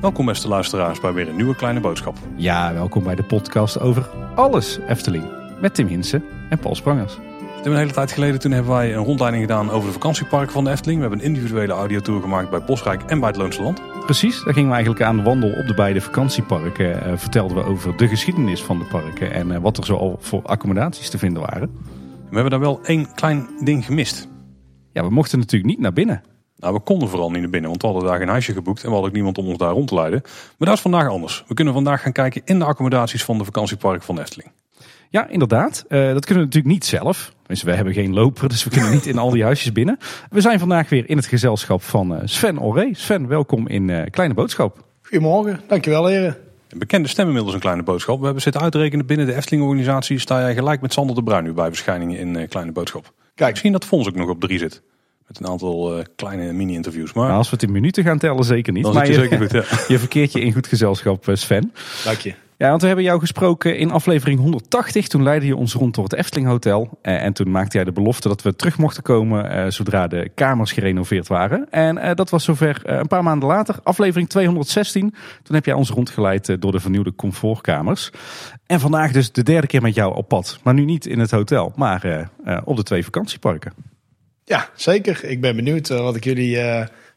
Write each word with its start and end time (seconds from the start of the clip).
Welkom 0.00 0.26
beste 0.26 0.48
luisteraars 0.48 1.00
bij 1.00 1.12
weer 1.12 1.28
een 1.28 1.36
nieuwe 1.36 1.56
kleine 1.56 1.80
boodschap. 1.80 2.16
Ja, 2.36 2.72
welkom 2.72 3.02
bij 3.02 3.14
de 3.14 3.22
podcast 3.22 3.80
over 3.80 4.08
alles 4.34 4.78
Efteling. 4.88 5.24
Met 5.60 5.74
Tim 5.74 5.86
Hinsen 5.86 6.24
en 6.50 6.58
Paul 6.58 6.74
Sprangers. 6.74 7.18
Een 7.62 7.76
hele 7.76 7.92
tijd 7.92 8.12
geleden 8.12 8.40
toen 8.40 8.52
hebben 8.52 8.72
wij 8.72 8.94
een 8.94 9.04
rondleiding 9.04 9.42
gedaan 9.42 9.70
over 9.70 9.86
de 9.86 9.92
vakantieparken 9.92 10.52
van 10.52 10.64
de 10.64 10.70
Efteling. 10.70 11.00
We 11.00 11.08
hebben 11.08 11.26
een 11.26 11.34
individuele 11.34 11.72
audiotour 11.72 12.20
gemaakt 12.20 12.50
bij 12.50 12.64
Bosrijk 12.64 13.02
en 13.02 13.20
bij 13.20 13.28
het 13.28 13.38
Loonse 13.38 13.62
Land. 13.62 13.80
Precies, 14.04 14.44
daar 14.44 14.52
gingen 14.52 14.68
we 14.68 14.74
eigenlijk 14.74 15.04
aan 15.04 15.16
de 15.16 15.22
wandel 15.22 15.50
op 15.50 15.66
de 15.66 15.74
beide 15.74 16.00
vakantieparken. 16.00 16.86
Uh, 16.86 17.12
vertelden 17.16 17.56
we 17.56 17.64
over 17.64 17.96
de 17.96 18.08
geschiedenis 18.08 18.62
van 18.62 18.78
de 18.78 18.84
parken 18.84 19.32
en 19.32 19.48
uh, 19.48 19.58
wat 19.58 19.76
er 19.78 19.84
zo 19.84 19.96
al 19.96 20.16
voor 20.20 20.42
accommodaties 20.42 21.10
te 21.10 21.18
vinden 21.18 21.42
waren. 21.42 21.70
We 22.32 22.38
hebben 22.38 22.60
daar 22.60 22.68
wel 22.68 22.80
één 22.84 23.14
klein 23.14 23.48
ding 23.64 23.84
gemist. 23.84 24.28
Ja, 24.92 25.02
we 25.02 25.10
mochten 25.10 25.38
natuurlijk 25.38 25.70
niet 25.70 25.80
naar 25.80 25.92
binnen. 25.92 26.22
Nou, 26.56 26.74
we 26.74 26.80
konden 26.80 27.08
vooral 27.08 27.30
niet 27.30 27.40
naar 27.40 27.50
binnen, 27.50 27.70
want 27.70 27.82
we 27.82 27.88
hadden 27.88 28.08
daar 28.08 28.18
geen 28.18 28.28
huisje 28.28 28.52
geboekt 28.52 28.78
en 28.78 28.86
we 28.86 28.92
hadden 28.92 29.08
ook 29.08 29.14
niemand 29.14 29.38
om 29.38 29.46
ons 29.46 29.58
daar 29.58 29.72
rond 29.72 29.88
te 29.88 29.94
leiden. 29.94 30.20
Maar 30.58 30.68
dat 30.68 30.76
is 30.76 30.80
vandaag 30.80 31.08
anders. 31.08 31.44
We 31.48 31.54
kunnen 31.54 31.74
vandaag 31.74 32.02
gaan 32.02 32.12
kijken 32.12 32.42
in 32.44 32.58
de 32.58 32.64
accommodaties 32.64 33.24
van 33.24 33.38
de 33.38 33.44
vakantiepark 33.44 34.02
van 34.02 34.14
de 34.14 34.20
Efteling. 34.20 34.50
Ja, 35.08 35.28
inderdaad. 35.28 35.84
Uh, 35.88 35.98
dat 35.98 36.24
kunnen 36.24 36.44
we 36.44 36.48
natuurlijk 36.48 36.74
niet 36.74 36.84
zelf. 36.84 37.32
Dus 37.46 37.62
we 37.62 37.72
hebben 37.72 37.94
geen 37.94 38.14
loper, 38.14 38.48
dus 38.48 38.64
we 38.64 38.70
kunnen 38.70 38.90
niet 38.90 39.06
in 39.06 39.18
al 39.18 39.30
die 39.30 39.42
huisjes 39.42 39.72
binnen. 39.72 39.98
We 40.30 40.40
zijn 40.40 40.58
vandaag 40.58 40.88
weer 40.88 41.08
in 41.08 41.16
het 41.16 41.26
gezelschap 41.26 41.82
van 41.82 42.12
uh, 42.12 42.18
Sven 42.24 42.60
Oré. 42.60 42.88
Sven, 42.92 43.28
welkom 43.28 43.68
in 43.68 43.88
uh, 43.88 44.02
Kleine 44.10 44.34
Boodschap. 44.34 44.84
Goedemorgen, 45.02 45.60
dankjewel 45.68 46.06
heren. 46.06 46.36
Een 46.72 46.78
bekende 46.78 47.08
stem 47.08 47.26
inmiddels 47.26 47.54
een 47.54 47.60
Kleine 47.60 47.82
Boodschap. 47.82 48.18
We 48.18 48.24
hebben 48.24 48.42
zitten 48.42 48.60
uitrekenen 48.60 49.06
binnen 49.06 49.26
de 49.26 49.34
Efteling-organisatie. 49.34 50.18
Sta 50.18 50.40
jij 50.40 50.54
gelijk 50.54 50.80
met 50.80 50.92
Sander 50.92 51.14
de 51.14 51.22
Bruin 51.22 51.44
nu 51.44 51.52
bij 51.52 51.68
verschijningen 51.68 52.18
in 52.18 52.48
Kleine 52.48 52.72
Boodschap. 52.72 53.12
Kijk, 53.34 53.50
misschien 53.50 53.72
dat 53.72 53.84
Fons 53.84 54.08
ook 54.08 54.14
nog 54.14 54.28
op 54.28 54.40
drie 54.40 54.58
zit. 54.58 54.82
Met 55.26 55.40
een 55.40 55.46
aantal 55.46 55.98
uh, 55.98 56.04
kleine 56.16 56.52
mini-interviews. 56.52 57.12
Maar 57.12 57.24
nou, 57.24 57.36
als 57.36 57.50
we 57.50 57.54
het 57.54 57.64
in 57.64 57.72
minuten 57.72 58.04
gaan 58.04 58.18
tellen, 58.18 58.44
zeker 58.44 58.72
niet. 58.72 58.84
Dan 58.84 58.94
maar 58.94 59.06
je, 59.06 59.12
zeker 59.12 59.38
goed, 59.38 59.50
ja. 59.50 59.64
je 59.94 59.98
verkeert 59.98 60.32
je 60.32 60.40
in 60.40 60.52
goed 60.52 60.66
gezelschap, 60.66 61.28
Sven. 61.32 61.72
Dank 62.04 62.18
je. 62.18 62.34
Ja, 62.62 62.68
want 62.68 62.80
we 62.80 62.86
hebben 62.86 63.04
jou 63.04 63.20
gesproken 63.20 63.78
in 63.78 63.90
aflevering 63.90 64.40
180. 64.40 65.08
Toen 65.08 65.22
leidde 65.22 65.46
je 65.46 65.56
ons 65.56 65.74
rond 65.74 65.94
door 65.94 66.04
het 66.04 66.12
Efteling 66.12 66.48
Hotel. 66.48 66.98
Eh, 67.02 67.24
en 67.24 67.32
toen 67.32 67.50
maakte 67.50 67.76
jij 67.76 67.84
de 67.84 67.92
belofte 67.92 68.28
dat 68.28 68.42
we 68.42 68.56
terug 68.56 68.78
mochten 68.78 69.02
komen 69.02 69.50
eh, 69.50 69.70
zodra 69.70 70.06
de 70.06 70.30
kamers 70.34 70.72
gerenoveerd 70.72 71.28
waren. 71.28 71.66
En 71.70 71.98
eh, 71.98 72.14
dat 72.14 72.30
was 72.30 72.44
zover 72.44 72.80
een 72.82 73.06
paar 73.06 73.22
maanden 73.22 73.48
later, 73.48 73.76
aflevering 73.82 74.28
216. 74.28 75.14
Toen 75.42 75.54
heb 75.54 75.64
jij 75.64 75.74
ons 75.74 75.90
rondgeleid 75.90 76.56
door 76.60 76.72
de 76.72 76.80
vernieuwde 76.80 77.14
comfortkamers. 77.14 78.10
En 78.66 78.80
vandaag 78.80 79.12
dus 79.12 79.32
de 79.32 79.42
derde 79.42 79.66
keer 79.66 79.82
met 79.82 79.94
jou 79.94 80.14
op 80.14 80.28
pad. 80.28 80.58
Maar 80.62 80.74
nu 80.74 80.84
niet 80.84 81.06
in 81.06 81.18
het 81.18 81.30
hotel, 81.30 81.72
maar 81.76 82.30
op 82.64 82.76
de 82.76 82.82
twee 82.82 83.04
vakantieparken. 83.04 83.72
Ja, 84.44 84.68
zeker. 84.74 85.24
Ik 85.24 85.40
ben 85.40 85.56
benieuwd 85.56 85.88
wat 85.88 86.16
ik 86.16 86.24
jullie 86.24 86.58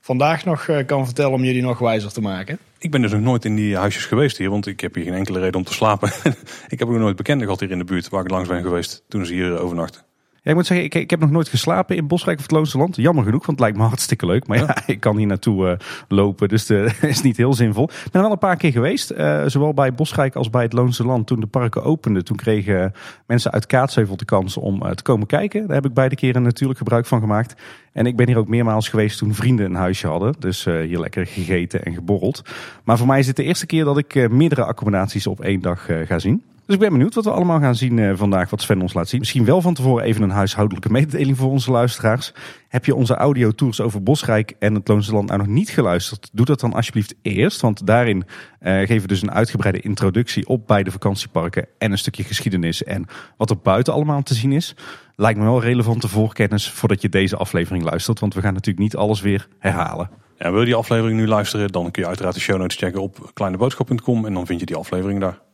vandaag 0.06 0.46
nog 0.46 0.70
kan 0.86 1.06
vertellen 1.06 1.34
om 1.34 1.44
jullie 1.44 1.62
nog 1.62 1.80
wijzer 1.80 2.14
te 2.14 2.22
maken. 2.22 2.60
Ik 2.78 2.92
ben 2.92 3.02
dus 3.02 3.12
nog 3.12 3.22
nooit 3.22 3.46
in 3.46 3.56
die 3.56 3.78
huisjes 3.78 4.06
geweest 4.06 4.38
hier, 4.38 4.50
want 4.50 4.68
ik 4.68 4.80
heb 4.80 4.96
hier 4.96 5.04
geen 5.04 5.14
enkele 5.14 5.40
reden 5.40 5.56
om 5.56 5.64
te 5.64 5.74
slapen. 5.74 6.12
ik 6.74 6.80
heb 6.80 6.88
ook 6.88 6.98
nooit 6.98 7.16
bekenden 7.16 7.46
gehad 7.46 7.60
hier 7.60 7.72
in 7.72 7.78
de 7.78 7.84
buurt 7.84 8.10
waar 8.10 8.24
ik 8.24 8.30
langs 8.30 8.50
ben 8.50 8.62
geweest 8.62 9.04
toen 9.08 9.26
ze 9.26 9.34
hier 9.34 9.60
overnachten. 9.60 10.05
Ja, 10.46 10.52
ik 10.52 10.58
moet 10.58 10.66
zeggen, 10.66 10.86
ik, 10.86 10.96
ik 10.96 11.10
heb 11.10 11.20
nog 11.20 11.32
nooit 11.32 11.48
geslapen 11.48 11.96
in 11.96 12.08
Bosrijk 12.08 12.38
of 12.38 12.44
het 12.44 12.52
Loonse 12.52 12.78
Land. 12.78 12.96
Jammer 12.96 13.24
genoeg, 13.24 13.46
want 13.46 13.60
het 13.60 13.60
lijkt 13.60 13.78
me 13.78 13.84
hartstikke 13.94 14.26
leuk. 14.26 14.48
Maar 14.48 14.58
ja, 14.58 14.78
ik 14.86 15.00
kan 15.00 15.18
hier 15.18 15.28
naartoe 15.28 15.68
uh, 15.68 15.74
lopen, 16.08 16.48
dus 16.48 16.66
dat 16.66 16.94
is 17.02 17.22
niet 17.22 17.38
heel 17.38 17.54
zinvol. 17.54 17.84
Ik 17.84 18.12
ben 18.12 18.22
wel 18.22 18.32
een 18.32 18.38
paar 18.38 18.56
keer 18.56 18.72
geweest, 18.72 19.12
uh, 19.12 19.44
zowel 19.46 19.74
bij 19.74 19.94
Bosrijk 19.94 20.36
als 20.36 20.50
bij 20.50 20.64
het 20.64 20.74
Loonse 20.74 21.06
Land. 21.06 21.28
Toen 21.28 21.40
de 21.40 21.48
parken 21.48 21.84
openden, 21.84 22.24
toen 22.24 22.38
kregen 22.38 22.94
mensen 23.28 23.52
uit 23.52 23.66
Kaatsheuvel 23.66 24.18
de 24.18 24.26
kans 24.26 24.58
om 24.58 24.84
uh, 24.84 24.90
te 24.90 25.04
komen 25.04 25.28
kijken. 25.28 25.68
Daar 25.68 25.76
heb 25.76 25.86
ik 25.86 25.94
beide 25.94 26.16
keren 26.16 26.42
natuurlijk 26.42 26.80
gebruik 26.80 27.06
van 27.06 27.20
gemaakt. 27.20 27.62
En 27.92 28.06
ik 28.06 28.16
ben 28.16 28.28
hier 28.28 28.38
ook 28.38 28.48
meermaals 28.48 28.90
geweest 28.90 29.18
toen 29.18 29.34
vrienden 29.34 29.66
een 29.66 29.76
huisje 29.76 30.08
hadden. 30.08 30.36
Dus 30.40 30.66
hier 30.66 31.00
lekker 31.00 31.26
gegeten 31.26 31.84
en 31.84 31.94
geborreld. 31.94 32.42
Maar 32.84 32.98
voor 32.98 33.08
mij 33.08 33.20
is 33.20 33.26
dit 33.26 33.36
de 33.36 33.44
eerste 33.44 33.66
keer 33.66 33.84
dat 33.84 33.98
ik 33.98 34.30
meerdere 34.30 34.64
accommodaties 34.64 35.28
op 35.28 35.42
één 35.42 35.62
dag 35.62 35.90
ga 36.06 36.20
zien. 36.20 36.44
Dus 36.66 36.76
ik 36.76 36.82
ben 36.82 36.92
benieuwd 36.92 37.14
wat 37.14 37.24
we 37.24 37.32
allemaal 37.32 37.60
gaan 37.60 37.76
zien 37.76 37.98
uh, 37.98 38.12
vandaag, 38.16 38.50
wat 38.50 38.62
Sven 38.62 38.82
ons 38.82 38.94
laat 38.94 39.10
zien. 39.10 39.20
Misschien 39.20 39.46
wel 39.46 39.62
van 39.62 39.74
tevoren 39.74 40.04
even 40.04 40.22
een 40.22 40.30
huishoudelijke 40.30 40.92
mededeling 40.92 41.38
voor 41.38 41.50
onze 41.50 41.72
luisteraars. 41.72 42.34
Heb 42.68 42.86
je 42.86 42.96
onze 42.96 43.16
audiotours 43.16 43.82
over 43.82 44.04
Bosrijk 44.04 44.54
en 44.60 44.76
het 44.76 44.88
Loonse 44.88 45.14
Land 45.14 45.28
nou 45.28 45.40
nog 45.40 45.48
niet 45.48 45.70
geluisterd? 45.70 46.30
Doe 46.34 46.46
dat 46.46 46.60
dan 46.60 46.74
alsjeblieft 46.74 47.16
eerst, 47.22 47.62
want 47.62 47.88
daarin 47.88 48.18
uh, 48.18 48.78
geven 48.80 49.02
we 49.02 49.08
dus 49.08 49.22
een 49.22 49.32
uitgebreide 49.32 49.80
introductie 49.80 50.48
op 50.48 50.68
beide 50.68 50.92
vakantieparken 50.92 51.68
en 51.78 51.92
een 51.92 51.98
stukje 51.98 52.24
geschiedenis 52.24 52.84
en 52.84 53.06
wat 53.38 53.50
er 53.50 53.58
buiten 53.64 53.94
allemaal 53.94 54.24
te 54.24 54.34
zien 54.34 54.52
is. 54.52 54.76
Lijkt 55.16 55.40
me 55.40 55.46
wel 55.46 55.62
relevante 55.62 56.08
voorkennis 56.08 56.72
voordat 56.72 57.02
je 57.02 57.10
deze 57.10 57.38
aflevering 57.38 57.84
luistert, 57.84 58.20
want 58.20 58.34
we 58.34 58.42
gaan 58.42 58.54
natuurlijk 58.54 58.84
niet 58.84 58.96
alles 58.96 59.22
weer 59.22 59.48
herhalen. 59.60 60.10
Ja, 60.38 60.52
wil 60.52 60.60
je 60.60 60.66
die 60.66 60.76
aflevering 60.76 61.20
nu 61.20 61.28
luisteren, 61.28 61.72
dan 61.72 61.92
kun 61.92 62.02
je 62.02 62.08
uiteraard 62.08 62.36
de 62.36 62.42
show 62.42 62.58
notes 62.58 62.78
checken 62.78 63.02
op 63.02 63.32
kleineboodschap.com 63.34 64.26
en 64.26 64.34
dan 64.34 64.46
vind 64.46 64.60
je 64.60 64.66
die 64.66 64.76
aflevering 64.76 65.20
daar. 65.20 65.45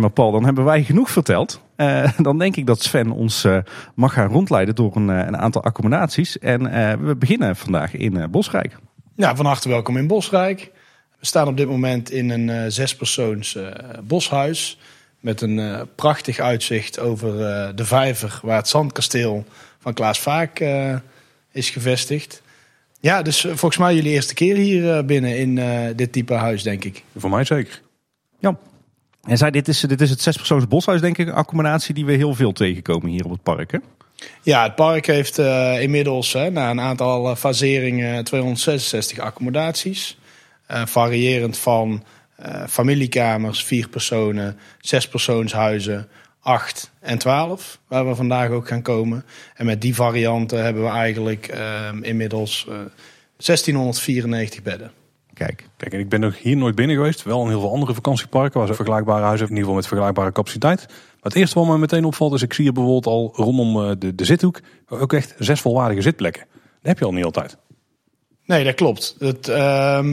Maar 0.00 0.10
Paul, 0.10 0.32
dan 0.32 0.44
hebben 0.44 0.64
wij 0.64 0.84
genoeg 0.84 1.10
verteld. 1.10 1.60
Uh, 1.76 2.12
dan 2.18 2.38
denk 2.38 2.56
ik 2.56 2.66
dat 2.66 2.82
Sven 2.82 3.10
ons 3.10 3.44
uh, 3.44 3.58
mag 3.94 4.12
gaan 4.12 4.28
rondleiden 4.28 4.74
door 4.74 4.96
een, 4.96 5.08
uh, 5.08 5.18
een 5.18 5.36
aantal 5.36 5.62
accommodaties. 5.62 6.38
En 6.38 6.62
we 7.06 7.16
beginnen 7.16 7.56
vandaag 7.56 7.94
in 7.94 8.30
Bosrijk. 8.30 8.76
Ja, 9.14 9.36
van 9.36 9.46
harte 9.46 9.68
welkom 9.68 9.96
in 9.96 10.06
Bosrijk. 10.06 10.70
We 11.18 11.26
staan 11.26 11.48
op 11.48 11.56
dit 11.56 11.68
moment 11.68 12.10
in 12.10 12.30
een 12.30 12.72
zespersoons 12.72 13.58
boshuis. 14.02 14.78
Met 15.20 15.40
een 15.40 15.88
prachtig 15.94 16.38
uitzicht 16.38 16.98
over 16.98 17.32
de 17.76 17.84
vijver 17.84 18.40
waar 18.42 18.56
het 18.56 18.68
zandkasteel 18.68 19.44
van 19.78 19.94
Klaas 19.94 20.20
Vaak 20.20 20.64
is 21.52 21.70
gevestigd. 21.70 22.42
Ja, 23.00 23.22
dus 23.22 23.40
volgens 23.40 23.76
mij 23.76 23.94
jullie 23.94 24.12
eerste 24.12 24.34
keer 24.34 24.56
hier 24.56 25.04
binnen 25.04 25.38
in 25.38 25.60
dit 25.96 26.12
type 26.12 26.34
huis, 26.34 26.62
denk 26.62 26.84
ik. 26.84 27.04
Voor 27.16 27.30
mij 27.30 27.44
zeker. 27.44 27.82
Ja, 28.38 28.56
en 29.26 29.36
zei, 29.36 29.50
dit 29.50 29.68
is, 29.68 29.80
dit 29.80 30.00
is 30.00 30.10
het 30.10 30.20
zespersoons 30.20 30.68
boshuis, 30.68 31.00
denk 31.00 31.18
ik, 31.18 31.30
accommodatie 31.30 31.94
die 31.94 32.04
we 32.04 32.12
heel 32.12 32.34
veel 32.34 32.52
tegenkomen 32.52 33.10
hier 33.10 33.24
op 33.24 33.30
het 33.30 33.42
park. 33.42 33.72
Hè? 33.72 33.78
Ja, 34.42 34.62
het 34.62 34.74
park 34.74 35.06
heeft 35.06 35.38
uh, 35.38 35.82
inmiddels 35.82 36.32
hè, 36.32 36.50
na 36.50 36.70
een 36.70 36.80
aantal 36.80 37.30
uh, 37.30 37.36
faseringen 37.36 38.24
266 38.24 39.18
accommodaties. 39.18 40.18
Uh, 40.70 40.86
variërend 40.86 41.58
van 41.58 42.04
familiekamers, 42.68 43.64
vier 43.64 43.88
personen, 43.88 44.58
zespersoonshuizen, 44.80 46.08
acht 46.40 46.90
en 47.00 47.18
twaalf, 47.18 47.78
waar 47.88 48.08
we 48.08 48.14
vandaag 48.14 48.50
ook 48.50 48.68
gaan 48.68 48.82
komen. 48.82 49.24
En 49.54 49.66
met 49.66 49.80
die 49.80 49.94
varianten 49.94 50.64
hebben 50.64 50.82
we 50.82 50.88
eigenlijk 50.88 51.46
inmiddels 52.00 52.64
1694 53.36 54.62
bedden. 54.62 54.90
Kijk. 55.36 55.68
Kijk, 55.76 55.92
en 55.92 55.98
ik 55.98 56.08
ben 56.08 56.20
nog 56.20 56.38
hier 56.38 56.56
nooit 56.56 56.74
binnen 56.74 56.96
geweest. 56.96 57.22
Wel 57.22 57.42
in 57.42 57.48
heel 57.48 57.60
veel 57.60 57.72
andere 57.72 57.94
vakantieparken 57.94 58.58
waar 58.58 58.68
ze 58.68 58.74
vergelijkbare 58.74 59.24
huizen 59.24 59.38
hebben. 59.38 59.56
In 59.56 59.62
ieder 59.62 59.74
geval 59.74 59.74
met 59.74 59.86
vergelijkbare 59.86 60.32
capaciteit. 60.32 60.86
Maar 60.88 61.32
het 61.32 61.34
eerste 61.34 61.58
wat 61.58 61.68
me 61.68 61.78
meteen 61.78 62.04
opvalt 62.04 62.34
is, 62.34 62.42
ik 62.42 62.52
zie 62.52 62.64
hier 62.64 62.72
bijvoorbeeld 62.72 63.06
al 63.06 63.32
rondom 63.34 63.82
eh, 63.82 63.90
de, 63.98 64.14
de 64.14 64.24
zithoek 64.24 64.60
ook 64.88 65.12
echt 65.12 65.34
zes 65.38 65.60
volwaardige 65.60 66.02
zitplekken. 66.02 66.44
Dat 66.52 66.60
heb 66.82 66.98
je 66.98 67.04
al 67.04 67.12
niet 67.12 67.24
altijd. 67.24 67.56
Nee, 68.44 68.64
dat 68.64 68.74
klopt. 68.74 69.16
Het, 69.18 69.48
uh, 69.48 70.06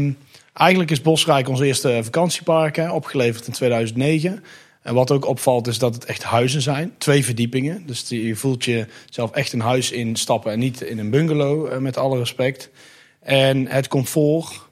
eigenlijk 0.54 0.92
is 0.92 1.02
Bosrijk 1.02 1.50
ons 1.50 1.60
eerste 1.60 2.00
vakantiepark, 2.04 2.76
hè, 2.76 2.92
opgeleverd 2.92 3.48
in 3.48 3.54
2009. 3.54 4.44
En 4.82 4.94
wat 4.94 5.12
ook 5.12 5.26
opvalt 5.26 5.68
is 5.68 5.80
dat 5.80 5.94
het 5.94 6.06
echt 6.06 6.24
huizen 6.24 6.62
zijn. 6.62 6.94
Twee 6.98 7.26
verdiepingen. 7.26 7.84
Dus 7.86 8.06
je 8.10 8.36
voelt 8.36 8.66
je 8.66 8.88
zelf 9.10 9.32
echt 9.32 9.54
een 9.54 9.60
huis 9.62 9.92
instappen 9.92 10.52
en 10.52 10.60
niet 10.60 10.82
in 10.82 11.00
een 11.00 11.10
bungalow, 11.10 11.72
uh, 11.72 11.78
met 11.78 11.98
alle 11.98 12.18
respect. 12.18 12.70
En 13.20 13.68
het 13.68 13.88
comfort 13.88 14.63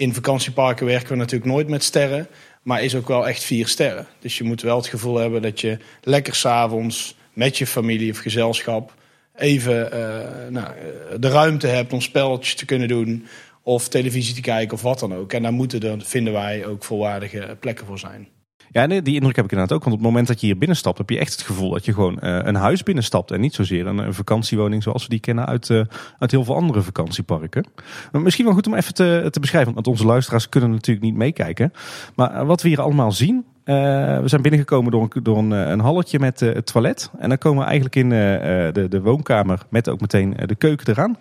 in 0.00 0.14
vakantieparken 0.14 0.86
werken 0.86 1.08
we 1.08 1.16
natuurlijk 1.16 1.50
nooit 1.50 1.68
met 1.68 1.84
sterren. 1.84 2.28
Maar 2.62 2.82
is 2.82 2.94
ook 2.94 3.08
wel 3.08 3.28
echt 3.28 3.44
vier 3.44 3.68
sterren. 3.68 4.06
Dus 4.18 4.38
je 4.38 4.44
moet 4.44 4.62
wel 4.62 4.76
het 4.76 4.86
gevoel 4.86 5.16
hebben 5.16 5.42
dat 5.42 5.60
je 5.60 5.78
lekker 6.02 6.34
s'avonds 6.34 7.16
met 7.32 7.58
je 7.58 7.66
familie 7.66 8.10
of 8.10 8.18
gezelschap 8.18 8.94
even 9.36 9.94
uh, 9.94 10.48
nou, 10.48 10.74
de 11.18 11.28
ruimte 11.28 11.66
hebt 11.66 11.92
om 11.92 12.00
spelletjes 12.00 12.54
te 12.54 12.64
kunnen 12.64 12.88
doen. 12.88 13.26
Of 13.62 13.88
televisie 13.88 14.34
te 14.34 14.40
kijken 14.40 14.74
of 14.74 14.82
wat 14.82 14.98
dan 14.98 15.14
ook. 15.14 15.32
En 15.32 15.42
daar 15.42 15.52
moeten 15.52 15.80
er, 15.80 16.02
vinden 16.04 16.32
wij, 16.32 16.66
ook 16.66 16.84
volwaardige 16.84 17.56
plekken 17.60 17.86
voor 17.86 17.98
zijn. 17.98 18.28
Ja, 18.72 18.86
die 18.86 19.14
indruk 19.14 19.36
heb 19.36 19.44
ik 19.44 19.50
inderdaad 19.50 19.76
ook. 19.76 19.84
Want 19.84 19.96
op 19.96 20.00
het 20.00 20.08
moment 20.08 20.26
dat 20.26 20.40
je 20.40 20.46
hier 20.46 20.58
binnenstapt, 20.58 20.98
heb 20.98 21.10
je 21.10 21.18
echt 21.18 21.32
het 21.32 21.42
gevoel 21.42 21.70
dat 21.70 21.84
je 21.84 21.92
gewoon 21.92 22.18
uh, 22.22 22.38
een 22.42 22.54
huis 22.54 22.82
binnenstapt. 22.82 23.30
En 23.30 23.40
niet 23.40 23.54
zozeer 23.54 23.86
een, 23.86 23.98
een 23.98 24.14
vakantiewoning 24.14 24.82
zoals 24.82 25.02
we 25.02 25.08
die 25.08 25.20
kennen 25.20 25.46
uit, 25.46 25.68
uh, 25.68 25.82
uit 26.18 26.30
heel 26.30 26.44
veel 26.44 26.54
andere 26.54 26.82
vakantieparken. 26.82 27.66
Maar 28.12 28.20
misschien 28.20 28.44
wel 28.44 28.54
goed 28.54 28.66
om 28.66 28.74
even 28.74 28.94
te, 28.94 29.28
te 29.30 29.40
beschrijven, 29.40 29.74
want 29.74 29.86
onze 29.86 30.06
luisteraars 30.06 30.48
kunnen 30.48 30.70
natuurlijk 30.70 31.06
niet 31.06 31.14
meekijken. 31.14 31.72
Maar 32.14 32.34
eh, 32.34 32.46
wat 32.46 32.62
we 32.62 32.68
hier 32.68 32.80
allemaal 32.80 33.12
zien, 33.12 33.44
we 33.64 34.22
zijn 34.24 34.42
binnengekomen 34.42 34.90
door 34.90 35.02
een, 35.02 35.22
door 35.22 35.38
een, 35.38 35.50
een 35.50 35.80
halletje 35.80 36.18
met 36.18 36.40
het 36.40 36.66
toilet. 36.66 37.10
En 37.18 37.28
dan 37.28 37.38
komen 37.38 37.58
we 37.58 37.64
eigenlijk 37.64 37.96
in 37.96 38.08
de, 38.08 38.86
de 38.88 39.00
woonkamer 39.00 39.62
met 39.68 39.88
ook 39.88 40.00
meteen 40.00 40.36
de 40.46 40.54
keuken 40.54 40.88
eraan. 40.88 41.18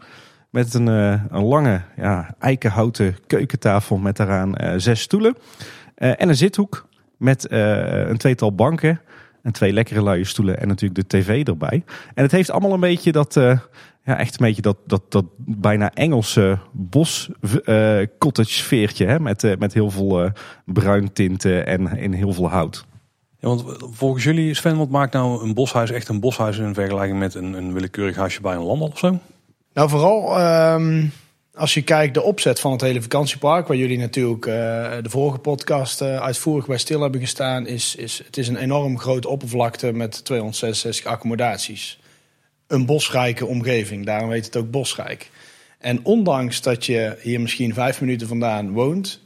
Met 0.50 0.74
een, 0.74 0.88
een 0.88 1.44
lange 1.44 1.82
ja, 1.96 2.36
eikenhouten 2.40 3.18
keukentafel 3.28 3.98
met 3.98 4.18
daaraan 4.18 4.82
zes 4.82 5.02
stoelen. 5.02 5.36
en 5.96 6.30
een 6.30 6.36
zithoek 6.36 6.89
met 7.20 7.48
uh, 7.50 8.08
een 8.08 8.18
tweetal 8.18 8.56
banken. 8.56 9.02
En 9.42 9.52
twee 9.52 9.74
lekkere 9.74 10.04
luie 10.04 10.26
stoelen 10.26 10.60
en 10.60 10.68
natuurlijk 10.68 11.10
de 11.10 11.18
tv 11.18 11.48
erbij. 11.48 11.84
En 12.14 12.24
het 12.24 12.32
heeft 12.32 12.52
allemaal 12.52 12.74
een 12.74 12.80
beetje 12.80 13.12
dat, 13.12 13.36
uh, 13.36 13.60
ja, 14.04 14.18
echt 14.18 14.40
een 14.40 14.46
beetje 14.46 14.62
dat, 14.62 14.78
dat, 14.86 15.02
dat 15.10 15.26
bijna 15.38 15.94
Engelse 15.94 16.60
bos 16.72 17.30
uh, 17.66 18.06
cottage 18.18 18.54
sfeertje. 18.54 19.06
Hè? 19.06 19.20
Met, 19.20 19.44
uh, 19.44 19.56
met 19.58 19.74
heel 19.74 19.90
veel 19.90 20.24
uh, 20.24 20.32
bruin 20.66 21.14
tinten 21.14 21.66
en, 21.66 21.88
en 21.88 22.14
heel 22.14 22.34
veel 22.34 22.50
hout. 22.50 22.86
Ja, 23.40 23.48
want 23.48 23.64
volgens 23.92 24.24
jullie, 24.24 24.54
Sven, 24.54 24.78
wat 24.78 24.90
maakt 24.90 25.14
nou 25.14 25.44
een 25.44 25.54
boshuis 25.54 25.92
echt 25.92 26.08
een 26.08 26.20
boshuis 26.20 26.58
in 26.58 26.74
vergelijking 26.74 27.20
met 27.20 27.36
een, 27.36 27.54
een 27.54 27.74
willekeurig 27.74 28.16
huisje 28.16 28.42
bij 28.42 28.56
een 28.56 28.64
landal 28.64 28.88
of 28.88 28.98
zo? 28.98 29.20
Nou, 29.74 29.90
vooral 29.90 30.42
um, 30.74 31.12
als 31.60 31.74
je 31.74 31.82
kijkt 31.82 32.14
de 32.14 32.22
opzet 32.22 32.60
van 32.60 32.72
het 32.72 32.82
hele 32.82 33.02
vakantiepark, 33.02 33.68
waar 33.68 33.78
jullie 33.78 33.98
natuurlijk 33.98 34.46
uh, 34.46 34.54
de 35.02 35.10
vorige 35.10 35.38
podcast 35.38 36.02
uh, 36.02 36.22
uitvoerig 36.22 36.68
bij 36.68 36.78
stil 36.78 37.02
hebben 37.02 37.20
gestaan, 37.20 37.68
is, 37.68 37.96
is 37.96 38.22
het 38.26 38.38
is 38.38 38.48
een 38.48 38.56
enorm 38.56 39.00
grote 39.00 39.28
oppervlakte 39.28 39.92
met 39.92 40.26
266 40.26 41.06
accommodaties. 41.06 42.00
Een 42.68 42.86
bosrijke 42.86 43.46
omgeving, 43.46 44.06
daarom 44.06 44.32
heet 44.32 44.46
het 44.46 44.56
ook 44.56 44.72
bosrijk. 44.72 45.30
En 45.80 46.06
ondanks 46.06 46.62
dat 46.62 46.86
je 46.86 47.18
hier 47.22 47.42
misschien 47.42 47.74
vijf 47.74 48.02
minuten 48.02 48.28
vandaan 48.28 48.72
woont, 48.72 49.22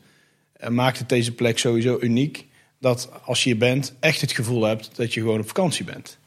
uh, 0.63 0.69
maakt 0.69 0.99
het 0.99 1.09
deze 1.09 1.31
plek 1.33 1.59
sowieso 1.59 1.97
uniek. 1.99 2.47
Dat 2.79 3.09
als 3.25 3.43
je 3.43 3.49
hier 3.49 3.59
bent, 3.59 3.95
echt 3.99 4.21
het 4.21 4.31
gevoel 4.31 4.63
hebt 4.63 4.95
dat 4.95 5.13
je 5.13 5.21
gewoon 5.21 5.39
op 5.39 5.47
vakantie 5.47 5.85
bent. 5.85 6.17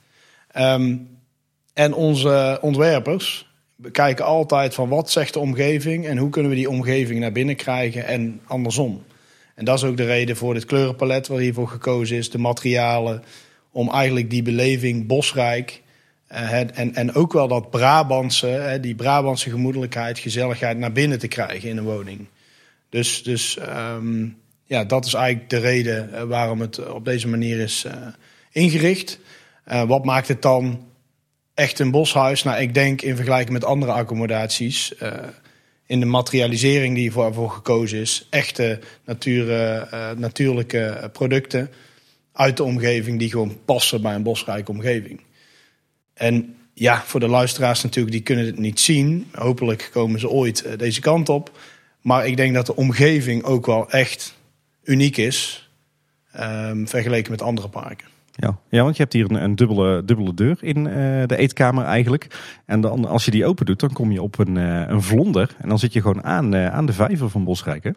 Um, 0.59 1.09
en 1.73 1.95
onze 1.95 2.59
ontwerpers, 2.61 3.46
we 3.77 3.91
kijken 3.91 4.25
altijd 4.25 4.75
van 4.75 4.89
wat 4.89 5.11
zegt 5.11 5.33
de 5.33 5.39
omgeving 5.39 6.07
en 6.07 6.19
hoe 6.19 6.31
kunnen 6.31 6.51
we 6.51 6.57
die 6.57 6.71
omgeving 6.71 7.21
naar 7.21 7.33
binnen 7.33 7.57
krijgen 7.57 8.07
en 8.07 8.41
andersom. 8.47 9.05
En 9.55 9.65
dat 9.65 9.77
is 9.79 9.85
ook 9.85 9.97
de 9.97 10.05
reden 10.05 10.37
voor 10.37 10.55
dit 10.55 10.65
kleurenpalet 10.65 11.27
waar 11.27 11.39
hiervoor 11.39 11.69
gekozen 11.69 12.17
is, 12.17 12.31
de 12.31 12.39
materialen, 12.39 13.23
om 13.71 13.91
eigenlijk 13.91 14.31
die 14.31 14.43
beleving 14.43 15.07
bosrijk 15.07 15.83
uh, 16.33 16.53
en, 16.53 16.95
en 16.95 17.15
ook 17.15 17.33
wel 17.33 17.49
dat 17.49 17.71
Brabantse, 17.71 18.79
die 18.81 18.95
Brabantse 18.95 19.51
gemoedelijkheid, 19.51 20.19
gezelligheid 20.19 20.79
naar 20.79 20.93
binnen 20.93 21.19
te 21.19 21.29
krijgen 21.29 21.69
in 21.69 21.77
een 21.77 21.85
woning. 21.85 22.27
Dus, 22.89 23.23
dus 23.23 23.59
um, 23.69 24.39
ja, 24.65 24.85
dat 24.85 25.07
is 25.07 25.15
eigenlijk 25.15 25.51
de 25.51 25.59
reden 25.59 26.11
uh, 26.13 26.23
waarom 26.23 26.61
het 26.61 26.89
op 26.89 27.05
deze 27.05 27.29
manier 27.29 27.59
is 27.59 27.87
ingericht. 28.51 29.19
wat 29.87 30.05
maakt 30.05 30.29
het 30.29 30.43
dan 30.43 30.87
echt 31.57 31.79
een 31.79 31.91
boshuis. 31.91 32.43
Nou, 32.43 32.61
ik 32.61 32.75
denk 32.75 33.03
in 33.03 33.17
vergelijking 33.17 33.53
met 33.53 33.65
andere 33.65 33.93
accommodaties. 33.93 34.93
Uh, 35.03 35.13
in 35.87 36.01
de 36.01 36.07
materialisering 36.07 36.95
die 36.95 37.13
voor, 37.13 37.51
gekozen 37.51 37.99
is. 37.99 38.27
Echte 38.31 38.79
natuur, 39.05 39.51
uh, 39.51 40.11
natuurlijke 40.17 41.11
producten 41.13 41.71
uit 42.33 42.57
de 42.57 42.65
omgeving 42.65 43.19
die 43.19 43.31
gewoon 43.31 43.59
passen 43.65 44.03
bij 44.03 44.15
een 44.15 44.23
bosrijke 44.23 44.71
omgeving. 44.71 45.21
En 46.15 46.57
ja, 46.75 47.03
voor 47.03 47.21
de 47.21 47.29
luisteraars 47.29 47.83
natuurlijk, 47.83 48.15
die 48.15 48.25
kunnen 48.25 48.47
het 48.47 48.59
niet 48.59 48.81
zien. 48.81 49.29
Hopelijk 49.33 49.89
komen 49.93 50.21
ze 50.21 50.29
ooit 50.29 50.79
deze 50.79 51.01
kant 51.01 51.29
op. 51.29 51.59
Maar 52.01 52.27
ik 52.27 52.37
denk 52.37 52.55
dat 52.55 52.67
de 52.67 52.77
omgeving 52.77 53.43
ook 53.43 53.67
wel 53.67 53.91
echt 53.91 54.35
uniek 54.85 55.17
is. 55.17 55.71
Um, 56.41 56.89
vergeleken 56.89 57.31
met 57.31 57.43
andere 57.43 57.69
parken. 57.69 58.16
Ja. 58.37 58.59
ja, 58.69 58.83
want 58.83 58.97
je 58.97 59.03
hebt 59.03 59.15
hier 59.15 59.31
een, 59.31 59.43
een 59.43 59.57
dubbele, 59.57 60.05
dubbele 60.05 60.35
deur 60.35 60.59
in 60.61 60.79
uh, 60.79 60.93
de 61.27 61.37
eetkamer 61.37 61.85
eigenlijk. 61.85 62.27
En 62.67 62.81
dan, 62.81 63.05
als 63.05 63.25
je 63.25 63.31
die 63.31 63.47
open 63.47 63.67
doet, 63.67 63.81
dan 63.81 63.93
kom 63.93 64.13
je 64.13 64.23
op 64.23 64.39
een, 64.39 64.57
uh, 64.57 64.89
een 64.89 65.03
vlonder. 65.03 65.55
En 65.59 65.69
dan 65.69 65.79
zit 65.79 65.93
je 65.93 66.01
gewoon 66.01 66.25
aan, 66.25 66.55
uh, 66.55 66.75
aan 66.75 66.87
de 66.87 66.93
vijver 66.93 67.31
van 67.31 67.45
Bosrijk. 67.45 67.85
Hè? 67.85 67.91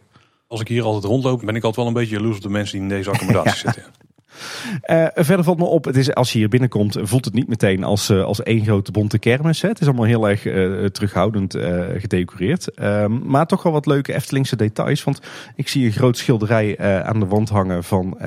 Als 0.47 0.61
ik 0.61 0.67
hier 0.67 0.83
altijd 0.83 1.03
rondloop, 1.03 1.39
ben 1.45 1.55
ik 1.55 1.63
altijd 1.63 1.75
wel 1.75 1.87
een 1.87 1.93
beetje 1.93 2.15
jaloers 2.15 2.35
op 2.35 2.43
de 2.43 2.49
mensen 2.49 2.73
die 2.73 2.89
in 2.89 2.95
deze 2.95 3.09
accommodatie 3.09 3.65
ja. 3.65 3.73
zitten. 3.73 3.93
Uh, 4.89 5.05
verder 5.13 5.43
valt 5.43 5.57
me 5.57 5.65
op, 5.65 5.85
het 5.85 5.95
is, 5.95 6.13
als 6.13 6.31
je 6.31 6.37
hier 6.37 6.49
binnenkomt, 6.49 6.97
voelt 7.01 7.25
het 7.25 7.33
niet 7.33 7.47
meteen 7.47 7.83
als, 7.83 8.09
uh, 8.09 8.23
als 8.23 8.43
één 8.43 8.63
grote 8.63 8.91
bonte 8.91 9.19
kermis. 9.19 9.61
Hè. 9.61 9.67
Het 9.67 9.81
is 9.81 9.87
allemaal 9.87 10.05
heel 10.05 10.29
erg 10.29 10.45
uh, 10.45 10.85
terughoudend 10.85 11.57
gedecoreerd. 11.97 12.73
Ehm, 12.73 13.29
maar 13.29 13.45
toch 13.45 13.63
wel 13.63 13.71
wat 13.71 13.85
leuke 13.85 14.13
Eftelingse 14.13 14.55
details. 14.55 15.03
Want 15.03 15.19
ik 15.55 15.67
zie 15.67 15.85
een 15.85 15.91
groot 15.91 16.17
schilderij 16.17 16.79
aan 17.03 17.19
de 17.19 17.25
wand 17.25 17.49
hangen 17.49 17.83
van 17.83 18.17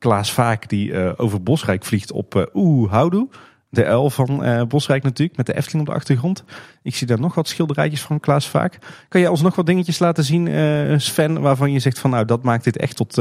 Klaas 0.00 0.32
Vaak 0.32 0.68
die 0.68 1.16
over 1.18 1.42
Bosrijk 1.42 1.84
vliegt 1.84 2.12
op 2.12 2.50
Oeh 2.54 2.90
Houdoe. 2.90 3.28
De 3.68 3.84
uil 3.84 4.10
van 4.10 4.66
Bosrijk 4.68 5.02
natuurlijk, 5.02 5.36
met 5.36 5.46
de 5.46 5.56
Efteling 5.56 5.80
op 5.80 5.86
de 5.94 5.98
achtergrond. 5.98 6.44
Ik 6.82 6.94
zie 6.94 7.06
daar 7.06 7.20
nog 7.20 7.34
wat 7.34 7.48
schilderijtjes 7.48 8.02
van 8.02 8.20
Klaas 8.20 8.48
Vaak. 8.48 8.78
Kan 9.08 9.20
jij 9.20 9.30
ons 9.30 9.42
nog 9.42 9.54
wat 9.54 9.66
dingetjes 9.66 9.98
laten 9.98 10.24
zien, 10.24 11.00
Sven, 11.00 11.40
waarvan 11.40 11.72
je 11.72 11.78
zegt 11.78 11.98
van 11.98 12.10
nou, 12.10 12.24
dat 12.24 12.42
maakt 12.42 12.64
dit 12.64 12.76
echt 12.76 12.96
tot, 12.96 13.14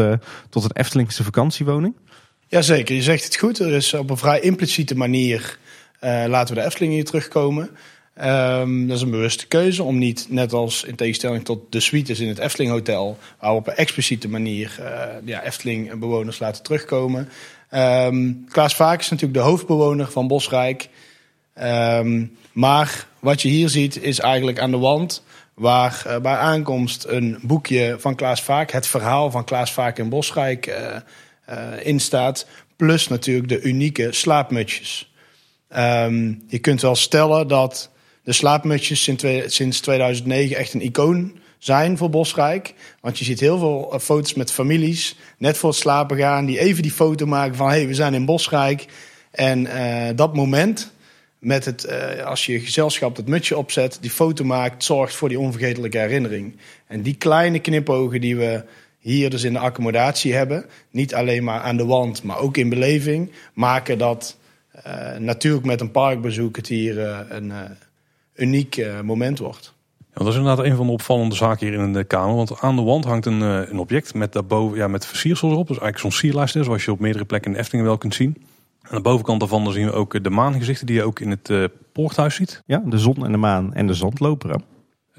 tot 0.50 0.64
een 0.64 0.72
Eftelingse 0.74 1.24
vakantiewoning? 1.24 1.96
Jazeker, 2.48 2.96
je 2.96 3.02
zegt 3.02 3.24
het 3.24 3.36
goed. 3.36 3.60
Er 3.60 3.74
is 3.74 3.94
op 3.94 4.10
een 4.10 4.18
vrij 4.18 4.40
impliciete 4.40 4.96
manier 4.96 5.58
uh, 6.04 6.24
laten 6.28 6.56
we 6.56 6.62
de 6.62 6.68
Efteling 6.68 6.94
hier 6.94 7.06
terugkomen. 7.06 7.70
Um, 8.24 8.88
dat 8.88 8.96
is 8.96 9.04
een 9.04 9.12
bewuste 9.12 9.48
keuze 9.48 9.84
om 9.84 9.98
niet, 9.98 10.26
net 10.30 10.54
als 10.54 10.84
in 10.84 10.96
tegenstelling 10.96 11.46
tot 11.46 11.72
de 11.72 11.80
suites 11.80 12.20
in 12.20 12.28
het 12.28 12.38
Efteling 12.38 12.72
Hotel, 12.72 13.18
waar 13.40 13.52
we 13.52 13.58
op 13.58 13.68
een 13.68 13.76
expliciete 13.76 14.30
manier 14.30 14.78
uh, 14.80 15.04
ja, 15.26 15.44
Efteling 15.44 16.00
bewoners 16.00 16.40
laten 16.40 16.64
terugkomen. 16.64 17.30
Um, 17.74 18.46
Klaas 18.50 18.76
Vaak 18.76 19.00
is 19.00 19.10
natuurlijk 19.10 19.40
de 19.40 19.46
hoofdbewoner 19.46 20.12
van 20.12 20.28
Bosrijk. 20.28 20.90
Um, 21.62 22.38
maar 22.52 23.08
wat 23.20 23.42
je 23.42 23.50
hier 23.50 23.70
ziet 23.70 24.02
is 24.02 24.20
eigenlijk 24.20 24.60
aan 24.60 24.72
de 24.72 24.78
wand 24.78 25.24
waar 25.54 26.04
uh, 26.08 26.18
bij 26.18 26.36
aankomst 26.36 27.06
een 27.08 27.40
boekje 27.42 27.96
van 28.00 28.16
Klaas 28.16 28.42
Vaak, 28.42 28.72
het 28.72 28.88
verhaal 28.88 29.32
van 29.32 29.44
Klaas 29.44 29.74
Vaak 29.74 29.98
in 29.98 30.10
Bosrijk, 30.10 30.68
uh, 30.68 31.56
in 31.84 32.00
staat. 32.00 32.46
Plus 32.76 33.08
natuurlijk 33.08 33.50
de 33.50 33.62
unieke 33.62 34.08
slaapmutsjes. 34.12 35.14
Um, 35.78 36.44
je 36.48 36.60
kunt 36.60 36.82
wel 36.82 36.96
stellen 36.96 37.48
dat 37.48 37.90
de 38.30 38.36
slaapmutsjes 38.36 39.12
sinds 39.46 39.80
2009 39.80 40.58
echt 40.58 40.74
een 40.74 40.82
icoon 40.82 41.38
zijn 41.58 41.98
voor 41.98 42.10
Bosrijk. 42.10 42.74
Want 43.02 43.20
je 43.20 43.26
ziet 43.26 43.40
heel 43.40 43.58
veel 43.58 44.00
foto's 44.00 44.34
met 44.34 44.52
families 44.52 45.16
net 45.38 45.58
voor 45.58 45.70
het 45.70 45.80
slapen 45.80 46.18
gaan... 46.18 46.46
die 46.46 46.60
even 46.60 46.84
die 46.84 46.92
foto 46.92 47.26
maken 47.26 47.56
van... 47.56 47.68
hé, 47.68 47.76
hey, 47.76 47.88
we 47.88 47.94
zijn 47.94 48.14
in 48.14 48.26
Bosrijk. 48.26 48.86
En 49.32 49.60
uh, 49.60 50.08
dat 50.16 50.36
moment 50.36 50.92
met 51.40 51.66
het, 51.66 51.86
uh, 51.90 52.26
als 52.26 52.46
je 52.46 52.60
gezelschap 52.60 53.16
dat 53.16 53.28
mutsje 53.28 53.58
opzet... 53.58 53.98
die 54.02 54.10
foto 54.10 54.44
maakt, 54.44 54.84
zorgt 54.84 55.16
voor 55.16 55.30
die 55.30 55.40
onvergetelijke 55.40 55.98
herinnering. 55.98 56.58
En 56.88 57.02
die 57.02 57.16
kleine 57.16 57.60
knipogen 57.60 58.22
die 58.22 58.36
we 58.36 58.64
hier 59.00 59.30
dus 59.30 59.44
in 59.44 59.54
de 59.54 59.60
accommodatie 59.60 60.34
hebben, 60.34 60.66
niet 60.92 61.16
alleen 61.16 61.44
maar 61.44 61.62
aan 61.62 61.78
de 61.78 61.86
wand, 61.86 62.24
maar 62.24 62.40
ook 62.40 62.58
in 62.58 62.70
beleving, 62.70 63.32
maken 63.54 63.98
dat 63.98 64.38
natuurlijk 65.18 65.66
met 65.66 65.82
een 65.82 65.92
parkbezoek 65.92 66.56
het 66.56 66.68
hier 66.68 67.00
een 67.30 67.52
uniek 68.42 68.86
moment 69.04 69.40
wordt. 69.40 69.74
Ja, 70.14 70.26
dat 70.26 70.28
is 70.28 70.36
inderdaad 70.36 70.66
een 70.66 70.76
van 70.76 70.86
de 70.86 70.92
opvallende 70.92 71.36
zaken 71.36 71.68
hier 71.68 71.80
in 71.80 71.94
de 71.94 72.04
kamer. 72.04 72.36
Want 72.36 72.62
aan 72.62 72.76
de 72.76 72.82
wand 72.82 73.06
hangt 73.06 73.26
een, 73.26 73.42
een 73.42 73.80
object 73.80 74.14
met, 74.14 74.34
daarboven, 74.34 74.78
ja, 74.78 74.88
met 74.88 75.06
versiersels 75.06 75.52
erop. 75.52 75.68
Dus 75.68 75.80
eigenlijk 75.80 76.14
zo'n 76.14 76.20
sierlijst, 76.22 76.58
zoals 76.62 76.86
je 76.86 76.92
op 76.92 77.00
meerdere 77.00 77.26
plekken 77.26 77.52
in 77.52 77.58
de 77.58 77.64
Efteling 77.64 77.88
wel 77.88 77.98
kunt 77.98 78.16
zien. 78.16 78.38
Aan 78.82 78.96
de 78.96 79.02
bovenkant 79.02 79.40
daarvan 79.40 79.72
zien 79.72 79.86
we 79.86 79.92
ook 79.92 80.24
de 80.24 80.30
maangezichten 80.30 80.86
die 80.86 80.96
je 80.96 81.04
ook 81.04 81.20
in 81.20 81.30
het 81.30 81.72
poorthuis 81.92 82.36
ziet. 82.36 82.64
Ja, 82.66 82.82
de 82.86 82.98
zon 82.98 83.26
en 83.26 83.32
de 83.32 83.38
maan 83.38 83.74
en 83.74 83.88
de 83.88 83.94
zandloper. 83.94 84.52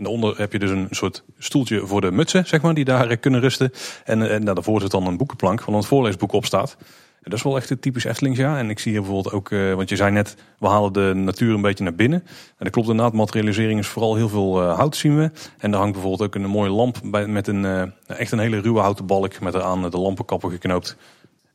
En 0.01 0.07
daaronder 0.07 0.39
heb 0.39 0.53
je 0.53 0.59
dus 0.59 0.71
een 0.71 0.87
soort 0.91 1.25
stoeltje 1.39 1.87
voor 1.87 2.01
de 2.01 2.11
mutsen, 2.11 2.47
zeg 2.47 2.63
maar, 2.63 2.75
die 2.75 2.85
daar 2.85 3.17
kunnen 3.17 3.41
rusten. 3.41 3.73
En, 4.05 4.31
en 4.31 4.45
daarvoor 4.45 4.81
zit 4.81 4.91
dan 4.91 5.07
een 5.07 5.17
boekenplank 5.17 5.63
van 5.63 5.75
het 5.75 5.87
voorleesboek 5.87 6.33
op 6.33 6.45
staat. 6.45 6.77
Dat 7.23 7.33
is 7.33 7.43
wel 7.43 7.57
echt 7.57 7.69
het 7.69 7.83
typisch 7.83 8.05
Eftelings, 8.05 8.39
ja. 8.39 8.59
En 8.59 8.71
ik 8.71 8.79
zie 8.79 8.93
hier 8.93 9.01
bijvoorbeeld 9.01 9.35
ook, 9.35 9.51
uh, 9.51 9.75
want 9.75 9.89
je 9.89 9.97
zei 9.97 10.11
net, 10.11 10.37
we 10.59 10.67
halen 10.67 10.93
de 10.93 11.13
natuur 11.15 11.55
een 11.55 11.61
beetje 11.61 11.85
naar 11.85 11.95
binnen. 11.95 12.23
En 12.27 12.65
dat 12.65 12.71
klopt 12.71 12.89
inderdaad, 12.89 13.15
materialisering 13.15 13.79
is 13.79 13.87
vooral 13.87 14.15
heel 14.15 14.29
veel 14.29 14.63
uh, 14.63 14.77
hout 14.77 14.97
zien 14.97 15.17
we. 15.17 15.31
En 15.59 15.71
daar 15.71 15.81
hangt 15.81 15.95
bijvoorbeeld 15.95 16.29
ook 16.29 16.35
een 16.35 16.51
mooie 16.51 16.71
lamp 16.71 17.01
bij, 17.05 17.27
met 17.27 17.47
een, 17.47 17.65
uh, 17.65 17.83
echt 18.07 18.33
een 18.33 18.39
hele 18.39 18.61
ruwe 18.61 18.81
houten 18.81 19.07
balk 19.07 19.41
met 19.41 19.55
eraan 19.55 19.91
de 19.91 19.99
lampenkappen 19.99 20.51
geknoopt. 20.51 20.97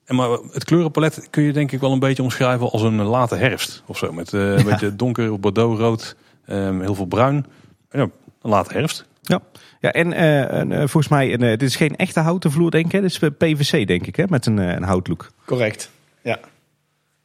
En 0.05 0.15
maar 0.15 0.29
het 0.29 0.63
kleurenpalet 0.63 1.27
kun 1.29 1.43
je 1.43 1.53
denk 1.53 1.71
ik 1.71 1.79
wel 1.79 1.91
een 1.91 1.99
beetje 1.99 2.23
omschrijven 2.23 2.71
als 2.71 2.81
een 2.81 3.01
late 3.01 3.35
herfst 3.35 3.83
of 3.85 3.97
zo. 3.97 4.11
Met 4.11 4.31
een 4.31 4.57
ja. 4.57 4.63
beetje 4.63 4.95
donker, 4.95 5.39
bordeauxrood, 5.39 6.15
um, 6.47 6.81
heel 6.81 6.95
veel 6.95 7.05
bruin. 7.05 7.45
Ja, 7.91 8.01
een 8.41 8.49
late 8.49 8.73
herfst. 8.73 9.05
Ja, 9.21 9.41
ja 9.85 9.91
en 9.91 10.71
uh, 10.71 10.77
volgens 10.77 11.07
mij, 11.07 11.29
uh, 11.29 11.39
dit 11.39 11.61
is 11.61 11.75
geen 11.75 11.95
echte 11.95 12.19
houten 12.19 12.51
vloer, 12.51 12.71
denk 12.71 12.85
ik. 12.85 13.01
Dit 13.01 13.03
is 13.03 13.19
PVC, 13.37 13.87
denk 13.87 14.05
ik, 14.07 14.15
hè? 14.15 14.23
met 14.27 14.45
een, 14.45 14.57
een 14.57 14.83
houtlook. 14.83 15.31
Correct, 15.45 15.91
ja. 16.21 16.37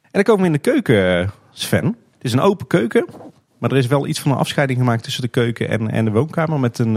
En 0.01 0.09
dan 0.11 0.23
komen 0.23 0.41
we 0.41 0.47
in 0.47 0.53
de 0.53 0.71
keuken, 0.71 1.31
Sven. 1.51 1.85
Het 1.85 2.23
is 2.23 2.33
een 2.33 2.39
open 2.39 2.67
keuken, 2.67 3.05
maar 3.57 3.71
er 3.71 3.77
is 3.77 3.87
wel 3.87 4.07
iets 4.07 4.19
van 4.19 4.31
een 4.31 4.37
afscheiding 4.37 4.79
gemaakt 4.79 5.03
tussen 5.03 5.21
de 5.21 5.27
keuken 5.27 5.69
en, 5.69 5.89
en 5.89 6.05
de 6.05 6.11
woonkamer. 6.11 6.59
Met 6.59 6.79
een, 6.79 6.95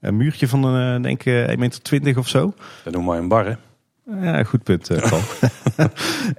een 0.00 0.16
muurtje 0.16 0.48
van, 0.48 0.64
een, 0.64 1.02
denk 1.02 1.24
ik, 1.24 1.48
1,20 1.48 1.56
meter 1.58 2.18
of 2.18 2.28
zo. 2.28 2.54
Dat 2.84 2.92
noemen 2.92 3.10
wij 3.10 3.20
een 3.20 3.28
bar, 3.28 3.46
hè? 3.46 3.54
Ja, 4.20 4.44
goed 4.44 4.62
punt, 4.62 4.88
Paul. 4.88 5.20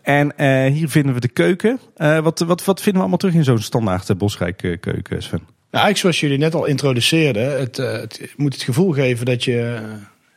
en 0.02 0.34
uh, 0.38 0.74
hier 0.74 0.90
vinden 0.90 1.14
we 1.14 1.20
de 1.20 1.28
keuken. 1.28 1.80
Uh, 1.98 2.20
wat, 2.20 2.40
wat, 2.40 2.66
wat 2.66 2.82
vinden 2.82 2.94
we 2.94 3.00
allemaal 3.00 3.18
terug 3.18 3.36
in 3.36 3.44
zo'n 3.44 3.60
standaard 3.60 4.18
Bosrijk 4.18 4.58
keuken, 4.58 5.24
Sven? 5.24 5.42
Nou, 5.74 5.86
eigenlijk 5.86 5.98
zoals 5.98 6.20
jullie 6.20 6.46
net 6.46 6.56
al 6.56 6.66
introduceerden, 6.66 7.60
het, 7.60 7.78
uh, 7.78 7.92
het 7.92 8.34
moet 8.38 8.54
het 8.54 8.64
gevoel 8.64 8.92
geven 8.92 9.26
dat 9.26 9.44
je 9.44 9.80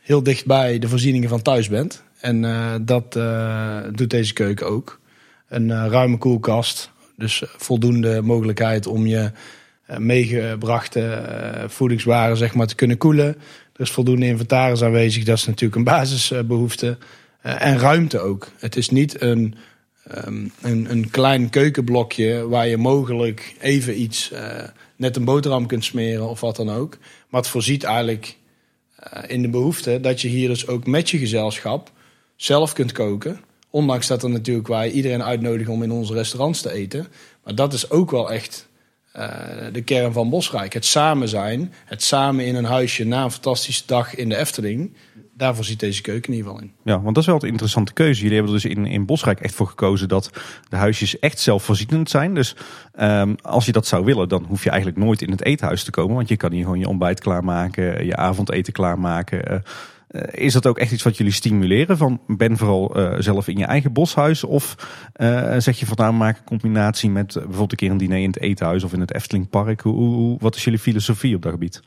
heel 0.01 0.23
dichtbij 0.23 0.79
de 0.79 0.87
voorzieningen 0.87 1.29
van 1.29 1.41
thuis 1.41 1.69
bent. 1.69 2.03
En 2.19 2.43
uh, 2.43 2.75
dat 2.81 3.15
uh, 3.17 3.77
doet 3.93 4.09
deze 4.09 4.33
keuken 4.33 4.67
ook. 4.67 4.99
een 5.47 5.71
eh, 5.71 5.85
ruime 5.89 6.17
koelkast. 6.17 6.91
Dus 7.17 7.43
eh, 7.43 7.49
voldoende 7.57 8.21
mogelijkheid 8.21 8.87
om 8.87 9.05
je 9.07 9.31
eh, 9.85 9.97
meegebrachte 9.97 11.01
eh, 11.01 11.63
voedingswaren 11.67 12.37
zeg 12.37 12.53
maar, 12.53 12.67
te 12.67 12.75
kunnen 12.75 12.97
koelen. 12.97 13.27
Er 13.73 13.81
is 13.81 13.89
voldoende 13.89 14.25
inventaris 14.25 14.83
aanwezig. 14.83 15.23
Dat 15.23 15.37
is 15.37 15.45
natuurlijk 15.45 15.75
een 15.75 15.83
basisbehoefte. 15.83 16.97
Eh, 17.41 17.65
en 17.65 17.79
ruimte 17.79 18.19
ook. 18.19 18.47
Het 18.59 18.75
is 18.75 18.89
niet 18.89 19.21
een, 19.21 19.55
ehm, 20.09 20.47
een, 20.61 20.91
een 20.91 21.09
klein 21.09 21.49
keukenblokje 21.49 22.47
waar 22.47 22.67
je 22.67 22.77
mogelijk 22.77 23.55
even 23.59 24.01
iets, 24.01 24.31
eh, 24.31 24.63
net 24.95 25.15
een 25.15 25.25
boterham 25.25 25.65
kunt 25.65 25.83
smeren 25.83 26.29
of 26.29 26.39
wat 26.39 26.55
dan 26.55 26.69
ook. 26.69 26.97
Maar 27.29 27.41
het 27.41 27.49
voorziet 27.49 27.83
eigenlijk 27.83 28.37
eh, 28.95 29.23
in 29.27 29.41
de 29.41 29.49
behoefte 29.49 29.99
dat 29.99 30.21
je 30.21 30.27
hier 30.27 30.47
dus 30.47 30.67
ook 30.67 30.87
met 30.87 31.09
je 31.09 31.17
gezelschap 31.17 31.91
zelf 32.35 32.73
kunt 32.73 32.91
koken. 32.91 33.39
Ondanks 33.69 34.07
dat 34.07 34.23
er 34.23 34.29
natuurlijk 34.29 34.67
wij 34.67 34.91
iedereen 34.91 35.23
uitnodigen 35.23 35.73
om 35.73 35.83
in 35.83 35.91
onze 35.91 36.13
restaurants 36.13 36.61
te 36.61 36.71
eten. 36.71 37.07
Maar 37.43 37.55
dat 37.55 37.73
is 37.73 37.89
ook 37.89 38.11
wel 38.11 38.31
echt 38.31 38.67
eh, 39.11 39.29
de 39.71 39.81
kern 39.81 40.13
van 40.13 40.29
Bosrijk. 40.29 40.73
Het 40.73 40.85
samen 40.85 41.29
zijn, 41.29 41.73
het 41.85 42.03
samen 42.03 42.45
in 42.45 42.55
een 42.55 42.65
huisje 42.65 43.03
na 43.03 43.23
een 43.23 43.31
fantastische 43.31 43.83
dag 43.85 44.15
in 44.15 44.29
de 44.29 44.37
Efteling. 44.37 44.93
Daarvoor 45.37 45.63
ziet 45.63 45.79
deze 45.79 46.01
keuken 46.01 46.31
in 46.31 46.37
ieder 46.37 46.51
geval 46.51 46.67
in. 46.67 46.73
Ja, 46.83 47.01
want 47.01 47.15
dat 47.15 47.23
is 47.23 47.29
wel 47.29 47.43
een 47.43 47.49
interessante 47.49 47.93
keuze. 47.93 48.21
Jullie 48.21 48.35
hebben 48.35 48.53
er 48.55 48.61
dus 48.61 48.71
in, 48.71 48.85
in 48.85 49.05
Bosrijk 49.05 49.39
echt 49.39 49.53
voor 49.53 49.67
gekozen 49.67 50.07
dat 50.07 50.29
de 50.69 50.75
huisjes 50.75 51.19
echt 51.19 51.39
zelfvoorzienend 51.39 52.09
zijn. 52.09 52.33
Dus 52.33 52.55
ehm, 52.93 53.35
als 53.41 53.65
je 53.65 53.71
dat 53.71 53.87
zou 53.87 54.05
willen, 54.05 54.29
dan 54.29 54.45
hoef 54.47 54.63
je 54.63 54.69
eigenlijk 54.69 54.99
nooit 54.99 55.21
in 55.21 55.31
het 55.31 55.43
eethuis 55.43 55.83
te 55.83 55.91
komen. 55.91 56.15
Want 56.15 56.29
je 56.29 56.37
kan 56.37 56.51
hier 56.51 56.63
gewoon 56.63 56.79
je 56.79 56.87
ontbijt 56.87 57.19
klaarmaken, 57.19 58.05
je 58.05 58.15
avondeten 58.15 58.73
klaarmaken. 58.73 59.45
Eh, 59.45 59.55
eh, 60.07 60.45
is 60.45 60.53
dat 60.53 60.65
ook 60.65 60.77
echt 60.77 60.91
iets 60.91 61.03
wat 61.03 61.17
jullie 61.17 61.33
stimuleren? 61.33 61.97
Van 61.97 62.21
ben 62.27 62.57
vooral 62.57 62.95
eh, 62.95 63.15
zelf 63.19 63.47
in 63.47 63.57
je 63.57 63.65
eigen 63.65 63.93
boshuis? 63.93 64.43
Of 64.43 64.75
zeg 65.57 65.79
je 65.79 65.85
van 65.85 65.97
nou 65.97 66.13
maak 66.13 66.37
een 66.37 66.43
combinatie 66.43 67.09
met 67.09 67.33
bijvoorbeeld 67.33 67.71
een 67.71 67.77
keer 67.77 67.91
een 67.91 67.97
diner 67.97 68.17
in 68.17 68.27
het 68.27 68.39
eethuis 68.39 68.83
of 68.83 68.93
in 68.93 68.99
het 68.99 69.13
Eftelingpark? 69.13 69.81
Hoe, 69.81 69.93
hoe, 69.93 70.37
wat 70.39 70.55
is 70.55 70.63
jullie 70.63 70.79
filosofie 70.79 71.35
op 71.35 71.41
dat 71.41 71.51
gebied? 71.51 71.81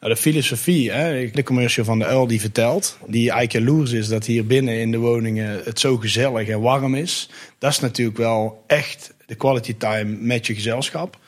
Nou, 0.00 0.14
de 0.14 0.20
filosofie, 0.20 0.90
hè, 0.90 1.30
de 1.30 1.42
commercial 1.42 1.84
van 1.84 1.98
de 1.98 2.04
uil 2.04 2.26
die 2.26 2.40
vertelt, 2.40 2.98
die 3.06 3.30
eigenlijk 3.30 3.52
jaloers 3.52 3.92
is 3.92 4.08
dat 4.08 4.26
hier 4.26 4.46
binnen 4.46 4.80
in 4.80 4.90
de 4.90 4.98
woningen 4.98 5.60
het 5.64 5.80
zo 5.80 5.96
gezellig 5.96 6.48
en 6.48 6.60
warm 6.60 6.94
is. 6.94 7.28
Dat 7.58 7.70
is 7.70 7.80
natuurlijk 7.80 8.16
wel 8.16 8.64
echt 8.66 9.14
de 9.26 9.34
quality 9.34 9.74
time 9.76 10.16
met 10.20 10.46
je 10.46 10.54
gezelschap. 10.54 11.18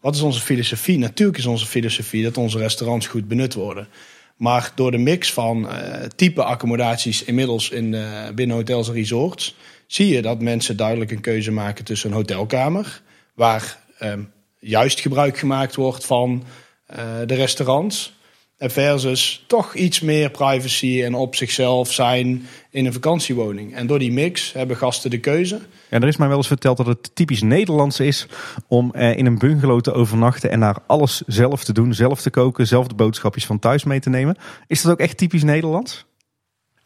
Wat 0.00 0.14
is 0.14 0.20
onze 0.20 0.40
filosofie? 0.40 0.98
Natuurlijk 0.98 1.38
is 1.38 1.46
onze 1.46 1.66
filosofie 1.66 2.22
dat 2.22 2.36
onze 2.36 2.58
restaurants 2.58 3.06
goed 3.06 3.28
benut 3.28 3.54
worden. 3.54 3.88
Maar 4.36 4.72
door 4.74 4.90
de 4.90 4.98
mix 4.98 5.32
van 5.32 5.68
eh, 5.68 6.04
type 6.16 6.42
accommodaties 6.42 7.24
inmiddels 7.24 7.70
in, 7.70 7.96
binnen 8.34 8.56
hotels 8.56 8.88
en 8.88 8.94
resorts, 8.94 9.54
zie 9.86 10.08
je 10.08 10.22
dat 10.22 10.42
mensen 10.42 10.76
duidelijk 10.76 11.10
een 11.10 11.20
keuze 11.20 11.50
maken 11.50 11.84
tussen 11.84 12.10
een 12.10 12.16
hotelkamer, 12.16 13.02
waar 13.34 13.78
ehm, 13.98 14.22
juist 14.58 15.00
gebruik 15.00 15.38
gemaakt 15.38 15.74
wordt 15.74 16.04
van 16.06 16.44
eh, 16.86 17.04
de 17.26 17.34
restaurants. 17.34 18.17
En 18.58 18.70
versus 18.70 19.44
toch 19.46 19.74
iets 19.74 20.00
meer 20.00 20.30
privacy 20.30 21.02
en 21.04 21.14
op 21.14 21.34
zichzelf 21.34 21.92
zijn 21.92 22.46
in 22.70 22.86
een 22.86 22.92
vakantiewoning. 22.92 23.74
En 23.74 23.86
door 23.86 23.98
die 23.98 24.12
mix 24.12 24.52
hebben 24.52 24.76
gasten 24.76 25.10
de 25.10 25.20
keuze. 25.20 25.60
Ja, 25.90 26.00
er 26.00 26.08
is 26.08 26.16
mij 26.16 26.28
wel 26.28 26.36
eens 26.36 26.46
verteld 26.46 26.76
dat 26.76 26.86
het 26.86 27.10
typisch 27.14 27.42
Nederlands 27.42 28.00
is 28.00 28.26
om 28.68 28.94
eh, 28.94 29.16
in 29.16 29.26
een 29.26 29.38
bungalow 29.38 29.80
te 29.80 29.92
overnachten 29.92 30.50
en 30.50 30.60
daar 30.60 30.76
alles 30.86 31.22
zelf 31.26 31.64
te 31.64 31.72
doen, 31.72 31.94
zelf 31.94 32.20
te 32.20 32.30
koken, 32.30 32.66
zelf 32.66 32.86
de 32.86 32.94
boodschapjes 32.94 33.46
van 33.46 33.58
thuis 33.58 33.84
mee 33.84 34.00
te 34.00 34.10
nemen. 34.10 34.36
Is 34.66 34.82
dat 34.82 34.92
ook 34.92 35.00
echt 35.00 35.16
typisch 35.16 35.42
Nederlands? 35.42 36.06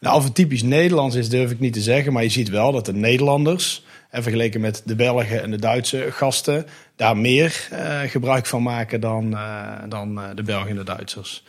Nou, 0.03 0.15
of 0.15 0.23
het 0.23 0.35
typisch 0.35 0.63
Nederlands 0.63 1.15
is, 1.15 1.29
durf 1.29 1.51
ik 1.51 1.59
niet 1.59 1.73
te 1.73 1.81
zeggen. 1.81 2.13
Maar 2.13 2.23
je 2.23 2.29
ziet 2.29 2.49
wel 2.49 2.71
dat 2.71 2.85
de 2.85 2.93
Nederlanders, 2.93 3.83
en 4.09 4.21
vergeleken 4.23 4.61
met 4.61 4.81
de 4.85 4.95
Belgen 4.95 5.41
en 5.41 5.51
de 5.51 5.59
Duitse 5.59 6.07
gasten, 6.11 6.65
daar 6.95 7.17
meer 7.17 7.67
eh, 7.71 7.99
gebruik 8.01 8.45
van 8.45 8.63
maken 8.63 9.01
dan, 9.01 9.37
eh, 9.37 9.73
dan 9.89 10.21
eh, 10.21 10.29
de 10.35 10.43
Belgen 10.43 10.69
en 10.69 10.75
de 10.75 10.83
Duitsers. 10.83 11.43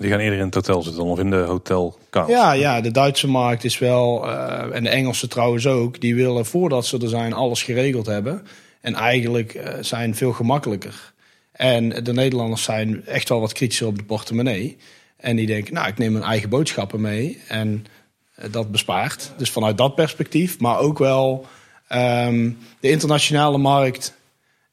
Die 0.00 0.10
gaan 0.10 0.18
eerder 0.18 0.38
in 0.38 0.44
het 0.44 0.54
hotel 0.54 0.82
zitten 0.82 1.02
dan 1.02 1.10
of 1.10 1.18
in 1.18 1.30
de 1.30 1.36
hotelkamer. 1.36 2.30
Ja, 2.30 2.52
ja, 2.52 2.80
de 2.80 2.90
Duitse 2.90 3.28
markt 3.28 3.64
is 3.64 3.78
wel, 3.78 4.28
eh, 4.28 4.76
en 4.76 4.82
de 4.82 4.88
Engelse 4.88 5.28
trouwens 5.28 5.66
ook, 5.66 6.00
die 6.00 6.14
willen 6.14 6.46
voordat 6.46 6.86
ze 6.86 6.98
er 6.98 7.08
zijn 7.08 7.32
alles 7.32 7.62
geregeld 7.62 8.06
hebben. 8.06 8.46
En 8.80 8.94
eigenlijk 8.94 9.54
eh, 9.54 9.74
zijn 9.80 10.14
veel 10.14 10.32
gemakkelijker. 10.32 11.12
En 11.52 11.88
de 11.88 12.12
Nederlanders 12.12 12.62
zijn 12.62 13.06
echt 13.06 13.28
wel 13.28 13.40
wat 13.40 13.52
kritischer 13.52 13.86
op 13.86 13.98
de 13.98 14.04
portemonnee. 14.04 14.76
En 15.16 15.36
die 15.36 15.46
denken, 15.46 15.74
nou, 15.74 15.88
ik 15.88 15.98
neem 15.98 16.12
mijn 16.12 16.24
eigen 16.24 16.48
boodschappen 16.48 17.00
mee. 17.00 17.42
En 17.48 17.86
eh, 18.34 18.52
dat 18.52 18.70
bespaart. 18.70 19.32
Dus 19.36 19.50
vanuit 19.50 19.78
dat 19.78 19.94
perspectief. 19.94 20.58
Maar 20.58 20.78
ook 20.78 20.98
wel 20.98 21.46
ehm, 21.88 22.50
de 22.80 22.90
internationale 22.90 23.58
markt. 23.58 24.16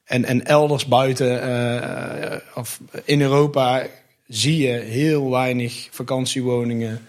En, 0.03 0.25
en 0.25 0.46
elders 0.46 0.86
buiten, 0.86 2.41
of 2.55 2.79
in 3.03 3.22
Europa, 3.22 3.86
zie 4.27 4.58
je 4.58 4.74
heel 4.74 5.29
weinig 5.29 5.88
vakantiewoningen. 5.91 7.01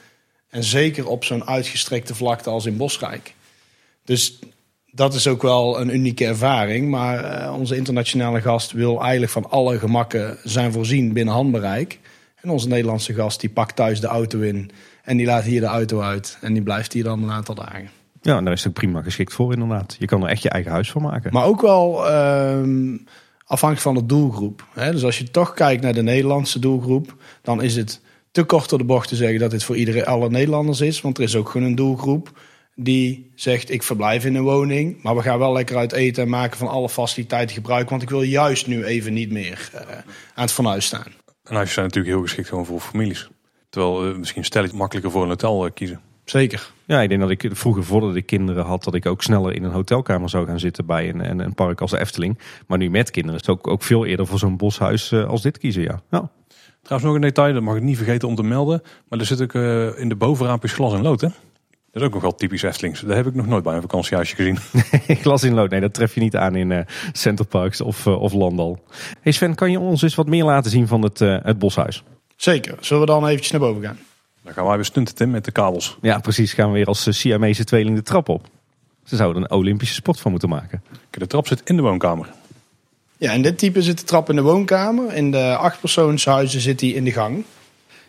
En 0.48 0.64
zeker 0.64 1.08
op 1.08 1.24
zo'n 1.24 1.44
uitgestrekte 1.44 2.14
vlakte 2.14 2.50
als 2.50 2.66
in 2.66 2.76
Bosrijk. 2.76 3.34
Dus 4.04 4.38
dat 4.90 5.14
is 5.14 5.26
ook 5.26 5.42
wel 5.42 5.80
een 5.80 5.94
unieke 5.94 6.26
ervaring. 6.26 6.88
Maar 6.88 7.24
eh, 7.24 7.54
onze 7.54 7.76
internationale 7.76 8.40
gast 8.40 8.72
wil 8.72 9.00
eigenlijk 9.00 9.32
van 9.32 9.50
alle 9.50 9.78
gemakken 9.78 10.36
zijn 10.44 10.72
voorzien 10.72 11.12
binnen 11.12 11.34
handbereik. 11.34 11.98
En 12.36 12.50
onze 12.50 12.68
Nederlandse 12.68 13.14
gast 13.14 13.40
die 13.40 13.50
pakt 13.50 13.76
thuis 13.76 14.00
de 14.00 14.06
auto 14.06 14.40
in. 14.40 14.70
En 15.02 15.16
die 15.16 15.26
laat 15.26 15.44
hier 15.44 15.60
de 15.60 15.66
auto 15.66 16.00
uit. 16.00 16.38
En 16.40 16.52
die 16.52 16.62
blijft 16.62 16.92
hier 16.92 17.04
dan 17.04 17.22
een 17.22 17.30
aantal 17.30 17.54
dagen. 17.54 17.90
Ja, 18.20 18.36
en 18.36 18.44
daar 18.44 18.52
is 18.52 18.64
het 18.64 18.72
prima 18.72 19.02
geschikt 19.02 19.32
voor 19.32 19.52
inderdaad. 19.52 19.96
Je 19.98 20.06
kan 20.06 20.22
er 20.22 20.28
echt 20.28 20.42
je 20.42 20.48
eigen 20.48 20.72
huis 20.72 20.90
van 20.90 21.02
maken. 21.02 21.32
Maar 21.32 21.44
ook 21.44 21.60
wel 21.60 22.08
ehm, 22.08 22.96
afhankelijk 23.46 23.86
van 23.86 23.94
de 23.94 24.06
doelgroep. 24.06 24.64
Dus 24.74 25.04
als 25.04 25.18
je 25.18 25.30
toch 25.30 25.54
kijkt 25.54 25.82
naar 25.82 25.94
de 25.94 26.02
Nederlandse 26.02 26.58
doelgroep, 26.58 27.14
dan 27.42 27.62
is 27.62 27.76
het 27.76 28.00
te 28.30 28.44
kort 28.44 28.68
door 28.68 28.78
de 28.78 28.84
bocht 28.84 29.08
te 29.08 29.16
zeggen 29.16 29.38
dat 29.38 29.50
dit 29.50 29.64
voor 29.64 29.76
iedereen, 29.76 30.04
alle 30.04 30.30
Nederlanders 30.30 30.80
is. 30.80 31.00
Want 31.00 31.18
er 31.18 31.24
is 31.24 31.36
ook 31.36 31.48
gewoon 31.48 31.66
een 31.66 31.74
doelgroep 31.74 32.30
die 32.74 33.32
zegt: 33.34 33.70
Ik 33.70 33.82
verblijf 33.82 34.24
in 34.24 34.34
een 34.34 34.42
woning, 34.42 35.02
maar 35.02 35.16
we 35.16 35.22
gaan 35.22 35.38
wel 35.38 35.52
lekker 35.52 35.76
uit 35.76 35.92
eten 35.92 36.22
en 36.22 36.28
maken 36.28 36.58
van 36.58 36.68
alle 36.68 36.88
faciliteiten 36.88 37.54
gebruik. 37.54 37.90
Want 37.90 38.02
ik 38.02 38.10
wil 38.10 38.22
juist 38.22 38.66
nu 38.66 38.84
even 38.84 39.12
niet 39.12 39.30
meer 39.30 39.70
eh, 39.72 39.80
aan 40.34 40.44
het 40.44 40.52
fornuis 40.52 40.86
staan. 40.86 41.12
En 41.44 41.54
huisjes 41.54 41.74
zijn 41.74 41.86
natuurlijk 41.86 42.14
heel 42.14 42.22
geschikt 42.22 42.48
gewoon 42.48 42.66
voor 42.66 42.80
families. 42.80 43.28
Terwijl 43.68 44.08
eh, 44.08 44.16
misschien 44.16 44.44
stel 44.44 44.64
ik 44.64 44.72
makkelijker 44.72 45.12
voor 45.12 45.22
een 45.22 45.28
hotel 45.28 45.66
eh, 45.66 45.72
kiezen. 45.74 46.00
Zeker. 46.24 46.74
Ja, 46.86 47.00
ik 47.00 47.08
denk 47.08 47.20
dat 47.20 47.30
ik 47.30 47.48
vroeger, 47.52 47.84
voordat 47.84 48.14
ik 48.14 48.26
kinderen 48.26 48.64
had, 48.64 48.84
dat 48.84 48.94
ik 48.94 49.06
ook 49.06 49.22
sneller 49.22 49.54
in 49.54 49.64
een 49.64 49.70
hotelkamer 49.70 50.28
zou 50.28 50.46
gaan 50.46 50.58
zitten 50.58 50.86
bij 50.86 51.08
een, 51.08 51.30
een, 51.30 51.38
een 51.38 51.54
park 51.54 51.80
als 51.80 51.90
de 51.90 51.98
Efteling. 51.98 52.38
Maar 52.66 52.78
nu 52.78 52.90
met 52.90 53.10
kinderen 53.10 53.40
is 53.40 53.46
het 53.46 53.56
ook, 53.56 53.66
ook 53.66 53.82
veel 53.82 54.06
eerder 54.06 54.26
voor 54.26 54.38
zo'n 54.38 54.56
boshuis 54.56 55.12
eh, 55.12 55.24
als 55.24 55.42
dit 55.42 55.58
kiezen, 55.58 55.82
ja. 55.82 56.00
ja. 56.10 56.30
Trouwens 56.82 57.10
nog 57.10 57.14
een 57.14 57.28
detail, 57.28 57.52
dat 57.52 57.62
mag 57.62 57.76
ik 57.76 57.82
niet 57.82 57.96
vergeten 57.96 58.28
om 58.28 58.34
te 58.34 58.42
melden. 58.42 58.82
Maar 59.08 59.18
er 59.18 59.26
zit 59.26 59.42
ook 59.42 59.54
eh, 59.54 59.98
in 59.98 60.08
de 60.08 60.16
bovenraampjes 60.16 60.72
glas 60.72 60.92
en 60.92 61.02
lood 61.02 61.20
hè. 61.20 61.28
Dat 61.96 62.04
is 62.04 62.10
ook 62.10 62.14
nog 62.14 62.22
wel 62.22 62.34
typisch 62.34 62.62
Eftelings. 62.62 63.00
Dat 63.00 63.16
heb 63.16 63.26
ik 63.26 63.34
nog 63.34 63.46
nooit 63.46 63.62
bij 63.64 63.74
een 63.74 63.80
vakantiehuisje 63.80 64.36
gezien. 64.36 64.58
Glas 65.22 65.44
in 65.44 65.54
lood, 65.54 65.70
nee, 65.70 65.80
dat 65.80 65.94
tref 65.94 66.14
je 66.14 66.20
niet 66.20 66.36
aan 66.36 66.54
in 66.54 66.72
eh 66.72 66.86
Centerparks 67.12 67.80
of, 67.80 68.06
eh, 68.06 68.20
of 68.20 68.32
Landal. 68.32 68.78
Hey 69.20 69.32
Sven, 69.32 69.54
kan 69.54 69.70
je 69.70 69.80
ons 69.80 70.02
eens 70.02 70.14
wat 70.14 70.26
meer 70.26 70.44
laten 70.44 70.70
zien 70.70 70.86
van 70.86 71.02
het, 71.02 71.20
eh, 71.20 71.36
het 71.42 71.58
boshuis? 71.58 72.02
Zeker. 72.36 72.76
Zullen 72.80 73.02
we 73.02 73.08
dan 73.08 73.26
eventjes 73.26 73.50
naar 73.50 73.60
boven 73.60 73.82
gaan? 73.82 73.98
Dan 74.46 74.54
gaan 74.54 74.66
wij 74.66 74.76
weer 74.76 74.84
stunten 74.84 75.14
Tim 75.14 75.30
met 75.30 75.44
de 75.44 75.52
kabels. 75.52 75.98
Ja, 76.00 76.18
precies. 76.18 76.52
Gaan 76.52 76.68
we 76.68 76.76
weer 76.76 76.86
als 76.86 77.06
eh, 77.06 77.12
Siamese 77.12 77.64
tweeling 77.64 77.96
de 77.96 78.02
trap 78.02 78.28
op. 78.28 78.46
Ze 79.04 79.16
zouden 79.16 79.42
een 79.42 79.50
Olympische 79.50 79.94
sport 79.94 80.20
van 80.20 80.30
moeten 80.30 80.48
maken. 80.48 80.82
De 81.10 81.26
trap 81.26 81.46
zit 81.46 81.62
in 81.64 81.76
de 81.76 81.82
woonkamer. 81.82 82.32
Ja, 83.16 83.32
in 83.32 83.42
dit 83.42 83.58
type 83.58 83.82
zit 83.82 83.98
de 83.98 84.04
trap 84.04 84.30
in 84.30 84.36
de 84.36 84.42
woonkamer. 84.42 85.14
In 85.14 85.30
de 85.30 85.56
achtpersoonshuizen 85.56 86.60
zit 86.60 86.80
hij 86.80 86.90
in 86.90 87.04
de 87.04 87.12
gang. 87.12 87.44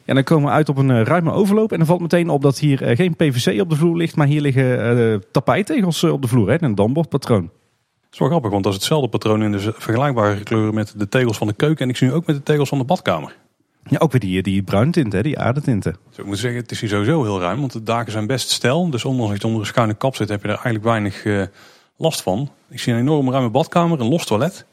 Ja, 0.07 0.13
dan 0.13 0.23
komen 0.23 0.49
we 0.49 0.55
uit 0.55 0.69
op 0.69 0.77
een 0.77 0.91
eh, 0.91 1.01
ruime 1.01 1.31
overloop. 1.31 1.71
En 1.71 1.77
dan 1.77 1.87
valt 1.87 2.01
meteen 2.01 2.29
op 2.29 2.41
dat 2.41 2.59
hier 2.59 2.83
eh, 2.83 2.95
geen 2.95 3.15
PVC 3.15 3.61
op 3.61 3.69
de 3.69 3.75
vloer 3.75 3.97
ligt. 3.97 4.15
Maar 4.15 4.27
hier 4.27 4.41
liggen 4.41 4.97
eh, 4.97 5.19
tapijtegels 5.31 6.03
op 6.03 6.21
de 6.21 6.27
vloer. 6.27 6.49
Hè? 6.49 6.61
Een 6.61 6.75
dambordpatroon. 6.75 7.41
Dat 7.41 8.13
is 8.13 8.19
wel 8.19 8.27
grappig, 8.27 8.51
want 8.51 8.63
dat 8.63 8.73
is 8.73 8.79
hetzelfde 8.79 9.09
patroon 9.09 9.43
in 9.43 9.51
de 9.51 9.59
vergelijkbare 9.59 10.43
kleuren 10.43 10.73
met 10.73 10.93
de 10.97 11.09
tegels 11.09 11.37
van 11.37 11.47
de 11.47 11.53
keuken. 11.53 11.83
En 11.83 11.89
ik 11.89 11.97
zie 11.97 12.07
nu 12.07 12.13
ook 12.13 12.25
met 12.25 12.35
de 12.35 12.43
tegels 12.43 12.69
van 12.69 12.77
de 12.77 12.83
badkamer. 12.83 13.35
Ja, 13.89 13.97
ook 13.97 14.11
weer 14.11 14.21
die, 14.21 14.41
die 14.41 14.63
bruintint, 14.63 15.13
hè? 15.13 15.21
die 15.21 15.39
aardetinten. 15.39 15.97
Dus 16.09 16.17
ik 16.17 16.25
moet 16.25 16.37
zeggen, 16.37 16.61
het 16.61 16.71
is 16.71 16.79
hier 16.79 16.89
sowieso 16.89 17.23
heel 17.23 17.39
ruim, 17.39 17.59
want 17.59 17.71
de 17.71 17.83
daken 17.83 18.11
zijn 18.11 18.27
best 18.27 18.49
stijl. 18.49 18.89
Dus 18.89 19.05
ondanks 19.05 19.31
dat 19.31 19.41
je 19.41 19.47
onder 19.47 19.61
een 19.61 19.67
schuine 19.67 19.93
kap 19.93 20.15
zit, 20.15 20.29
heb 20.29 20.41
je 20.41 20.47
er 20.47 20.53
eigenlijk 20.53 20.83
weinig 20.83 21.25
eh, 21.25 21.41
last 21.97 22.21
van. 22.21 22.51
Ik 22.69 22.79
zie 22.79 22.93
een 22.93 22.99
enorm 22.99 23.31
ruime 23.31 23.49
badkamer, 23.49 23.99
een 23.99 24.09
los 24.09 24.25
toilet. 24.25 24.65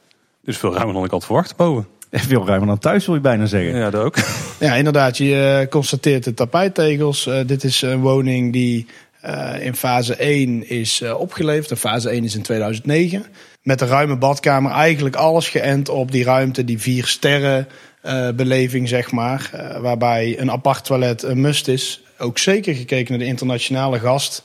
Dus 0.43 0.57
veel 0.57 0.75
ruimer 0.75 0.95
dan 0.95 1.05
ik 1.05 1.11
had 1.11 1.25
verwacht 1.25 1.57
boven. 1.57 1.87
Veel 2.11 2.47
ruimer 2.47 2.67
dan 2.67 2.79
thuis, 2.79 3.07
wil 3.07 3.15
je 3.15 3.21
bijna 3.21 3.47
zeggen. 3.47 3.77
Ja, 3.77 3.91
dat 3.91 4.05
ook. 4.05 4.17
Ja, 4.61 4.75
inderdaad. 4.75 5.17
Je 5.17 5.59
eh, 5.61 5.69
constateert 5.69 6.25
de 6.25 6.35
tapijttegels. 6.35 7.27
Eh, 7.27 7.47
dit 7.47 7.65
is 7.65 7.83
een 7.83 8.01
woning 8.01 8.53
die 8.53 8.87
eh, 9.25 9.67
in 9.67 9.75
fase 9.75 10.17
1 10.17 10.69
is 10.69 11.01
eh, 11.01 11.21
opgeleverd. 11.21 11.71
En 11.71 11.77
fase 11.77 12.09
1 12.09 12.25
is 12.25 12.35
in 12.35 12.43
2009. 12.43 13.25
Met 13.63 13.81
een 13.81 13.89
ruime 13.89 14.17
badkamer. 14.17 14.73
Eigenlijk 14.73 15.17
alles 15.17 15.49
geënt 15.49 15.89
op 15.89 16.13
die 16.13 16.25
ruimte, 16.25 16.65
die 16.65 16.79
vier 16.79 17.07
sterren 17.07 17.69
eh, 18.05 18.29
beleving, 18.31 18.89
zeg 18.89 19.11
maar. 19.11 19.51
Eh, 19.53 19.81
waarbij 19.81 20.39
een 20.39 20.51
apart 20.51 20.85
toilet 20.85 21.23
een 21.23 21.41
must 21.41 21.69
is. 21.69 22.03
Ook 22.19 22.39
zeker 22.39 22.75
gekeken 22.75 23.11
naar 23.11 23.19
de 23.19 23.27
internationale 23.27 23.99
gast. 23.99 24.45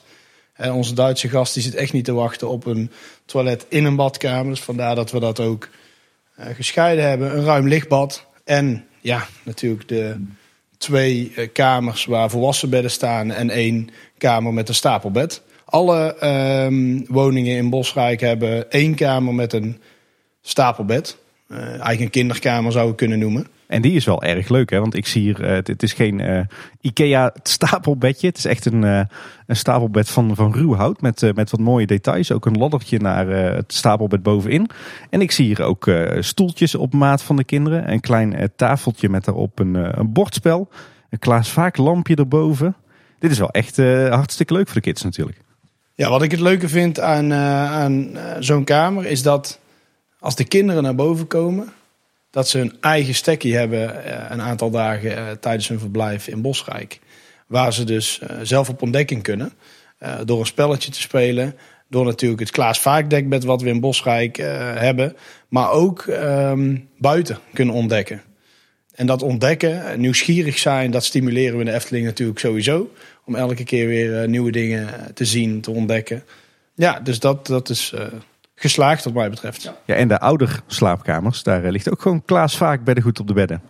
En 0.53 0.71
onze 0.71 0.93
Duitse 0.93 1.29
gast 1.29 1.53
die 1.53 1.63
zit 1.63 1.75
echt 1.75 1.93
niet 1.93 2.05
te 2.05 2.13
wachten 2.13 2.49
op 2.49 2.65
een 2.65 2.91
toilet 3.25 3.65
in 3.69 3.85
een 3.85 3.95
badkamer. 3.95 4.49
Dus 4.49 4.63
vandaar 4.63 4.95
dat 4.95 5.11
we 5.11 5.19
dat 5.19 5.39
ook 5.39 5.69
gescheiden 6.37 7.09
hebben. 7.09 7.37
Een 7.37 7.43
ruim 7.43 7.67
lichtbad. 7.67 8.25
En 8.43 8.85
ja, 9.01 9.27
natuurlijk 9.43 9.87
de 9.87 10.25
twee 10.77 11.49
kamers 11.53 12.05
waar 12.05 12.29
volwassen 12.29 12.69
bedden 12.69 12.91
staan 12.91 13.31
en 13.31 13.49
één 13.49 13.89
kamer 14.17 14.53
met 14.53 14.69
een 14.69 14.75
stapelbed. 14.75 15.41
Alle 15.65 16.15
ehm, 16.15 17.01
woningen 17.07 17.55
in 17.55 17.69
Bosrijk 17.69 18.19
hebben 18.19 18.71
één 18.71 18.95
kamer 18.95 19.33
met 19.33 19.53
een 19.53 19.81
stapelbed. 20.41 21.17
Uh, 21.51 21.99
een 21.99 22.09
kinderkamer 22.09 22.71
zou 22.71 22.89
ik 22.89 22.95
kunnen 22.95 23.19
noemen. 23.19 23.47
En 23.67 23.81
die 23.81 23.93
is 23.93 24.05
wel 24.05 24.23
erg 24.23 24.49
leuk, 24.49 24.69
hè? 24.69 24.79
want 24.79 24.95
ik 24.95 25.05
zie 25.05 25.21
hier, 25.21 25.41
uh, 25.41 25.49
het 25.49 25.83
is 25.83 25.93
geen 25.93 26.19
uh, 26.19 26.39
IKEA 26.81 27.33
stapelbedje. 27.43 28.27
Het 28.27 28.37
is 28.37 28.45
echt 28.45 28.65
een, 28.65 28.83
een 28.83 29.07
stapelbed 29.47 30.09
van, 30.09 30.35
van 30.35 30.53
ruw 30.53 30.73
hout 30.73 31.01
met, 31.01 31.31
met 31.35 31.51
wat 31.51 31.59
mooie 31.59 31.85
details. 31.85 32.31
Ook 32.31 32.45
een 32.45 32.57
laddertje 32.57 32.99
naar 32.99 33.27
het 33.27 33.73
stapelbed 33.73 34.23
bovenin. 34.23 34.69
En 35.09 35.21
ik 35.21 35.31
zie 35.31 35.45
hier 35.45 35.61
ook 35.61 35.91
stoeltjes 36.19 36.75
op 36.75 36.93
maat 36.93 37.23
van 37.23 37.35
de 37.35 37.43
kinderen. 37.43 37.91
Een 37.91 37.99
klein 37.99 38.51
tafeltje 38.55 39.09
met 39.09 39.25
daarop 39.25 39.59
een, 39.59 39.99
een 39.99 40.13
bordspel. 40.13 40.69
Een 41.09 41.19
Klaas 41.19 41.49
Vaak 41.49 41.77
lampje 41.77 42.15
erboven. 42.15 42.75
Dit 43.19 43.31
is 43.31 43.39
wel 43.39 43.51
echt 43.51 43.77
hartstikke 44.09 44.53
leuk 44.53 44.65
voor 44.65 44.75
de 44.75 44.81
kids 44.81 45.03
natuurlijk. 45.03 45.37
Ja, 45.95 46.09
wat 46.09 46.21
ik 46.21 46.31
het 46.31 46.39
leuke 46.39 46.69
vind 46.69 46.99
aan, 46.99 47.33
aan 47.33 48.17
zo'n 48.39 48.63
kamer 48.63 49.05
is 49.05 49.21
dat 49.21 49.59
als 50.19 50.35
de 50.35 50.43
kinderen 50.43 50.83
naar 50.83 50.95
boven 50.95 51.27
komen 51.27 51.73
dat 52.31 52.47
ze 52.49 52.57
hun 52.57 52.77
eigen 52.81 53.15
stekkie 53.15 53.55
hebben 53.55 53.95
uh, 53.95 54.25
een 54.29 54.41
aantal 54.41 54.69
dagen 54.69 55.11
uh, 55.11 55.31
tijdens 55.31 55.67
hun 55.67 55.79
verblijf 55.79 56.27
in 56.27 56.41
Bosrijk. 56.41 56.99
Waar 57.47 57.73
ze 57.73 57.83
dus 57.83 58.19
uh, 58.23 58.37
zelf 58.43 58.69
op 58.69 58.81
ontdekking 58.81 59.23
kunnen. 59.23 59.51
door 60.25 60.39
een 60.39 60.45
spelletje 60.45 60.91
te 60.91 61.01
spelen. 61.01 61.55
Door 61.87 62.05
natuurlijk 62.05 62.39
het 62.39 62.51
Klaas 62.51 62.79
Vaakdekbed 62.79 63.43
wat 63.43 63.61
we 63.61 63.69
in 63.69 63.79
Bosrijk 63.79 64.37
hebben. 64.75 65.15
Maar 65.47 65.71
ook 65.71 66.05
um, 66.07 66.89
buiten 66.97 67.37
kunnen 67.53 67.75
ontdekken. 67.75 68.21
En 68.95 69.05
dat 69.05 69.21
ontdekken, 69.21 69.99
nieuwsgierig 69.99 70.57
zijn, 70.57 70.91
dat 70.91 71.03
stimuleren 71.03 71.57
we 71.57 71.63
de 71.63 71.73
Efteling 71.73 72.05
natuurlijk 72.05 72.39
sowieso. 72.39 72.91
Om 73.25 73.35
elke 73.35 73.63
keer 73.63 73.87
weer 73.87 74.29
nieuwe 74.29 74.51
dingen 74.51 75.13
te 75.13 75.25
zien, 75.25 75.61
te 75.61 75.71
ontdekken. 75.71 76.23
Ja, 76.75 76.99
dus 76.99 77.19
dat, 77.19 77.47
dat 77.47 77.69
is 77.69 77.93
geslaagd 78.59 79.03
wat 79.03 79.13
mij 79.13 79.29
betreft. 79.29 79.71
Ja, 79.85 79.95
en 79.95 80.07
de 80.07 80.19
ouder 80.19 80.61
slaapkamers, 80.67 81.43
daar 81.43 81.63
eh, 81.63 81.71
ligt 81.71 81.91
ook 81.91 82.01
gewoon 82.01 82.25
Klaas 82.25 82.57
vaak 82.57 82.83
beddengoed 82.83 83.19
op 83.19 83.27
de 83.27 83.33
bedden. 83.33 83.61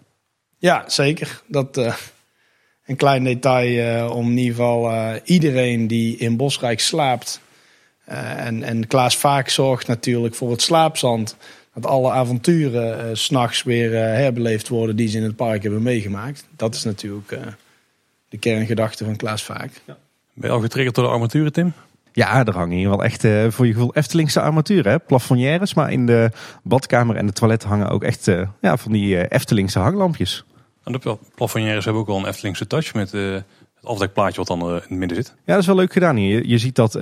Ja, 0.57 0.83
zeker. 0.87 1.41
Dat 1.47 1.77
uh, 1.77 1.95
een 2.85 2.95
klein 2.95 3.23
detail 3.23 4.05
uh, 4.05 4.15
om 4.15 4.29
in 4.29 4.37
ieder 4.37 4.55
geval 4.55 4.91
uh, 4.91 5.13
iedereen 5.23 5.87
die 5.87 6.17
in 6.17 6.37
Bosrijk 6.37 6.79
slaapt. 6.79 7.41
en, 8.05 8.63
en 8.63 8.87
Klaas 8.87 9.17
vaak 9.17 9.49
zorgt 9.49 9.87
natuurlijk 9.87 10.35
voor 10.35 10.51
het 10.51 10.61
slaapzand. 10.61 11.35
Dat 11.73 11.85
alle 11.85 12.11
avonturen 12.11 13.17
s 13.17 13.23
s'nachts 13.23 13.63
weer 13.63 13.91
herbeleefd 13.91 14.67
worden 14.67 14.95
die 14.95 15.07
ze 15.07 15.17
in 15.17 15.23
het 15.23 15.35
park 15.35 15.63
hebben 15.63 15.81
meegemaakt. 15.81 16.47
Dat 16.55 16.75
is 16.75 16.83
natuurlijk 16.83 17.37
de 18.29 18.37
kerngedachte 18.37 19.05
van 19.05 19.15
Klaas 19.15 19.43
Vaak. 19.43 19.71
Ja. 19.85 19.97
Ben 20.33 20.49
je 20.49 20.55
al 20.55 20.61
getriggerd 20.61 20.95
door 20.95 21.05
de 21.05 21.11
armaturen, 21.11 21.51
Tim? 21.51 21.73
Ja, 22.11 22.45
er 22.45 22.55
hangen 22.55 22.77
hier 22.77 22.89
wel 22.89 23.03
echt 23.03 23.23
uh, 23.23 23.49
voor 23.49 23.67
je 23.67 23.73
gevoel 23.73 23.95
Eftelingse 23.95 24.41
armatuur. 24.41 24.87
Hè? 24.87 24.99
Plafonnières, 24.99 25.73
maar 25.73 25.91
in 25.91 26.05
de 26.05 26.31
badkamer 26.63 27.15
en 27.15 27.25
de 27.25 27.33
toilet 27.33 27.63
hangen 27.63 27.89
ook 27.89 28.03
echt 28.03 28.27
uh, 28.27 28.41
ja, 28.61 28.77
van 28.77 28.91
die 28.91 29.15
uh, 29.15 29.23
Eftelingse 29.29 29.79
hanglampjes. 29.79 30.43
En 30.83 30.91
de 30.91 31.17
plafonnières 31.35 31.83
hebben 31.83 32.01
ook 32.01 32.07
wel 32.07 32.17
een 32.17 32.27
Eftelingse 32.27 32.67
touch 32.67 32.93
met 32.93 33.11
het 33.11 33.43
afdekplaatje 33.83 34.37
wat 34.37 34.47
dan 34.47 34.69
in 34.69 34.73
het 34.73 34.89
midden 34.89 35.17
zit. 35.17 35.27
Ja, 35.27 35.53
dat 35.53 35.61
is 35.61 35.65
wel 35.65 35.75
leuk 35.75 35.93
gedaan 35.93 36.15
hier. 36.15 36.37
Je, 36.37 36.47
je 36.47 36.57
ziet 36.57 36.75
dat 36.75 36.99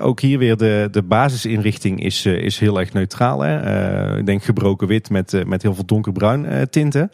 ook 0.00 0.20
hier 0.20 0.38
weer 0.38 0.56
de, 0.56 0.88
de 0.90 1.02
basisinrichting 1.02 2.02
is, 2.02 2.26
is 2.26 2.58
heel 2.58 2.80
erg 2.80 2.92
neutraal. 2.92 3.40
Hè? 3.40 4.18
ik 4.18 4.26
denk 4.26 4.44
gebroken 4.44 4.88
wit 4.88 5.10
met, 5.10 5.42
met 5.46 5.62
heel 5.62 5.74
veel 5.74 5.84
donkerbruin 5.84 6.68
tinten. 6.70 7.12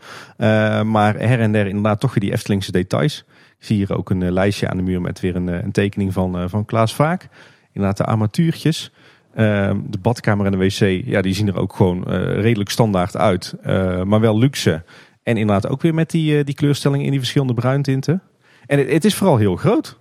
maar 0.87 1.15
her 1.17 1.41
en 1.41 1.53
der 1.53 1.67
inderdaad 1.67 2.01
toch 2.01 2.15
weer 2.15 2.23
die 2.23 2.33
Eftelingse 2.33 2.73
details. 2.73 3.25
Zie 3.59 3.77
hier 3.77 3.97
ook 3.97 4.11
een 4.11 4.23
eh, 4.23 4.31
lijstje 4.31 4.69
aan 4.69 4.77
de 4.77 4.83
muur 4.83 5.01
met 5.01 5.21
weer 5.21 5.37
een, 5.37 5.49
eh, 5.49 5.63
een 5.63 5.73
tekening 5.73 6.13
van, 6.13 6.39
eh, 6.39 6.45
van 6.47 6.65
Klaas 6.65 6.95
Vaak. 6.95 7.29
Inderdaad 7.73 7.97
de 7.97 8.05
armatuurtjes. 8.05 8.93
Ehm, 9.35 9.81
de 9.87 9.99
badkamer 9.99 10.47
en 10.47 10.53
de 10.53 10.59
wc, 10.59 11.07
ja, 11.07 11.23
die 11.23 11.35
zien 11.35 11.49
er 11.49 11.59
ook 11.59 11.75
gewoon 11.75 12.05
redelijk 12.41 12.71
standaard 12.71 13.17
uit. 13.17 13.55
maar 14.05 14.21
wel 14.21 14.39
luxe. 14.39 14.83
En 15.23 15.37
inderdaad 15.37 15.71
ook 15.71 15.83
weer 15.83 15.95
met 15.95 16.11
die, 16.11 16.45
die 16.45 16.55
kleurstelling 16.55 17.05
in 17.05 17.11
die 17.11 17.19
verschillende 17.19 17.55
bruintinten. 17.55 18.23
En 18.67 18.79
het, 18.79 18.91
het 18.91 19.05
is 19.05 19.15
vooral 19.15 19.37
heel 19.37 19.57
groot. 19.57 19.99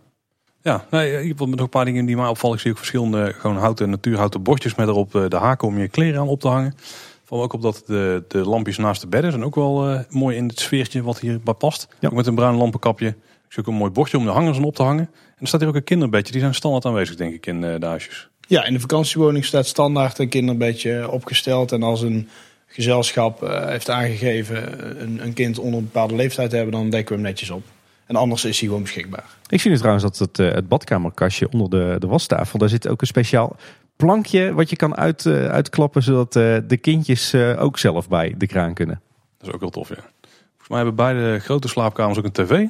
Ja, 0.61 0.85
nee, 0.91 1.21
ik 1.21 1.27
heb 1.27 1.47
nog 1.47 1.59
een 1.59 1.69
paar 1.69 1.85
dingen 1.85 2.05
die 2.05 2.15
mij 2.15 2.27
opvallen. 2.27 2.55
Ik 2.55 2.61
zie 2.61 2.71
ook 2.71 2.77
verschillende 2.77 3.33
gewoon 3.37 3.57
houten, 3.57 3.89
natuurhouten 3.89 4.43
bordjes 4.43 4.75
met 4.75 4.87
erop 4.87 5.11
de 5.11 5.37
haken 5.37 5.67
om 5.67 5.77
je 5.77 5.87
kleren 5.87 6.19
aan 6.19 6.27
op 6.27 6.39
te 6.39 6.47
hangen. 6.47 6.75
Val 7.23 7.43
ook 7.43 7.53
op 7.53 7.61
dat 7.61 7.83
de, 7.85 8.23
de 8.27 8.37
lampjes 8.37 8.77
naast 8.77 9.01
de 9.01 9.07
bedden 9.07 9.31
zijn 9.31 9.43
ook 9.43 9.55
wel 9.55 10.05
mooi 10.09 10.37
in 10.37 10.47
het 10.47 10.59
sfeertje 10.59 11.03
wat 11.03 11.19
hierbij 11.19 11.53
past. 11.53 11.87
Ook 12.01 12.13
met 12.13 12.27
een 12.27 12.35
bruin 12.35 12.55
lampenkapje. 12.55 13.15
Ik 13.47 13.53
zie 13.53 13.63
ook 13.63 13.67
een 13.67 13.79
mooi 13.79 13.91
bordje 13.91 14.17
om 14.17 14.25
de 14.25 14.31
hangers 14.31 14.57
op 14.57 14.75
te 14.75 14.83
hangen. 14.83 15.09
En 15.13 15.41
er 15.43 15.47
staat 15.47 15.59
hier 15.59 15.69
ook 15.69 15.75
een 15.75 15.83
kinderbedje. 15.83 16.31
Die 16.31 16.41
zijn 16.41 16.53
standaard 16.53 16.85
aanwezig, 16.85 17.15
denk 17.15 17.33
ik, 17.33 17.45
in 17.45 17.63
eh, 17.63 17.79
de 17.79 17.85
huisjes. 17.85 18.29
Ja, 18.47 18.65
in 18.65 18.73
de 18.73 18.79
vakantiewoning 18.79 19.45
staat 19.45 19.67
standaard 19.67 20.19
een 20.19 20.29
kinderbedje 20.29 21.11
opgesteld. 21.11 21.71
En 21.71 21.83
als 21.83 22.01
een 22.01 22.29
gezelschap 22.65 23.43
uh, 23.43 23.65
heeft 23.65 23.89
aangegeven 23.89 25.01
een, 25.01 25.23
een, 25.23 25.33
kind 25.33 25.59
onder 25.59 25.79
een 25.79 25.85
bepaalde 25.85 26.15
leeftijd 26.15 26.49
te 26.49 26.55
hebben, 26.55 26.73
dan 26.73 26.89
dekken 26.89 27.15
we 27.15 27.21
hem 27.21 27.29
netjes 27.29 27.49
op. 27.49 27.63
En 28.05 28.15
anders 28.15 28.45
is 28.45 28.59
hij 28.59 28.67
gewoon 28.67 28.83
beschikbaar. 28.83 29.25
Ik 29.47 29.61
zie 29.61 29.71
nu 29.71 29.77
trouwens 29.77 30.03
dat 30.03 30.17
het, 30.17 30.39
uh, 30.39 30.53
het 30.53 30.67
badkamerkastje 30.67 31.49
onder 31.51 31.69
de, 31.69 31.95
de 31.99 32.07
wastafel, 32.07 32.59
daar 32.59 32.69
zit 32.69 32.87
ook 32.87 33.01
een 33.01 33.07
speciaal 33.07 33.55
plankje 33.95 34.53
wat 34.53 34.69
je 34.69 34.75
kan 34.75 34.95
uit, 34.95 35.25
uh, 35.25 35.47
uitklappen, 35.47 36.03
zodat 36.03 36.33
de 36.67 36.77
kindjes 36.81 37.35
ook 37.35 37.79
zelf 37.79 38.09
bij 38.09 38.33
de 38.37 38.47
kraan 38.47 38.73
kunnen. 38.73 39.01
Dat 39.37 39.47
is 39.47 39.53
ook 39.53 39.59
heel 39.59 39.69
tof, 39.69 39.89
ja. 39.89 39.95
Volgens 39.95 40.67
mij 40.67 40.77
hebben 40.77 40.95
beide 40.95 41.39
grote 41.39 41.67
slaapkamers 41.67 42.17
ook 42.17 42.25
een 42.25 42.31
tv. 42.31 42.67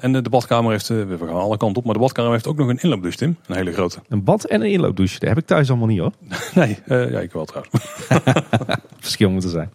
En 0.00 0.12
de, 0.12 0.30
badkamer 0.30 0.70
heeft, 0.70 0.90
eh, 0.90 0.96
we 0.96 1.18
gaan 1.18 1.28
alle 1.28 1.56
kanten 1.56 1.78
op, 1.78 1.84
maar 1.84 1.94
de 1.94 2.00
badkamer 2.00 2.32
heeft 2.32 2.46
ook 2.46 2.56
nog 2.56 2.68
een 2.68 2.78
inloopdouche, 2.78 3.18
Tim. 3.18 3.36
Een 3.46 3.56
hele 3.56 3.72
grote. 3.72 3.98
Een 4.08 4.24
bad 4.24 4.44
en 4.44 4.60
een 4.60 4.70
inloopdouche. 4.70 5.18
Dat 5.18 5.28
heb 5.28 5.38
ik 5.38 5.46
thuis 5.46 5.68
allemaal 5.68 5.86
niet 5.86 5.98
hoor. 5.98 6.12
nee, 6.54 6.78
uh, 6.86 7.10
ja, 7.10 7.20
ik 7.20 7.32
wel 7.32 7.44
trouwens. 7.44 7.74
Verschil 9.00 9.30
moeten 9.30 9.50
zijn. 9.50 9.72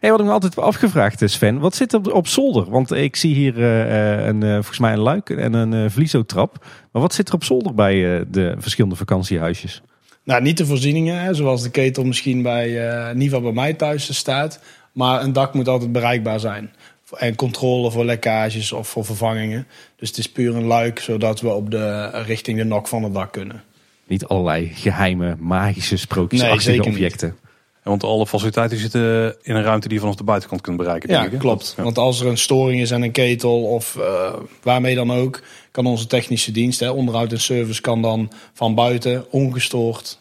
Hey, 0.00 0.10
wat 0.10 0.20
ik 0.20 0.26
me 0.26 0.32
altijd 0.32 0.56
afgevraagd 0.56 1.22
is, 1.22 1.32
Sven, 1.32 1.58
wat 1.58 1.74
zit 1.74 1.92
er 1.92 2.12
op 2.12 2.26
zolder? 2.26 2.70
Want 2.70 2.92
ik 2.92 3.16
zie 3.16 3.34
hier 3.34 3.58
uh, 3.58 4.26
een, 4.26 4.40
uh, 4.42 4.54
volgens 4.54 4.78
mij 4.78 4.92
een 4.92 4.98
luik 4.98 5.30
en 5.30 5.52
een 5.52 5.72
uh, 5.72 5.90
vliezotrap. 5.90 6.66
Maar 6.92 7.02
wat 7.02 7.14
zit 7.14 7.28
er 7.28 7.34
op 7.34 7.44
zolder 7.44 7.74
bij 7.74 8.24
de 8.30 8.54
verschillende 8.58 8.96
vakantiehuisjes? 8.96 9.82
Nou, 10.24 10.42
niet 10.42 10.56
de 10.56 10.66
voorzieningen, 10.66 11.20
hè, 11.20 11.34
zoals 11.34 11.62
de 11.62 11.70
ketel 11.70 12.04
misschien 12.04 12.42
bij 12.42 13.12
Niva 13.14 13.40
bij 13.40 13.52
mij 13.52 13.74
thuis 13.74 14.16
staat. 14.16 14.60
Maar 14.92 15.22
een 15.22 15.32
dak 15.32 15.54
moet 15.54 15.68
altijd 15.68 15.92
bereikbaar 15.92 16.40
zijn 16.40 16.70
en 17.16 17.34
controle 17.34 17.90
voor 17.90 18.04
lekkages 18.04 18.72
of 18.72 18.88
voor 18.88 19.04
vervangingen. 19.04 19.66
Dus 19.96 20.08
het 20.08 20.18
is 20.18 20.30
puur 20.30 20.56
een 20.56 20.64
luik, 20.64 20.98
zodat 20.98 21.40
we 21.40 21.48
op 21.48 21.70
de, 21.70 22.10
richting 22.10 22.58
de 22.58 22.64
nok 22.64 22.88
van 22.88 23.02
het 23.02 23.14
dak 23.14 23.32
kunnen. 23.32 23.62
Niet 24.06 24.24
allerlei 24.24 24.70
geheime, 24.74 25.36
magische, 25.38 25.96
sprookjesachtige 25.96 26.70
nee, 26.70 26.82
objecten. 26.82 27.36
want 27.82 28.04
alle 28.04 28.26
faciliteiten 28.26 28.78
zitten 28.78 29.36
in 29.42 29.54
een 29.54 29.62
ruimte 29.62 29.86
die 29.86 29.96
je 29.96 30.02
vanaf 30.02 30.16
de 30.16 30.24
buitenkant 30.24 30.60
kunt 30.60 30.76
bereiken. 30.76 31.10
Ja, 31.10 31.28
klopt. 31.28 31.74
Want 31.76 31.98
als 31.98 32.20
er 32.20 32.26
een 32.26 32.38
storing 32.38 32.80
is 32.80 32.92
aan 32.92 33.02
een 33.02 33.12
ketel 33.12 33.62
of 33.64 33.96
uh, 33.98 34.34
waarmee 34.62 34.94
dan 34.94 35.12
ook, 35.12 35.42
kan 35.70 35.86
onze 35.86 36.06
technische 36.06 36.52
dienst, 36.52 36.80
hè, 36.80 36.90
onderhoud 36.90 37.32
en 37.32 37.40
service, 37.40 37.80
kan 37.80 38.02
dan 38.02 38.32
van 38.52 38.74
buiten 38.74 39.32
ongestoord 39.32 40.18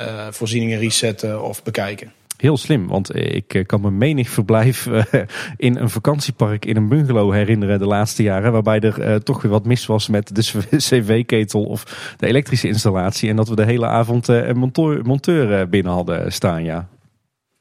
uh, 0.00 0.26
voorzieningen 0.30 0.78
resetten 0.78 1.42
of 1.42 1.62
bekijken. 1.62 2.12
Heel 2.40 2.56
slim, 2.56 2.86
want 2.86 3.16
ik 3.16 3.54
eh, 3.54 3.66
kan 3.66 3.80
me 3.80 3.90
menig 3.90 4.28
verblijf 4.28 4.86
eh, 5.12 5.20
in 5.56 5.76
een 5.76 5.90
vakantiepark 5.90 6.64
in 6.64 6.76
een 6.76 6.88
bungalow 6.88 7.32
herinneren 7.32 7.78
de 7.78 7.86
laatste 7.86 8.22
jaren. 8.22 8.52
Waarbij 8.52 8.80
er 8.80 9.22
toch 9.22 9.42
weer 9.42 9.50
wat 9.50 9.64
mis 9.64 9.86
was 9.86 10.08
met 10.08 10.34
de 10.34 10.42
cv-ketel 10.76 11.64
of 11.64 12.14
de 12.18 12.26
elektrische 12.26 12.68
installatie. 12.68 13.28
En 13.28 13.36
dat 13.36 13.48
we 13.48 13.56
de 13.56 13.64
hele 13.64 13.86
avond 13.86 14.28
een 14.28 14.58
monteur, 15.02 15.68
binnen 15.68 15.92
hadden 15.92 16.32
staan, 16.32 16.64
ja. 16.64 16.88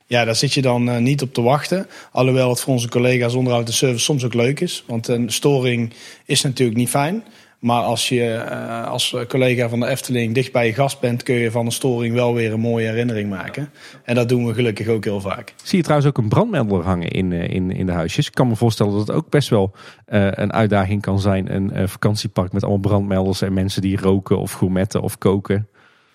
Ja, 0.05 0.25
daar 0.25 0.35
zit 0.35 0.53
je 0.53 0.61
dan 0.61 1.03
niet 1.03 1.21
op 1.21 1.33
te 1.33 1.41
wachten. 1.41 1.87
Alhoewel 2.11 2.49
het 2.49 2.61
voor 2.61 2.73
onze 2.73 2.89
collega's 2.89 3.33
onderhoud 3.33 3.67
de 3.67 3.73
service 3.73 4.03
soms 4.03 4.25
ook 4.25 4.33
leuk 4.33 4.59
is. 4.59 4.83
Want 4.87 5.07
een 5.07 5.29
storing 5.29 5.93
is 6.25 6.41
natuurlijk 6.41 6.77
niet 6.77 6.89
fijn. 6.89 7.23
Maar 7.59 7.81
als 7.81 8.09
je 8.09 8.45
uh, 8.49 8.87
als 8.87 9.15
collega 9.27 9.69
van 9.69 9.79
de 9.79 9.87
Efteling 9.87 10.33
dicht 10.33 10.51
bij 10.51 10.65
je 10.65 10.73
gast 10.73 10.99
bent, 10.99 11.23
kun 11.23 11.35
je 11.35 11.51
van 11.51 11.65
een 11.65 11.71
storing 11.71 12.13
wel 12.13 12.33
weer 12.33 12.53
een 12.53 12.59
mooie 12.59 12.87
herinnering 12.87 13.29
maken. 13.29 13.71
En 14.03 14.15
dat 14.15 14.29
doen 14.29 14.45
we 14.45 14.53
gelukkig 14.53 14.87
ook 14.87 15.03
heel 15.03 15.21
vaak. 15.21 15.53
Zie 15.63 15.77
je 15.77 15.83
trouwens 15.83 16.09
ook 16.09 16.17
een 16.17 16.29
brandmelder 16.29 16.83
hangen 16.83 17.07
in, 17.07 17.31
uh, 17.31 17.49
in, 17.49 17.71
in 17.71 17.85
de 17.85 17.91
huisjes? 17.91 18.27
Ik 18.27 18.33
kan 18.33 18.47
me 18.47 18.55
voorstellen 18.55 18.91
dat 18.91 19.07
het 19.07 19.15
ook 19.15 19.29
best 19.29 19.49
wel 19.49 19.71
uh, 20.07 20.27
een 20.31 20.53
uitdaging 20.53 21.01
kan 21.01 21.19
zijn. 21.19 21.55
Een 21.55 21.89
vakantiepark 21.89 22.51
met 22.51 22.63
allemaal 22.63 22.81
brandmelders 22.81 23.41
en 23.41 23.53
mensen 23.53 23.81
die 23.81 23.97
roken 24.01 24.37
of 24.37 24.51
gourmetten 24.51 25.01
of 25.01 25.17
koken. 25.17 25.67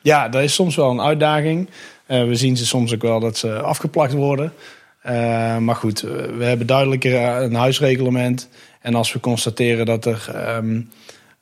Ja, 0.03 0.29
dat 0.29 0.43
is 0.43 0.55
soms 0.55 0.77
wel 0.77 0.91
een 0.91 1.01
uitdaging. 1.01 1.69
we 2.07 2.35
zien 2.35 2.57
ze 2.57 2.67
soms 2.67 2.95
ook 2.95 3.03
wel 3.03 3.21
dat 3.21 3.37
ze 3.37 3.61
afgeplakt 3.61 4.13
worden. 4.13 4.53
maar 5.61 5.77
goed, 5.77 6.01
we 6.37 6.45
hebben 6.45 6.67
duidelijker 6.67 7.43
een 7.43 7.55
huisreglement. 7.55 8.49
En 8.81 8.95
als 8.95 9.13
we 9.13 9.21
constateren 9.21 9.87
dat 9.87 10.05
er. 10.05 10.31
Um, 10.57 10.89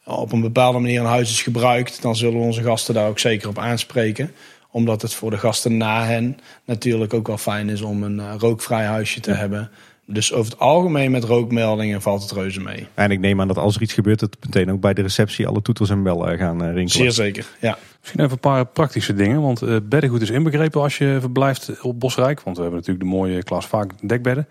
op 0.05 0.33
een 0.33 0.41
bepaalde 0.41 0.79
manier 0.79 1.01
een 1.01 1.07
huis 1.07 1.31
is 1.31 1.43
gebruikt, 1.43 2.03
dan 2.03 2.17
zullen 2.17 2.39
we 2.39 2.45
onze 2.45 2.63
gasten 2.63 2.95
daar 2.95 3.09
ook 3.09 3.19
zeker 3.19 3.49
op 3.49 3.59
aanspreken. 3.59 4.33
Omdat 4.71 5.03
het 5.03 5.15
voor 5.15 5.31
de 5.31 5.39
gasten 5.39 5.77
na 5.77 6.05
hen 6.05 6.39
natuurlijk 6.65 7.15
ook 7.15 7.27
wel 7.27 7.39
fijn 7.39 7.69
is 7.69 7.81
om 7.81 8.03
een 8.03 8.17
uh, 8.17 8.35
rookvrij 8.39 8.85
huisje 8.85 9.21
te 9.21 9.33
hebben. 9.33 9.71
Dus 10.07 10.33
over 10.33 10.53
het 10.53 10.61
algemeen 10.61 11.11
met 11.11 11.25
rookmeldingen 11.25 12.03
valt 12.03 12.23
het 12.23 12.31
reuze 12.31 12.61
mee. 12.61 12.87
En 12.95 13.11
ik 13.11 13.21
neem 13.21 13.41
aan 13.41 13.49
dat 13.49 13.59
als 13.59 13.77
er 13.77 13.83
iets 13.83 13.93
gebeurt, 13.93 14.21
dat 14.21 14.37
meteen 14.41 14.71
ook 14.73 14.81
bij 14.81 14.95
de 14.95 15.03
receptie 15.03 15.47
alle 15.47 15.63
toeters 15.63 15.91
en 15.91 16.03
bellen 16.03 16.39
gaan 16.39 16.63
rinkelen. 16.63 16.89
Zeer 16.89 17.13
zeker, 17.13 17.47
ja. 17.61 17.79
Misschien 18.01 18.21
even 18.21 18.33
een 18.33 18.39
paar 18.39 18.67
praktische 18.67 19.15
dingen. 19.15 19.43
Want 19.43 19.89
beddengoed 19.89 20.23
is 20.23 20.31
inbegrepen 20.31 20.81
als 20.81 20.99
je 20.99 21.17
verblijft 21.21 21.81
op 21.83 22.01
Bosrijk. 22.01 22.41
Want 22.41 22.57
we 22.57 22.63
hebben 22.63 22.81
natuurlijk 22.81 23.11
de 23.11 23.17
mooie 23.17 23.43
klas 23.43 23.67
vaak 23.67 23.91
dekbedden. 24.09 24.49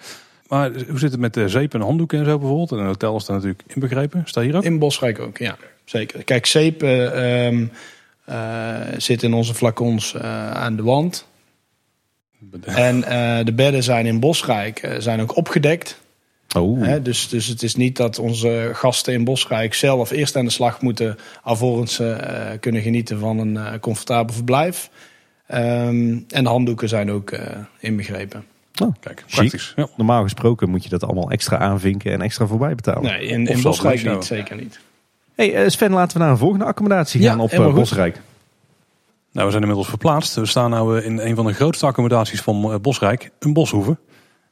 Maar 0.52 0.72
hoe 0.90 1.00
zit 1.00 1.12
het 1.12 1.20
met 1.20 1.34
de 1.34 1.50
zeep 1.50 1.74
en 1.74 1.82
handdoeken 1.82 2.20
en 2.20 2.26
zo 2.26 2.38
bijvoorbeeld? 2.38 2.72
En 2.72 2.78
een 2.78 2.86
hotel 2.86 3.16
is 3.16 3.26
daar 3.26 3.36
natuurlijk 3.36 3.64
inbegrepen. 3.68 4.22
Staat 4.26 4.44
hier 4.44 4.56
ook? 4.56 4.64
In 4.64 4.80
Bosrijk 4.80 5.20
ook, 5.20 5.38
ja. 5.38 5.58
Zeker. 5.86 6.24
Kijk, 6.24 6.46
zeep 6.46 6.84
uh, 6.84 7.52
uh, 7.52 7.68
zit 8.98 9.24
in 9.24 9.34
onze 9.34 9.54
flacons 9.54 10.14
uh, 10.14 10.52
aan 10.52 10.76
de 10.76 10.84
wand. 10.84 11.28
En 12.62 13.02
de 13.46 13.54
bedden 13.54 13.84
zijn 13.84 14.06
in 14.06 14.20
Bosrijk 14.20 14.96
zijn 14.98 15.22
ook 15.22 15.36
opgedekt. 15.36 16.02
Oh. 16.56 17.04
Dus, 17.04 17.30
dus 17.30 17.48
het 17.48 17.64
is 17.64 17.76
niet 17.76 17.98
dat 17.98 18.20
onze 18.20 18.70
gasten 18.74 19.14
in 19.14 19.24
Bosrijk 19.24 19.74
zelf 19.74 20.12
eerst 20.12 20.36
aan 20.36 20.46
de 20.46 20.52
slag 20.52 20.82
moeten... 20.82 21.18
alvorens 21.44 21.94
ze 21.94 22.58
kunnen 22.60 22.82
genieten 22.82 23.20
van 23.20 23.38
een 23.38 23.80
comfortabel 23.80 24.36
verblijf. 24.36 24.90
Um, 25.54 26.26
en 26.30 26.44
de 26.44 26.50
handdoeken 26.50 26.90
zijn 26.90 27.12
ook 27.12 27.38
inbegrepen. 27.80 28.46
Oh, 28.82 28.94
Kijk, 29.00 29.24
praktisch. 29.28 29.74
Ja. 29.76 29.88
Normaal 29.96 30.24
gesproken 30.24 30.70
moet 30.70 30.84
je 30.84 30.90
dat 30.90 31.04
allemaal 31.04 31.32
extra 31.32 31.58
aanvinken 31.58 32.12
en 32.12 32.22
extra 32.22 32.46
voorbij 32.46 32.76
betalen. 32.76 33.04
Nee, 33.04 33.26
in, 33.26 33.48
in 33.48 33.62
Bosrijk 33.62 34.04
niet, 34.04 34.26
zeker 34.26 34.56
niet. 34.56 34.80
Hey 35.36 35.70
Sven, 35.70 35.92
laten 35.92 36.18
we 36.18 36.24
naar 36.24 36.32
een 36.32 36.38
volgende 36.38 36.66
accommodatie 36.66 37.22
gaan 37.22 37.40
op 37.40 37.54
uh, 37.54 37.74
Bosrijk. 37.74 38.22
Nou, 39.32 39.46
we 39.46 39.52
zijn 39.52 39.62
inmiddels 39.62 39.90
verplaatst. 39.90 40.36
We 40.36 40.46
staan 40.46 40.88
nu 40.88 40.98
in 41.02 41.20
een 41.20 41.36
van 41.36 41.46
de 41.46 41.54
grootste 41.54 41.86
accommodaties 41.86 42.42
van 42.42 42.80
Bosrijk, 42.82 43.32
een 43.40 43.54
boshoeve. 43.54 43.98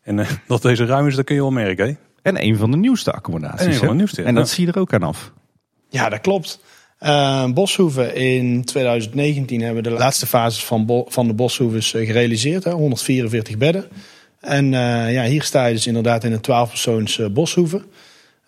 En 0.01 0.17
uh, 0.17 0.29
dat 0.47 0.61
deze 0.61 0.85
ruim 0.85 1.07
is, 1.07 1.15
dat 1.15 1.25
kun 1.25 1.35
je 1.35 1.41
wel 1.41 1.51
merken. 1.51 1.87
Hè? 1.87 1.93
En 2.21 2.43
een 2.43 2.57
van 2.57 2.71
de 2.71 2.77
nieuwste 2.77 3.11
accommodaties. 3.11 3.65
En, 3.65 3.71
een 3.71 3.77
van 3.77 3.87
de 3.87 3.93
nieuwste, 3.93 4.23
en 4.23 4.35
dat 4.35 4.49
zie 4.49 4.65
je 4.65 4.71
er 4.71 4.79
ook 4.79 4.93
aan 4.93 5.03
af. 5.03 5.31
Ja, 5.89 6.09
dat 6.09 6.21
klopt. 6.21 6.59
Uh, 7.03 7.51
Boshoeven 7.51 8.15
in 8.15 8.63
2019 8.65 9.61
hebben 9.61 9.83
we 9.83 9.89
de 9.89 9.95
laatste 9.95 10.27
fases 10.27 10.63
van, 10.63 11.05
van 11.07 11.27
de 11.27 11.33
Boshoeves 11.33 11.91
gerealiseerd. 11.91 12.63
Hè, 12.63 12.71
144 12.71 13.57
bedden. 13.57 13.85
En 14.39 14.65
uh, 14.65 15.13
ja, 15.13 15.23
hier 15.23 15.43
sta 15.43 15.65
je 15.65 15.73
dus 15.73 15.87
inderdaad 15.87 16.23
in 16.23 16.31
een 16.31 16.67
12-persoons 16.67 17.19
uh, 17.19 17.27
Boshoeve. 17.27 17.81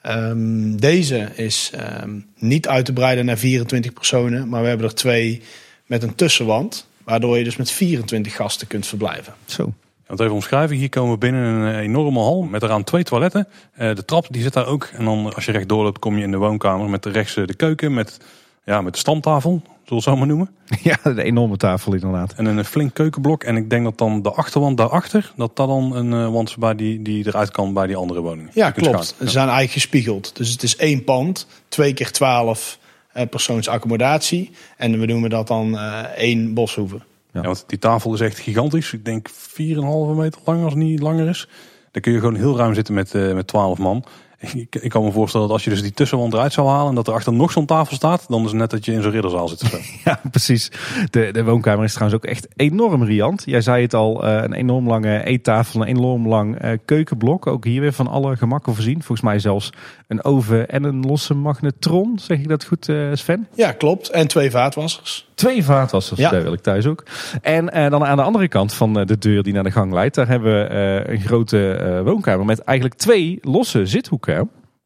Um, 0.06 0.80
deze 0.80 1.30
is 1.36 1.72
um, 2.04 2.26
niet 2.38 2.68
uit 2.68 2.86
te 2.86 2.94
breiden 2.94 3.26
naar 3.26 3.38
24 3.38 3.94
personen, 3.94 4.50
maar 4.50 4.62
we 4.62 4.68
hebben 4.68 4.88
er 4.88 4.96
twee 4.96 5.42
met 5.86 6.04
een 6.04 6.16
tussenwand. 6.16 6.88
Waardoor 7.04 7.38
je 7.38 7.44
dus 7.44 7.56
met 7.56 7.72
24 7.72 8.36
gasten 8.36 8.68
kunt 8.68 8.88
verblijven. 8.88 9.34
Zo. 9.46 9.74
Want 10.08 10.20
even 10.20 10.34
omschrijven, 10.34 10.76
hier 10.76 10.90
komen 10.90 11.12
we 11.12 11.18
binnen 11.18 11.44
een 11.44 11.80
enorme 11.80 12.20
hal 12.20 12.42
met 12.42 12.64
eraan 12.64 12.84
twee 12.84 13.04
toiletten. 13.04 13.48
De 13.76 14.06
trap 14.06 14.28
die 14.30 14.42
zit 14.42 14.54
daar 14.54 14.66
ook. 14.66 14.90
En 14.94 15.06
dan 15.06 15.34
als 15.34 15.46
je 15.46 15.52
recht 15.52 15.70
doorloopt 15.70 16.00
kom 16.00 16.18
je 16.18 16.24
in 16.24 16.32
de 16.32 16.38
woonkamer 16.38 16.90
met 16.90 17.06
rechts 17.06 17.34
de 17.34 17.56
keuken 17.56 17.94
met, 17.94 18.18
ja, 18.64 18.82
met 18.82 18.94
de 18.94 19.00
stamtafel. 19.00 19.52
Zullen 19.52 19.84
we 19.86 19.96
het 19.96 20.04
zo 20.04 20.16
maar 20.16 20.28
noemen? 20.28 20.50
Ja, 21.04 21.14
de 21.14 21.24
enorme 21.24 21.58
tafel 21.58 21.94
inderdaad. 21.94 22.34
En 22.34 22.46
een 22.46 22.66
flink 22.66 22.94
keukenblok. 22.94 23.44
En 23.44 23.56
ik 23.56 23.70
denk 23.70 23.84
dat 23.84 23.98
dan 23.98 24.22
de 24.22 24.32
achterwand 24.32 24.78
daarachter, 24.78 25.32
dat 25.36 25.56
dat 25.56 25.68
dan 25.68 25.96
een 25.96 26.12
uh, 26.12 26.32
wand 26.32 26.50
is 26.50 26.56
bij 26.56 26.76
die, 26.76 27.02
die 27.02 27.28
eruit 27.28 27.52
kan 27.52 27.74
bij 27.74 27.88
die 27.88 27.96
andere 27.96 28.22
woningen. 28.22 28.52
Ja, 28.54 28.72
klopt. 28.72 29.06
Ze 29.06 29.30
zijn 29.30 29.48
eigenlijk 29.48 29.72
gespiegeld. 29.72 30.36
Dus 30.36 30.52
het 30.52 30.64
is 30.64 30.76
één 30.76 31.04
pand, 31.04 31.48
twee 31.68 31.94
keer 31.94 32.12
twaalf 32.12 32.80
uh, 33.18 33.24
persoons 33.30 33.68
accommodatie. 33.68 34.52
En 34.78 35.00
we 35.00 35.06
noemen 35.06 35.30
dat 35.30 35.48
dan 35.48 35.74
uh, 35.74 36.00
één 36.00 36.54
boshoeve. 36.54 36.96
Ja. 36.96 37.02
ja. 37.32 37.42
want 37.42 37.64
die 37.68 37.80
tafel 37.80 38.14
is 38.14 38.20
echt 38.20 38.40
gigantisch. 38.40 38.94
Ik 38.94 39.06
denk 39.06 39.30
4,5 39.30 39.36
meter 40.16 40.42
lang 40.46 40.64
als 40.64 40.74
het 40.74 40.84
niet 40.84 41.02
langer 41.02 41.30
is. 41.30 41.48
Dan 41.92 42.02
kun 42.02 42.12
je 42.12 42.20
gewoon 42.20 42.36
heel 42.36 42.58
ruim 42.58 42.74
zitten 42.74 42.94
met, 42.94 43.14
uh, 43.14 43.34
met 43.34 43.48
12 43.48 43.78
man. 43.78 44.04
Ik, 44.54 44.76
ik, 44.76 44.90
kan 44.90 45.04
me 45.04 45.12
voorstellen 45.12 45.48
dat 45.48 45.56
als 45.56 45.64
je 45.64 45.70
dus 45.70 45.82
die 45.82 45.94
tussenwand 45.94 46.34
eruit 46.34 46.54
zou 46.54 46.68
halen 46.68 46.90
en 46.90 46.96
dat 46.96 47.08
er 47.08 47.14
achter 47.14 47.34
nog 47.34 47.52
zo'n 47.52 47.66
tafel 47.66 47.96
staat, 47.96 48.26
dan 48.28 48.44
is 48.44 48.50
het 48.50 48.60
net 48.60 48.70
dat 48.70 48.86
je 48.86 48.92
in 48.92 49.02
zo'n 49.02 49.12
ridderzaal 49.12 49.48
zit. 49.48 49.64
ja, 50.06 50.20
precies. 50.32 50.72
De, 51.10 51.30
de 51.32 51.44
woonkamer 51.44 51.84
is 51.84 51.94
trouwens 51.94 52.24
ook 52.24 52.30
echt 52.30 52.48
enorm 52.56 53.04
riant. 53.04 53.44
Jij 53.46 53.62
zei 53.62 53.82
het 53.82 53.94
al, 53.94 54.26
uh, 54.26 54.42
een 54.42 54.54
enorm 54.54 54.88
lange 54.88 55.24
eettafel, 55.24 55.82
een 55.82 55.88
enorm 55.88 56.28
lang 56.28 56.64
uh, 56.64 56.72
keukenblok. 56.86 57.48
Ook 57.48 57.66
hier 57.66 57.82
weer 57.82 57.94
van 57.94 58.08
alle 58.08 58.38
gemakken 58.38 58.74
voorzien. 58.74 59.04
Volgens 59.04 59.22
mij 59.22 59.40
zelfs 59.40 59.70
een 60.08 60.24
oven 60.24 60.70
en 60.70 60.84
een 60.84 61.02
losse 61.02 61.34
magnetron. 61.34 62.20
Zeg 62.20 62.38
ik 62.38 62.48
dat 62.48 62.66
goed, 62.66 62.88
uh, 62.88 63.10
Sven? 63.14 63.48
Ja, 63.56 63.72
klopt. 63.72 64.10
En 64.10 64.28
twee 64.28 64.52
vaatwassers. 64.52 65.30
Twee 65.34 65.64
vaatwassers, 65.64 66.20
ja. 66.20 66.30
daar 66.30 66.44
wil 66.44 66.54
ik 66.54 66.62
thuis 66.62 66.86
ook. 66.86 67.04
En 67.42 67.66
dan 67.66 68.06
aan 68.06 68.18
de 68.18 68.24
andere 68.24 68.48
kant 68.48 68.74
van 68.74 68.94
de 68.94 69.18
deur 69.18 69.44
die 69.44 69.54
naar 69.54 69.64
de 69.64 69.72
gang 69.72 69.94
leidt, 69.94 70.16
daar 70.16 70.28
hebben 70.28 70.54
we 70.54 71.04
een 71.08 71.22
grote 71.22 72.02
woonkamer 72.06 72.46
met 72.46 72.60
eigenlijk 72.60 73.00
twee 73.00 73.40
losse 73.42 73.86
zithoeken. 73.86 74.31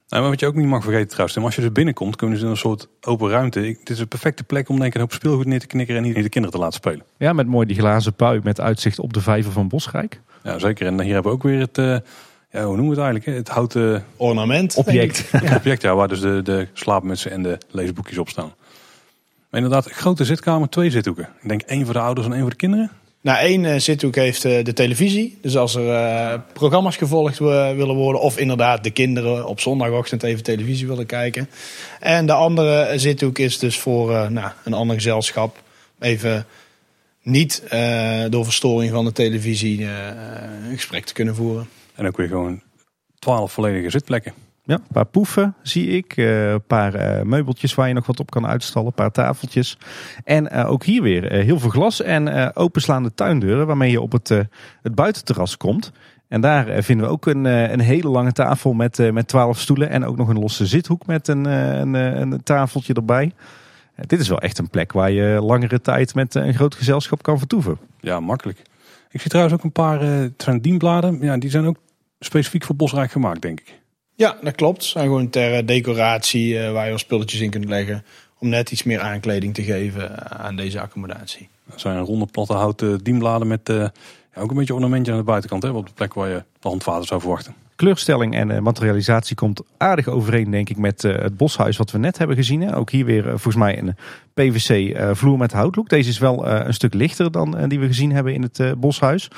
Nou, 0.07 0.21
maar 0.21 0.29
wat 0.29 0.39
je 0.39 0.47
ook 0.47 0.55
niet 0.55 0.67
mag 0.67 0.83
vergeten 0.83 1.07
trouwens, 1.07 1.37
als 1.37 1.55
je 1.55 1.61
er 1.61 1.71
binnenkomt, 1.71 2.15
kunnen 2.15 2.37
ze 2.37 2.43
in 2.43 2.49
een 2.49 2.57
soort 2.57 2.87
open 3.01 3.29
ruimte. 3.29 3.59
Het 3.59 3.89
is 3.89 3.99
een 3.99 4.07
perfecte 4.07 4.43
plek 4.43 4.69
om 4.69 4.75
denk 4.75 4.87
ik 4.87 4.93
een 4.93 5.01
hoop 5.01 5.13
speelgoed 5.13 5.45
neer 5.45 5.59
te 5.59 5.67
knikkeren 5.67 6.01
en 6.01 6.07
niet 6.07 6.15
de 6.15 6.29
kinderen 6.29 6.51
te 6.51 6.63
laten 6.63 6.79
spelen. 6.79 7.05
Ja, 7.17 7.33
met 7.33 7.47
mooi 7.47 7.67
die 7.67 7.75
glazen 7.75 8.13
pui 8.13 8.39
met 8.43 8.61
uitzicht 8.61 8.99
op 8.99 9.13
de 9.13 9.21
vijver 9.21 9.51
van 9.51 9.67
Bosrijk. 9.67 10.21
Ja, 10.43 10.59
zeker. 10.59 10.87
En 10.87 11.01
hier 11.01 11.13
hebben 11.13 11.31
we 11.31 11.37
ook 11.37 11.43
weer 11.43 11.59
het, 11.59 11.77
uh, 11.77 11.97
ja, 12.51 12.63
hoe 12.63 12.75
noemen 12.75 12.95
we 12.95 13.01
het 13.01 13.09
eigenlijk? 13.11 13.37
Het 13.37 13.49
houten 13.49 14.05
ornament. 14.15 14.75
Object. 14.75 15.29
Ja. 15.31 15.55
object, 15.59 15.81
ja, 15.81 15.95
waar 15.95 16.07
dus 16.07 16.19
de, 16.19 16.41
de 16.41 16.67
slaapmutsen 16.73 17.31
en 17.31 17.43
de 17.43 17.57
leesboekjes 17.69 18.17
op 18.17 18.29
staan. 18.29 18.53
Maar 19.49 19.61
inderdaad, 19.63 19.91
grote 19.91 20.25
zitkamer, 20.25 20.69
twee 20.69 20.89
zithoeken. 20.89 21.29
Ik 21.41 21.49
denk 21.49 21.61
één 21.61 21.85
voor 21.85 21.93
de 21.93 21.99
ouders 21.99 22.25
en 22.25 22.33
één 22.33 22.41
voor 22.41 22.49
de 22.49 22.55
kinderen. 22.55 22.91
Nou, 23.25 23.37
één 23.37 23.63
uh, 23.63 23.75
zithoek 23.77 24.15
heeft 24.15 24.45
uh, 24.45 24.63
de 24.63 24.73
televisie. 24.73 25.37
Dus 25.41 25.57
als 25.57 25.75
er 25.75 25.85
uh, 25.85 26.39
programma's 26.53 26.97
gevolgd 26.97 27.39
willen 27.39 27.95
worden, 27.95 28.21
of 28.21 28.37
inderdaad 28.37 28.83
de 28.83 28.91
kinderen 28.91 29.47
op 29.47 29.59
zondagochtend 29.59 30.23
even 30.23 30.43
televisie 30.43 30.87
willen 30.87 31.05
kijken. 31.05 31.49
En 31.99 32.25
de 32.25 32.33
andere 32.33 32.91
zithoek 32.95 33.39
is 33.39 33.59
dus 33.59 33.79
voor 33.79 34.31
nou, 34.31 34.51
een 34.63 34.73
ander 34.73 34.95
gezelschap. 34.95 35.63
Even 35.99 36.45
niet 37.21 37.63
door 38.29 38.43
verstoring 38.43 38.91
van 38.91 39.05
de 39.05 39.11
televisie 39.11 39.85
een 39.85 40.73
gesprek 40.73 41.05
te 41.05 41.13
kunnen 41.13 41.35
voeren. 41.35 41.67
En 41.95 42.03
dan 42.03 42.11
kun 42.11 42.23
je 42.23 42.29
gewoon 42.29 42.61
twaalf 43.19 43.51
volledige 43.51 43.89
zitplekken. 43.89 44.44
Ja, 44.65 44.75
een 44.75 44.81
paar 44.91 45.05
poefen 45.05 45.55
zie 45.61 45.87
ik. 45.87 46.17
Uh, 46.17 46.51
een 46.51 46.63
paar 46.63 46.95
uh, 46.95 47.21
meubeltjes 47.21 47.75
waar 47.75 47.87
je 47.87 47.93
nog 47.93 48.05
wat 48.05 48.19
op 48.19 48.31
kan 48.31 48.47
uitstallen. 48.47 48.87
Een 48.87 48.93
paar 48.93 49.11
tafeltjes. 49.11 49.77
En 50.23 50.49
uh, 50.53 50.71
ook 50.71 50.83
hier 50.83 51.01
weer 51.01 51.31
heel 51.31 51.59
veel 51.59 51.69
glas 51.69 52.01
en 52.01 52.55
openslaande 52.55 53.13
tuindeuren 53.13 53.67
waarmee 53.67 53.91
je 53.91 54.01
op 54.01 54.11
het, 54.11 54.29
het 54.81 54.95
buitenterras 54.95 55.57
komt. 55.57 55.91
En 56.27 56.41
daar 56.41 56.83
vinden 56.83 57.05
we 57.05 57.11
ook 57.11 57.25
een, 57.25 57.45
een 57.45 57.79
hele 57.79 58.09
lange 58.09 58.31
tafel 58.31 58.73
met, 58.73 59.11
met 59.11 59.27
12 59.27 59.59
stoelen. 59.59 59.89
En 59.89 60.05
ook 60.05 60.17
nog 60.17 60.27
een 60.27 60.39
losse 60.39 60.65
zithoek 60.65 61.05
met 61.05 61.27
een, 61.27 61.45
een, 61.45 61.93
een 61.93 62.43
tafeltje 62.43 62.93
erbij. 62.93 63.31
dit 63.95 64.19
is 64.19 64.27
wel 64.27 64.39
echt 64.39 64.57
een 64.57 64.69
plek 64.69 64.91
waar 64.91 65.11
je 65.11 65.39
langere 65.41 65.81
tijd 65.81 66.15
met 66.15 66.35
een 66.35 66.53
groot 66.53 66.75
gezelschap 66.75 67.23
kan 67.23 67.37
vertoeven. 67.37 67.77
Ja, 67.99 68.19
makkelijk. 68.19 68.61
Ik 69.09 69.21
zie 69.21 69.29
trouwens 69.29 69.55
ook 69.55 69.63
een 69.63 69.71
paar 69.71 70.03
uh, 70.03 70.55
dienbladen. 70.61 71.17
Ja, 71.21 71.37
die 71.37 71.49
zijn 71.49 71.65
ook 71.65 71.77
specifiek 72.19 72.63
voor 72.63 72.75
Bosrijk 72.75 73.11
gemaakt, 73.11 73.41
denk 73.41 73.59
ik. 73.59 73.83
Ja, 74.15 74.37
dat 74.41 74.55
klopt. 74.55 74.83
Zijn 74.83 75.05
gewoon 75.05 75.29
ter 75.29 75.65
decoratie 75.65 76.53
uh, 76.53 76.71
waar 76.71 76.83
je 76.83 76.89
wel 76.89 76.97
spulletjes 76.97 77.41
in 77.41 77.49
kunt 77.49 77.65
leggen. 77.65 78.03
Om 78.39 78.49
net 78.49 78.71
iets 78.71 78.83
meer 78.83 78.99
aankleding 78.99 79.53
te 79.53 79.63
geven 79.63 80.29
aan 80.39 80.55
deze 80.55 80.81
accommodatie. 80.81 81.49
Dat 81.69 81.79
zijn 81.79 81.99
ronde 81.99 82.25
platte 82.25 82.53
houten 82.53 83.03
dienbladen 83.03 83.47
met 83.47 83.69
uh, 83.69 83.75
ja, 84.35 84.41
ook 84.41 84.49
een 84.49 84.57
beetje 84.57 84.73
ornamentje 84.73 85.11
aan 85.11 85.17
de 85.17 85.23
buitenkant. 85.23 85.63
Hè, 85.63 85.69
op 85.69 85.87
de 85.87 85.93
plek 85.93 86.13
waar 86.13 86.29
je 86.29 86.43
de 86.59 86.67
handvaten 86.67 87.07
zou 87.07 87.21
verwachten. 87.21 87.55
Kleurstelling 87.75 88.35
en 88.35 88.49
uh, 88.49 88.59
materialisatie 88.59 89.35
komt 89.35 89.61
aardig 89.77 90.07
overeen, 90.07 90.51
denk 90.51 90.69
ik, 90.69 90.77
met 90.77 91.01
het 91.01 91.37
boshuis 91.37 91.77
wat 91.77 91.91
we 91.91 91.97
net 91.97 92.17
hebben 92.17 92.35
gezien. 92.35 92.61
Hè. 92.61 92.75
Ook 92.75 92.89
hier 92.89 93.05
weer 93.05 93.23
volgens 93.23 93.55
mij 93.55 93.77
een 93.77 93.95
PVC 94.33 94.97
vloer 95.15 95.37
met 95.37 95.51
houtlook. 95.51 95.89
Deze 95.89 96.09
is 96.09 96.17
wel 96.17 96.47
een 96.47 96.73
stuk 96.73 96.93
lichter 96.93 97.31
dan 97.31 97.67
die 97.67 97.79
we 97.79 97.87
gezien 97.87 98.11
hebben 98.11 98.33
in 98.33 98.41
het 98.41 98.79
boshuis. 98.79 99.29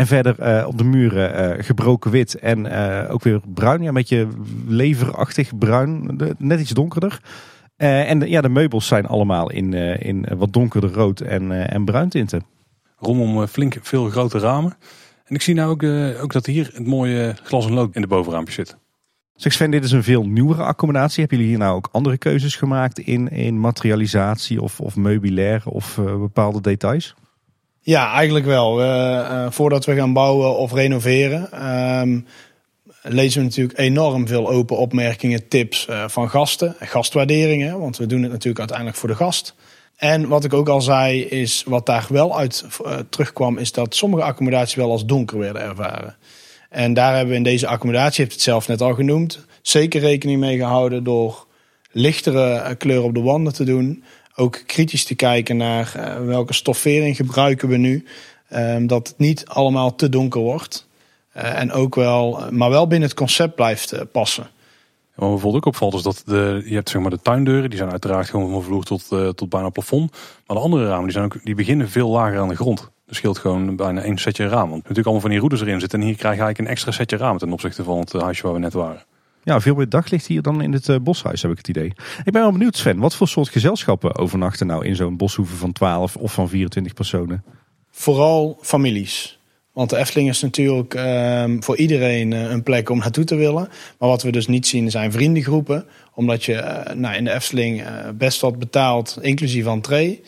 En 0.00 0.06
verder 0.06 0.36
uh, 0.40 0.66
op 0.66 0.78
de 0.78 0.84
muren 0.84 1.56
uh, 1.58 1.64
gebroken 1.64 2.10
wit 2.10 2.34
en 2.34 2.66
uh, 2.66 3.04
ook 3.10 3.22
weer 3.22 3.40
bruin. 3.54 3.82
Ja, 3.82 3.88
een 3.88 3.94
beetje 3.94 4.28
leverachtig 4.66 5.58
bruin. 5.58 6.20
Net 6.38 6.60
iets 6.60 6.70
donkerder. 6.70 7.20
en 7.76 8.18
de, 8.18 8.28
ja, 8.28 8.40
de 8.40 8.48
meubels 8.48 8.86
zijn 8.86 9.06
allemaal 9.06 9.50
in, 9.50 9.72
in 9.98 10.26
wat 10.36 10.52
donkerder 10.52 10.92
rood 10.92 11.20
en, 11.20 11.68
en 11.68 11.84
bruin 11.84 12.08
tinten. 12.08 12.42
Rondom 12.96 13.46
flink 13.46 13.76
veel 13.82 14.08
grote 14.08 14.38
ramen. 14.38 14.76
En 15.24 15.34
ik 15.34 15.42
zie 15.42 15.54
nou 15.54 15.70
ook, 15.70 15.82
ook 16.22 16.32
dat 16.32 16.46
hier 16.46 16.70
het 16.74 16.86
mooie 16.86 17.34
glas 17.42 17.66
en 17.66 17.72
lood 17.72 17.94
in 17.94 18.00
de 18.00 18.06
bovenraampjes 18.06 18.54
zit. 18.54 18.76
Zeg 19.34 19.52
Sven, 19.52 19.70
dit 19.70 19.84
is 19.84 19.92
een 19.92 20.02
veel 20.02 20.26
nieuwere 20.26 20.62
accommodatie. 20.62 21.20
Hebben 21.20 21.38
jullie 21.38 21.52
hier 21.52 21.64
nou 21.64 21.76
ook 21.76 21.88
andere 21.92 22.18
keuzes 22.18 22.56
gemaakt 22.56 22.98
in, 22.98 23.28
in 23.28 23.60
materialisatie 23.60 24.62
of, 24.62 24.80
of 24.80 24.96
meubilair 24.96 25.62
of 25.64 25.94
bepaalde 26.02 26.60
details? 26.60 27.14
Ja, 27.82 28.12
eigenlijk 28.12 28.44
wel. 28.44 28.82
Uh, 28.82 29.46
voordat 29.50 29.84
we 29.84 29.94
gaan 29.94 30.12
bouwen 30.12 30.56
of 30.56 30.72
renoveren, 30.72 31.68
um, 32.00 32.26
lezen 33.02 33.40
we 33.40 33.46
natuurlijk 33.46 33.78
enorm 33.78 34.26
veel 34.26 34.48
open 34.48 34.76
opmerkingen, 34.76 35.48
tips 35.48 35.86
uh, 35.90 36.08
van 36.08 36.30
gasten, 36.30 36.74
gastwaarderingen, 36.78 37.78
want 37.78 37.96
we 37.96 38.06
doen 38.06 38.22
het 38.22 38.30
natuurlijk 38.30 38.58
uiteindelijk 38.58 38.98
voor 38.98 39.08
de 39.08 39.14
gast. 39.14 39.54
En 39.96 40.28
wat 40.28 40.44
ik 40.44 40.52
ook 40.52 40.68
al 40.68 40.80
zei, 40.80 41.22
is 41.22 41.64
wat 41.66 41.86
daar 41.86 42.06
wel 42.08 42.38
uit 42.38 42.64
uh, 42.84 42.96
terugkwam, 43.10 43.58
is 43.58 43.72
dat 43.72 43.94
sommige 43.94 44.22
accommodaties 44.22 44.74
wel 44.74 44.90
als 44.90 45.06
donker 45.06 45.38
werden 45.38 45.62
ervaren. 45.62 46.16
En 46.68 46.94
daar 46.94 47.12
hebben 47.12 47.30
we 47.30 47.36
in 47.36 47.42
deze 47.42 47.66
accommodatie, 47.66 48.24
heeft 48.24 48.34
het 48.34 48.44
zelf 48.44 48.68
net 48.68 48.80
al 48.80 48.94
genoemd, 48.94 49.46
zeker 49.62 50.00
rekening 50.00 50.40
mee 50.40 50.56
gehouden 50.56 51.04
door 51.04 51.46
lichtere 51.90 52.74
kleuren 52.74 53.04
op 53.04 53.14
de 53.14 53.20
wanden 53.20 53.52
te 53.52 53.64
doen. 53.64 54.04
Ook 54.40 54.62
kritisch 54.66 55.04
te 55.04 55.14
kijken 55.14 55.56
naar 55.56 55.92
uh, 55.96 56.26
welke 56.26 56.52
stoffering 56.52 57.16
gebruiken 57.16 57.68
we 57.68 57.76
nu. 57.76 58.04
Um, 58.54 58.86
dat 58.86 59.08
het 59.08 59.18
niet 59.18 59.46
allemaal 59.46 59.94
te 59.94 60.08
donker 60.08 60.40
wordt. 60.40 60.88
Uh, 61.36 61.60
en 61.60 61.72
ook 61.72 61.94
wel, 61.94 62.44
maar 62.50 62.70
wel 62.70 62.86
binnen 62.86 63.08
het 63.08 63.18
concept 63.18 63.54
blijft 63.54 64.12
passen. 64.12 64.42
Wat 65.14 65.28
me 65.28 65.34
bijvoorbeeld 65.34 65.54
ook 65.54 65.72
opvalt 65.72 65.94
is 65.94 66.02
dat 66.02 66.22
de, 66.26 66.62
je 66.64 66.74
hebt 66.74 66.88
zeg 66.88 67.02
maar 67.02 67.10
de 67.10 67.20
tuindeuren, 67.22 67.68
die 67.68 67.78
zijn 67.78 67.90
uiteraard 67.90 68.28
gewoon 68.28 68.50
van 68.50 68.62
vloer 68.62 68.84
tot, 68.84 69.08
tot 69.36 69.48
bijna 69.48 69.68
plafond. 69.68 70.10
Maar 70.46 70.56
de 70.56 70.62
andere 70.62 70.86
ramen 70.86 71.04
die, 71.04 71.12
zijn 71.12 71.24
ook, 71.24 71.44
die 71.44 71.54
beginnen 71.54 71.88
veel 71.88 72.08
lager 72.08 72.38
aan 72.38 72.48
de 72.48 72.56
grond. 72.56 72.90
Er 73.06 73.14
scheelt 73.14 73.38
gewoon 73.38 73.76
bijna 73.76 74.02
één 74.02 74.18
setje 74.18 74.48
raam. 74.48 74.68
Want 74.70 74.82
natuurlijk 74.82 75.06
allemaal 75.06 75.20
van 75.20 75.30
die 75.30 75.40
roeders 75.40 75.60
erin 75.60 75.80
zitten. 75.80 76.00
En 76.00 76.06
hier 76.06 76.16
krijg 76.16 76.34
je 76.34 76.40
eigenlijk 76.40 76.58
een 76.58 76.74
extra 76.74 76.92
setje 76.92 77.16
raam 77.16 77.38
ten 77.38 77.52
opzichte 77.52 77.84
van 77.84 77.98
het 77.98 78.12
huisje 78.12 78.42
waar 78.42 78.52
we 78.52 78.58
net 78.58 78.72
waren. 78.72 79.04
Ja, 79.44 79.60
veel 79.60 79.74
meer 79.74 79.88
daglicht 79.88 80.26
hier 80.26 80.42
dan 80.42 80.62
in 80.62 80.72
het 80.72 80.88
uh, 80.88 80.96
boshuis, 81.02 81.42
heb 81.42 81.50
ik 81.50 81.56
het 81.56 81.68
idee. 81.68 81.92
Ik 82.24 82.32
ben 82.32 82.42
wel 82.42 82.52
benieuwd, 82.52 82.76
Sven. 82.76 82.98
Wat 82.98 83.14
voor 83.14 83.28
soort 83.28 83.48
gezelschappen 83.48 84.16
overnachten 84.16 84.66
nou 84.66 84.86
in 84.86 84.96
zo'n 84.96 85.16
boshoeve 85.16 85.56
van 85.56 85.72
12 85.72 86.16
of 86.16 86.32
van 86.32 86.48
24 86.48 86.94
personen? 86.94 87.44
Vooral 87.90 88.58
families. 88.62 89.38
Want 89.72 89.90
de 89.90 89.96
Efteling 89.96 90.28
is 90.28 90.42
natuurlijk 90.42 90.94
um, 90.94 91.62
voor 91.62 91.76
iedereen 91.76 92.32
uh, 92.32 92.50
een 92.50 92.62
plek 92.62 92.88
om 92.88 92.98
naartoe 92.98 93.24
te 93.24 93.34
willen. 93.34 93.68
Maar 93.98 94.08
wat 94.08 94.22
we 94.22 94.32
dus 94.32 94.46
niet 94.46 94.66
zien 94.66 94.90
zijn 94.90 95.12
vriendengroepen. 95.12 95.86
Omdat 96.14 96.44
je 96.44 96.52
uh, 96.52 96.94
nou, 96.94 97.16
in 97.16 97.24
de 97.24 97.32
Efteling 97.32 97.84
best 98.14 98.40
wat 98.40 98.58
betaalt, 98.58 99.18
inclusief 99.20 99.66
entree. 99.66 100.22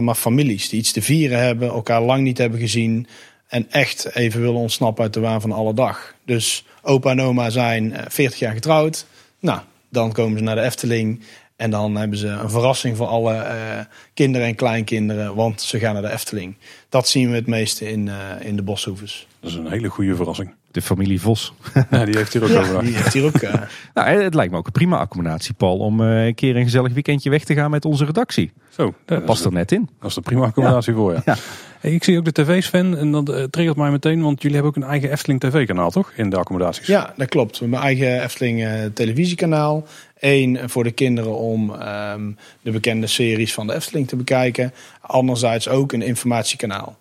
maar 0.00 0.14
families 0.14 0.68
die 0.68 0.78
iets 0.78 0.92
te 0.92 1.02
vieren 1.02 1.38
hebben, 1.38 1.68
elkaar 1.68 2.02
lang 2.02 2.22
niet 2.22 2.38
hebben 2.38 2.60
gezien. 2.60 3.06
En 3.48 3.70
echt 3.70 4.14
even 4.14 4.40
willen 4.40 4.60
ontsnappen 4.60 5.04
uit 5.04 5.14
de 5.14 5.20
waan 5.20 5.40
van 5.40 5.52
alle 5.52 5.74
dag. 5.74 6.14
Dus 6.24 6.64
opa 6.82 7.10
en 7.10 7.20
oma 7.20 7.50
zijn 7.50 7.94
40 8.08 8.38
jaar 8.38 8.52
getrouwd. 8.52 9.06
Nou, 9.38 9.60
dan 9.88 10.12
komen 10.12 10.38
ze 10.38 10.44
naar 10.44 10.54
de 10.54 10.62
Efteling. 10.62 11.22
En 11.60 11.70
dan 11.70 11.96
hebben 11.96 12.18
ze 12.18 12.26
een 12.26 12.50
verrassing 12.50 12.96
voor 12.96 13.06
alle 13.06 13.34
uh, 13.34 13.80
kinderen 14.14 14.46
en 14.46 14.54
kleinkinderen, 14.54 15.34
want 15.34 15.60
ze 15.60 15.78
gaan 15.78 15.92
naar 15.92 16.02
de 16.02 16.10
Efteling. 16.10 16.56
Dat 16.88 17.08
zien 17.08 17.30
we 17.30 17.36
het 17.36 17.46
meeste 17.46 17.90
in, 17.90 18.06
uh, 18.06 18.14
in 18.40 18.56
de 18.56 18.62
boshoeves. 18.62 19.26
Dat 19.40 19.50
is 19.50 19.56
een 19.56 19.70
hele 19.70 19.88
goede 19.88 20.16
verrassing. 20.16 20.54
De 20.70 20.82
familie 20.82 21.20
Vos. 21.20 21.52
Ja, 21.90 22.04
die 22.04 22.16
heeft 22.16 22.32
hier 22.32 22.42
ook 22.42 22.48
ja, 22.48 22.60
over. 22.60 22.82
Die 22.84 22.94
heeft 22.94 23.12
hier 23.12 23.24
ook. 23.24 23.42
Uh... 23.42 23.54
nou, 23.94 24.08
het 24.08 24.34
lijkt 24.34 24.52
me 24.52 24.58
ook 24.58 24.66
een 24.66 24.72
prima 24.72 24.98
accommodatie, 24.98 25.54
Paul, 25.54 25.78
om 25.78 26.00
een 26.00 26.34
keer 26.34 26.56
een 26.56 26.64
gezellig 26.64 26.92
weekendje 26.92 27.30
weg 27.30 27.44
te 27.44 27.54
gaan 27.54 27.70
met 27.70 27.84
onze 27.84 28.04
redactie. 28.04 28.52
Zo, 28.68 28.84
dat, 28.84 28.94
dat 29.04 29.24
past 29.24 29.44
er 29.44 29.52
net 29.52 29.72
in. 29.72 29.88
Dat 30.00 30.08
is 30.08 30.14
de 30.14 30.20
prima 30.20 30.44
accommodatie 30.44 30.92
ja. 30.92 30.98
voor, 30.98 31.12
ja. 31.12 31.22
ja. 31.24 31.36
Ik 31.82 32.04
zie 32.04 32.18
ook 32.18 32.24
de 32.24 32.32
tv's 32.32 32.66
fan 32.66 32.96
en 32.96 33.10
dat 33.10 33.28
uh, 33.28 33.42
triggert 33.42 33.76
mij 33.76 33.90
meteen, 33.90 34.22
want 34.22 34.42
jullie 34.42 34.56
hebben 34.56 34.76
ook 34.76 34.82
een 34.82 34.90
eigen 34.90 35.10
Efteling 35.10 35.40
tv-kanaal, 35.40 35.90
toch? 35.90 36.12
In 36.16 36.30
de 36.30 36.36
accommodaties. 36.36 36.86
Ja, 36.86 37.14
dat 37.16 37.28
klopt. 37.28 37.60
Een 37.60 37.74
eigen 37.74 38.22
Efteling 38.22 38.64
uh, 38.64 38.84
televisiekanaal. 38.94 39.86
Eén 40.18 40.58
voor 40.68 40.84
de 40.84 40.90
kinderen 40.90 41.36
om 41.36 41.70
um, 41.70 42.36
de 42.62 42.70
bekende 42.70 43.06
series 43.06 43.54
van 43.54 43.66
de 43.66 43.74
Efteling 43.74 44.08
te 44.08 44.16
bekijken. 44.16 44.72
Anderzijds 45.00 45.68
ook 45.68 45.92
een 45.92 46.02
informatiekanaal. 46.02 46.98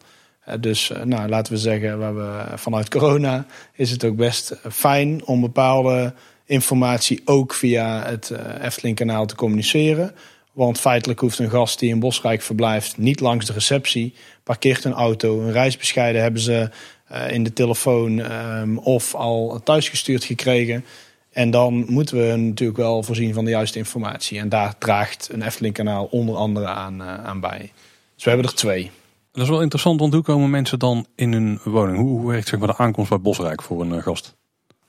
Dus 0.60 0.92
nou, 1.04 1.30
laten 1.30 1.54
we 1.54 1.60
zeggen, 1.60 2.00
waar 2.00 2.16
we, 2.16 2.44
vanuit 2.56 2.90
corona 2.96 3.46
is 3.74 3.92
het 3.92 4.04
ook 4.04 4.16
best 4.16 4.56
fijn 4.72 5.26
om 5.26 5.42
bepaalde 5.42 6.14
informatie 6.46 7.22
ook 7.26 7.54
via 7.54 8.04
het 8.06 8.32
Efteling-kanaal 8.62 9.26
te 9.26 9.36
communiceren. 9.36 10.12
Want 10.52 10.80
feitelijk 10.80 11.20
hoeft 11.20 11.40
een 11.40 11.50
gast 11.50 11.80
die 11.80 11.90
in 11.90 12.00
Bosrijk 12.00 12.42
verblijft 12.42 12.98
niet 12.98 13.20
langs 13.20 13.46
de 13.46 13.54
receptie, 13.54 14.14
parkeert 14.44 14.84
een 14.84 14.94
auto, 14.94 15.42
een 15.42 15.52
reisbescheiden 15.52 16.22
hebben 16.22 16.42
ze 16.42 16.70
uh, 17.12 17.32
in 17.32 17.44
de 17.44 17.54
telefoon 17.54 18.20
um, 18.20 18.78
of 18.78 19.16
al 19.16 19.62
thuisgestuurd 19.64 20.24
gekregen. 20.24 20.86
En 21.32 21.52
dan 21.52 21.86
moeten 21.88 22.18
we 22.18 22.36
natuurlijk 22.36 22.80
wel 22.80 23.04
voorzien 23.04 23.34
van 23.34 23.46
de 23.46 23.50
juiste 23.50 23.78
informatie. 23.78 24.40
En 24.40 24.50
daar 24.50 24.78
draagt 24.78 25.30
een 25.32 25.42
Efteling-kanaal 25.42 26.06
onder 26.06 26.36
andere 26.36 26.68
aan, 26.68 27.02
uh, 27.02 27.24
aan 27.24 27.40
bij. 27.40 27.72
Dus 28.16 28.24
we 28.24 28.30
hebben 28.30 28.50
er 28.50 28.56
twee. 28.56 28.92
Dat 29.32 29.44
is 29.44 29.50
wel 29.50 29.62
interessant, 29.62 30.00
want 30.00 30.14
hoe 30.14 30.24
komen 30.24 30.50
mensen 30.50 30.80
dan 30.80 31.06
in 31.16 31.34
hun 31.34 31.60
woning? 31.64 31.98
Hoe, 31.98 32.28
werkt 32.28 32.48
zeg 32.48 32.60
maar, 32.60 32.68
de 32.68 32.78
aankomst 32.78 33.10
bij 33.10 33.20
Bosrijk 33.20 33.62
voor 33.62 33.82
een 33.82 33.94
uh, 33.94 34.02
gast? 34.02 34.36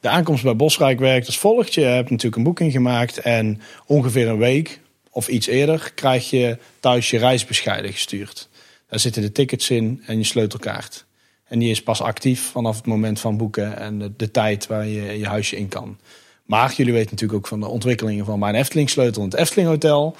De 0.00 0.08
aankomst 0.08 0.42
bij 0.42 0.56
Bosrijk 0.56 0.98
werkt 0.98 1.26
als 1.26 1.38
volgt. 1.38 1.74
Je 1.74 1.80
hebt 1.80 2.10
natuurlijk 2.10 2.36
een 2.36 2.42
boeking 2.42 2.72
gemaakt 2.72 3.18
en 3.18 3.60
ongeveer 3.86 4.28
een 4.28 4.38
week 4.38 4.80
of 5.10 5.28
iets 5.28 5.46
eerder 5.46 5.92
krijg 5.94 6.30
je 6.30 6.58
thuis 6.80 7.10
je 7.10 7.18
reisbescheiden 7.18 7.92
gestuurd. 7.92 8.48
Daar 8.88 9.00
zitten 9.00 9.22
de 9.22 9.32
tickets 9.32 9.70
in 9.70 10.02
en 10.06 10.18
je 10.18 10.24
sleutelkaart. 10.24 11.04
En 11.44 11.58
die 11.58 11.70
is 11.70 11.82
pas 11.82 12.00
actief 12.00 12.50
vanaf 12.50 12.76
het 12.76 12.86
moment 12.86 13.20
van 13.20 13.36
boeken 13.36 13.76
en 13.76 13.98
de, 13.98 14.12
de 14.16 14.30
tijd 14.30 14.66
waar 14.66 14.86
je 14.86 15.18
je 15.18 15.26
huisje 15.26 15.56
in 15.56 15.68
kan. 15.68 15.98
Maar 16.44 16.74
jullie 16.76 16.92
weten 16.92 17.10
natuurlijk 17.10 17.38
ook 17.38 17.46
van 17.46 17.60
de 17.60 17.66
ontwikkelingen 17.66 18.24
van 18.24 18.38
mijn 18.38 18.54
Efteling 18.54 18.90
sleutel 18.90 19.22
in 19.22 19.28
het 19.28 19.38
Efteling 19.38 19.68
Hotel. 19.68 20.16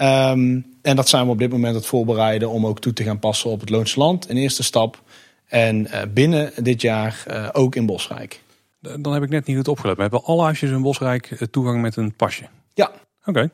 Um, 0.00 0.66
en 0.82 0.96
dat 0.96 1.08
zijn 1.08 1.24
we 1.24 1.30
op 1.30 1.38
dit 1.38 1.50
moment 1.50 1.74
het 1.74 1.86
voorbereiden 1.86 2.50
om 2.50 2.66
ook 2.66 2.80
toe 2.80 2.92
te 2.92 3.02
gaan 3.02 3.18
passen 3.18 3.50
op 3.50 3.60
het 3.60 3.70
Loonse 3.70 3.98
Land 3.98 4.28
in 4.28 4.36
eerste 4.36 4.62
stap. 4.62 5.02
En 5.46 5.86
uh, 5.86 6.02
binnen 6.14 6.52
dit 6.62 6.80
jaar 6.80 7.24
uh, 7.30 7.48
ook 7.52 7.76
in 7.76 7.86
Bosrijk. 7.86 8.40
Dan 8.80 9.12
heb 9.12 9.22
ik 9.22 9.28
net 9.28 9.46
niet 9.46 9.56
goed 9.56 9.68
opgelet. 9.68 9.96
We 9.96 10.02
hebben 10.02 10.24
alle 10.24 10.42
huisjes 10.42 10.70
in 10.70 10.82
Bosrijk 10.82 11.46
toegang 11.50 11.82
met 11.82 11.96
een 11.96 12.14
pasje. 12.14 12.44
Ja. 12.74 12.86
Oké. 13.20 13.28
Okay. 13.30 13.50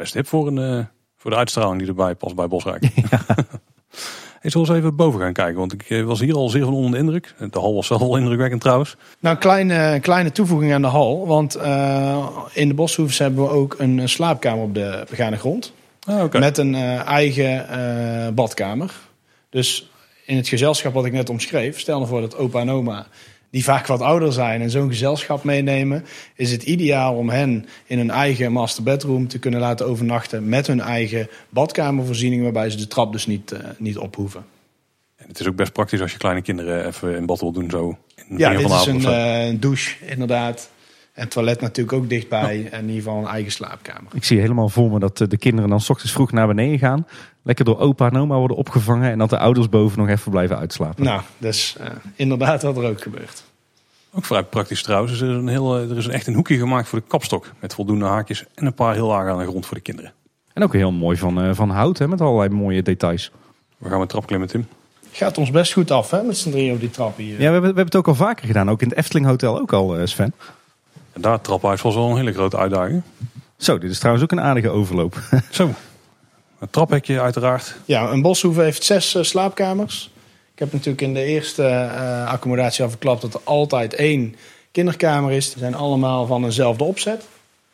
Best 0.00 0.14
hip 0.14 0.26
voor, 0.26 0.46
een, 0.46 0.56
uh, 0.56 0.84
voor 1.16 1.30
de 1.30 1.36
uitstraling 1.36 1.78
die 1.78 1.88
erbij 1.88 2.14
past 2.14 2.34
bij 2.34 2.48
Bosrijk. 2.48 2.88
Ja. 3.10 3.20
Ik 4.42 4.50
zal 4.50 4.60
eens 4.60 4.70
even 4.70 4.96
boven 4.96 5.20
gaan 5.20 5.32
kijken, 5.32 5.58
want 5.58 5.72
ik 5.72 6.04
was 6.04 6.20
hier 6.20 6.34
al 6.34 6.48
zeer 6.48 6.64
van 6.64 6.72
onder 6.72 6.90
de 6.90 6.98
indruk. 6.98 7.34
De 7.50 7.58
hal 7.58 7.74
was 7.74 7.88
wel 7.88 8.16
indrukwekkend 8.16 8.60
trouwens. 8.60 8.96
Nou, 9.18 9.34
een 9.34 9.40
kleine, 9.40 10.00
kleine 10.00 10.32
toevoeging 10.32 10.72
aan 10.72 10.82
de 10.82 10.88
hal. 10.88 11.26
Want 11.26 11.56
uh, 11.56 12.26
in 12.52 12.68
de 12.68 12.74
Boshoeves 12.74 13.18
hebben 13.18 13.42
we 13.42 13.50
ook 13.50 13.74
een 13.78 14.08
slaapkamer 14.08 14.64
op 14.64 14.74
de 14.74 15.04
begane 15.10 15.36
grond. 15.36 15.72
Ah, 16.06 16.22
okay. 16.22 16.40
Met 16.40 16.58
een 16.58 16.74
uh, 16.74 17.06
eigen 17.06 17.66
uh, 17.70 18.28
badkamer. 18.34 18.92
Dus 19.50 19.90
in 20.26 20.36
het 20.36 20.48
gezelschap 20.48 20.92
wat 20.92 21.04
ik 21.04 21.12
net 21.12 21.30
omschreef, 21.30 21.80
stel 21.80 21.96
nou 21.96 22.08
voor 22.08 22.20
dat 22.20 22.36
opa 22.36 22.60
en 22.60 22.70
oma 22.70 23.06
die 23.50 23.64
vaak 23.64 23.86
wat 23.86 24.00
ouder 24.00 24.32
zijn 24.32 24.60
en 24.60 24.70
zo'n 24.70 24.88
gezelschap 24.88 25.44
meenemen, 25.44 26.04
is 26.34 26.50
het 26.50 26.62
ideaal 26.62 27.14
om 27.14 27.30
hen 27.30 27.66
in 27.86 27.98
hun 27.98 28.10
eigen 28.10 28.52
master 28.52 28.82
bedroom 28.82 29.28
te 29.28 29.38
kunnen 29.38 29.60
laten 29.60 29.86
overnachten 29.86 30.48
met 30.48 30.66
hun 30.66 30.80
eigen 30.80 31.28
badkamervoorziening, 31.48 32.42
waarbij 32.42 32.70
ze 32.70 32.76
de 32.76 32.86
trap 32.86 33.12
dus 33.12 33.26
niet, 33.26 33.52
uh, 33.52 33.58
niet 33.78 33.98
ophoeven. 33.98 34.44
En 35.16 35.28
het 35.28 35.40
is 35.40 35.46
ook 35.46 35.56
best 35.56 35.72
praktisch 35.72 36.00
als 36.00 36.12
je 36.12 36.18
kleine 36.18 36.42
kinderen 36.42 36.86
even 36.86 37.16
in 37.16 37.26
bad 37.26 37.40
wil 37.40 37.52
doen 37.52 37.70
zo. 37.70 37.98
In 38.28 38.38
ja, 38.38 38.50
dit 38.50 38.70
is 38.70 38.86
een 38.86 39.00
uh, 39.52 39.60
douche 39.60 39.94
inderdaad. 40.06 40.70
En 41.20 41.26
het 41.26 41.34
toilet 41.34 41.60
natuurlijk 41.60 41.96
ook 41.96 42.08
dichtbij. 42.08 42.68
En 42.70 42.80
in 42.80 42.88
ieder 42.88 43.02
geval 43.02 43.18
een 43.18 43.28
eigen 43.28 43.52
slaapkamer. 43.52 44.12
Ik 44.12 44.24
zie 44.24 44.40
helemaal 44.40 44.68
voor 44.68 44.90
me 44.90 44.98
dat 44.98 45.18
de 45.18 45.36
kinderen 45.36 45.70
dan 45.70 45.80
s 45.80 45.90
ochtends 45.90 46.12
vroeg 46.12 46.32
naar 46.32 46.46
beneden 46.46 46.78
gaan. 46.78 47.06
Lekker 47.42 47.64
door 47.64 47.78
opa 47.78 48.06
en 48.06 48.16
oma 48.16 48.36
worden 48.36 48.56
opgevangen. 48.56 49.10
En 49.10 49.18
dat 49.18 49.30
de 49.30 49.38
ouders 49.38 49.68
boven 49.68 49.98
nog 49.98 50.08
even 50.08 50.30
blijven 50.30 50.58
uitslapen. 50.58 51.04
Nou, 51.04 51.20
dus 51.38 51.76
uh, 51.80 51.86
inderdaad 52.14 52.62
wat 52.62 52.76
er 52.76 52.84
ook 52.84 53.02
gebeurt. 53.02 53.42
Ook 54.12 54.24
vrij 54.24 54.42
praktisch 54.42 54.82
trouwens. 54.82 55.20
Er 55.20 55.28
is, 55.28 55.34
een 55.34 55.48
heel, 55.48 55.76
er 55.76 55.96
is 55.96 56.08
echt 56.08 56.26
een 56.26 56.34
hoekje 56.34 56.58
gemaakt 56.58 56.88
voor 56.88 56.98
de 56.98 57.04
kapstok. 57.08 57.52
Met 57.60 57.74
voldoende 57.74 58.04
haakjes 58.04 58.44
en 58.54 58.66
een 58.66 58.74
paar 58.74 58.94
heel 58.94 59.06
laag 59.06 59.28
aan 59.28 59.38
de 59.38 59.46
grond 59.46 59.66
voor 59.66 59.76
de 59.76 59.82
kinderen. 59.82 60.12
En 60.52 60.62
ook 60.62 60.72
heel 60.72 60.92
mooi 60.92 61.16
van, 61.16 61.44
uh, 61.44 61.54
van 61.54 61.70
hout 61.70 61.98
hè, 61.98 62.08
met 62.08 62.20
allerlei 62.20 62.48
mooie 62.48 62.82
details. 62.82 63.30
We 63.78 63.88
gaan 63.88 63.98
met 63.98 64.08
trap 64.08 64.26
klimmen 64.26 64.48
Tim. 64.48 64.66
Gaat 65.10 65.38
ons 65.38 65.50
best 65.50 65.72
goed 65.72 65.90
af 65.90 66.10
hè, 66.10 66.22
met 66.22 66.36
z'n 66.36 66.50
drieën 66.50 66.74
op 66.74 66.80
die 66.80 66.90
trap 66.90 67.16
hier. 67.16 67.32
Ja, 67.32 67.36
we 67.36 67.42
hebben, 67.42 67.60
we 67.60 67.66
hebben 67.66 67.84
het 67.84 67.96
ook 67.96 68.08
al 68.08 68.14
vaker 68.14 68.46
gedaan. 68.46 68.70
Ook 68.70 68.82
in 68.82 68.88
het 68.88 68.96
Efteling 68.96 69.26
Hotel 69.26 69.60
ook 69.60 69.72
al 69.72 70.06
Sven. 70.06 70.34
En 71.12 71.20
daar 71.20 71.40
traphuis 71.40 71.82
was 71.82 71.94
wel 71.94 72.10
een 72.10 72.16
hele 72.16 72.32
grote 72.32 72.56
uitdaging. 72.56 73.02
Zo, 73.56 73.78
dit 73.78 73.90
is 73.90 73.98
trouwens 73.98 74.24
ook 74.24 74.32
een 74.32 74.40
aardige 74.40 74.68
overloop. 74.68 75.20
Zo, 75.50 75.70
een 76.58 76.70
traphekje 76.70 77.20
uiteraard. 77.20 77.76
Ja, 77.84 78.10
een 78.10 78.22
boshoeve 78.22 78.62
heeft 78.62 78.84
zes 78.84 79.14
uh, 79.14 79.22
slaapkamers. 79.22 80.10
Ik 80.52 80.58
heb 80.58 80.72
natuurlijk 80.72 81.02
in 81.02 81.14
de 81.14 81.24
eerste 81.24 81.62
uh, 81.62 82.28
accommodatie 82.28 82.84
al 82.84 82.90
verklapt 82.90 83.22
dat 83.22 83.34
er 83.34 83.40
altijd 83.44 83.94
één 83.94 84.36
kinderkamer 84.72 85.32
is. 85.32 85.48
Die 85.50 85.58
zijn 85.58 85.74
allemaal 85.74 86.26
van 86.26 86.44
eenzelfde 86.44 86.84
opzet. 86.84 87.28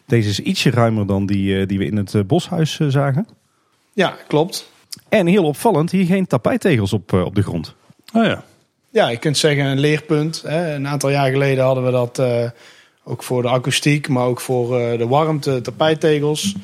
Deze 0.07 0.29
is 0.29 0.41
ietsje 0.41 0.71
ruimer 0.71 1.07
dan 1.07 1.27
die, 1.27 1.61
uh, 1.61 1.67
die 1.67 1.79
we 1.79 1.85
in 1.85 1.97
het 1.97 2.13
uh, 2.13 2.23
boshuis 2.23 2.79
zagen. 2.89 3.29
Ja, 3.93 4.17
klopt. 4.29 4.71
En 5.09 5.27
heel 5.27 5.45
opvallend, 5.45 5.91
hier 5.91 6.07
geen 6.07 6.27
tapijtegels 6.27 6.93
op, 6.93 7.13
op 7.13 7.35
de 7.35 7.43
grond. 7.43 7.75
Oh 8.13 8.25
ja. 8.25 8.45
Ja, 8.91 9.09
je 9.09 9.17
kunt 9.17 9.37
zeggen 9.37 9.65
een 9.65 9.79
leerpunt. 9.79 10.43
Hè. 10.47 10.75
Een 10.75 10.89
aantal 10.89 11.11
jaar 11.11 11.31
geleden 11.31 11.65
hadden 11.65 11.85
we 11.85 11.91
dat 11.91 12.19
ook 13.09 13.23
voor 13.23 13.43
de 13.43 13.49
akoestiek, 13.49 14.09
maar 14.09 14.25
ook 14.27 14.41
voor 14.41 14.81
uh, 14.81 14.99
de 14.99 15.07
warmte, 15.07 15.61
tapijttegels. 15.61 16.55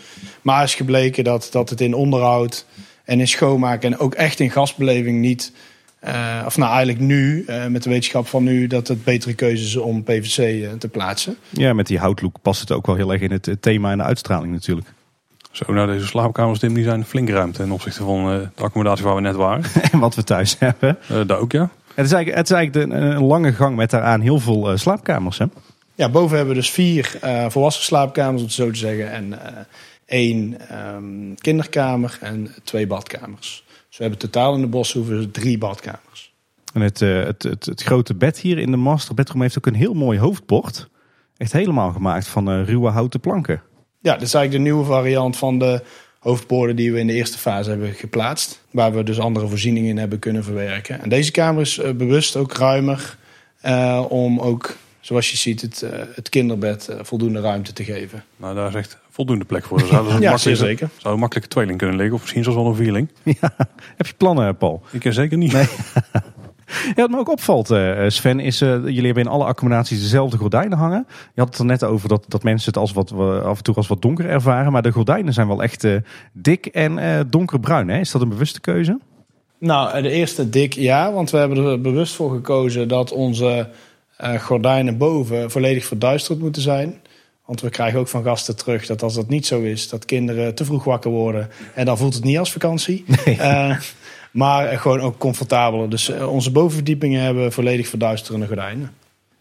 Maar 0.43 0.63
is 0.63 0.75
gebleken 0.75 1.25
dat, 1.25 1.49
dat 1.53 1.71
het 1.71 1.81
in 1.81 1.95
onderhoud 1.95 2.67
en 3.05 3.21
in 3.21 3.29
schoonmaken 3.29 3.93
en 3.93 3.99
ook 3.99 4.15
echt 4.15 4.41
in 4.41 4.51
gastbeleving 4.51 5.21
niet 5.21 5.53
Eh, 6.03 6.43
of 6.47 6.57
nou 6.57 6.71
eigenlijk 6.71 7.01
nu, 7.01 7.45
eh, 7.47 7.67
met 7.67 7.83
de 7.83 7.91
wetenschap 7.91 8.27
van 8.27 8.43
nu, 8.43 8.67
dat 8.67 8.89
het 8.89 9.05
betere 9.05 9.35
keuze 9.35 9.65
is 9.65 9.77
om 9.77 10.03
PVC 10.03 10.39
eh, 10.63 10.71
te 10.79 10.89
plaatsen. 10.89 11.37
Ja, 11.51 11.73
met 11.73 11.87
die 11.87 11.99
houtlook 11.99 12.37
past 12.43 12.61
het 12.61 12.73
ook 12.73 12.87
wel 12.87 12.97
heel 12.97 13.13
erg 13.13 13.21
in 13.21 13.31
het 13.33 13.49
eh, 13.49 13.55
thema 13.61 13.91
en 13.91 13.99
de 13.99 14.05
uitstraling 14.05 14.53
natuurlijk. 14.53 14.89
Zo, 15.51 15.73
nou 15.73 15.87
deze 15.93 16.07
slaapkamers 16.07 16.59
Tim, 16.59 16.75
die 16.75 16.85
zijn 16.85 17.05
flink 17.05 17.29
ruimte 17.29 17.59
ten 17.63 17.71
opzichte 17.71 18.03
van 18.03 18.31
eh, 18.33 18.39
de 18.55 18.63
accommodatie 18.63 19.05
waar 19.05 19.15
we 19.15 19.21
net 19.21 19.35
waren. 19.37 19.65
En 19.93 19.99
wat 19.99 20.15
we 20.15 20.25
thuis 20.25 20.57
hebben. 20.59 20.99
Eh, 21.09 21.21
daar 21.27 21.39
ook 21.39 21.53
ja. 21.53 21.71
Het 21.95 22.07
is 22.07 22.13
eigenlijk, 22.13 22.37
het 22.37 22.51
is 22.51 22.57
eigenlijk 22.57 22.91
de- 22.91 22.97
een 22.97 23.23
lange 23.25 23.53
gang 23.53 23.77
met 23.77 23.91
daaraan 23.91 24.21
heel 24.21 24.39
veel 24.39 24.71
eh, 24.71 24.77
slaapkamers. 24.77 25.39
Hè? 25.39 25.45
Ja, 25.95 26.09
boven 26.09 26.37
hebben 26.37 26.55
we 26.55 26.61
dus 26.61 26.71
vier 26.71 27.19
eh, 27.21 27.47
volwassen 27.49 27.85
slaapkamers, 27.85 28.41
om 28.41 28.47
het 28.47 28.57
zo 28.57 28.71
te 28.71 28.79
zeggen. 28.79 29.11
En 29.11 29.47
eh, 29.47 29.63
één 30.05 30.69
ehm, 30.69 31.35
kinderkamer 31.35 32.19
en 32.21 32.55
twee 32.65 32.87
badkamers. 32.87 33.65
Dus 33.89 33.97
we 33.97 34.03
hebben 34.03 34.21
totaal 34.21 34.55
in 34.55 34.61
de 34.61 34.67
boshoeven 34.67 35.31
drie 35.31 35.59
badkamers. 35.59 36.33
En 36.75 36.81
het, 36.81 37.03
eh, 37.03 37.25
het, 37.25 37.43
het, 37.43 37.67
het 37.67 37.83
grote 37.83 38.15
bed 38.15 38.39
hier 38.39 38.59
in 38.59 38.71
de 38.71 38.77
master 38.77 39.15
bedroom 39.15 39.43
heeft 39.43 39.59
ook 39.59 39.67
een 39.67 39.75
heel 39.75 39.95
mooi 39.95 40.19
hoofdbord. 40.19 40.89
Echt 41.37 41.53
helemaal 41.53 41.93
gemaakt 41.93 42.29
van 42.29 42.65
ruwe 42.65 42.91
houten 42.91 43.21
planken. 43.21 43.63
Ja, 44.01 44.13
dit 44.13 44.23
is 44.23 44.35
eigenlijk 44.35 44.65
de 44.65 44.71
nieuwe 44.71 44.85
variant 44.85 45.37
van 45.37 45.59
de 45.59 45.83
hoofdborden 46.19 46.77
die 46.77 46.93
we 46.93 46.99
in 46.99 47.07
de 47.07 47.13
eerste 47.13 47.39
fase 47.39 47.71
hebben 47.71 47.93
geplaatst. 47.93 48.65
Waar 48.71 48.93
we 48.93 49.03
dus 49.03 49.21
andere 49.21 49.49
voorzieningen 49.49 49.91
in 49.91 49.99
hebben 49.99 50.19
kunnen 50.19 50.45
verwerken. 50.45 51.03
En 51.03 51.09
deze 51.09 51.31
kamer 51.31 51.61
is 51.61 51.81
bewust 51.97 52.37
ook 52.37 52.53
ruimer 52.53 53.17
eh, 53.63 54.05
om 54.09 54.41
ook, 54.41 54.77
zoals 55.03 55.31
je 55.31 55.37
ziet, 55.37 55.61
het, 55.61 55.83
eh, 55.83 55.91
het 56.15 56.29
kinderbed 56.29 56.89
eh, 56.89 56.97
voldoende 57.03 57.41
ruimte 57.41 57.73
te 57.73 57.85
geven. 57.85 58.25
Nou, 58.37 58.55
daar 58.55 58.69
is 58.69 58.75
echt 58.75 58.99
voldoende 59.11 59.45
plek 59.45 59.65
voor. 59.65 59.81
Zou, 59.81 60.09
een 60.11 60.21
Ja, 60.31 60.37
zeer 60.37 60.57
zeker. 60.57 60.89
zou 60.97 61.15
een 61.15 61.21
makkelijke 61.21 61.51
tweeling 61.51 61.79
kunnen 61.79 61.97
liggen. 61.97 62.15
Of 62.15 62.21
misschien 62.21 62.43
zelfs 62.43 62.59
wel 62.59 62.69
een 62.69 62.75
vierling. 62.75 63.09
Ja, 63.41 63.55
heb 63.97 64.07
je 64.07 64.15
plannen, 64.17 64.57
Paul? 64.57 64.83
Ik 64.91 65.01
ken 65.01 65.13
zeker 65.13 65.37
niet. 65.37 65.53
Ja, 66.87 66.93
wat 66.95 67.11
me 67.11 67.19
ook 67.19 67.31
opvalt, 67.31 67.71
eh, 67.71 68.05
Sven, 68.09 68.41
is 68.41 68.61
eh, 68.61 68.69
jullie 68.69 69.05
hebben 69.05 69.23
in 69.25 69.29
alle 69.31 69.45
accommodaties 69.45 70.01
dezelfde 70.01 70.37
gordijnen 70.37 70.79
hangen. 70.79 71.07
Je 71.35 71.41
had 71.41 71.49
het 71.49 71.59
er 71.59 71.65
net 71.65 71.85
over 71.85 72.09
dat, 72.09 72.25
dat 72.29 72.43
mensen 72.43 72.67
het 72.73 72.77
als 72.81 72.93
wat, 72.93 73.11
wa- 73.11 73.39
af 73.39 73.57
en 73.57 73.63
toe 73.63 73.75
als 73.75 73.87
wat 73.87 74.03
donker 74.03 74.29
ervaren. 74.29 74.73
Maar 74.73 74.83
de 74.83 74.91
gordijnen 74.93 75.33
zijn 75.33 75.47
wel 75.49 75.63
echt 75.63 75.85
eh, 75.85 75.97
dik 76.33 76.67
en 76.67 76.99
eh, 76.99 77.21
donkerbruin. 77.27 77.89
Hè? 77.89 77.99
Is 77.99 78.11
dat 78.11 78.23
een 78.23 78.29
bewuste 78.29 78.61
keuze? 78.61 78.99
Nou, 79.59 79.93
eh, 79.97 80.03
de 80.03 80.11
eerste 80.11 80.49
dik 80.51 80.73
ja, 80.73 81.13
want 81.13 81.31
we 81.31 81.37
hebben 81.39 81.65
er 81.67 81.81
bewust 81.81 82.15
voor 82.15 82.31
gekozen 82.31 82.89
dat 82.89 83.13
onze 83.13 83.49
eh, 83.49 83.65
gordijnen 84.19 84.99
boven 84.99 85.51
volledig 85.51 85.85
verduisterd 85.85 86.39
moeten 86.39 86.63
zijn. 86.63 87.01
Want 87.47 87.61
we 87.61 87.71
krijgen 87.71 87.99
ook 87.99 88.09
van 88.09 88.23
gasten 88.23 88.57
terug 88.57 88.87
dat 88.87 89.03
als 89.03 89.15
dat 89.15 89.29
niet 89.29 89.47
zo 89.47 89.61
is, 89.61 89.89
dat 89.89 90.05
kinderen 90.05 90.55
te 90.55 90.65
vroeg 90.65 90.85
wakker 90.85 91.11
worden. 91.11 91.49
En 91.75 91.85
dan 91.85 91.99
voelt 91.99 92.15
het 92.15 92.25
niet 92.25 92.39
als 92.39 92.53
vakantie. 92.53 93.05
Eh, 93.39 93.77
maar 94.31 94.67
eh, 94.67 94.81
gewoon 94.81 95.01
ook 95.01 95.19
comfortabeler. 95.19 95.91
Dus 95.91 96.09
eh, 96.09 96.33
onze 96.33 96.51
bovenverdiepingen 96.51 97.23
hebben 97.23 97.53
volledig 97.53 97.89
verduisterende 97.89 98.47
gordijnen. 98.47 98.91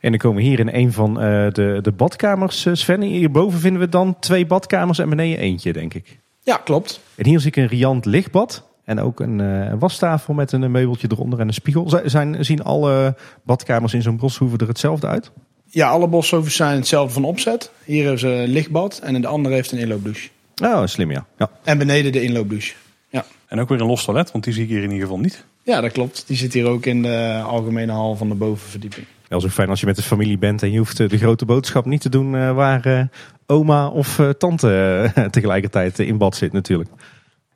En 0.01 0.10
dan 0.10 0.19
komen 0.19 0.38
we 0.38 0.47
hier 0.47 0.60
in 0.60 0.73
een 0.73 0.93
van 0.93 1.21
eh, 1.21 1.51
de, 1.51 1.79
de 1.81 1.91
badkamers, 1.91 2.65
eh, 2.65 2.73
Sven. 2.73 3.01
Hierboven 3.01 3.60
vinden 3.60 3.81
we 3.81 3.89
dan 3.89 4.19
twee 4.19 4.45
badkamers 4.45 4.99
en 4.99 5.10
beneden 5.10 5.39
eentje, 5.39 5.73
denk 5.73 5.93
ik. 5.93 6.19
Ja, 6.43 6.57
klopt. 6.57 7.01
En 7.15 7.25
hier 7.25 7.39
zie 7.39 7.49
ik 7.49 7.55
een 7.55 7.67
riant 7.67 8.05
lichtbad. 8.05 8.69
En 8.84 9.00
ook 9.00 9.20
een 9.20 9.39
eh, 9.41 9.74
wastafel 9.80 10.34
met 10.34 10.52
een 10.52 10.72
meubeltje 10.72 11.08
eronder 11.12 11.39
en 11.39 11.48
een 11.48 11.54
spiegel. 11.54 11.89
Z- 11.89 12.02
Zijn, 12.06 12.46
zien 12.46 12.63
alle 12.63 13.15
badkamers 13.44 13.94
in 13.94 14.02
zo'n 14.02 14.17
boshoeve 14.17 14.58
er 14.58 14.67
hetzelfde 14.67 15.08
uit? 15.08 15.32
Ja, 15.65 15.89
alle 15.89 16.08
boshovens 16.08 16.56
zijn 16.56 16.76
hetzelfde 16.78 17.13
van 17.13 17.24
opzet. 17.24 17.72
Hier 17.86 18.02
hebben 18.02 18.20
ze 18.20 18.28
een 18.28 18.50
lichtbad 18.50 19.00
en 19.04 19.15
in 19.15 19.22
de 19.22 19.28
andere 19.28 19.56
heeft 19.56 19.72
een 19.72 19.78
inloopdouche. 19.80 20.30
Oh, 20.63 20.86
slim 20.86 21.12
ja. 21.12 21.26
ja. 21.38 21.50
En 21.63 21.78
beneden 21.78 22.12
de 22.12 22.22
inloopdouche. 22.24 22.74
Ja. 23.10 23.26
En 23.48 23.60
ook 23.60 23.70
weer 23.70 23.82
een 23.82 23.88
los 23.88 24.04
toilet, 24.06 24.32
want 24.32 24.44
die 24.44 24.54
zie 24.54 24.63
ik 24.63 24.70
hier 24.70 24.84
in 24.84 24.91
ieder 24.91 25.02
geval 25.08 25.20
niet. 25.20 25.46
ja, 25.63 25.82
dat 25.82 25.91
klopt. 25.91 26.24
Die 26.28 26.38
zit 26.38 26.54
hier 26.54 26.65
ook 26.67 26.86
in 26.86 27.02
de 27.02 27.41
algemene 27.46 27.91
hal 27.91 28.15
van 28.15 28.30
de 28.30 28.36
bovenverdieping. 28.36 29.06
Wel 29.28 29.41
zo 29.41 29.48
fijn 29.48 29.70
als 29.70 29.80
je 29.80 29.86
met 29.86 29.96
de 29.96 30.02
familie 30.02 30.38
bent 30.38 30.63
en 30.63 30.72
je 30.72 30.78
hoeft 30.78 31.00
eh, 31.00 31.10
de 31.10 31.17
grote 31.17 31.46
boodschap 31.46 31.86
niet 31.86 32.02
te 32.02 32.10
doen 32.10 32.36
eh, 32.36 32.54
waar 32.54 33.10
oma 33.46 33.88
of 33.88 34.20
eh, 34.20 34.30
tante 34.30 35.12
tegelijkertijd 35.32 36.00
in 36.00 36.17
bad 36.17 36.36
zit 36.36 36.52
natuurlijk. 36.54 36.89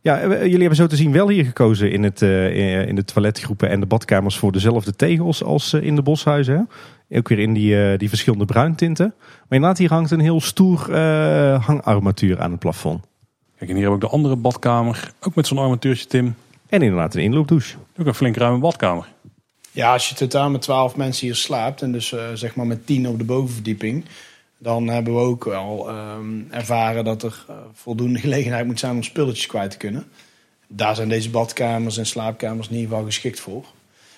Ja, 0.06 0.20
eh, 0.20 0.42
jullie 0.42 0.60
hebben 0.60 0.76
zo 0.76 0.88
te 0.88 0.96
zien 0.96 1.12
wel 1.12 1.30
hier 1.30 1.46
gekozen 1.46 1.92
in, 1.92 2.04
het, 2.04 2.22
eh, 2.22 2.88
in 2.88 2.96
de 2.96 3.06
toiletgroepen 3.06 3.70
en 3.70 3.80
de 3.80 3.86
badkamers 3.86 4.38
voor 4.38 4.52
dezelfde 4.52 4.96
tegels 4.96 5.44
als 5.44 5.74
eh, 5.74 5.82
in 5.82 5.96
de 5.96 6.02
boshuizen. 6.02 6.56
Hè? 6.56 7.18
Ook 7.18 7.28
weer 7.28 7.40
in 7.40 7.54
die, 7.54 7.84
eh, 7.84 7.98
die 7.98 8.10
verschillende 8.10 8.46
bruintinten. 8.46 9.14
Maar 9.18 9.46
inderdaad, 9.50 9.78
hier 9.78 9.90
hangt 9.90 10.12
een 10.12 10.20
heel 10.20 10.42
stoer 10.42 10.94
eh, 10.94 11.66
hangarmatuur 11.66 12.42
aan 12.42 12.52
het 12.52 12.60
plafond. 12.60 13.04
Kijk, 13.58 13.70
en 13.70 13.76
hier 13.76 13.86
heb 13.86 13.94
ik 13.94 14.02
de 14.02 14.08
andere 14.08 14.36
badkamer. 14.36 15.12
Ook 15.20 15.36
met 15.36 15.48
zo'n 15.48 15.58
armatuurtje, 15.58 16.06
Tim. 16.06 16.36
En 16.70 16.82
inderdaad 16.82 17.16
een 17.16 17.22
inloopdouche. 17.22 17.78
Ook 17.98 18.06
een 18.06 18.14
flink 18.14 18.36
ruime 18.36 18.60
badkamer. 18.60 19.08
Ja, 19.72 19.94
als 19.94 20.10
je 20.10 20.16
totaal 20.16 20.50
met 20.50 20.62
12 20.62 20.96
mensen 20.96 21.26
hier 21.26 21.36
slaapt 21.36 21.82
en 21.82 21.92
dus 21.92 22.12
eh, 22.12 22.24
zeg 22.34 22.56
maar 22.56 22.68
met 22.68 22.86
10 22.86 23.08
op 23.08 23.18
de 23.18 23.24
bovenverdieping, 23.24 24.06
dan 24.66 24.88
hebben 24.88 25.14
we 25.14 25.20
ook 25.20 25.44
wel 25.44 25.90
ehm, 25.90 26.42
ervaren 26.50 27.04
dat 27.04 27.24
er 27.24 27.46
eh, 27.48 27.56
voldoende 27.74 28.20
gelegenheid 28.20 28.66
moet 28.66 28.80
zijn 28.80 28.96
om 28.96 29.04
spulletjes 29.04 29.46
kwijt 29.46 29.72
te 29.72 29.78
kunnen. 29.78 30.08
Daar 30.68 30.96
zijn 30.96 31.10
deze 31.10 31.30
badkamers 31.30 31.98
en 31.98 32.06
slaapkamers 32.06 32.68
in 32.68 32.74
ieder 32.74 32.90
geval 32.90 33.06
geschikt 33.06 33.40
voor. 33.40 33.66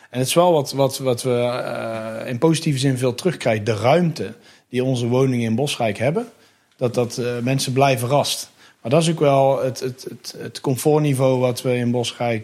En 0.10 0.19
het 0.19 0.27
is 0.27 0.33
wel 0.33 0.51
wat, 0.51 0.71
wat, 0.71 0.97
wat 0.97 1.23
we 1.23 1.39
eh, 1.39 2.29
in 2.29 2.38
positieve 2.38 2.79
zin 2.79 2.97
veel 2.97 3.15
terugkrijgen. 3.15 3.65
De 3.65 3.75
ruimte 3.75 4.33
die 4.69 4.83
onze 4.83 5.07
woningen 5.07 5.49
in 5.49 5.55
Bosrijk 5.55 5.97
hebben, 5.97 6.27
dat, 6.75 6.93
dat 6.93 7.17
eh, 7.17 7.39
mensen 7.39 7.73
blij 7.73 7.97
verrast. 7.97 8.51
Maar 8.81 8.91
dat 8.91 9.01
is 9.01 9.10
ook 9.10 9.19
wel 9.19 9.63
het, 9.63 9.79
het, 9.79 10.05
het, 10.10 10.36
het 10.38 10.62
comfortniveau 10.62 11.39
wat 11.39 11.62
we 11.62 11.75
in 11.75 11.91
Bosrijk 11.91 12.41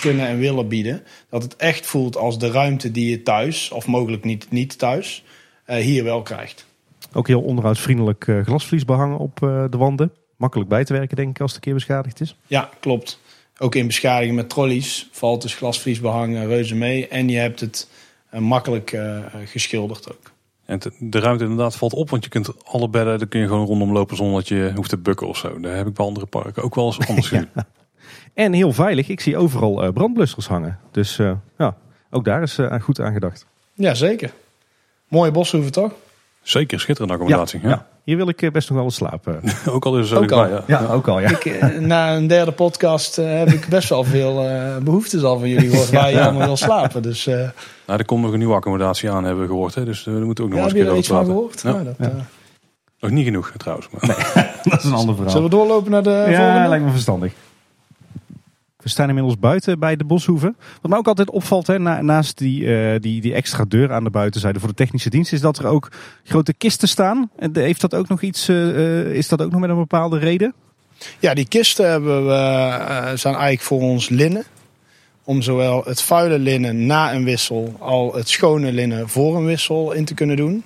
kunnen 0.00 0.26
en 0.26 0.38
willen 0.38 0.68
bieden. 0.68 1.02
Dat 1.30 1.42
het 1.42 1.56
echt 1.56 1.86
voelt 1.86 2.16
als 2.16 2.38
de 2.38 2.50
ruimte 2.50 2.90
die 2.90 3.10
je 3.10 3.22
thuis, 3.22 3.70
of 3.70 3.86
mogelijk 3.86 4.24
niet, 4.24 4.50
niet 4.50 4.78
thuis, 4.78 5.24
hier 5.66 6.04
wel 6.04 6.22
krijgt. 6.22 6.65
Ook 7.16 7.26
heel 7.26 7.42
onderhoudsvriendelijk 7.42 8.28
eh, 8.28 8.40
glasvlies 8.40 8.84
behangen 8.84 9.18
op 9.18 9.42
eh, 9.42 9.64
de 9.70 9.76
wanden. 9.76 10.12
Makkelijk 10.36 10.68
bij 10.68 10.84
te 10.84 10.92
werken 10.92 11.16
denk 11.16 11.28
ik 11.28 11.40
als 11.40 11.50
het 11.50 11.56
een 11.56 11.64
keer 11.64 11.74
beschadigd 11.74 12.20
is. 12.20 12.36
Ja, 12.46 12.70
klopt. 12.80 13.20
Ook 13.58 13.74
in 13.74 13.86
beschadiging 13.86 14.36
met 14.36 14.48
trolleys 14.48 15.08
valt 15.12 15.42
dus 15.42 15.54
glasvlies 15.54 16.00
behangen 16.00 16.46
reuze 16.46 16.74
mee. 16.74 17.08
En 17.08 17.28
je 17.28 17.38
hebt 17.38 17.60
het 17.60 17.88
eh, 18.30 18.40
makkelijk 18.40 18.92
eh, 18.92 19.18
geschilderd 19.44 20.12
ook. 20.12 20.32
En 20.64 20.80
de 20.98 21.18
ruimte 21.18 21.42
inderdaad 21.42 21.76
valt 21.76 21.92
op, 21.92 22.10
want 22.10 22.24
je 22.24 22.30
kunt 22.30 22.64
alle 22.64 22.88
bedden, 22.88 23.18
daar 23.18 23.28
kun 23.28 23.40
je 23.40 23.46
gewoon 23.46 23.66
rondom 23.66 23.92
lopen 23.92 24.16
zonder 24.16 24.34
dat 24.34 24.48
je 24.48 24.72
hoeft 24.74 24.88
te 24.88 24.98
bukken 24.98 25.26
of 25.26 25.36
zo. 25.36 25.60
Daar 25.60 25.76
heb 25.76 25.86
ik 25.86 25.94
bij 25.94 26.06
andere 26.06 26.26
parken 26.26 26.62
ook 26.62 26.74
wel 26.74 26.86
eens 26.86 27.08
anders 27.08 27.28
gezien. 27.28 27.48
En 28.34 28.52
heel 28.52 28.72
veilig. 28.72 29.08
Ik 29.08 29.20
zie 29.20 29.36
overal 29.36 29.82
eh, 29.82 29.92
brandblussers 29.92 30.46
hangen. 30.46 30.78
Dus 30.90 31.18
eh, 31.18 31.32
ja, 31.58 31.76
ook 32.10 32.24
daar 32.24 32.42
is 32.42 32.58
goed 32.80 33.00
aan 33.00 33.12
gedacht. 33.12 33.46
Ja, 33.74 33.94
zeker. 33.94 34.32
Mooie 35.08 35.30
boshoeven 35.30 35.72
toch? 35.72 35.92
Zeker 36.46 36.80
schitterende 36.80 37.14
accommodatie. 37.14 37.60
Ja. 37.62 37.86
Hier 38.04 38.16
wil 38.16 38.28
ik 38.28 38.42
eh, 38.42 38.50
best 38.50 38.68
nog 38.68 38.76
wel 38.76 38.86
eens 38.86 38.94
slapen. 38.94 39.40
ook 39.74 39.84
al 39.84 39.98
is 39.98 40.10
het 40.10 40.18
zo 40.18 40.24
Ook 40.24 40.30
al. 40.32 40.62
ja. 40.66 40.86
ook 40.90 41.08
al, 41.08 41.20
ja. 41.20 41.28
Ik, 41.30 41.44
eh, 41.44 41.78
na 41.78 42.14
een 42.16 42.26
derde 42.26 42.52
podcast 42.52 43.18
eh, 43.18 43.26
heb 43.38 43.48
ik 43.48 43.66
best 43.68 43.88
wel 43.88 44.04
veel 44.04 44.42
eh, 44.48 44.76
behoeftes 44.76 45.22
al 45.22 45.38
van 45.38 45.48
jullie 45.48 45.70
gehoord 45.70 45.90
waar 46.00 46.10
je 46.10 46.20
allemaal 46.22 46.46
wil 46.46 46.56
slapen. 46.56 47.02
Dus 47.02 47.26
eh 47.26 47.34
Nou, 47.86 47.98
er 47.98 48.04
komt 48.04 48.22
nog 48.22 48.32
een 48.32 48.38
nieuwe 48.38 48.54
accommodatie 48.54 49.10
aan, 49.10 49.24
hebben 49.24 49.42
we 49.42 49.48
gehoord. 49.48 49.74
Hè? 49.74 49.84
Dus 49.84 50.04
we 50.04 50.10
moeten 50.10 50.44
ook 50.44 50.50
nog 50.50 50.58
ja, 50.58 50.64
eens 50.64 50.72
heb 50.72 50.82
een 50.86 50.92
je 50.92 51.00
keer 51.00 51.12
er 51.12 51.18
over 51.18 51.26
iets 51.26 51.62
van 51.62 51.62
praten. 51.62 51.64
gehoord? 51.64 51.96
Ja. 51.98 52.04
Nou, 52.04 52.12
dat, 52.14 52.24
Nog 53.00 53.10
niet 53.10 53.24
genoeg 53.24 53.52
trouwens. 53.56 53.88
Maar. 53.90 54.06
Dat 54.62 54.78
is 54.78 54.84
een 54.84 54.92
ander 54.92 55.14
verhaal. 55.14 55.32
Zullen 55.32 55.50
we 55.50 55.56
doorlopen 55.56 55.90
naar 55.90 56.02
de 56.02 56.26
ja, 56.28 56.36
volgende? 56.44 56.68
lijkt 56.68 56.84
me 56.84 56.90
verstandig. 56.90 57.32
We 58.86 58.92
staan 58.92 59.08
inmiddels 59.08 59.38
buiten 59.38 59.78
bij 59.78 59.96
de 59.96 60.04
boshoeve. 60.04 60.54
Wat 60.80 60.90
mij 60.90 60.98
ook 60.98 61.06
altijd 61.06 61.30
opvalt, 61.30 61.66
hè, 61.66 61.78
na- 61.78 62.02
naast 62.02 62.38
die, 62.38 62.76
eh, 62.76 63.00
die, 63.00 63.20
die 63.20 63.34
extra 63.34 63.64
deur 63.68 63.92
aan 63.92 64.04
de 64.04 64.10
buitenzijde 64.10 64.58
voor 64.58 64.68
de 64.68 64.74
technische 64.74 65.10
dienst, 65.10 65.32
is 65.32 65.40
dat 65.40 65.58
er 65.58 65.66
ook 65.66 65.88
grote 66.24 66.54
kisten 66.54 66.88
staan. 66.88 67.30
Heeft 67.52 67.80
dat 67.80 67.94
ook 67.94 68.08
nog 68.08 68.22
iets, 68.22 68.48
eh, 68.48 69.00
eh, 69.00 69.12
is 69.12 69.28
dat 69.28 69.42
ook 69.42 69.50
nog 69.50 69.60
met 69.60 69.70
een 69.70 69.76
bepaalde 69.76 70.18
reden? 70.18 70.54
Ja, 71.18 71.34
die 71.34 71.48
kisten 71.48 71.90
hebben 71.90 72.26
we, 72.26 72.32
zijn 73.14 73.34
eigenlijk 73.34 73.60
voor 73.60 73.80
ons 73.80 74.08
linnen. 74.08 74.44
Om 75.24 75.42
zowel 75.42 75.82
het 75.84 76.02
vuile 76.02 76.38
linnen 76.38 76.86
na 76.86 77.14
een 77.14 77.24
wissel 77.24 77.74
al 77.78 78.14
het 78.14 78.28
schone 78.28 78.72
linnen 78.72 79.08
voor 79.08 79.36
een 79.36 79.46
wissel 79.46 79.92
in 79.92 80.04
te 80.04 80.14
kunnen 80.14 80.36
doen. 80.36 80.64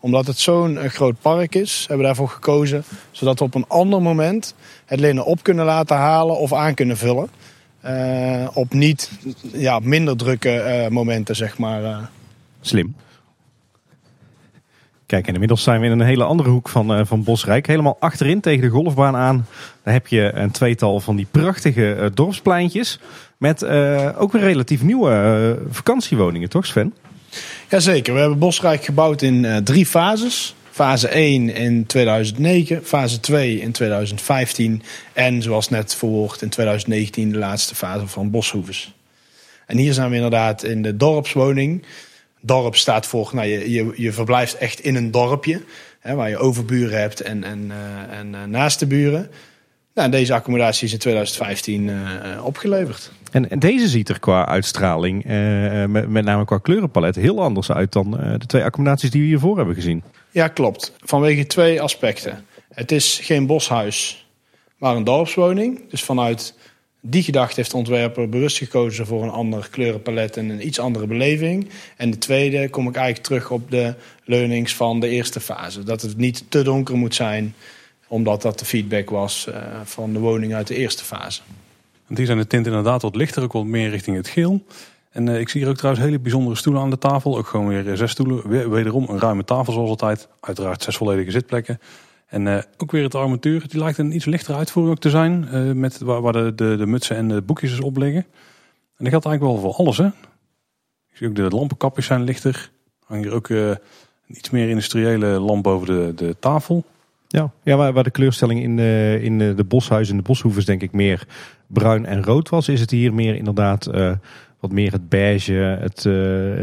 Omdat 0.00 0.26
het 0.26 0.38
zo'n 0.38 0.78
groot 0.88 1.20
park 1.20 1.54
is, 1.54 1.78
hebben 1.78 1.98
we 1.98 2.04
daarvoor 2.04 2.28
gekozen. 2.28 2.84
Zodat 3.10 3.38
we 3.38 3.44
op 3.44 3.54
een 3.54 3.68
ander 3.68 4.02
moment 4.02 4.54
het 4.86 5.00
linnen 5.00 5.24
op 5.24 5.42
kunnen 5.42 5.64
laten 5.64 5.96
halen 5.96 6.38
of 6.38 6.52
aan 6.52 6.74
kunnen 6.74 6.96
vullen. 6.96 7.28
Eh, 7.80 8.48
op 8.54 8.72
niet 8.72 9.10
ja, 9.52 9.78
minder 9.78 10.16
drukke 10.16 10.50
eh, 10.50 10.90
momenten, 10.90 11.36
zeg 11.36 11.58
maar. 11.58 11.84
eh. 11.84 11.98
Slim. 12.60 12.94
Kijk, 15.06 15.26
en 15.26 15.32
inmiddels 15.32 15.62
zijn 15.62 15.80
we 15.80 15.86
in 15.86 15.92
een 15.92 16.00
hele 16.00 16.24
andere 16.24 16.48
hoek 16.48 16.68
van, 16.68 17.06
van 17.06 17.24
Bosrijk. 17.24 17.66
Helemaal 17.66 17.96
achterin 18.00 18.40
tegen 18.40 18.62
de 18.62 18.68
golfbaan 18.68 19.16
aan. 19.16 19.46
Daar 19.82 19.94
heb 19.94 20.06
je 20.06 20.30
een 20.34 20.50
tweetal 20.50 21.00
van 21.00 21.16
die 21.16 21.26
prachtige 21.30 22.10
dorpspleintjes. 22.14 23.00
Met 23.36 23.64
ook 24.16 24.32
weer 24.32 24.42
relatief 24.42 24.82
nieuwe 24.82 25.58
vakantiewoningen, 25.70 26.48
toch 26.48 26.66
Sven? 26.66 26.94
Jazeker, 27.68 28.14
we 28.14 28.20
hebben 28.20 28.38
Bosrijk 28.38 28.84
gebouwd 28.84 29.22
in 29.22 29.64
drie 29.64 29.86
fases. 29.86 30.54
Fase 30.78 31.08
1 31.08 31.54
in 31.54 31.86
2009, 31.86 32.84
fase 32.84 33.20
2 33.20 33.60
in 33.60 33.72
2015 33.72 34.82
en 35.12 35.42
zoals 35.42 35.68
net 35.68 35.94
verwoord 35.94 36.42
in 36.42 36.48
2019 36.48 37.30
de 37.30 37.38
laatste 37.38 37.74
fase 37.74 38.06
van 38.06 38.30
Boshoeves. 38.30 38.94
En 39.66 39.76
hier 39.76 39.92
zijn 39.92 40.10
we 40.10 40.14
inderdaad 40.14 40.62
in 40.62 40.82
de 40.82 40.96
dorpswoning. 40.96 41.84
Dorp 42.40 42.76
staat 42.76 43.06
voor, 43.06 43.30
nou, 43.32 43.48
je, 43.48 43.70
je, 43.70 43.92
je 43.96 44.12
verblijft 44.12 44.54
echt 44.56 44.80
in 44.80 44.94
een 44.94 45.10
dorpje. 45.10 45.62
Hè, 46.00 46.14
waar 46.14 46.28
je 46.28 46.36
overburen 46.36 47.00
hebt 47.00 47.20
en, 47.20 47.44
en, 47.44 47.64
uh, 47.68 48.18
en 48.18 48.26
uh, 48.32 48.44
naaste 48.44 48.86
buren. 48.86 49.30
Nou, 49.94 50.10
deze 50.10 50.34
accommodatie 50.34 50.86
is 50.86 50.92
in 50.92 50.98
2015 50.98 51.88
uh, 51.88 52.44
opgeleverd. 52.44 53.12
En, 53.30 53.50
en, 53.50 53.58
deze 53.58 53.88
ziet 53.88 54.08
er 54.08 54.20
qua 54.20 54.46
uitstraling, 54.46 55.24
met, 55.88 56.08
met, 56.08 56.24
name 56.24 56.44
qua 56.44 56.58
kleurenpalet, 56.58 57.16
heel 57.16 57.42
anders 57.42 57.70
uit 57.70 57.92
dan 57.92 58.10
de 58.10 58.46
twee 58.46 58.64
accommodaties 58.64 59.10
die 59.10 59.20
we 59.20 59.26
hiervoor 59.26 59.56
hebben 59.56 59.74
gezien. 59.74 60.02
Ja, 60.38 60.48
klopt. 60.48 60.92
Vanwege 61.00 61.46
twee 61.46 61.82
aspecten. 61.82 62.46
Het 62.68 62.92
is 62.92 63.18
geen 63.22 63.46
boshuis, 63.46 64.26
maar 64.76 64.96
een 64.96 65.04
dorpswoning. 65.04 65.90
Dus 65.90 66.02
vanuit 66.02 66.54
die 67.00 67.22
gedachte 67.22 67.54
heeft 67.54 67.70
de 67.70 67.76
ontwerper 67.76 68.28
bewust 68.28 68.56
gekozen 68.56 69.06
voor 69.06 69.22
een 69.22 69.30
ander 69.30 69.68
kleurenpalet 69.70 70.36
en 70.36 70.48
een 70.48 70.66
iets 70.66 70.78
andere 70.78 71.06
beleving. 71.06 71.68
En 71.96 72.10
de 72.10 72.18
tweede 72.18 72.68
kom 72.68 72.88
ik 72.88 72.94
eigenlijk 72.94 73.26
terug 73.26 73.50
op 73.50 73.70
de 73.70 73.94
leunings 74.24 74.74
van 74.74 75.00
de 75.00 75.08
eerste 75.08 75.40
fase. 75.40 75.82
Dat 75.82 76.02
het 76.02 76.16
niet 76.16 76.44
te 76.48 76.62
donker 76.62 76.96
moet 76.96 77.14
zijn, 77.14 77.54
omdat 78.08 78.42
dat 78.42 78.58
de 78.58 78.64
feedback 78.64 79.10
was 79.10 79.46
uh, 79.48 79.56
van 79.84 80.12
de 80.12 80.18
woning 80.18 80.54
uit 80.54 80.66
de 80.66 80.76
eerste 80.76 81.04
fase. 81.04 81.40
Want 82.06 82.18
hier 82.18 82.26
zijn 82.26 82.38
de 82.38 82.46
tinten 82.46 82.72
inderdaad 82.72 83.02
wat 83.02 83.16
lichter, 83.16 83.42
ook 83.42 83.52
wat 83.52 83.64
meer 83.64 83.90
richting 83.90 84.16
het 84.16 84.28
geel. 84.28 84.62
En 85.18 85.26
uh, 85.26 85.40
ik 85.40 85.48
zie 85.48 85.60
hier 85.60 85.70
ook 85.70 85.76
trouwens 85.76 86.04
hele 86.04 86.18
bijzondere 86.18 86.56
stoelen 86.56 86.82
aan 86.82 86.90
de 86.90 86.98
tafel. 86.98 87.38
Ook 87.38 87.46
gewoon 87.46 87.68
weer 87.68 87.96
zes 87.96 88.10
stoelen. 88.10 88.70
Wederom 88.70 89.06
een 89.08 89.18
ruime 89.18 89.44
tafel 89.44 89.72
zoals 89.72 89.90
altijd. 89.90 90.28
Uiteraard 90.40 90.82
zes 90.82 90.96
volledige 90.96 91.30
zitplekken. 91.30 91.80
En 92.26 92.46
uh, 92.46 92.58
ook 92.76 92.90
weer 92.90 93.02
het 93.02 93.14
armatuur. 93.14 93.68
Die 93.68 93.80
lijkt 93.80 93.98
een 93.98 94.14
iets 94.14 94.24
lichtere 94.24 94.58
uitvoering 94.58 94.94
ook 94.94 95.00
te 95.02 95.10
zijn. 95.10 95.48
Met 95.80 95.98
waar, 95.98 96.32
de, 96.32 96.54
de, 96.54 96.86
mutsen 96.86 97.16
en 97.16 97.28
de 97.28 97.42
boekjes 97.42 97.70
dus 97.70 97.80
op 97.80 97.96
liggen. 97.96 98.22
En 98.96 99.04
dat 99.04 99.08
geldt 99.08 99.26
eigenlijk 99.26 99.54
wel 99.54 99.70
voor 99.72 99.84
alles. 99.84 99.98
Hè? 99.98 100.06
Ik 100.06 101.16
zie 101.16 101.28
ook 101.28 101.34
de 101.34 101.48
lampenkapjes 101.48 102.06
zijn 102.06 102.22
lichter. 102.22 102.70
Hang 103.04 103.22
hier 103.22 103.32
ook 103.32 103.48
een 103.48 103.78
iets 104.26 104.50
meer 104.50 104.68
industriële 104.68 105.26
lamp 105.26 105.62
boven 105.62 105.86
de, 105.86 106.12
de 106.14 106.36
tafel. 106.40 106.84
Ja, 107.28 107.50
ja 107.62 107.76
waar, 107.76 107.92
waar 107.92 108.04
de 108.04 108.10
kleurstelling 108.10 108.62
in 108.62 108.76
de, 108.76 109.18
in 109.22 109.38
de 109.38 109.64
boshuizen 109.64 110.14
en 110.14 110.20
de 110.20 110.28
boshoeves 110.28 110.64
denk 110.64 110.82
ik 110.82 110.92
meer 110.92 111.26
bruin 111.66 112.06
en 112.06 112.24
rood 112.24 112.48
was. 112.48 112.68
Is 112.68 112.80
het 112.80 112.90
hier 112.90 113.14
meer 113.14 113.34
inderdaad 113.34 113.90
wat 114.60 114.72
meer 114.72 114.92
het 114.92 115.08
beige, 115.08 115.52
het, 115.52 116.04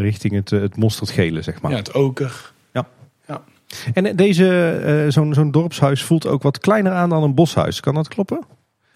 richting 0.02 0.34
het, 0.34 0.50
het 0.50 0.78
mosterdgele 0.78 1.42
zeg 1.42 1.62
maar. 1.62 1.72
Ja, 1.72 1.78
het 1.78 1.94
oker. 1.94 2.54
En 3.94 4.16
deze, 4.16 4.82
uh, 5.06 5.12
zo'n 5.12 5.34
zo'n 5.34 5.52
dorpshuis 5.52 6.04
voelt 6.04 6.28
ook 6.28 6.44
wat 6.44 6.60
kleiner 6.60 6.92
aan 6.92 7.10
dan 7.10 7.24
een 7.24 7.34
boshuis. 7.34 7.80
Kan 7.80 7.94
dat 7.94 8.08
kloppen? 8.08 8.44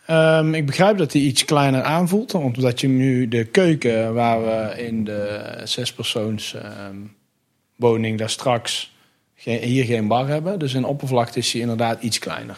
Um, 0.09 0.53
ik 0.53 0.65
begrijp 0.65 0.97
dat 0.97 1.13
hij 1.13 1.21
iets 1.21 1.45
kleiner 1.45 1.81
aanvoelt. 1.81 2.33
Omdat 2.33 2.81
je 2.81 2.87
nu 2.87 3.27
de 3.27 3.45
keuken 3.45 4.13
waar 4.13 4.41
we 4.41 4.83
in 4.83 5.03
de 5.03 5.61
zespersoons 5.63 6.55
um, 6.89 7.15
woning 7.75 8.17
daar 8.17 8.29
straks 8.29 8.95
geen, 9.35 9.61
hier 9.61 9.85
geen 9.85 10.07
bar 10.07 10.27
hebben. 10.27 10.59
Dus 10.59 10.73
in 10.73 10.85
oppervlakte 10.85 11.39
is 11.39 11.51
hij 11.51 11.61
inderdaad 11.61 12.01
iets 12.03 12.19
kleiner. 12.19 12.57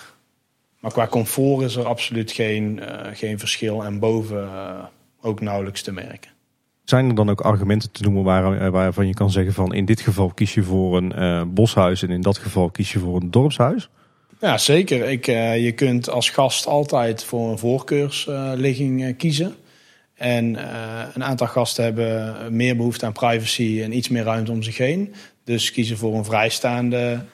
Maar 0.79 0.91
qua 0.91 1.07
comfort 1.07 1.65
is 1.65 1.75
er 1.75 1.85
absoluut 1.85 2.31
geen, 2.31 2.79
uh, 2.79 2.99
geen 3.13 3.39
verschil. 3.39 3.83
En 3.83 3.99
boven 3.99 4.49
ook 5.21 5.41
nauwelijks 5.41 5.81
te 5.81 5.91
merken. 5.91 6.30
Zijn 6.91 7.09
er 7.09 7.15
dan 7.15 7.29
ook 7.29 7.41
argumenten 7.41 7.91
te 7.91 8.03
noemen 8.03 8.59
eh, 8.59 8.69
waarvan 8.69 9.07
je 9.07 9.13
kan 9.13 9.31
zeggen 9.31 9.53
van 9.53 9.73
in 9.73 9.85
dit 9.85 10.01
geval 10.01 10.29
kies 10.29 10.53
je 10.53 10.63
voor 10.63 10.97
een 10.97 11.13
uh, 11.17 11.41
boshuis 11.47 12.03
en 12.03 12.09
in 12.09 12.21
dat 12.21 12.37
geval 12.37 12.69
kies 12.69 12.91
je 12.91 12.99
voor 12.99 13.15
een 13.15 13.31
dorpshuis? 13.31 13.89
Ja, 14.39 14.57
zeker. 14.57 15.09
Ik, 15.09 15.27
uh, 15.27 15.63
je 15.63 15.71
kunt 15.71 16.09
als 16.09 16.29
gast 16.29 16.65
altijd 16.65 17.23
voor 17.23 17.51
een 17.51 17.57
voorkeursligging 17.57 19.17
kiezen. 19.17 19.55
En 20.15 20.57
een 21.13 21.23
aantal 21.23 21.47
gasten 21.47 21.83
hebben 21.83 22.35
meer 22.55 22.75
behoefte 22.75 23.05
aan 23.05 23.13
privacy 23.13 23.81
en 23.83 23.97
iets 23.97 24.09
meer 24.09 24.23
ruimte 24.23 24.51
om 24.51 24.63
zich 24.63 24.77
heen. 24.77 25.13
Dus 25.43 25.71
kiezen 25.71 25.97
voor 25.97 26.15
een 26.15 26.25
vrijstaande 26.25 27.25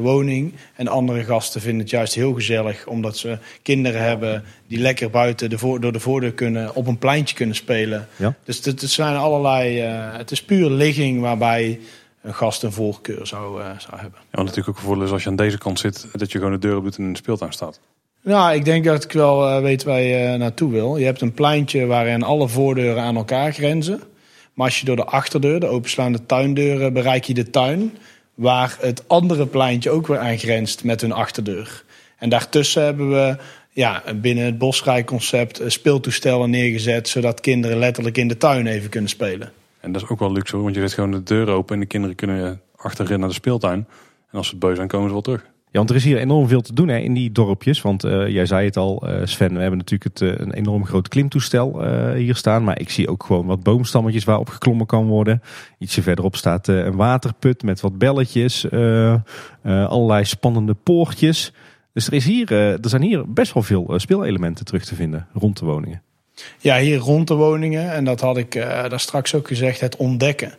woning. 0.00 0.54
En 0.74 0.88
andere 0.88 1.24
gasten 1.24 1.60
vinden 1.60 1.80
het 1.80 1.90
juist 1.90 2.14
heel 2.14 2.32
gezellig 2.32 2.86
omdat 2.86 3.16
ze 3.16 3.38
kinderen 3.62 4.02
hebben 4.02 4.44
die 4.66 4.78
lekker 4.78 5.10
buiten 5.10 5.50
de 5.50 5.58
voor, 5.58 5.80
door 5.80 5.92
de 5.92 6.00
voordeur 6.00 6.32
kunnen, 6.32 6.74
op 6.74 6.86
een 6.86 6.98
pleintje 6.98 7.34
kunnen 7.34 7.56
spelen. 7.56 8.08
Ja. 8.16 8.34
Dus 8.44 8.64
het, 8.64 8.80
het 8.80 8.90
zijn 8.90 9.16
allerlei. 9.16 9.86
Uh, 9.86 10.16
het 10.16 10.30
is 10.30 10.42
puur 10.42 10.70
ligging 10.70 11.20
waarbij 11.20 11.80
een 12.22 12.34
gast 12.34 12.62
een 12.62 12.72
voorkeur 12.72 13.26
zou, 13.26 13.60
uh, 13.60 13.66
zou 13.78 14.00
hebben. 14.00 14.20
Ja, 14.20 14.36
wat 14.36 14.44
natuurlijk 14.44 14.68
ook 14.68 14.78
gevoel 14.78 15.02
is 15.02 15.10
als 15.10 15.22
je 15.22 15.28
aan 15.28 15.36
deze 15.36 15.58
kant 15.58 15.78
zit, 15.78 16.06
dat 16.12 16.32
je 16.32 16.38
gewoon 16.38 16.52
de 16.52 16.58
deur 16.58 16.76
op 16.76 16.82
doet 16.82 16.96
en 16.96 17.04
in 17.04 17.12
de 17.12 17.18
speeltuin 17.18 17.52
staat. 17.52 17.80
Nou, 18.22 18.54
ik 18.54 18.64
denk 18.64 18.84
dat 18.84 19.04
ik 19.04 19.12
wel 19.12 19.62
weet 19.62 19.84
waar 19.84 20.00
je 20.00 20.36
naartoe 20.36 20.70
wil. 20.70 20.96
Je 20.96 21.04
hebt 21.04 21.20
een 21.20 21.32
pleintje 21.32 21.86
waarin 21.86 22.22
alle 22.22 22.48
voordeuren 22.48 23.02
aan 23.02 23.16
elkaar 23.16 23.52
grenzen. 23.52 24.00
Maar 24.54 24.66
als 24.66 24.80
je 24.80 24.86
door 24.86 24.96
de 24.96 25.04
achterdeur, 25.04 25.60
de 25.60 25.66
openslaande 25.66 26.26
tuindeuren, 26.26 26.92
bereik 26.92 27.24
je 27.24 27.34
de 27.34 27.50
tuin 27.50 27.96
waar 28.34 28.76
het 28.80 29.08
andere 29.08 29.46
pleintje 29.46 29.90
ook 29.90 30.06
weer 30.06 30.18
aan 30.18 30.38
grenst 30.38 30.84
met 30.84 31.00
hun 31.00 31.12
achterdeur. 31.12 31.84
En 32.18 32.28
daartussen 32.28 32.82
hebben 32.82 33.10
we 33.10 33.36
ja, 33.70 34.02
binnen 34.14 34.44
het 34.44 34.58
Bosrijk-concept 34.58 35.62
speeltoestellen 35.66 36.50
neergezet, 36.50 37.08
zodat 37.08 37.40
kinderen 37.40 37.78
letterlijk 37.78 38.16
in 38.16 38.28
de 38.28 38.36
tuin 38.36 38.66
even 38.66 38.90
kunnen 38.90 39.10
spelen. 39.10 39.52
En 39.80 39.92
dat 39.92 40.02
is 40.02 40.08
ook 40.08 40.18
wel 40.18 40.32
luxe, 40.32 40.56
want 40.56 40.74
je 40.74 40.80
zet 40.80 40.92
gewoon 40.92 41.10
de 41.10 41.22
deur 41.22 41.48
open 41.48 41.74
en 41.74 41.80
de 41.80 41.86
kinderen 41.86 42.16
kunnen 42.16 42.60
achterin 42.76 43.20
naar 43.20 43.28
de 43.28 43.34
speeltuin. 43.34 43.86
En 44.30 44.38
als 44.38 44.46
ze 44.46 44.52
het 44.52 44.60
beu 44.62 44.74
zijn, 44.74 44.88
komen 44.88 45.06
ze 45.06 45.12
wel 45.12 45.22
terug. 45.22 45.52
Ja, 45.74 45.80
want 45.80 45.92
er 45.92 45.96
is 45.96 46.04
hier 46.04 46.18
enorm 46.18 46.48
veel 46.48 46.60
te 46.60 46.74
doen 46.74 46.88
hè, 46.88 46.98
in 46.98 47.14
die 47.14 47.32
dorpjes. 47.32 47.82
Want 47.82 48.04
uh, 48.04 48.28
jij 48.28 48.46
zei 48.46 48.66
het 48.66 48.76
al, 48.76 49.08
uh, 49.08 49.20
Sven, 49.24 49.54
we 49.54 49.60
hebben 49.60 49.78
natuurlijk 49.78 50.04
het, 50.04 50.20
uh, 50.20 50.34
een 50.36 50.52
enorm 50.52 50.86
groot 50.86 51.08
klimtoestel 51.08 51.84
hier 52.14 52.36
staan. 52.36 52.64
Maar 52.64 52.80
ik 52.80 52.90
zie 52.90 53.08
ook 53.08 53.24
gewoon 53.24 53.46
wat 53.46 53.62
boomstammetjes 53.62 54.24
waarop 54.24 54.48
geklommen 54.48 54.86
kan 54.86 55.06
worden. 55.06 55.42
Ietsje 55.78 56.02
verderop 56.02 56.36
staat 56.36 56.68
een 56.68 56.96
waterput 56.96 57.62
met 57.62 57.80
wat 57.80 57.98
belletjes. 57.98 58.70
allerlei 59.62 60.24
spannende 60.24 60.74
poortjes. 60.74 61.52
Dus 61.92 62.06
er, 62.06 62.12
is 62.12 62.24
hier, 62.24 62.52
er 62.52 62.88
zijn 62.88 63.02
hier 63.02 63.32
best 63.32 63.52
wel 63.52 63.62
veel 63.62 63.92
speelelementen 63.96 64.64
terug 64.64 64.84
te 64.84 64.94
vinden 64.94 65.26
rond 65.32 65.58
de 65.58 65.64
woningen. 65.64 66.02
Ja, 66.58 66.78
hier 66.78 66.98
rond 66.98 67.28
de 67.28 67.34
woningen. 67.34 67.92
En 67.92 68.04
dat 68.04 68.20
had 68.20 68.36
ik 68.36 68.52
daar 68.52 69.00
straks 69.00 69.34
ook 69.34 69.46
gezegd, 69.46 69.80
het 69.80 69.96
ontdekken. 69.96 70.52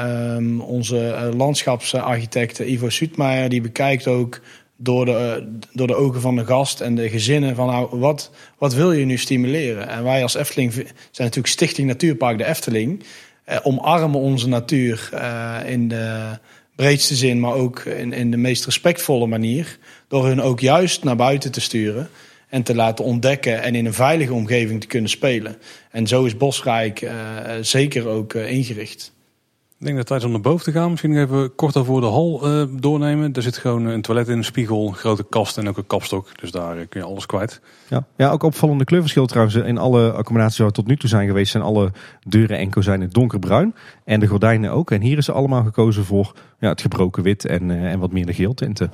Um, 0.00 0.60
onze 0.60 0.96
uh, 0.96 1.36
landschapsarchitect 1.36 2.58
Ivo 2.58 2.88
Suutmeijer 2.88 3.48
die 3.48 3.60
bekijkt 3.60 4.06
ook 4.06 4.40
door 4.76 5.04
de, 5.04 5.36
uh, 5.40 5.46
door 5.72 5.86
de 5.86 5.94
ogen 5.94 6.20
van 6.20 6.36
de 6.36 6.44
gast 6.44 6.80
en 6.80 6.94
de 6.94 7.08
gezinnen 7.08 7.54
van 7.54 7.66
nou, 7.66 7.98
wat, 7.98 8.30
wat 8.58 8.74
wil 8.74 8.92
je 8.92 9.04
nu 9.04 9.18
stimuleren? 9.18 9.88
En 9.88 10.04
wij 10.04 10.22
als 10.22 10.34
Efteling 10.34 10.72
zijn 10.72 10.86
natuurlijk 11.10 11.46
Stichting 11.46 11.88
Natuurpark 11.88 12.38
de 12.38 12.44
Efteling. 12.44 13.02
Uh, 13.48 13.56
omarmen 13.62 14.20
onze 14.20 14.48
natuur 14.48 15.10
in 15.66 15.88
de 15.88 16.38
breedste 16.76 17.14
zin, 17.14 17.40
maar 17.40 17.54
ook 17.54 17.78
in, 17.80 18.12
in 18.12 18.30
de 18.30 18.36
meest 18.36 18.64
respectvolle 18.64 19.26
manier. 19.26 19.78
Door 20.08 20.26
hun 20.26 20.40
ook 20.40 20.60
juist 20.60 21.04
naar 21.04 21.16
buiten 21.16 21.52
te 21.52 21.60
sturen 21.60 22.08
en 22.48 22.62
te 22.62 22.74
laten 22.74 23.04
ontdekken 23.04 23.62
en 23.62 23.74
in 23.74 23.86
een 23.86 23.94
veilige 23.94 24.32
omgeving 24.32 24.80
te 24.80 24.86
kunnen 24.86 25.10
spelen. 25.10 25.56
En 25.90 26.06
zo 26.06 26.24
is 26.24 26.36
Bosrijk 26.36 27.10
zeker 27.60 28.08
ook 28.08 28.34
ingericht. 28.34 29.12
Ik 29.82 29.88
denk 29.88 30.00
dat 30.00 30.08
het 30.08 30.18
tijd 30.18 30.30
is 30.30 30.36
om 30.36 30.42
naar 30.42 30.52
boven 30.52 30.72
te 30.72 30.78
gaan. 30.78 30.90
Misschien 30.90 31.16
even 31.16 31.54
kort 31.54 31.76
over 31.76 32.00
de 32.00 32.06
hal 32.06 32.40
uh, 32.44 32.64
doornemen. 32.80 33.32
Er 33.32 33.42
zit 33.42 33.56
gewoon 33.56 33.84
een 33.84 34.02
toilet 34.02 34.28
in, 34.28 34.36
een 34.36 34.44
spiegel, 34.44 34.86
een 34.86 34.94
grote 34.94 35.24
kast 35.28 35.58
en 35.58 35.68
ook 35.68 35.76
een 35.76 35.86
kapstok. 35.86 36.38
Dus 36.40 36.50
daar 36.50 36.86
kun 36.86 37.00
je 37.00 37.06
alles 37.06 37.26
kwijt. 37.26 37.60
Ja, 37.88 38.04
ja 38.16 38.30
ook 38.30 38.42
opvallende 38.42 38.84
kleurverschil 38.84 39.26
trouwens. 39.26 39.56
In 39.56 39.78
alle 39.78 40.12
accommodaties 40.12 40.58
waar 40.58 40.66
we 40.66 40.72
tot 40.72 40.86
nu 40.86 40.96
toe 40.96 41.08
zijn 41.08 41.26
geweest 41.26 41.50
zijn 41.50 41.62
alle 41.62 41.92
deuren 42.26 42.58
en 42.58 42.70
kozijnen 42.70 43.10
donkerbruin. 43.10 43.74
En 44.04 44.20
de 44.20 44.26
gordijnen 44.26 44.70
ook. 44.70 44.90
En 44.90 45.00
hier 45.00 45.18
is 45.18 45.28
er 45.28 45.34
allemaal 45.34 45.62
gekozen 45.62 46.04
voor 46.04 46.32
ja, 46.58 46.68
het 46.68 46.80
gebroken 46.80 47.22
wit 47.22 47.44
en, 47.44 47.68
uh, 47.68 47.90
en 47.92 47.98
wat 47.98 48.12
meer 48.12 48.26
de 48.26 48.34
geeltinten. 48.34 48.92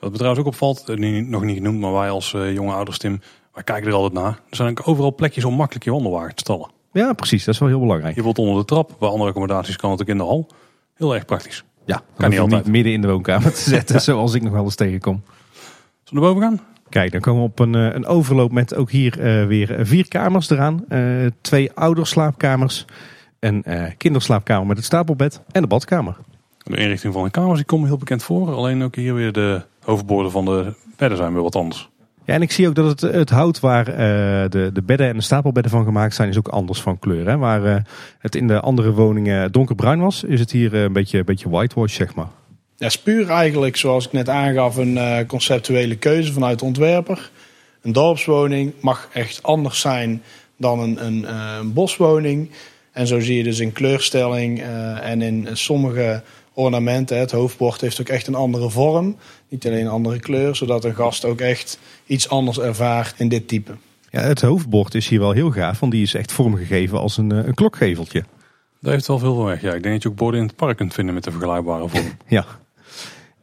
Wat 0.00 0.10
me 0.10 0.16
trouwens 0.16 0.40
ook 0.40 0.48
opvalt, 0.48 0.88
uh, 0.88 1.26
nog 1.26 1.42
niet 1.42 1.56
genoemd, 1.56 1.80
maar 1.80 1.92
wij 1.92 2.10
als 2.10 2.30
jonge 2.30 2.72
ouders 2.72 2.98
Tim, 2.98 3.20
wij 3.52 3.64
kijken 3.64 3.88
er 3.88 3.94
altijd 3.94 4.12
naar. 4.12 4.40
Er 4.50 4.56
zijn 4.56 4.70
ook 4.70 4.88
overal 4.88 5.14
plekjes 5.14 5.44
om 5.44 5.54
makkelijk 5.54 5.84
je 5.84 5.90
wandelwagen 5.90 6.34
te 6.34 6.42
stallen. 6.42 6.78
Ja, 6.92 7.12
precies. 7.12 7.44
Dat 7.44 7.54
is 7.54 7.60
wel 7.60 7.68
heel 7.68 7.80
belangrijk. 7.80 8.14
Je 8.14 8.22
wilt 8.22 8.38
onder 8.38 8.56
de 8.56 8.64
trap. 8.64 8.96
Bij 8.98 9.08
andere 9.08 9.28
accommodaties 9.28 9.76
kan 9.76 9.90
het 9.90 10.00
ook 10.00 10.08
in 10.08 10.16
de 10.18 10.24
hal. 10.24 10.46
Heel 10.94 11.14
erg 11.14 11.24
praktisch. 11.24 11.64
Ja, 11.84 12.02
kan 12.16 12.30
niet 12.30 12.38
altijd. 12.38 12.64
Niet 12.64 12.72
midden 12.72 12.92
in 12.92 13.00
de 13.00 13.08
woonkamer 13.08 13.52
te 13.52 13.70
zetten, 13.70 14.00
zoals 14.10 14.34
ik 14.34 14.42
nog 14.42 14.52
wel 14.52 14.64
eens 14.64 14.74
tegenkom. 14.74 15.22
Zullen 16.04 16.22
we 16.22 16.28
boven 16.28 16.42
gaan? 16.48 16.60
Kijk, 16.88 17.12
dan 17.12 17.20
komen 17.20 17.42
we 17.42 17.48
op 17.48 17.58
een, 17.58 17.74
een 17.74 18.06
overloop 18.06 18.52
met 18.52 18.74
ook 18.74 18.90
hier 18.90 19.18
uh, 19.18 19.46
weer 19.46 19.86
vier 19.86 20.08
kamers 20.08 20.50
eraan. 20.50 20.84
Uh, 20.88 21.26
twee 21.40 21.72
ouderslaapkamers. 21.72 22.84
Een 23.38 23.62
uh, 23.66 23.84
kinderslaapkamer 23.96 24.66
met 24.66 24.76
het 24.76 24.86
stapelbed 24.86 25.40
en 25.50 25.62
de 25.62 25.68
badkamer. 25.68 26.16
De 26.58 26.76
inrichting 26.76 27.12
van 27.12 27.24
de 27.24 27.30
kamers 27.30 27.56
die 27.56 27.66
komen 27.66 27.86
heel 27.86 27.96
bekend 27.96 28.22
voor. 28.22 28.50
Alleen 28.54 28.82
ook 28.82 28.96
hier 28.96 29.14
weer 29.14 29.32
de 29.32 29.62
hoofdborden 29.82 30.32
van 30.32 30.44
de 30.44 30.74
bedden 30.96 31.18
zijn 31.18 31.32
weer 31.32 31.42
wat 31.42 31.56
anders. 31.56 31.90
En 32.30 32.42
ik 32.42 32.52
zie 32.52 32.68
ook 32.68 32.74
dat 32.74 33.00
het, 33.00 33.14
het 33.14 33.30
hout 33.30 33.60
waar 33.60 33.88
uh, 33.88 33.96
de, 34.48 34.70
de 34.72 34.82
bedden 34.82 35.08
en 35.08 35.16
de 35.16 35.22
stapelbedden 35.22 35.72
van 35.72 35.84
gemaakt 35.84 36.14
zijn, 36.14 36.28
is 36.28 36.38
ook 36.38 36.48
anders 36.48 36.80
van 36.80 36.98
kleur. 36.98 37.26
Hè? 37.26 37.36
Waar 37.36 37.64
uh, 37.64 37.76
het 38.18 38.34
in 38.34 38.46
de 38.46 38.60
andere 38.60 38.92
woningen 38.92 39.52
donkerbruin 39.52 40.00
was, 40.00 40.24
is 40.24 40.40
het 40.40 40.50
hier 40.50 40.74
uh, 40.74 40.82
een 40.82 40.92
beetje, 40.92 41.18
een 41.18 41.24
beetje 41.24 41.48
whitewash, 41.48 41.94
zeg 41.94 42.14
maar. 42.14 42.28
Ja, 42.76 42.86
is 42.86 42.98
puur 42.98 43.28
eigenlijk, 43.28 43.76
zoals 43.76 44.06
ik 44.06 44.12
net 44.12 44.28
aangaf, 44.28 44.76
een 44.76 45.26
conceptuele 45.26 45.96
keuze 45.96 46.32
vanuit 46.32 46.58
de 46.58 46.64
ontwerper. 46.64 47.30
Een 47.82 47.92
dorpswoning 47.92 48.72
mag 48.80 49.08
echt 49.12 49.42
anders 49.42 49.80
zijn 49.80 50.22
dan 50.56 50.80
een, 50.80 51.06
een, 51.06 51.24
eh, 51.24 51.56
een 51.60 51.72
boswoning. 51.72 52.50
En 52.92 53.06
zo 53.06 53.20
zie 53.20 53.36
je 53.36 53.42
dus 53.42 53.58
in 53.58 53.72
kleurstelling 53.72 54.60
eh, 54.60 55.10
en 55.10 55.22
in 55.22 55.48
sommige 55.52 56.22
ornamenten. 56.54 57.18
Het 57.18 57.30
hoofdbord 57.30 57.80
heeft 57.80 58.00
ook 58.00 58.08
echt 58.08 58.26
een 58.26 58.34
andere 58.34 58.70
vorm. 58.70 59.16
Niet 59.48 59.66
alleen 59.66 59.80
een 59.80 59.90
andere 59.90 60.20
kleur, 60.20 60.56
zodat 60.56 60.84
een 60.84 60.94
gast 60.94 61.24
ook 61.24 61.40
echt 61.40 61.78
iets 62.06 62.28
anders 62.28 62.58
ervaart 62.58 63.14
in 63.16 63.28
dit 63.28 63.48
type. 63.48 63.72
Ja, 64.10 64.20
het 64.20 64.40
hoofdbord 64.40 64.94
is 64.94 65.08
hier 65.08 65.20
wel 65.20 65.32
heel 65.32 65.50
gaaf, 65.50 65.80
want 65.80 65.92
die 65.92 66.02
is 66.02 66.14
echt 66.14 66.32
vormgegeven 66.32 66.98
als 66.98 67.16
een, 67.16 67.32
eh, 67.32 67.46
een 67.46 67.54
klokgeveltje. 67.54 68.24
Dat 68.80 68.92
heeft 68.92 69.06
wel 69.06 69.18
veel 69.18 69.34
van 69.34 69.44
weg. 69.44 69.60
Ja, 69.60 69.74
ik 69.74 69.82
denk 69.82 69.94
dat 69.94 70.02
je 70.02 70.08
ook 70.08 70.16
borden 70.16 70.40
in 70.40 70.46
het 70.46 70.56
park 70.56 70.76
kunt 70.76 70.94
vinden 70.94 71.14
met 71.14 71.26
een 71.26 71.32
vergelijkbare 71.32 71.88
vorm. 71.88 72.16
Ja. 72.26 72.44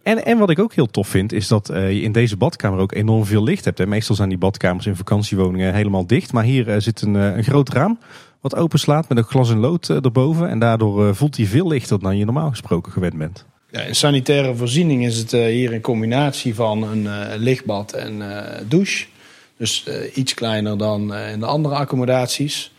En, 0.03 0.25
en 0.25 0.37
wat 0.37 0.49
ik 0.49 0.59
ook 0.59 0.73
heel 0.73 0.85
tof 0.85 1.07
vind, 1.07 1.31
is 1.31 1.47
dat 1.47 1.69
eh, 1.69 1.91
je 1.91 2.01
in 2.01 2.11
deze 2.11 2.37
badkamer 2.37 2.79
ook 2.79 2.93
enorm 2.93 3.25
veel 3.25 3.43
licht 3.43 3.65
hebt. 3.65 3.77
Hè. 3.77 3.87
Meestal 3.87 4.15
zijn 4.15 4.29
die 4.29 4.37
badkamers 4.37 4.85
in 4.85 4.95
vakantiewoningen 4.95 5.73
helemaal 5.73 6.07
dicht. 6.07 6.33
Maar 6.33 6.43
hier 6.43 6.69
eh, 6.69 6.79
zit 6.79 7.01
een, 7.01 7.13
een 7.13 7.43
groot 7.43 7.69
raam 7.69 7.99
wat 8.49 8.55
openslaat 8.59 9.09
met 9.09 9.17
een 9.17 9.23
glas 9.23 9.49
en 9.49 9.57
lood 9.59 9.89
eh, 9.89 10.03
erboven. 10.03 10.49
En 10.49 10.59
daardoor 10.59 11.07
eh, 11.07 11.13
voelt 11.13 11.37
hij 11.37 11.45
veel 11.45 11.67
lichter 11.67 11.99
dan 11.99 12.17
je 12.17 12.25
normaal 12.25 12.49
gesproken 12.49 12.91
gewend 12.91 13.17
bent. 13.17 13.45
Ja, 13.71 13.81
in 13.81 13.95
sanitaire 13.95 14.55
voorziening 14.55 15.05
is 15.05 15.17
het 15.17 15.33
eh, 15.33 15.45
hier 15.45 15.73
een 15.73 15.81
combinatie 15.81 16.55
van 16.55 16.83
een 16.83 17.07
eh, 17.07 17.37
lichtbad 17.37 17.91
en 17.91 18.21
eh, 18.37 18.61
douche. 18.67 19.05
Dus 19.57 19.83
eh, 19.85 20.17
iets 20.17 20.33
kleiner 20.33 20.77
dan 20.77 21.13
eh, 21.13 21.31
in 21.31 21.39
de 21.39 21.45
andere 21.45 21.75
accommodaties. 21.75 22.71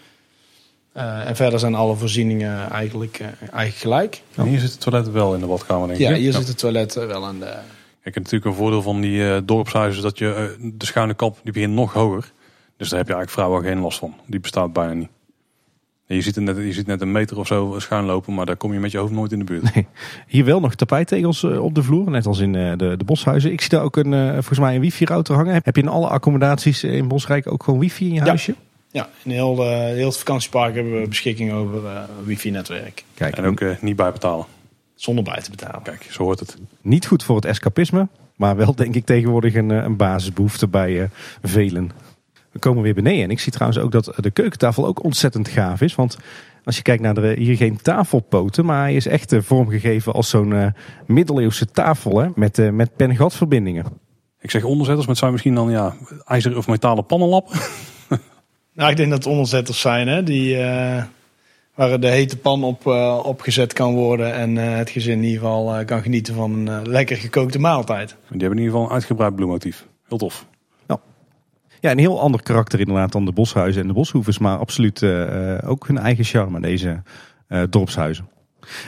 Eh, 0.93 1.29
en 1.29 1.37
verder 1.37 1.59
zijn 1.59 1.75
alle 1.75 1.97
voorzieningen 1.97 2.71
eigenlijk, 2.71 3.19
eh, 3.19 3.27
eigenlijk 3.41 3.75
gelijk. 3.77 4.23
En 4.35 4.45
hier 4.45 4.59
zit 4.61 4.71
het 4.71 4.81
toilet 4.81 5.11
wel 5.11 5.35
in 5.35 5.41
de 5.41 5.47
badkamer, 5.47 5.87
denk 5.89 6.01
ik. 6.01 6.07
Ja, 6.09 6.15
hier 6.15 6.33
zit 6.33 6.49
het 6.49 6.59
toilet 6.59 6.95
wel 6.95 7.27
aan 7.27 7.39
de... 7.39 7.57
Kijk, 8.03 8.17
en 8.17 8.23
natuurlijk 8.23 8.51
een 8.51 8.57
voordeel 8.57 8.83
van 8.83 9.01
die 9.01 9.31
eh, 9.31 9.41
dorpshuizen 9.45 9.97
is 9.97 10.03
dat 10.03 10.19
je 10.19 10.57
de 10.75 10.87
schuine 10.87 11.15
kap 11.15 11.39
die 11.43 11.53
begint 11.53 11.73
nog 11.75 11.93
hoger. 11.93 12.33
Dus 12.77 12.89
daar 12.89 12.99
heb 12.99 13.09
je 13.09 13.15
eigenlijk 13.15 13.31
vrouwen 13.31 13.63
geen 13.63 13.81
last 13.83 13.99
van. 13.99 14.15
Die 14.27 14.41
bestaat 14.41 14.73
bijna 14.73 14.93
niet. 14.93 15.09
Je 16.11 16.21
ziet, 16.21 16.35
het 16.35 16.45
net, 16.45 16.57
je 16.57 16.73
ziet 16.73 16.87
net 16.87 17.01
een 17.01 17.13
meter 17.13 17.39
of 17.39 17.47
zo 17.47 17.75
schuin 17.79 18.05
lopen, 18.05 18.35
maar 18.35 18.47
daar 18.47 18.57
kom 18.57 18.73
je 18.73 18.79
met 18.81 18.91
je 18.91 18.99
hoofd 18.99 19.13
nooit 19.13 19.33
in 19.33 19.39
de 19.39 19.45
buurt. 19.45 19.71
Hier 20.27 20.45
wel 20.45 20.61
nog 20.61 20.75
tapijtegels 20.75 21.43
eh, 21.43 21.65
op 21.65 21.75
de 21.75 21.83
vloer, 21.83 22.11
net 22.11 22.27
als 22.27 22.39
in 22.39 22.55
eh, 22.55 22.73
de, 22.77 22.97
de 22.97 23.05
boshuizen. 23.05 23.53
Ik 23.53 23.61
zie 23.61 23.71
daar 23.71 23.83
ook 23.83 23.97
een, 23.97 24.15
eh, 24.15 24.33
volgens 24.33 24.59
mij 24.59 24.75
een 24.75 24.81
wifi-router 24.81 25.35
hangen. 25.35 25.61
Heb 25.65 25.77
je 25.77 25.83
in 25.83 25.89
alle 25.89 26.09
accommodaties 26.09 26.85
in 26.85 27.09
Bosrijk 27.09 27.53
ook 27.53 27.63
gewoon 27.63 27.81
wifi 27.81 28.07
in 28.07 28.15
je 28.15 28.21
Ja. 28.21 28.27
huisje? 28.27 28.55
Ja, 28.91 29.09
in 29.25 29.31
heel, 29.31 29.55
de, 29.55 29.63
heel 29.63 30.07
het 30.09 30.17
vakantiepark 30.19 30.75
hebben 30.75 31.01
we 31.01 31.09
beschikking 31.09 31.53
over 31.53 31.87
eh, 31.87 32.03
wifi-netwerk. 32.25 33.05
Kijk, 33.15 33.37
En 33.37 33.45
ook 33.45 33.61
eh, 33.61 33.71
niet 33.81 33.97
bijbetalen. 33.97 34.47
Zonder 34.95 35.25
bij 35.25 35.41
te 35.43 35.51
betalen. 35.51 35.83
Kijk, 35.83 36.07
zo 36.11 36.23
hoort 36.23 36.41
het. 36.41 36.57
niet 36.83 37.07
goed 37.07 37.23
voor 37.23 37.37
het 37.37 37.45
escapisme, 37.45 38.09
maar 38.37 38.57
wel 38.57 38.75
denk 38.75 38.95
ik 38.95 39.05
tegenwoordig 39.07 39.55
een, 39.55 39.71
een 39.71 39.97
basisbehoefte 39.97 40.69
bij 40.69 41.03
eh, 41.03 41.09
velen. 41.43 41.91
We 42.59 42.65
komen 42.65 42.83
weer 42.83 42.95
beneden 42.95 43.23
en 43.23 43.31
ik 43.31 43.41
zie 43.41 43.53
trouwens 43.53 43.81
ook 43.81 43.93
dat 43.93 44.13
de 44.17 44.31
keukentafel 44.31 44.87
ook 44.87 45.05
ontzettend 45.05 45.49
gaaf 45.49 45.81
is. 45.81 45.95
Want 45.95 46.19
als 46.65 46.77
je 46.77 46.83
kijkt 46.83 47.03
naar 47.03 47.15
de, 47.15 47.35
hier 47.39 47.57
geen 47.57 47.83
tafelpoten, 47.83 48.65
maar 48.65 48.81
hij 48.81 48.95
is 48.95 49.07
echt 49.07 49.33
eh, 49.33 49.41
vormgegeven 49.43 50.13
als 50.13 50.29
zo'n 50.29 50.53
eh, 50.53 50.67
middeleeuwse 51.07 51.67
tafel 51.67 52.19
hè, 52.19 52.29
met, 52.35 52.59
eh, 52.59 52.71
met 52.71 52.97
pen-gatverbindingen. 52.97 53.85
Ik 54.41 54.51
zeg 54.51 54.65
onderzetters, 54.65 55.07
maar 55.07 55.09
het 55.09 55.19
zijn 55.19 55.33
misschien 55.33 55.55
dan 55.55 55.71
ja, 55.71 55.95
ijzer 56.25 56.57
of 56.57 56.67
metalen 56.67 57.07
pannenlappen. 57.07 57.59
Nou, 58.73 58.91
ik 58.91 58.97
denk 58.97 59.11
dat 59.11 59.19
het 59.19 59.33
onderzetters 59.33 59.81
zijn, 59.81 60.09
hè? 60.09 60.23
Die, 60.23 60.57
eh, 60.57 61.03
waar 61.79 62.01
de 62.01 62.09
hete 62.09 62.39
pan 62.39 62.65
op 62.65 62.87
eh, 62.87 63.21
opgezet 63.25 63.73
kan 63.73 63.95
worden. 63.95 64.35
En 64.35 64.59
eh, 64.59 64.77
het 64.77 64.91
gezin 64.91 65.13
in 65.13 65.25
ieder 65.25 65.41
geval 65.41 65.75
eh, 65.75 65.87
kan 65.87 66.03
genieten 66.03 66.35
van 66.35 66.67
een 66.67 66.89
lekker 66.89 67.17
gekookte 67.17 67.59
maaltijd. 67.59 68.09
Die 68.09 68.17
hebben 68.41 68.51
in 68.51 68.65
ieder 68.65 68.73
geval 68.73 68.87
een 68.87 68.93
uitgebreid 68.93 69.35
bloemmotief. 69.35 69.87
Heel 70.09 70.19
tof. 70.19 70.47
Ja, 71.81 71.91
een 71.91 71.99
heel 71.99 72.21
ander 72.21 72.43
karakter 72.43 72.81
inderdaad 72.81 73.13
dan 73.13 73.25
de 73.25 73.33
boshuizen 73.33 73.83
en 73.83 73.89
de 73.89 73.95
boshoevens, 73.95 74.39
maar 74.39 74.59
absoluut 74.59 75.03
eh, 75.03 75.57
eh, 75.57 75.71
ook 75.71 75.87
hun 75.87 75.99
eigen 75.99 76.25
charme, 76.25 76.61
deze 76.61 77.03
eh, 77.49 77.63
dorpshuizen. 77.71 78.29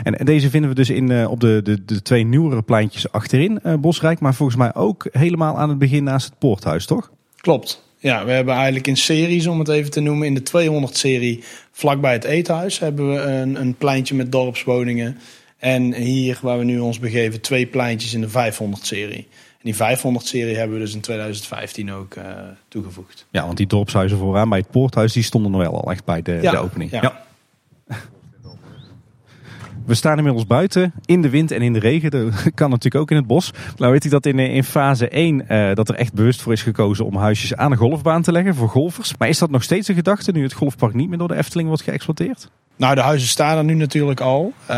En, 0.02 0.24
deze 0.24 0.50
vinden 0.50 0.70
we 0.70 0.76
dus 0.76 0.90
in, 0.90 1.26
op 1.26 1.40
de, 1.40 1.60
de, 1.62 1.84
de 1.84 2.02
twee 2.02 2.24
nieuwere 2.24 2.62
pleintjes 2.62 3.12
achterin 3.12 3.60
Bosrijk, 3.80 4.20
maar 4.20 4.34
volgens 4.34 4.58
mij 4.58 4.74
ook 4.74 5.08
helemaal 5.12 5.58
aan 5.58 5.68
het 5.68 5.78
begin 5.78 6.04
naast 6.04 6.26
het 6.26 6.38
poorthuis, 6.38 6.86
toch? 6.86 7.10
Klopt. 7.36 7.82
Ja, 7.98 8.24
we 8.24 8.30
hebben 8.30 8.54
eigenlijk 8.54 8.86
in 8.86 8.96
series, 8.96 9.46
om 9.46 9.58
het 9.58 9.68
even 9.68 9.90
te 9.90 10.00
noemen, 10.00 10.26
in 10.26 10.34
de 10.34 10.68
200-serie 10.90 11.44
vlakbij 11.72 12.12
het 12.12 12.24
eethuis 12.24 12.78
hebben 12.78 13.12
we 13.12 13.20
een, 13.20 13.60
een 13.60 13.74
pleintje 13.74 14.14
met 14.14 14.32
dorpswoningen. 14.32 15.18
En 15.58 15.94
hier, 15.94 16.38
waar 16.42 16.58
we 16.58 16.64
nu 16.64 16.78
ons 16.78 16.98
begeven, 16.98 17.40
twee 17.40 17.66
pleintjes 17.66 18.14
in 18.14 18.20
de 18.20 18.52
500-serie. 18.52 19.26
En 19.62 19.72
die 19.72 19.74
500-serie 19.74 20.56
hebben 20.56 20.76
we 20.78 20.84
dus 20.84 20.94
in 20.94 21.00
2015 21.00 21.92
ook 21.92 22.14
eh, 22.14 22.24
toegevoegd. 22.68 23.26
Ja, 23.30 23.44
want 23.44 23.56
die 23.56 23.66
dorpshuizen 23.66 24.18
vooraan 24.18 24.48
bij 24.48 24.58
het 24.58 24.70
poorthuis, 24.70 25.12
die 25.12 25.22
stonden 25.22 25.50
nog 25.50 25.60
wel 25.60 25.82
al 25.84 25.90
echt 25.90 26.04
bij 26.04 26.22
de, 26.22 26.38
Ja, 26.42 26.50
de 26.50 26.58
opening. 26.58 26.90
ja. 26.90 27.22
We 29.86 29.94
staan 29.94 30.16
inmiddels 30.16 30.46
buiten, 30.46 30.92
in 31.04 31.22
de 31.22 31.28
wind 31.30 31.50
en 31.50 31.62
in 31.62 31.72
de 31.72 31.78
regen. 31.78 32.10
Dat 32.10 32.42
kan 32.54 32.70
natuurlijk 32.70 33.02
ook 33.02 33.10
in 33.10 33.16
het 33.16 33.26
bos. 33.26 33.50
Nou 33.76 33.92
weet 33.92 34.04
ik 34.04 34.10
dat 34.10 34.26
in, 34.26 34.38
eh, 34.38 34.54
in 34.54 34.64
fase 34.64 35.08
1 35.08 35.48
eh, 35.48 35.74
dat 35.74 35.88
er 35.88 35.94
echt 35.94 36.12
bewust 36.12 36.42
voor 36.42 36.52
is 36.52 36.62
gekozen 36.62 37.04
om 37.06 37.16
huisjes 37.16 37.54
aan 37.54 37.70
de 37.70 37.76
golfbaan 37.76 38.22
te 38.22 38.32
leggen 38.32 38.54
voor 38.54 38.68
golfers. 38.68 39.16
Maar 39.18 39.28
is 39.28 39.38
dat 39.38 39.50
nog 39.50 39.62
steeds 39.62 39.88
een 39.88 39.94
gedachte 39.94 40.32
nu 40.32 40.42
het 40.42 40.52
golfpark 40.52 40.94
niet 40.94 41.08
meer 41.08 41.18
door 41.18 41.28
de 41.28 41.36
Efteling 41.36 41.68
wordt 41.68 41.82
geëxploiteerd? 41.82 42.50
Nou, 42.80 42.94
de 42.94 43.00
huizen 43.00 43.28
staan 43.28 43.58
er 43.58 43.64
nu 43.64 43.74
natuurlijk 43.74 44.20
al. 44.20 44.52
eh, 44.66 44.76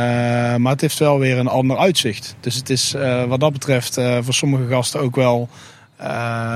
maar 0.57 0.73
het 0.73 0.81
heeft 0.81 0.99
wel 0.99 1.19
weer 1.19 1.39
een 1.39 1.49
ander 1.49 1.79
uitzicht. 1.79 2.37
Dus 2.41 2.55
het 2.55 2.71
is 2.71 2.95
eh, 2.95 3.25
wat 3.25 3.41
dat 3.41 3.53
betreft 3.53 3.97
eh, 3.97 4.19
voor 4.21 4.35
sommige 4.35 4.67
gasten 4.69 5.01
ook 5.01 5.17
wel 5.17 5.49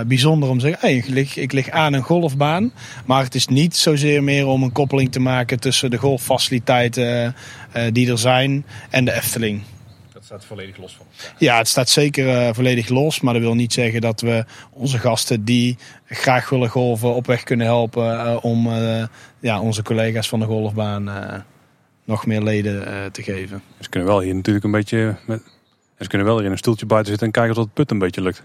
bijzonder 0.06 0.48
om 0.48 0.58
te 0.58 0.66
zeggen... 0.66 0.88
Hey, 0.88 1.22
ik, 1.34 1.52
lig, 1.52 1.70
aan 1.70 1.92
een 1.92 2.02
golfbaan. 2.02 2.72
Maar 3.04 3.22
het 3.22 3.34
is 3.34 3.46
niet 3.46 3.76
zozeer 3.76 4.22
meer 4.22 4.46
om 4.46 4.62
een 4.62 4.72
koppeling 4.72 5.12
te 5.12 5.20
maken... 5.20 5.60
tussen 5.60 5.90
de 5.90 5.96
golffaciliteiten 5.96 7.34
die 7.92 8.10
er 8.10 8.18
zijn 8.18 8.64
en 8.90 9.04
de 9.04 9.12
Efteling. 9.12 9.62
Staat 10.26 10.44
volledig 10.44 10.76
los 10.76 10.96
van. 10.96 11.06
Ja, 11.38 11.56
het 11.58 11.68
staat 11.68 11.88
zeker 11.88 12.28
eh, 12.28 12.54
volledig 12.54 12.88
los. 12.88 13.20
Maar 13.20 13.32
dat 13.32 13.42
wil 13.42 13.54
niet 13.54 13.72
zeggen 13.72 14.00
dat 14.00 14.20
we 14.20 14.44
onze 14.70 14.98
gasten 14.98 15.44
die 15.44 15.78
graag 16.04 16.48
willen 16.48 16.68
golven 16.68 17.14
op 17.14 17.26
weg 17.26 17.42
kunnen 17.42 17.66
helpen 17.66 18.20
eh, 18.20 18.36
om 18.44 18.66
eh, 18.66 19.04
ja, 19.40 19.60
onze 19.60 19.82
collega's 19.82 20.28
van 20.28 20.40
de 20.40 20.46
golfbaan 20.46 21.08
eh, 21.08 21.40
nog 22.04 22.26
meer 22.26 22.42
leden 22.42 22.86
eh, 22.86 23.04
te 23.10 23.22
geven. 23.22 23.62
Ze 23.80 23.88
kunnen 23.88 24.08
wel 24.08 24.20
hier 24.20 24.34
natuurlijk 24.34 24.64
een 24.64 24.70
beetje... 24.70 25.16
Met, 25.26 25.42
ze 25.98 26.08
kunnen 26.08 26.26
wel 26.26 26.36
hier 26.36 26.46
in 26.46 26.52
een 26.52 26.58
stoeltje 26.58 26.86
buiten 26.86 27.10
zitten 27.10 27.26
en 27.26 27.32
kijken 27.32 27.56
of 27.56 27.64
het 27.64 27.74
put 27.74 27.90
een 27.90 27.98
beetje 27.98 28.22
lukt. 28.22 28.42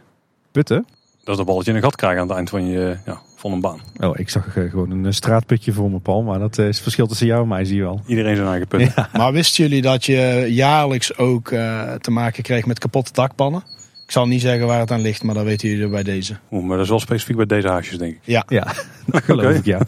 Putten? 0.51 0.85
Dat 1.23 1.29
is 1.29 1.37
dat 1.37 1.45
balletje 1.45 1.71
in 1.71 1.77
een 1.77 1.83
gat 1.83 1.95
krijgen 1.95 2.21
aan 2.21 2.27
het 2.27 2.35
eind 2.35 2.49
van, 2.49 2.67
je, 2.67 2.97
ja, 3.05 3.21
van 3.35 3.51
een 3.51 3.61
baan. 3.61 3.79
Oh, 3.99 4.19
ik 4.19 4.29
zag 4.29 4.57
eh, 4.57 4.69
gewoon 4.69 4.91
een 4.91 5.05
eh, 5.05 5.11
straatputje 5.11 5.73
voor 5.73 5.89
mijn 5.89 6.01
Paul. 6.01 6.21
Maar 6.23 6.39
dat 6.39 6.57
eh, 6.57 6.67
is 6.67 6.73
het 6.73 6.83
verschil 6.83 7.07
tussen 7.07 7.27
jou 7.27 7.41
en 7.41 7.47
mij, 7.47 7.65
zie 7.65 7.75
je 7.75 7.81
wel. 7.81 8.01
Iedereen 8.05 8.35
zijn 8.35 8.47
eigen 8.47 8.67
put. 8.67 8.93
Ja. 8.95 9.09
Maar 9.13 9.31
wisten 9.31 9.63
jullie 9.63 9.81
dat 9.81 10.05
je 10.05 10.45
jaarlijks 10.49 11.17
ook 11.17 11.51
eh, 11.51 11.93
te 11.93 12.11
maken 12.11 12.43
kreeg 12.43 12.65
met 12.65 12.79
kapotte 12.79 13.13
dakpannen? 13.13 13.63
Ik 14.05 14.11
zal 14.17 14.27
niet 14.27 14.41
zeggen 14.41 14.67
waar 14.67 14.79
het 14.79 14.91
aan 14.91 15.01
ligt, 15.01 15.23
maar 15.23 15.35
dat 15.35 15.43
weten 15.43 15.69
jullie 15.69 15.87
bij 15.87 16.03
deze. 16.03 16.37
Oeh, 16.51 16.63
maar 16.63 16.75
dat 16.75 16.83
is 16.85 16.89
wel 16.91 16.99
specifiek 16.99 17.35
bij 17.35 17.45
deze 17.45 17.67
huisjes, 17.67 17.97
denk 17.97 18.13
ik. 18.13 18.19
Ja, 18.23 18.43
Ja, 18.47 18.63
dat 19.05 19.23
geloof 19.23 19.45
Oké. 19.45 19.55
ik, 19.57 19.65
ja. 19.65 19.79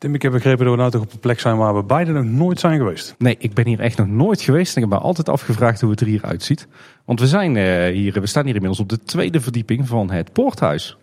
Tim, 0.00 0.14
ik 0.14 0.22
heb 0.22 0.32
begrepen 0.32 0.64
dat 0.64 0.74
we 0.74 0.80
nou 0.80 0.90
toch 0.90 1.02
op 1.02 1.12
een 1.12 1.18
plek 1.18 1.40
zijn 1.40 1.56
waar 1.56 1.76
we 1.76 1.82
beide 1.82 2.12
nog 2.12 2.24
nooit 2.24 2.60
zijn 2.60 2.78
geweest. 2.78 3.14
Nee, 3.18 3.36
ik 3.38 3.54
ben 3.54 3.66
hier 3.66 3.80
echt 3.80 3.98
nog 3.98 4.06
nooit 4.06 4.40
geweest. 4.40 4.76
En 4.76 4.82
ik 4.82 4.88
heb 4.90 4.98
me 4.98 5.04
altijd 5.04 5.28
afgevraagd 5.28 5.80
hoe 5.80 5.90
het 5.90 6.00
er 6.00 6.06
hier 6.06 6.24
uitziet. 6.24 6.66
Want 7.04 7.20
we, 7.20 7.26
zijn, 7.26 7.56
eh, 7.56 7.92
hier, 7.92 8.20
we 8.20 8.26
staan 8.26 8.44
hier 8.44 8.54
inmiddels 8.54 8.80
op 8.80 8.88
de 8.88 8.98
tweede 8.98 9.40
verdieping 9.40 9.88
van 9.88 10.10
het 10.10 10.32
poorthuis. 10.32 10.96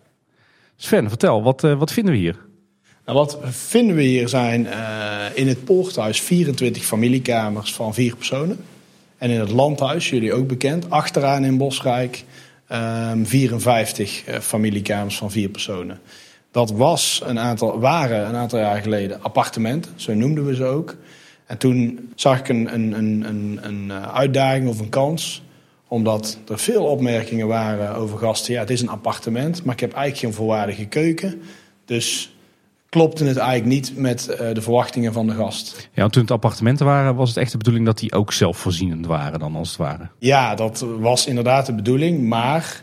Sven, 0.76 1.08
vertel, 1.08 1.42
wat, 1.42 1.64
eh, 1.64 1.78
wat 1.78 1.92
vinden 1.92 2.12
we 2.12 2.18
hier? 2.18 2.36
Nou, 3.04 3.18
wat 3.18 3.38
vinden 3.42 3.96
we 3.96 4.02
hier 4.02 4.28
zijn 4.28 4.66
eh, 4.66 5.24
in 5.34 5.48
het 5.48 5.64
poorthuis 5.64 6.20
24 6.20 6.84
familiekamers 6.84 7.74
van 7.74 7.94
vier 7.94 8.16
personen. 8.16 8.58
En 9.18 9.30
in 9.30 9.40
het 9.40 9.50
landhuis, 9.50 10.10
jullie 10.10 10.32
ook 10.32 10.46
bekend, 10.46 10.90
achteraan 10.90 11.44
in 11.44 11.56
Bosrijk, 11.56 12.24
ehm 12.66 13.24
54 13.24 14.24
eh, 14.24 14.38
familiekamers 14.40 15.16
van 15.16 15.30
vier 15.30 15.48
personen. 15.48 16.00
Dat 16.58 16.70
was 16.70 17.22
een 17.24 17.38
aantal, 17.38 17.80
waren 17.80 18.28
een 18.28 18.34
aantal 18.34 18.58
jaar 18.58 18.82
geleden 18.82 19.22
appartementen, 19.22 19.92
zo 19.96 20.14
noemden 20.14 20.46
we 20.46 20.54
ze 20.54 20.64
ook. 20.64 20.96
En 21.46 21.58
toen 21.58 22.10
zag 22.14 22.38
ik 22.38 22.48
een, 22.48 22.74
een, 22.74 22.92
een, 22.92 23.58
een, 23.62 23.90
eh, 23.90 24.14
uitdaging 24.14 24.68
of 24.68 24.80
een 24.80 24.88
kans, 24.88 25.42
omdat 25.88 26.38
er 26.48 26.58
veel 26.58 26.84
opmerkingen 26.84 27.46
waren 27.46 27.94
over 27.94 28.18
gasten. 28.18 28.52
Ja, 28.54 28.60
het 28.60 28.70
is 28.70 28.80
een 28.80 28.88
appartement, 28.88 29.64
maar 29.64 29.74
ik 29.74 29.80
heb 29.80 29.92
eigenlijk 29.92 30.24
geen 30.24 30.34
volwaardige 30.34 30.84
keuken. 30.86 31.42
Dus 31.84 32.36
klopte 32.88 33.24
het 33.24 33.36
eigenlijk 33.36 33.70
niet 33.70 33.96
met 33.96 34.28
eh, 34.28 34.54
de 34.54 34.62
verwachtingen 34.62 35.12
van 35.12 35.26
de 35.26 35.34
gast. 35.34 35.88
Ja, 35.92 36.08
toen 36.08 36.22
het 36.22 36.30
appartementen 36.30 36.86
waren, 36.86 37.14
was 37.14 37.28
het 37.28 37.38
echt 37.38 37.52
de 37.52 37.58
bedoeling 37.58 37.86
dat 37.86 37.98
die 37.98 38.12
ook 38.12 38.32
zelfvoorzienend 38.32 39.06
waren 39.06 39.38
dan 39.38 39.56
als 39.56 39.68
het 39.68 39.78
ware. 39.78 40.08
Ja, 40.18 40.54
dat 40.54 40.84
was 40.98 41.26
inderdaad 41.26 41.66
de 41.66 41.74
bedoeling, 41.74 42.28
maar 42.28 42.82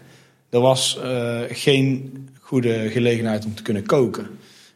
er 0.50 0.60
was 0.60 1.00
eh, 1.04 1.40
geen 1.50 2.12
goede 2.46 2.90
gelegenheid 2.90 3.46
om 3.46 3.56
te 3.56 3.64
kunnen 3.64 3.86
koken. 3.86 4.28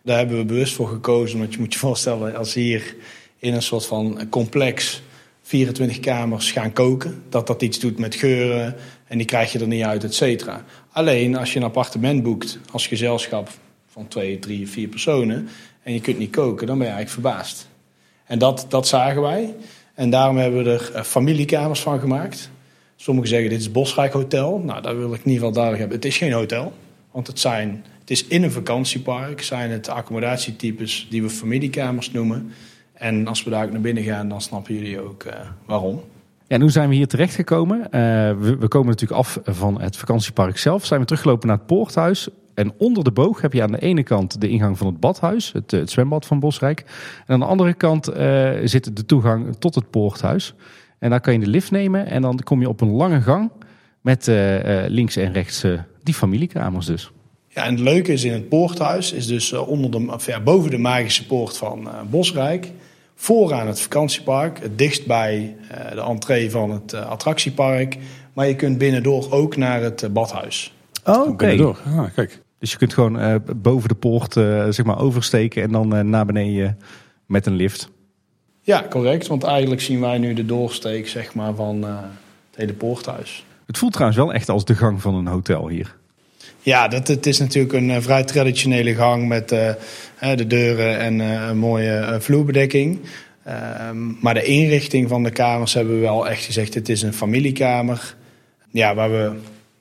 Daar 0.01 0.17
hebben 0.17 0.37
we 0.37 0.45
bewust 0.45 0.73
voor 0.73 0.87
gekozen, 0.87 1.39
want 1.39 1.53
je 1.53 1.59
moet 1.59 1.73
je 1.73 1.79
voorstellen 1.87 2.35
als 2.35 2.53
hier 2.53 2.95
in 3.37 3.53
een 3.53 3.61
soort 3.61 3.85
van 3.85 4.29
complex 4.29 5.01
24 5.41 5.99
kamers 5.99 6.51
gaan 6.51 6.73
koken, 6.73 7.23
dat 7.29 7.47
dat 7.47 7.61
iets 7.61 7.79
doet 7.79 7.99
met 7.99 8.15
geuren 8.15 8.75
en 9.07 9.17
die 9.17 9.25
krijg 9.25 9.51
je 9.51 9.59
er 9.59 9.67
niet 9.67 9.83
uit, 9.83 10.03
et 10.03 10.13
cetera. 10.13 10.63
Alleen 10.91 11.35
als 11.35 11.53
je 11.53 11.59
een 11.59 11.65
appartement 11.65 12.23
boekt 12.23 12.59
als 12.71 12.87
gezelschap 12.87 13.49
van 13.87 14.07
twee, 14.07 14.39
drie, 14.39 14.69
vier 14.69 14.87
personen 14.87 15.49
en 15.83 15.93
je 15.93 16.01
kunt 16.01 16.17
niet 16.17 16.31
koken, 16.31 16.67
dan 16.67 16.77
ben 16.77 16.87
je 16.87 16.93
eigenlijk 16.93 17.23
verbaasd. 17.23 17.67
En 18.25 18.39
dat, 18.39 18.65
dat 18.69 18.87
zagen 18.87 19.21
wij. 19.21 19.55
En 19.93 20.09
daarom 20.09 20.37
hebben 20.37 20.63
we 20.63 20.69
er 20.69 20.91
eh, 20.93 21.03
familiekamers 21.03 21.79
van 21.79 21.99
gemaakt. 21.99 22.49
Sommigen 22.95 23.29
zeggen 23.29 23.49
dit 23.49 23.59
is 23.59 23.71
Bosrijk 23.71 24.13
Hotel. 24.13 24.57
Nou, 24.57 24.81
daar 24.81 24.97
wil 24.97 25.13
ik 25.13 25.19
in 25.23 25.31
ieder 25.31 25.33
geval 25.33 25.51
duidelijk 25.51 25.81
hebben. 25.81 25.97
Het 25.97 26.07
is 26.07 26.17
geen 26.17 26.31
hotel, 26.31 26.73
want 27.11 27.27
het, 27.27 27.39
zijn, 27.39 27.83
het 27.99 28.09
is 28.09 28.27
in 28.27 28.43
een 28.43 28.51
vakantiepark. 28.51 29.41
Zijn 29.41 29.71
het 29.71 29.89
accommodatietypes 29.89 31.07
die 31.09 31.21
we 31.21 31.29
familiekamers 31.29 32.11
noemen. 32.11 32.51
En 32.93 33.27
als 33.27 33.43
we 33.43 33.49
daar 33.49 33.65
ook 33.65 33.71
naar 33.71 33.81
binnen 33.81 34.03
gaan, 34.03 34.29
dan 34.29 34.41
snappen 34.41 34.73
jullie 34.73 35.01
ook 35.01 35.23
uh, 35.23 35.33
waarom. 35.65 36.01
Ja, 36.47 36.55
en 36.55 36.61
hoe 36.61 36.71
zijn 36.71 36.89
we 36.89 36.95
hier 36.95 37.07
terechtgekomen? 37.07 37.79
Uh, 37.79 37.89
we, 37.91 38.55
we, 38.59 38.67
komen 38.67 38.87
natuurlijk 38.87 39.19
af 39.19 39.39
van 39.43 39.81
het 39.81 39.97
vakantiepark 39.97 40.57
zelf. 40.57 40.85
Zijn 40.85 40.99
we 40.99 41.05
teruggelopen 41.05 41.47
naar 41.47 41.57
het 41.57 41.65
poorthuis. 41.65 42.29
En 42.53 42.73
onder 42.77 43.03
de 43.03 43.11
boog 43.11 43.41
heb 43.41 43.53
je 43.53 43.61
aan 43.61 43.71
de 43.71 43.79
ene 43.79 44.03
kant 44.03 44.41
de 44.41 44.49
ingang 44.49 44.77
van 44.77 44.87
het 44.87 44.99
badhuis, 44.99 45.51
het, 45.51 45.91
zwembad 45.91 46.25
van 46.25 46.39
Bosrijk. 46.39 46.85
En 47.25 47.33
aan 47.33 47.39
de 47.39 47.45
andere 47.45 47.73
kant 47.73 48.09
uh, 48.09 48.49
zit 48.63 48.95
de 48.95 49.05
toegang 49.05 49.55
tot 49.59 49.75
het 49.75 49.89
poorthuis. 49.89 50.53
En 50.99 51.09
daar 51.09 51.21
kan 51.21 51.33
je 51.33 51.39
de 51.39 51.47
lift 51.47 51.71
nemen 51.71 52.05
en 52.05 52.21
dan 52.21 52.39
kom 52.43 52.61
je 52.61 52.69
op 52.69 52.81
een 52.81 52.91
lange 52.91 53.21
gang 53.21 53.51
met 54.01 54.27
links 54.87 55.15
en 55.15 55.33
rechts 55.33 55.65
die 56.09 56.17
familiekamers 56.17 56.85
dus. 56.85 57.11
Ja, 57.47 57.65
en 57.65 57.71
het 57.71 57.79
leuke 57.79 58.11
is 58.11 58.23
in 58.23 58.33
het 58.33 58.49
poorthuis, 58.49 59.11
is 59.11 59.27
dus 59.27 59.53
onder 59.53 59.91
de, 59.91 60.11
of 60.11 60.25
ja, 60.25 60.39
boven 60.39 60.69
de 60.69 60.77
magische 60.77 61.25
poort 61.25 61.57
van 61.57 61.89
Bosrijk, 62.09 62.71
vooraan 63.15 63.67
het 63.67 63.81
vakantiepark, 63.81 64.59
het 64.59 64.77
dichtst 64.77 65.05
bij 65.05 65.55
de 65.93 66.01
entree 66.01 66.51
van 66.51 66.71
het 66.71 66.93
attractiepark. 66.93 67.97
Maar 68.33 68.47
je 68.47 68.55
kunt 68.55 68.77
binnendoor 68.77 69.31
ook 69.31 69.55
naar 69.55 69.81
het 69.81 70.13
badhuis. 70.13 70.73
Oh, 71.03 71.19
oké. 71.19 71.29
Okay. 71.29 71.59
Ah, 71.59 72.13
kijk. 72.15 72.41
Dus 72.59 72.71
je 72.71 72.77
kunt 72.77 72.93
gewoon 72.93 73.21
uh, 73.21 73.35
boven 73.55 73.89
de 73.89 73.95
poort 73.95 74.35
uh, 74.35 74.65
zeg 74.69 74.85
maar 74.85 74.99
oversteken 74.99 75.63
en 75.63 75.71
dan 75.71 75.95
uh, 75.95 76.01
naar 76.01 76.25
beneden 76.25 76.77
met 77.25 77.45
een 77.45 77.55
lift. 77.55 77.89
Ja, 78.61 78.85
correct. 78.89 79.27
Want 79.27 79.43
eigenlijk 79.43 79.81
zien 79.81 79.99
wij 79.99 80.17
nu 80.17 80.33
de 80.33 80.45
doorsteek 80.45 81.07
zeg 81.07 81.33
maar, 81.33 81.55
van 81.55 81.83
het 81.83 82.55
hele 82.55 82.73
poorthuis. 82.73 83.45
Het 83.65 83.77
voelt 83.77 83.93
trouwens 83.93 84.19
wel 84.19 84.33
echt 84.33 84.49
als 84.49 84.65
de 84.65 84.75
gang 84.75 85.01
van 85.01 85.15
een 85.15 85.27
hotel 85.27 85.67
hier. 85.67 85.97
Ja, 86.69 86.87
dat, 86.87 87.07
het 87.07 87.25
is 87.25 87.39
natuurlijk 87.39 87.73
een 87.73 88.01
vrij 88.01 88.23
traditionele 88.23 88.95
gang 88.95 89.27
met 89.27 89.49
de 89.49 90.47
deuren 90.47 90.99
en 90.99 91.19
een 91.19 91.57
mooie 91.57 92.17
vloerbedekking. 92.19 92.99
Ehm, 93.43 93.97
maar 94.21 94.33
de 94.33 94.43
inrichting 94.43 95.09
van 95.09 95.23
de 95.23 95.31
kamers 95.31 95.73
hebben 95.73 95.93
we 95.93 95.99
wel 95.99 96.29
echt 96.29 96.43
gezegd: 96.43 96.73
het 96.73 96.89
is 96.89 97.01
een 97.01 97.13
familiekamer. 97.13 98.15
Ja, 98.71 98.95
waar 98.95 99.11
we 99.11 99.31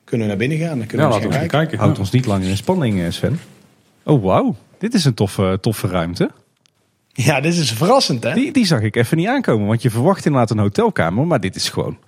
kunnen 0.04 0.26
naar 0.28 0.36
binnen 0.36 0.58
gaan. 0.58 0.78
Dan 0.78 0.86
kunnen 0.86 1.06
ja, 1.06 1.12
we 1.12 1.18
laten 1.18 1.28
we 1.30 1.38
kijken. 1.38 1.58
kijken. 1.58 1.78
Houdt 1.78 1.98
ons 1.98 2.10
niet 2.10 2.26
lang 2.26 2.44
in 2.44 2.56
spanning, 2.56 3.00
eh, 3.00 3.10
Sven. 3.10 3.40
Oh, 4.02 4.24
wauw. 4.24 4.56
Dit 4.78 4.94
is 4.94 5.04
een 5.04 5.14
toffe, 5.14 5.58
toffe 5.60 5.86
ruimte. 5.86 6.30
Ja, 7.12 7.40
dit 7.40 7.54
is 7.54 7.72
verrassend, 7.72 8.22
hè? 8.22 8.34
Die, 8.34 8.52
die 8.52 8.66
zag 8.66 8.80
ik 8.80 8.96
even 8.96 9.16
niet 9.16 9.26
aankomen. 9.26 9.66
Want 9.66 9.82
je 9.82 9.90
verwacht 9.90 10.24
inderdaad 10.24 10.50
een 10.50 10.58
hotelkamer, 10.58 11.26
maar 11.26 11.40
dit 11.40 11.56
is 11.56 11.68
gewoon... 11.68 11.98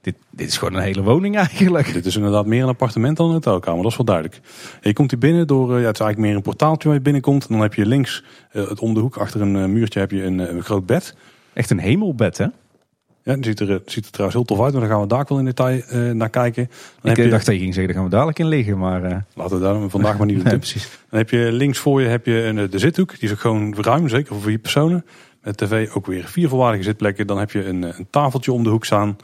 Dit, 0.00 0.14
dit 0.30 0.48
is 0.48 0.58
gewoon 0.58 0.74
een 0.74 0.82
hele 0.82 1.02
woning 1.02 1.36
eigenlijk. 1.36 1.92
Dit 1.92 2.06
is 2.06 2.16
inderdaad 2.16 2.46
meer 2.46 2.62
een 2.62 2.68
appartement 2.68 3.16
dan 3.16 3.26
een 3.26 3.32
hotelkamer, 3.32 3.82
dat 3.82 3.90
is 3.90 3.96
wel 3.96 4.06
duidelijk. 4.06 4.40
je 4.80 4.92
komt 4.92 5.10
hier 5.10 5.20
binnen 5.20 5.46
door, 5.46 5.68
ja, 5.68 5.86
het 5.86 5.94
is 5.94 6.00
eigenlijk 6.00 6.18
meer 6.18 6.34
een 6.36 6.42
portaaltje 6.42 6.88
waar 6.88 6.96
je 6.96 7.02
binnenkomt. 7.02 7.48
Dan 7.48 7.60
heb 7.60 7.74
je 7.74 7.86
links, 7.86 8.24
uh, 8.52 8.68
het 8.68 8.80
om 8.80 8.94
de 8.94 9.00
hoek, 9.00 9.16
achter 9.16 9.40
een 9.40 9.72
muurtje, 9.72 10.00
heb 10.00 10.10
je 10.10 10.22
een, 10.22 10.38
een 10.38 10.62
groot 10.62 10.86
bed. 10.86 11.14
Echt 11.52 11.70
een 11.70 11.78
hemelbed, 11.78 12.38
hè? 12.38 12.46
Ja, 13.26 13.34
die 13.34 13.44
ziet 13.44 13.60
er, 13.60 13.82
ziet 13.86 14.04
er 14.04 14.10
trouwens 14.10 14.36
heel 14.38 14.46
tof 14.46 14.64
uit, 14.64 14.72
maar 14.72 14.80
dan 14.80 14.90
gaan 14.90 15.00
we 15.00 15.06
daar 15.06 15.24
wel 15.28 15.38
in 15.38 15.44
detail 15.44 15.82
uh, 15.92 16.10
naar 16.10 16.30
kijken. 16.30 16.70
Dan 17.00 17.10
ik 17.10 17.16
heb 17.16 17.24
je... 17.24 17.30
dacht 17.30 17.46
dat 17.46 17.54
je 17.54 17.60
ging 17.60 17.74
zeggen, 17.74 17.92
daar 17.92 18.02
gaan 18.02 18.10
we 18.10 18.16
dadelijk 18.16 18.38
in 18.38 18.48
liggen, 18.48 18.78
maar... 18.78 19.04
Uh... 19.04 19.16
Laten 19.34 19.56
we 19.56 19.62
daar 19.62 19.90
vandaag 19.90 20.18
maar 20.18 20.26
niet 20.26 20.36
doen. 20.42 20.44
nee, 20.44 20.58
precies. 20.58 20.88
Dan 21.10 21.18
heb 21.18 21.30
je 21.30 21.52
links 21.52 21.78
voor 21.78 22.02
je 22.02 22.08
heb 22.08 22.26
je 22.26 22.42
een, 22.42 22.70
de 22.70 22.78
zithoek, 22.78 23.10
die 23.10 23.28
is 23.28 23.32
ook 23.32 23.40
gewoon 23.40 23.74
ruim, 23.80 24.08
zeker 24.08 24.34
voor 24.34 24.42
vier 24.42 24.58
personen. 24.58 25.04
Met 25.42 25.56
tv 25.56 25.94
ook 25.94 26.06
weer 26.06 26.24
vier 26.24 26.48
volwaardige 26.48 26.84
zitplekken. 26.84 27.26
Dan 27.26 27.38
heb 27.38 27.50
je 27.50 27.64
een, 27.64 27.82
een 27.82 28.06
tafeltje 28.10 28.52
om 28.52 28.62
de 28.62 28.70
hoek 28.70 28.84
staan 28.84 29.16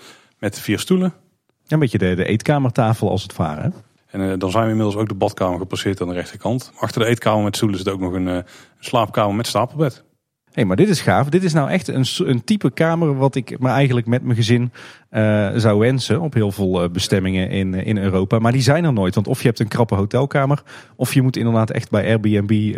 met 0.43 0.59
vier 0.59 0.78
stoelen. 0.78 1.14
Ja, 1.62 1.68
een 1.68 1.78
beetje 1.78 1.99
de, 1.99 2.14
de 2.14 2.24
eetkamertafel 2.24 3.11
als 3.11 3.22
het 3.22 3.36
ware. 3.36 3.61
Hè? 3.61 3.68
En 4.07 4.20
uh, 4.20 4.38
dan 4.38 4.51
zijn 4.51 4.64
we 4.64 4.70
inmiddels 4.70 4.97
ook 4.97 5.09
de 5.09 5.14
badkamer 5.14 5.59
gepasseerd 5.59 6.01
aan 6.01 6.09
de 6.09 6.14
rechterkant. 6.14 6.72
Achter 6.78 7.01
de 7.01 7.07
eetkamer 7.07 7.45
met 7.45 7.57
stoelen 7.57 7.78
zit 7.78 7.88
ook 7.88 8.01
nog 8.01 8.12
een, 8.12 8.26
een 8.26 8.45
slaapkamer 8.78 9.34
met 9.34 9.47
stapelbed 9.47 10.05
hey, 10.53 10.64
maar 10.64 10.76
dit 10.76 10.88
is 10.88 11.00
gaaf. 11.00 11.28
Dit 11.28 11.44
is 11.44 11.53
nou 11.53 11.70
echt 11.70 11.88
een, 11.88 12.05
een 12.16 12.44
type 12.44 12.70
kamer 12.70 13.16
wat 13.16 13.34
ik 13.34 13.59
me 13.59 13.68
eigenlijk 13.68 14.07
met 14.07 14.22
mijn 14.22 14.36
gezin 14.36 14.72
uh, 15.11 15.50
zou 15.55 15.78
wensen. 15.78 16.20
Op 16.20 16.34
heel 16.34 16.50
veel 16.50 16.82
uh, 16.82 16.90
bestemmingen 16.90 17.50
in, 17.50 17.74
in 17.74 17.98
Europa. 17.98 18.38
Maar 18.38 18.53
die 18.53 18.62
zijn 18.62 18.84
er 18.84 18.92
nooit. 18.92 19.14
Want 19.14 19.26
of 19.26 19.40
je 19.40 19.46
hebt 19.46 19.61
een 19.61 19.68
krappe 19.68 19.94
hotelkamer. 19.94 20.62
Of 20.96 21.14
je 21.14 21.22
moet 21.22 21.36
inderdaad 21.36 21.70
echt 21.70 21.90
bij 21.90 22.07
Airbnb 22.07 22.74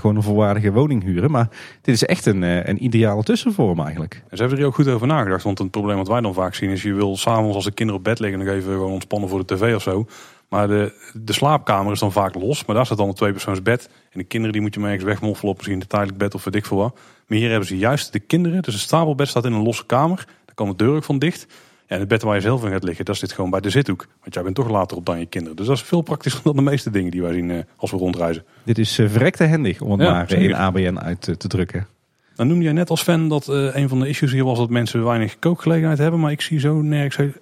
gewoon 0.00 0.16
een 0.16 0.22
volwaardige 0.22 0.72
woning 0.72 1.02
huren. 1.02 1.30
Maar 1.30 1.48
dit 1.80 1.94
is 1.94 2.04
echt 2.04 2.26
een, 2.26 2.42
een 2.42 2.84
ideale 2.84 3.22
tussenvorm 3.22 3.80
eigenlijk. 3.80 4.22
En 4.28 4.36
ze 4.36 4.42
hebben 4.42 4.60
er 4.60 4.66
ook 4.66 4.74
goed 4.74 4.88
over 4.88 5.06
nagedacht. 5.06 5.44
Want 5.44 5.58
een 5.58 5.70
probleem 5.70 5.96
wat 5.96 6.08
wij 6.08 6.20
dan 6.20 6.34
vaak 6.34 6.54
zien 6.54 6.70
is 6.70 6.82
je 6.82 6.94
wil 6.94 7.16
s'avonds 7.16 7.54
als 7.54 7.64
de 7.64 7.72
kinderen 7.72 8.00
op 8.00 8.06
bed 8.06 8.18
liggen 8.18 8.38
nog 8.38 8.48
even 8.48 8.72
gewoon 8.72 8.92
ontspannen 8.92 9.28
voor 9.28 9.46
de 9.46 9.54
tv 9.54 9.74
of 9.74 9.82
zo. 9.82 10.06
Maar 10.54 10.68
de, 10.68 10.92
de 11.12 11.32
slaapkamer 11.32 11.92
is 11.92 11.98
dan 11.98 12.12
vaak 12.12 12.34
los. 12.34 12.64
Maar 12.64 12.76
daar 12.76 12.84
staat 12.84 12.98
dan 12.98 13.08
een 13.08 13.14
tweepersoonsbed. 13.14 13.88
En 14.10 14.18
de 14.18 14.24
kinderen 14.24 14.52
die 14.52 14.62
moet 14.62 14.74
je 14.74 14.80
maar 14.80 14.90
ergens 14.90 15.08
wegmoffelen 15.08 15.50
op 15.50 15.56
misschien 15.56 15.80
een 15.80 15.86
tijdelijk 15.86 16.18
bed 16.18 16.34
of 16.34 16.44
weet 16.44 16.54
ik 16.54 16.66
veel 16.66 16.76
wat. 16.76 16.98
Maar 17.26 17.38
hier 17.38 17.50
hebben 17.50 17.68
ze 17.68 17.78
juist 17.78 18.12
de 18.12 18.18
kinderen. 18.18 18.62
Dus 18.62 18.74
een 18.74 18.80
stapelbed 18.80 19.28
staat 19.28 19.44
in 19.44 19.52
een 19.52 19.62
losse 19.62 19.86
kamer. 19.86 20.16
Daar 20.44 20.54
kan 20.54 20.68
de 20.68 20.76
deur 20.76 20.96
ook 20.96 21.04
van 21.04 21.18
dicht. 21.18 21.46
En 21.86 21.98
het 21.98 22.08
bed 22.08 22.22
waar 22.22 22.34
je 22.34 22.40
zelf 22.40 22.64
in 22.64 22.70
gaat 22.70 22.84
liggen, 22.84 23.04
dat 23.04 23.16
zit 23.16 23.32
gewoon 23.32 23.50
bij 23.50 23.60
de 23.60 23.70
zithoek. 23.70 24.06
Want 24.20 24.34
jij 24.34 24.42
bent 24.42 24.54
toch 24.54 24.68
later 24.68 24.96
op 24.96 25.06
dan 25.06 25.18
je 25.18 25.26
kinderen. 25.26 25.56
Dus 25.56 25.66
dat 25.66 25.76
is 25.76 25.82
veel 25.82 26.00
praktischer 26.00 26.42
dan 26.52 26.56
de 26.56 26.62
meeste 26.62 26.90
dingen 26.90 27.10
die 27.10 27.22
wij 27.22 27.32
zien 27.32 27.50
uh, 27.50 27.58
als 27.76 27.90
we 27.90 27.96
rondreizen. 27.96 28.44
Dit 28.64 28.78
is 28.78 28.98
uh, 28.98 29.08
verrekte 29.08 29.48
handig 29.48 29.80
om 29.80 29.90
het 29.90 30.00
ja, 30.00 30.12
maar 30.12 30.32
in 30.32 30.54
ABN 30.54 30.98
uit 30.98 31.20
te 31.20 31.48
drukken. 31.48 31.86
Dan 32.34 32.48
noemde 32.48 32.64
jij 32.64 32.72
net 32.72 32.90
als 32.90 33.02
fan 33.02 33.28
dat 33.28 33.48
een 33.48 33.88
van 33.88 34.00
de 34.00 34.08
issues 34.08 34.32
hier 34.32 34.44
was 34.44 34.58
dat 34.58 34.70
mensen 34.70 35.04
weinig 35.04 35.38
kookgelegenheid 35.38 35.98
hebben. 35.98 36.20
Maar 36.20 36.30
ik 36.30 36.40
zie 36.40 36.60
zo 36.60 36.82
nergens 36.82 37.36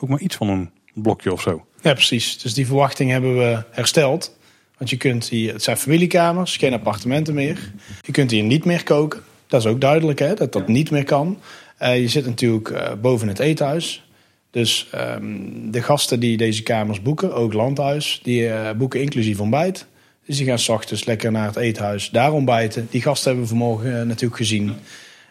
ook 0.00 0.08
maar 0.08 0.20
iets 0.20 0.36
van 0.36 0.48
een 0.48 0.70
blokje 0.94 1.32
of 1.32 1.40
zo. 1.40 1.64
Ja, 1.84 1.92
precies. 1.92 2.38
Dus 2.38 2.54
die 2.54 2.66
verwachting 2.66 3.10
hebben 3.10 3.38
we 3.38 3.62
hersteld. 3.70 4.36
Want 4.78 4.90
je 4.90 4.96
kunt 4.96 5.28
hier, 5.28 5.52
het 5.52 5.62
zijn 5.62 5.76
familiekamers, 5.76 6.56
geen 6.56 6.72
appartementen 6.72 7.34
meer. 7.34 7.72
Je 8.00 8.12
kunt 8.12 8.30
hier 8.30 8.42
niet 8.42 8.64
meer 8.64 8.82
koken. 8.82 9.22
Dat 9.46 9.60
is 9.60 9.66
ook 9.66 9.80
duidelijk, 9.80 10.18
hè, 10.18 10.34
dat 10.34 10.52
dat 10.52 10.68
niet 10.68 10.90
meer 10.90 11.04
kan. 11.04 11.38
Uh, 11.82 12.00
je 12.00 12.08
zit 12.08 12.26
natuurlijk 12.26 12.68
uh, 12.68 12.92
boven 13.00 13.28
het 13.28 13.38
eethuis. 13.38 14.04
Dus 14.50 14.88
um, 14.94 15.70
de 15.70 15.82
gasten 15.82 16.20
die 16.20 16.36
deze 16.36 16.62
kamers 16.62 17.02
boeken, 17.02 17.34
ook 17.34 17.52
landhuis, 17.52 18.20
die 18.22 18.42
uh, 18.42 18.70
boeken 18.70 19.00
inclusief 19.00 19.40
ontbijt. 19.40 19.86
Dus 20.26 20.36
die 20.36 20.46
gaan 20.46 20.58
s 20.58 20.68
ochtends 20.68 21.04
lekker 21.04 21.32
naar 21.32 21.46
het 21.46 21.56
eethuis, 21.56 22.10
daar 22.10 22.32
ontbijten. 22.32 22.86
Die 22.90 23.02
gasten 23.02 23.26
hebben 23.26 23.42
we 23.42 23.56
vanmorgen 23.56 24.06
natuurlijk 24.06 24.36
gezien. 24.36 24.76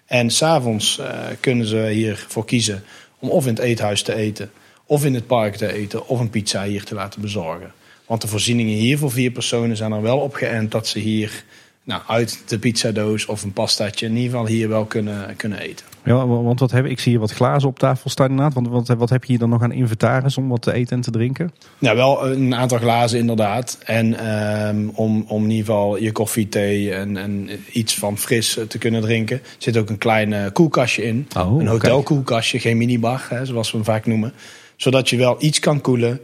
En 0.06 0.30
s'avonds 0.30 1.02
kunnen 1.40 1.68
ze 1.68 1.78
hiervoor 1.78 2.46
kiezen 2.46 2.84
om 3.20 3.30
of 3.30 3.48
in 3.48 3.54
het 3.54 3.64
eethuis 3.64 4.02
te 4.02 4.16
eten, 4.16 4.52
of 4.94 5.06
in 5.06 5.14
het 5.14 5.28
park 5.28 5.56
te 5.56 5.74
eten, 5.74 6.08
of 6.08 6.20
een 6.20 6.30
pizza 6.30 6.64
hier 6.64 6.84
te 6.84 6.96
laten 6.96 7.22
bezorgen. 7.22 7.72
Want 8.06 8.22
de 8.22 8.28
voorzieningen 8.28 8.74
hier 8.74 8.98
voor 8.98 9.12
vier 9.12 9.32
personen 9.32 9.78
zijn 9.78 9.92
er 9.92 10.02
wel 10.02 10.18
op 10.18 10.34
geënt 10.34 10.72
dat 10.72 10.88
ze 10.88 11.00
hier 11.00 11.44
nou, 11.84 12.02
uit 12.08 12.44
de 12.46 12.60
pizzadoos 12.60 13.26
of 13.26 13.44
een 13.44 13.54
pastaatje 13.54 14.06
in 14.06 14.16
ieder 14.16 14.30
geval 14.30 14.48
hier 14.48 14.70
wel 14.70 14.86
kunnen, 14.86 15.36
kunnen 15.36 15.60
eten. 15.60 15.86
Ja, 16.06 16.28
want 16.28 16.60
wat 16.60 16.72
heb 16.72 16.86
ik 16.86 17.00
zie 17.00 17.12
hier 17.12 17.20
wat 17.20 17.32
glazen 17.32 17.70
op 17.70 17.80
tafel 17.80 18.10
staan 18.10 18.30
inderdaad. 18.30 18.54
Want 18.54 18.68
wat, 18.68 18.88
wat 18.88 19.10
heb 19.10 19.24
je 19.24 19.30
hier 19.30 19.40
dan 19.40 19.50
nog 19.50 19.62
aan 19.62 19.72
inventaris 19.72 20.38
om 20.38 20.50
wat 20.50 20.62
te 20.62 20.74
eten 20.74 20.96
en 20.96 21.02
te 21.02 21.12
drinken? 21.12 21.52
Nou, 21.80 21.96
wel 21.96 22.32
een 22.32 22.56
aantal 22.56 22.78
glazen 22.78 23.20
inderdaad. 23.20 23.78
En 23.84 24.36
um, 24.68 24.90
om, 24.90 25.26
om 25.28 25.44
in 25.44 25.50
ieder 25.50 25.66
geval 25.66 25.98
je 25.98 26.12
koffie, 26.12 26.50
thee 26.50 26.94
en, 26.94 27.18
en 27.18 27.50
iets 27.72 27.96
van 27.96 28.18
fris 28.18 28.60
te 28.68 28.78
kunnen 28.78 29.02
drinken. 29.02 29.38
Er 29.38 29.56
zit 29.58 29.78
ook 29.78 29.90
een 29.90 29.98
klein 29.98 30.52
koelkastje 30.52 31.04
in. 31.04 31.28
Oh, 31.38 31.60
een 31.60 31.68
hotelkoelkastje, 31.68 32.60
geen 32.60 32.78
minibar, 32.78 33.26
hè, 33.30 33.46
zoals 33.46 33.72
we 33.72 33.78
hem 33.78 33.86
vaak 33.86 34.06
noemen. 34.06 34.34
Zodat 34.76 35.10
je 35.10 35.18
wel 35.18 35.36
iets 35.40 35.60
kan 35.60 35.82
koelen. 35.82 36.20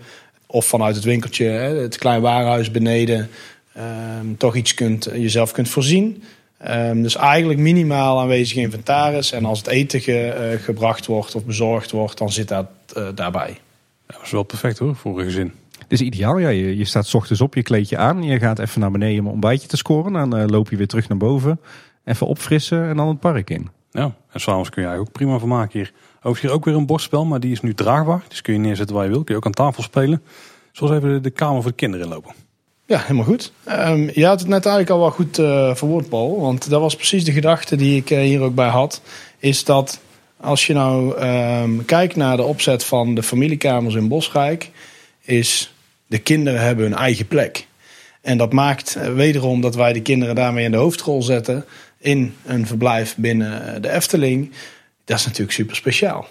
Of 0.45 0.65
vanuit 0.65 0.95
het 0.95 1.03
winkeltje, 1.03 1.45
hè, 1.45 1.75
het 1.75 1.97
klein 1.97 2.21
warenhuis 2.21 2.71
beneden, 2.71 3.29
um, 4.21 4.37
toch 4.37 4.55
iets 4.55 4.73
kunt, 4.73 5.09
jezelf 5.13 5.51
kunt 5.51 5.69
voorzien. 5.69 6.23
Um, 6.67 7.01
dus 7.01 7.15
eigenlijk 7.15 7.59
minimaal 7.59 8.19
aanwezig 8.19 8.57
inventaris. 8.57 9.31
En 9.31 9.45
als 9.45 9.57
het 9.57 9.67
eten 9.67 10.01
ge, 10.01 10.51
uh, 10.53 10.63
gebracht 10.63 11.05
wordt 11.05 11.35
of 11.35 11.45
bezorgd 11.45 11.91
wordt, 11.91 12.17
dan 12.17 12.31
zit 12.31 12.47
dat 12.47 12.67
uh, 12.97 13.07
daarbij. 13.15 13.57
Ja, 14.07 14.15
dat 14.15 14.21
is 14.23 14.31
wel 14.31 14.43
perfect 14.43 14.77
hoor, 14.77 14.95
voor 14.95 15.19
een 15.19 15.25
gezin. 15.25 15.53
Het 15.79 15.91
is 15.91 16.01
ideaal. 16.01 16.37
Ja, 16.37 16.49
je, 16.49 16.77
je 16.77 16.85
staat 16.85 17.07
s 17.07 17.13
ochtends 17.13 17.41
op, 17.41 17.55
je 17.55 17.63
kleed 17.63 17.89
je 17.89 17.97
aan. 17.97 18.23
Je 18.23 18.39
gaat 18.39 18.59
even 18.59 18.81
naar 18.81 18.91
beneden 18.91 19.19
om 19.19 19.25
een 19.25 19.31
ontbijtje 19.31 19.67
te 19.67 19.77
scoren. 19.77 20.13
Dan 20.13 20.39
uh, 20.39 20.45
loop 20.47 20.69
je 20.69 20.75
weer 20.77 20.87
terug 20.87 21.07
naar 21.07 21.17
boven. 21.17 21.59
Even 22.05 22.27
opfrissen 22.27 22.89
en 22.89 22.97
dan 22.97 23.07
het 23.07 23.19
park 23.19 23.49
in. 23.49 23.69
Ja, 23.91 24.15
en 24.31 24.39
s'avonds 24.39 24.69
kun 24.69 24.81
je 24.81 24.87
eigenlijk 24.87 25.17
ook 25.17 25.23
prima 25.23 25.39
van 25.39 25.49
maken 25.49 25.79
hier. 25.79 25.91
Overigens 26.21 26.53
ook 26.53 26.65
weer 26.65 26.75
een 26.75 26.85
bordspel, 26.85 27.25
maar 27.25 27.39
die 27.39 27.51
is 27.51 27.61
nu 27.61 27.73
draagbaar. 27.73 28.23
Dus 28.27 28.41
kun 28.41 28.53
je 28.53 28.59
neerzetten 28.59 28.95
waar 28.95 29.05
je 29.05 29.11
wil. 29.11 29.23
Kun 29.23 29.33
je 29.33 29.39
ook 29.39 29.45
aan 29.45 29.65
tafel 29.65 29.83
spelen. 29.83 30.21
Zoals 30.71 30.93
even 30.93 31.23
de, 31.23 31.29
kamer 31.29 31.61
voor 31.61 31.71
de 31.71 31.77
kinderen 31.77 32.05
inlopen. 32.05 32.33
Ja, 32.85 32.99
helemaal 32.99 33.25
goed. 33.25 33.51
Um, 33.69 34.09
je 34.13 34.25
had 34.25 34.39
het 34.39 34.49
net 34.49 34.65
eigenlijk 34.65 34.89
al 34.89 34.99
wel 34.99 35.11
goed 35.11 35.39
uh, 35.39 35.75
verwoord, 35.75 36.09
Paul. 36.09 36.39
Want 36.41 36.69
dat 36.69 36.81
was 36.81 36.95
precies 36.95 37.23
de 37.23 37.31
gedachte 37.31 37.75
die 37.75 37.97
ik 37.97 38.09
uh, 38.09 38.19
hier 38.19 38.41
ook 38.41 38.55
bij 38.55 38.67
had. 38.67 39.01
Is 39.37 39.63
dat 39.63 39.99
als 40.37 40.67
je 40.67 40.73
nou 40.73 41.21
um, 41.25 41.85
kijkt 41.85 42.15
naar 42.15 42.37
de 42.37 42.43
opzet 42.43 42.83
van 42.83 43.15
de 43.15 43.23
familiekamers 43.23 43.95
in 43.95 44.07
Bosrijk... 44.07 44.71
is 45.21 45.73
de 46.07 46.19
kinderen 46.19 46.61
hebben 46.61 46.85
hun 46.85 46.95
eigen 46.95 47.27
plek. 47.27 47.67
En 48.21 48.37
dat 48.37 48.53
maakt 48.53 48.95
eh, 48.95 49.13
wederom 49.13 49.61
dat 49.61 49.75
wij 49.75 49.93
de 49.93 50.01
kinderen 50.01 50.35
daarmee 50.35 50.65
in 50.65 50.71
de 50.71 50.77
hoofdrol 50.77 51.21
zetten 51.21 51.65
in 51.97 52.35
een 52.45 52.67
verblijf 52.67 53.15
binnen 53.17 53.81
de 53.81 53.91
Efteling. 53.91 54.51
Dat 55.09 55.19
is 55.19 55.25
natuurlijk 55.25 55.51
super 55.51 55.75
speciaal. 55.75 56.27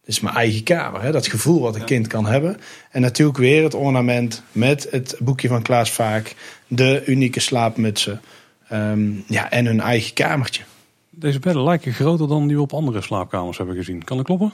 Het 0.00 0.08
is 0.08 0.20
mijn 0.20 0.34
eigen 0.34 0.62
kamer, 0.62 1.02
hè? 1.02 1.12
dat 1.12 1.26
gevoel 1.26 1.60
wat 1.60 1.74
een 1.74 1.84
kind 1.84 2.06
kan 2.06 2.26
hebben. 2.26 2.60
En 2.90 3.00
natuurlijk 3.00 3.38
weer 3.38 3.62
het 3.62 3.74
ornament 3.74 4.42
met 4.52 4.86
het 4.90 5.16
boekje 5.18 5.48
van 5.48 5.62
Klaas 5.62 5.90
Vaak, 5.90 6.34
de 6.66 7.02
unieke 7.06 7.40
slaapmutsen 7.40 8.20
ehm, 8.68 9.10
ja, 9.26 9.50
en 9.50 9.66
hun 9.66 9.80
eigen 9.80 10.14
kamertje. 10.14 10.62
Deze 11.10 11.38
bedden 11.38 11.62
lijken 11.62 11.92
groter 11.92 12.28
dan 12.28 12.46
die 12.46 12.56
we 12.56 12.62
op 12.62 12.72
andere 12.72 13.00
slaapkamers 13.00 13.58
hebben 13.58 13.76
gezien. 13.76 14.04
Kan 14.04 14.16
dat 14.16 14.26
kloppen? 14.26 14.52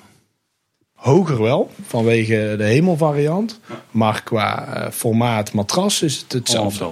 Hoger 0.95 1.43
wel, 1.43 1.71
vanwege 1.87 2.55
de 2.59 2.65
hemelvariant. 2.65 3.61
Maar 3.91 4.23
qua 4.23 4.77
uh, 4.77 4.91
formaat 4.91 5.53
matras 5.53 6.03
is 6.03 6.19
het 6.21 6.33
hetzelfde. 6.33 6.91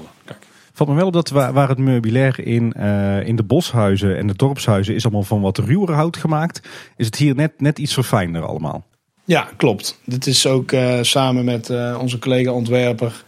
Valt 0.76 0.88
me 0.88 0.96
wel 0.96 1.06
op 1.06 1.12
dat 1.12 1.28
waar, 1.28 1.68
het 1.68 1.78
meubilair 1.78 2.46
in, 2.46 2.74
uh, 2.76 3.26
in 3.26 3.36
de 3.36 3.42
boshuizen 3.42 4.16
en 4.16 4.26
de 4.26 4.36
dorpshuizen 4.36 4.94
is 4.94 5.04
allemaal 5.04 5.22
van 5.22 5.40
wat 5.40 5.58
ruwer 5.58 5.92
hout 5.92 6.16
gemaakt. 6.16 6.60
Is 6.96 7.06
het 7.06 7.16
hier 7.16 7.34
net, 7.34 7.60
net 7.60 7.78
iets 7.78 7.94
verfijnder 7.94 8.42
allemaal. 8.42 8.84
Ja, 9.24 9.48
klopt. 9.56 10.00
Dit 10.04 10.26
is 10.26 10.46
ook 10.46 10.72
uh, 10.72 10.98
samen 11.02 11.44
met 11.44 11.70
onze 11.98 12.18
collega 12.18 12.50
ontwerper 12.50 13.24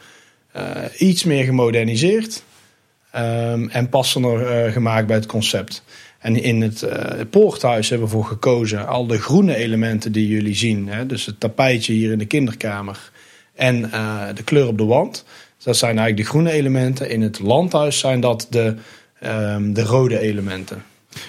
iets 0.98 1.24
meer 1.24 1.44
gemoderniseerd. 1.44 2.42
Um, 3.16 3.68
en 3.68 3.88
passender 3.88 4.70
gemaakt 4.72 5.06
bij 5.06 5.16
het 5.16 5.26
concept. 5.26 5.84
En 6.18 6.42
in 6.42 6.60
het 6.62 6.86
poorthuis 7.30 7.88
hebben 7.88 8.08
we 8.08 8.14
voor 8.14 8.24
gekozen 8.24 8.86
al 8.86 9.06
de 9.06 9.18
groene 9.18 9.54
elementen 9.54 10.12
die 10.12 10.28
jullie 10.28 10.54
zien. 10.54 10.88
Hè? 10.88 11.06
Dus 11.06 11.26
het 11.26 11.40
tapijtje 11.40 11.92
hier 11.92 12.12
in 12.12 12.18
de 12.18 12.26
kinderkamer 12.26 13.10
en 13.54 13.80
de 14.34 14.42
kleur 14.44 14.66
op 14.66 14.78
de 14.78 14.84
wand. 14.84 15.24
Dat 15.62 15.76
zijn 15.76 15.98
eigenlijk 15.98 16.26
de 16.26 16.32
groene 16.32 16.50
elementen. 16.50 17.10
In 17.10 17.22
het 17.22 17.40
landhuis 17.40 17.98
zijn 17.98 18.20
dat 18.20 18.46
de, 18.50 18.74
um, 19.24 19.72
de 19.74 19.82
rode 19.82 20.18
elementen. 20.18 20.82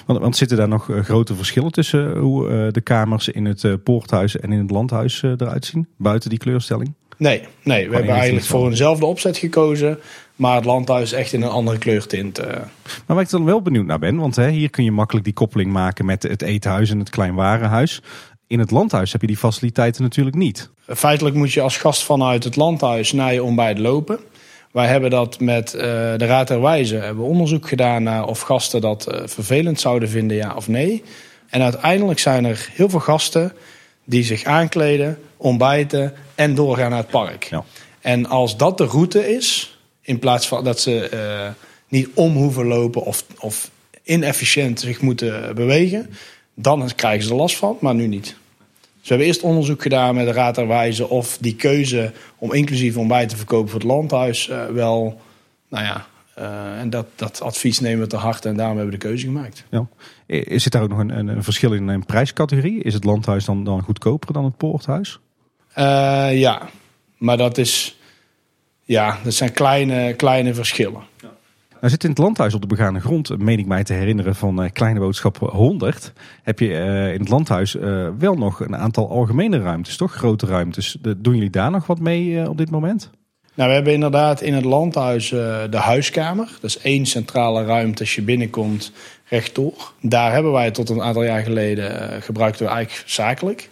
Want, 0.06 0.20
want, 0.20 0.38
zitten 0.38 0.58
daar 0.58 0.68
nog 0.68 0.88
uh, 0.88 1.04
grote 1.04 1.36
verschillen 1.36 1.72
tussen 1.72 2.18
hoe 2.18 2.72
de 2.72 2.82
kamers 2.82 3.30
in 3.30 3.46
het 3.46 3.84
poorthuis 3.84 4.40
en 4.40 4.52
in 4.52 4.60
het 4.60 4.72
landhuis 4.72 5.22
eruit 5.24 5.66
zien? 5.66 5.88
Buiten 5.98 6.30
die 6.30 6.40
kleurstelling? 6.40 6.94
Nee, 7.18 7.42
nee 7.64 7.90
we 7.90 7.96
hebben 7.96 8.14
eigenlijk 8.14 8.46
voor 8.46 8.70
eenzelfde 8.70 9.06
opzet 9.06 9.38
gekozen. 9.38 10.00
Maar 10.40 10.56
het 10.56 10.66
landhuis 10.66 11.12
echt 11.12 11.34
in 11.34 11.42
een 11.42 11.50
andere 11.50 11.78
kleurtint. 11.78 12.40
Uh. 12.40 12.46
Maar 12.46 12.64
waar 13.06 13.22
ik 13.22 13.30
dan 13.30 13.46
wel 13.46 13.62
benieuwd 13.62 13.86
naar 13.86 14.00
ben, 14.00 14.18
want 14.18 14.36
hè, 14.36 14.50
hier 14.50 14.70
kun 14.70 14.84
je 14.84 14.92
makkelijk 14.92 15.26
die 15.26 15.34
koppeling 15.34 15.72
maken 15.72 16.06
met 16.06 16.24
het 16.24 16.42
eethuis 16.42 16.90
en 16.90 17.00
het 17.00 17.10
kleinwarenhuis. 17.10 18.02
In 18.50 18.60
het 18.60 18.72
landhuis 18.72 19.12
heb 19.12 19.22
je 19.22 19.28
die 19.28 19.38
faciliteiten 19.38 20.04
natuurlijk 20.04 20.36
niet. 20.36 20.70
Feitelijk 20.88 21.36
moet 21.36 21.52
je 21.52 21.62
als 21.62 21.78
gast 21.78 22.04
vanuit 22.04 22.44
het 22.44 22.56
landhuis 22.56 23.12
naar 23.12 23.34
je 23.34 23.44
ontbijt 23.44 23.80
lopen. 23.80 24.20
Wij 24.72 24.88
hebben 24.88 25.10
dat 25.10 25.40
met 25.40 25.74
uh, 25.74 25.82
de 25.82 26.26
Raad 26.26 26.48
der 26.48 26.62
Wijzen 26.62 27.02
hebben 27.02 27.24
onderzoek 27.24 27.68
gedaan 27.68 28.04
naar 28.04 28.28
of 28.28 28.42
gasten 28.42 28.82
dat 28.82 29.08
uh, 29.12 29.22
vervelend 29.26 29.80
zouden 29.80 30.10
vinden, 30.10 30.38
ja 30.38 30.56
of 30.56 30.68
nee. 30.68 31.04
En 31.50 31.62
uiteindelijk 31.62 32.20
zijn 32.20 32.46
er 32.46 32.70
heel 32.72 32.90
veel 32.90 33.00
gasten 33.00 33.54
die 34.04 34.24
zich 34.24 34.44
aankleden, 34.44 35.18
ontbijten 35.38 36.14
en 36.36 36.56
doorgaan 36.56 36.90
naar 36.90 37.00
het 37.00 37.10
park. 37.10 37.44
Ja. 37.44 37.64
En 38.02 38.26
als 38.26 38.58
dat 38.58 38.78
de 38.78 38.86
route 38.86 39.36
is, 39.36 39.78
in 40.02 40.20
plaats 40.20 40.48
van 40.48 40.64
dat 40.64 40.80
ze 40.80 41.10
uh, 41.14 41.50
niet 41.88 42.10
om 42.14 42.36
hoeven 42.36 42.66
lopen 42.66 43.04
of, 43.04 43.26
of 43.40 43.70
inefficiënt 44.04 44.80
zich 44.80 45.02
moeten 45.02 45.56
bewegen. 45.56 46.10
Dan 46.62 46.90
krijgen 46.96 47.24
ze 47.24 47.30
er 47.30 47.36
last 47.36 47.58
van, 47.58 47.78
maar 47.80 47.96
nu 47.96 48.08
niet. 48.08 48.26
Dus 48.26 48.36
we 49.02 49.08
hebben 49.08 49.28
eerst 49.28 49.42
onderzoek 49.42 49.82
gedaan 49.82 50.16
met 50.16 50.26
de 50.26 50.32
Raad 50.32 50.56
der 50.56 50.68
Wijze 50.68 51.10
of 51.10 51.38
die 51.38 51.56
keuze 51.56 52.14
om 52.38 52.54
inclusief 52.54 52.98
ontbijt 52.98 53.30
te 53.30 53.38
verkopen 53.38 53.70
voor 53.70 53.80
het 53.80 53.90
landhuis 53.90 54.48
uh, 54.48 54.66
wel, 54.66 55.22
nou 55.68 55.86
ja, 55.86 56.06
uh, 56.40 56.80
en 56.80 56.90
dat, 56.90 57.06
dat 57.16 57.42
advies 57.42 57.80
nemen 57.80 58.00
we 58.00 58.08
te 58.08 58.16
harte 58.16 58.50
en 58.50 58.56
daarom 58.56 58.78
hebben 58.78 58.94
we 58.94 59.00
de 59.00 59.08
keuze 59.08 59.26
gemaakt. 59.26 59.66
Ja. 59.70 59.88
Zit 60.58 60.72
daar 60.72 60.82
ook 60.82 60.90
nog 60.90 61.00
een, 61.00 61.18
een, 61.18 61.28
een 61.28 61.44
verschil 61.44 61.74
in 61.74 61.88
een 61.88 62.06
prijscategorie? 62.06 62.84
Is 62.84 62.94
het 62.94 63.04
landhuis 63.04 63.46
dan, 63.46 63.64
dan 63.64 63.82
goedkoper 63.82 64.34
dan 64.34 64.46
het 64.46 64.58
poorthuis? 64.58 65.20
ja, 66.32 66.70
maar 67.18 67.38
dat 67.38 67.58
is 67.58 68.00
ja, 68.90 69.18
dat 69.24 69.34
zijn 69.34 69.52
kleine, 69.52 70.14
kleine 70.14 70.54
verschillen. 70.54 71.02
Ja. 71.22 71.32
Nou 71.80 71.92
zit 71.92 72.04
in 72.04 72.10
het 72.10 72.20
landhuis 72.20 72.54
op 72.54 72.62
de 72.62 72.68
begane 72.68 73.00
grond, 73.00 73.38
meen 73.38 73.60
ik 73.60 73.66
mij 73.66 73.84
te 73.84 73.94
herinneren 73.94 74.36
van 74.36 74.64
uh, 74.64 74.70
Kleine 74.74 75.00
Boodschap 75.00 75.38
100. 75.38 76.14
Heb 76.44 76.60
je 76.60 76.68
uh, 76.68 77.14
in 77.14 77.20
het 77.20 77.30
landhuis 77.30 77.76
uh, 77.76 78.10
wel 78.18 78.36
nog 78.36 78.60
een 78.60 78.76
aantal 78.76 79.10
algemene 79.10 79.60
ruimtes, 79.60 79.98
toch? 79.98 80.14
Grote 80.14 80.46
ruimtes. 80.46 80.98
Doen 81.18 81.34
jullie 81.34 81.50
daar 81.50 81.72
nog 81.72 81.88
wat 81.88 82.00
mee 82.00 82.50
op 82.50 82.58
dit 82.58 82.70
moment? 82.70 83.10
Nou, 83.54 83.70
we 83.70 83.76
hebben 83.76 83.94
inderdaad 83.94 84.42
in 84.42 84.54
het 84.54 84.66
landhuis 84.66 85.30
de 85.70 85.78
huiskamer. 85.78 86.58
Dat 86.62 86.70
is 86.70 86.78
één 86.78 87.06
centrale 87.06 87.66
ruimte 87.66 88.00
als 88.00 88.16
je 88.16 88.22
binnenkomt 88.22 88.92
rechtdoor. 89.26 89.94
Daar 90.02 90.32
hebben 90.32 90.52
wij 90.52 90.72
tot 90.72 90.90
een 90.90 91.02
aantal 91.02 91.24
jaar 91.24 91.42
geleden 91.42 92.22
gebruikten 92.22 92.66
we 92.66 92.72
eigenlijk 92.72 93.10
zakelijk. 93.10 93.70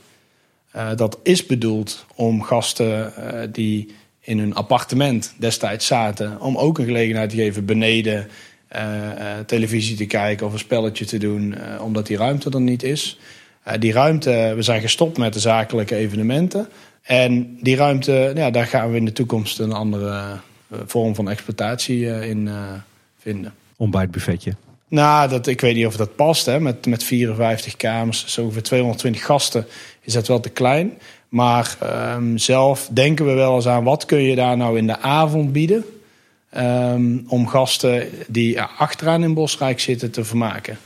dat 0.96 1.20
is 1.24 1.46
bedoeld 1.46 2.06
om 2.16 2.42
gasten 2.42 3.14
die 3.52 3.96
in 4.28 4.40
hun 4.40 4.56
appartement 4.56 5.34
destijds 5.38 5.86
zaten. 5.86 6.42
Om 6.42 6.58
ook 6.58 6.78
een 6.78 6.86
gelegenheid 6.86 7.30
te 7.30 7.36
geven 7.36 7.66
beneden 7.66 8.28
uh, 8.76 8.82
uh, 8.82 9.26
televisie 9.46 9.96
te 9.96 10.06
kijken 10.06 10.46
of 10.46 10.54
een 10.54 10.60
spelletje 10.60 11.06
te 11.06 11.18
doen, 11.18 11.56
uh, 11.58 11.82
omdat 11.82 12.08
die 12.08 12.18
ruimte 12.18 12.50
er 12.50 12.62
niet 12.62 12.84
is. 12.84 13.20
die 13.80 13.92
ruimte, 13.92 14.54
we 14.56 14.62
zijn 14.62 14.82
gestopt 14.82 15.18
met 15.18 15.34
de 15.34 15.40
zakelijke 15.40 15.96
evenementen. 15.96 16.68
En 17.02 17.58
die 17.62 17.76
ruimte, 17.76 18.32
ja, 18.36 18.52
daar 18.52 18.66
gaan 18.66 18.92
we 18.92 18.98
in 18.98 19.06
de 19.06 19.12
toekomst 19.12 19.60
een 19.60 19.72
andere 19.72 20.40
vorm 20.86 21.16
van 21.16 21.30
exploitatie 21.30 22.28
in 22.28 22.50
vinden. 23.20 23.54
Ontbijtbuffetje. 23.76 24.56
Nou, 24.88 25.30
dat, 25.30 25.48
ik 25.48 25.62
weet 25.62 25.76
niet 25.76 25.86
of 25.86 25.96
dat 25.96 26.16
past. 26.16 26.46
Hè. 26.46 26.60
Met, 26.60 26.86
met 26.86 27.04
54 27.04 27.76
kamers, 27.76 28.26
zo 28.28 28.42
ongeveer 28.42 28.64
220 28.64 29.26
gasten, 29.26 29.66
is 30.02 30.14
dat 30.14 30.28
wel 30.28 30.40
te 30.40 30.50
klein. 30.50 30.98
Maar 31.30 31.78
um, 32.16 32.38
zelf 32.38 32.90
denken 32.92 33.26
we 33.26 33.34
wel 33.34 33.56
eens 33.56 33.68
aan 33.68 33.84
wat 33.84 34.06
kun 34.06 34.22
je 34.22 34.36
daar 34.36 34.58
nou 34.58 34.78
in 34.78 34.88
de 34.88 35.00
avond 35.00 35.52
bieden. 35.52 35.86
Um, 36.58 37.26
om 37.28 37.48
gasten 37.48 38.10
die 38.28 38.62
achteraan 38.62 39.24
in 39.24 39.34
Bosrijk 39.34 39.80
zitten 39.80 40.12
te 40.12 40.24
vermaken. 40.24 40.78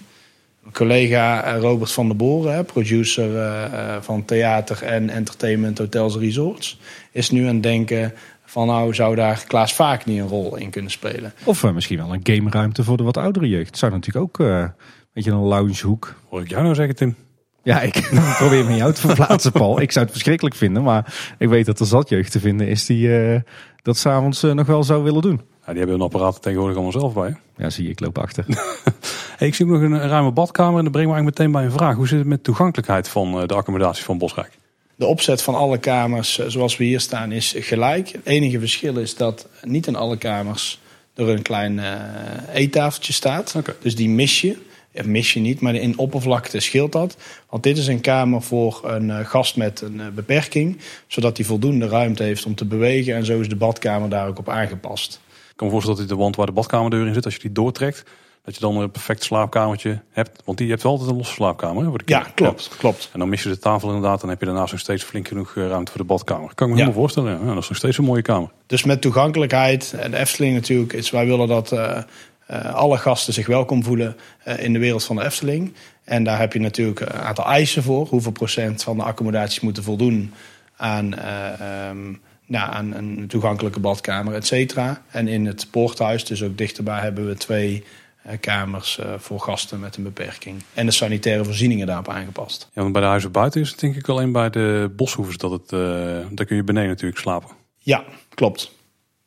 Mijn 0.62 0.74
collega 0.74 1.44
eh, 1.44 1.60
Robert 1.60 1.92
van 1.92 2.08
der 2.08 2.16
Boren, 2.16 2.66
producer 2.66 3.36
uh, 3.36 3.96
van 4.02 4.26
theater 4.26 4.84
en 4.84 5.10
entertainment 5.10 5.78
hotels 5.78 6.16
resorts, 6.16 6.80
is 7.12 7.30
nu 7.30 7.48
aan 7.48 7.54
het 7.54 7.64
denken 7.64 8.14
van 8.46 8.68
nou 8.68 8.94
zou 8.94 9.16
daar 9.16 9.44
Klaas 9.48 9.74
Vaak 9.74 10.06
niet 10.06 10.20
een 10.20 10.28
rol 10.28 10.56
in 10.56 10.70
kunnen 10.70 10.92
spelen. 10.92 11.34
Of 11.44 11.64
uh, 11.64 11.72
misschien 11.72 11.98
wel 11.98 12.14
een 12.14 12.20
gameruimte 12.24 12.84
voor 12.84 12.98
de 12.98 13.04
wat 13.04 13.18
oudere 13.18 13.48
jeugd. 13.48 13.78
Zou 13.78 13.92
natuurlijk 13.92 14.26
ook 14.26 14.40
uh, 14.40 14.58
een 14.58 14.72
beetje 15.14 15.32
een 15.32 15.38
loungehoek. 15.38 16.16
Hoor 16.30 16.42
ik 16.42 16.50
jou 16.50 16.64
nou 16.64 16.76
zeggen 16.76 16.96
Tim? 16.96 17.16
Ja, 17.64 17.82
ik 17.82 18.10
probeer 18.38 18.66
me 18.66 18.76
jou 18.76 18.94
te 18.94 19.02
verplaatsen, 19.02 19.52
Paul. 19.52 19.82
Ik 19.82 19.92
zou 19.92 20.06
het 20.06 20.14
verschrikkelijk 20.14 20.56
vinden, 20.56 20.84
maar 20.84 21.34
ik 21.38 21.50
weet 21.50 21.66
dat 21.66 21.80
er 21.80 21.86
zat 21.86 22.10
jeugd 22.10 22.32
te 22.32 22.40
vinden 22.40 22.68
is 22.68 22.86
die 22.86 23.08
uh, 23.08 23.40
dat 23.82 23.98
s'avonds 23.98 24.44
uh, 24.44 24.52
nog 24.52 24.68
wel 24.68 24.84
zou 24.84 25.04
willen 25.04 25.22
doen. 25.22 25.42
Ja, 25.66 25.68
die 25.68 25.78
hebben 25.78 25.96
een 25.96 26.02
apparaat 26.02 26.42
tegenwoordig 26.42 26.76
allemaal 26.76 27.00
zelf 27.00 27.14
bij. 27.14 27.38
Ja, 27.58 27.70
zie 27.70 27.84
je, 27.84 27.90
ik 27.90 28.00
loop 28.00 28.18
achter. 28.18 28.46
hey, 29.38 29.48
ik 29.48 29.56
zie 29.56 29.66
ook 29.66 29.72
nog 29.72 29.82
een 29.82 30.08
ruime 30.08 30.32
badkamer 30.32 30.78
en 30.78 30.84
dat 30.84 30.92
brengt 30.92 31.10
me 31.10 31.16
eigenlijk 31.16 31.38
meteen 31.38 31.52
bij 31.52 31.64
een 31.64 31.78
vraag. 31.78 31.96
Hoe 31.96 32.08
zit 32.08 32.18
het 32.18 32.28
met 32.28 32.44
toegankelijkheid 32.44 33.08
van 33.08 33.42
uh, 33.42 33.48
de 33.48 33.54
accommodatie 33.54 34.04
van 34.04 34.18
Bosrijk? 34.18 34.52
De 34.96 35.06
opzet 35.06 35.42
van 35.42 35.56
alle 35.56 35.78
kamers 35.78 36.40
zoals 36.48 36.78
we 36.78 36.84
hier 36.84 37.00
staan 37.00 37.32
is 37.32 37.56
gelijk. 37.58 38.10
Het 38.12 38.26
enige 38.26 38.60
verschil 38.60 38.98
is 38.98 39.16
dat 39.16 39.48
niet 39.64 39.88
in 39.88 39.96
alle 39.96 40.18
kamers 40.18 40.80
er 41.16 41.30
een 41.30 41.42
klein 41.42 41.82
eettafeltje 42.54 43.14
staat. 43.14 43.54
Okay. 43.58 43.76
Dus 43.82 43.96
die 43.96 44.10
mis 44.10 44.42
je 44.42 44.58
mis 45.06 45.34
je 45.34 45.40
niet, 45.40 45.60
maar 45.60 45.76
in 45.76 45.98
oppervlakte 45.98 46.60
scheelt 46.60 46.92
dat. 46.92 47.18
Want 47.50 47.64
dit 47.64 47.78
is 47.78 47.88
een 47.88 48.02
kamer 48.02 48.42
voor 48.42 48.82
een 48.84 49.08
uh, 49.08 49.20
gast 49.20 49.56
met 49.56 49.82
een 49.82 49.96
uh, 49.96 50.08
beperking, 50.08 50.78
zodat 51.08 51.38
hij 51.38 51.46
voldoende 51.46 51.88
ruimte 51.88 52.24
heeft 52.24 52.46
om 52.46 52.56
te 52.56 52.66
bewegen. 52.66 53.16
En 53.16 53.26
zo 53.26 53.40
is 53.40 53.50
de 53.50 53.56
badkamer 53.56 54.10
daar 54.10 54.28
ook 54.28 54.40
op 54.40 54.50
aangepast. 54.50 55.22
Ik 55.50 55.58
kan 55.58 55.68
me 55.68 55.74
voorstellen 55.74 56.00
dat 56.00 56.10
de 56.10 56.16
wand 56.16 56.36
waar 56.36 56.46
de 56.46 56.52
badkamerdeur 56.52 57.08
in 57.08 57.14
zit, 57.14 57.26
als 57.26 57.34
je 57.34 57.40
die 57.40 57.52
doortrekt, 57.52 58.04
dat 58.44 58.54
je 58.54 58.60
dan 58.62 58.78
een 58.78 58.92
perfect 58.92 59.24
slaapkamertje 59.24 60.02
hebt. 60.10 60.42
Want 60.46 60.58
die 60.58 60.70
hebt 60.70 60.84
wel 60.84 60.92
altijd 60.92 61.10
een 61.10 61.18
losse 61.18 61.34
slaapkamer. 61.34 61.84
Hè, 61.84 61.90
voor 61.90 61.98
de 61.98 62.04
ja, 62.06 62.26
klopt, 62.36 62.70
klopt. 62.78 63.10
En 63.14 63.20
dan 63.20 63.30
mis 63.30 63.44
je 63.44 63.50
de 63.50 63.60
tafel 63.60 63.88
inderdaad. 63.88 64.22
Dan 64.22 64.30
heb 64.30 64.40
je 64.40 64.46
daarnaast 64.46 64.72
nog 64.72 64.82
steeds 64.82 65.04
flink 65.04 65.28
genoeg 65.28 65.56
eh, 65.56 65.68
ruimte 65.68 65.92
voor 65.92 66.02
de 66.02 66.08
badkamer. 66.08 66.52
Kan 66.56 66.68
ik 66.68 66.74
me 66.74 66.80
ja. 66.80 66.86
helemaal 66.86 66.94
voorstellen. 66.94 67.32
Ja, 67.32 67.54
dat 67.54 67.64
is 67.64 67.70
nog 67.70 67.78
steeds 67.78 67.98
een 67.98 68.04
mooie 68.04 68.22
kamer. 68.22 68.50
Dus 68.68 68.84
met 68.84 69.02
toegankelijkheid. 69.02 69.94
En 69.94 70.12
de 70.12 70.18
Efteling 70.18 70.54
natuurlijk. 70.54 70.94
Is, 70.94 71.10
wij 71.10 71.26
willen 71.26 71.48
dat 71.48 71.72
uh, 71.72 71.98
alle 72.74 72.98
gasten 72.98 73.34
zich 73.34 73.48
welkom 73.48 73.84
voelen 73.84 74.18
uh, 74.48 74.64
in 74.64 74.74
de 74.74 74.80
wereld 74.80 75.04
van 75.04 75.16
de 75.16 75.24
Efteling. 75.24 75.74
En 76.04 76.24
daar 76.24 76.40
heb 76.40 76.54
je 76.54 76.60
natuurlijk 76.60 77.00
een 77.00 77.12
aantal 77.12 77.46
eisen 77.46 77.84
voor. 77.84 78.08
Hoeveel 78.08 78.32
procent 78.32 78.84
van 78.84 78.98
de 78.98 79.04
accommodaties 79.04 79.60
moeten 79.60 79.84
voldoen 79.84 80.34
aan, 80.76 81.14
uh, 81.14 81.90
um, 81.90 82.22
nou, 82.46 82.72
aan 82.72 82.94
een 82.94 83.28
toegankelijke 83.28 83.80
badkamer, 83.80 84.34
et 84.34 84.48
cetera. 84.48 85.02
En 85.12 85.28
in 85.28 85.46
het 85.46 85.68
poorthuis, 85.72 86.26
dus 86.26 86.44
ook 86.44 86.58
dichterbij, 86.58 87.00
hebben 87.00 87.28
we 87.28 87.36
twee 87.36 87.84
kamers 88.40 89.00
voor 89.18 89.40
gasten 89.40 89.80
met 89.80 89.96
een 89.96 90.04
beperking. 90.04 90.64
En 90.74 90.86
de 90.86 90.92
sanitaire 90.92 91.46
voorzieningen 91.46 91.88
daarop 91.88 92.10
aangepast. 92.10 92.70
Ja, 92.74 92.82
want 92.82 92.94
bij 92.94 93.02
de 93.02 93.08
huizen 93.08 93.32
buiten 93.32 93.62
is 93.62 93.70
het 93.70 93.80
denk 93.80 93.96
ik 93.96 94.08
alleen 94.08 94.32
bij 94.32 94.50
de 94.50 94.92
boshoevers 94.96 95.38
dat 95.38 95.52
het, 95.52 95.70
daar 96.32 96.46
kun 96.46 96.56
je 96.56 96.64
beneden 96.64 96.90
natuurlijk 96.90 97.20
slapen. 97.20 97.50
Ja, 97.78 98.04
klopt. 98.34 98.72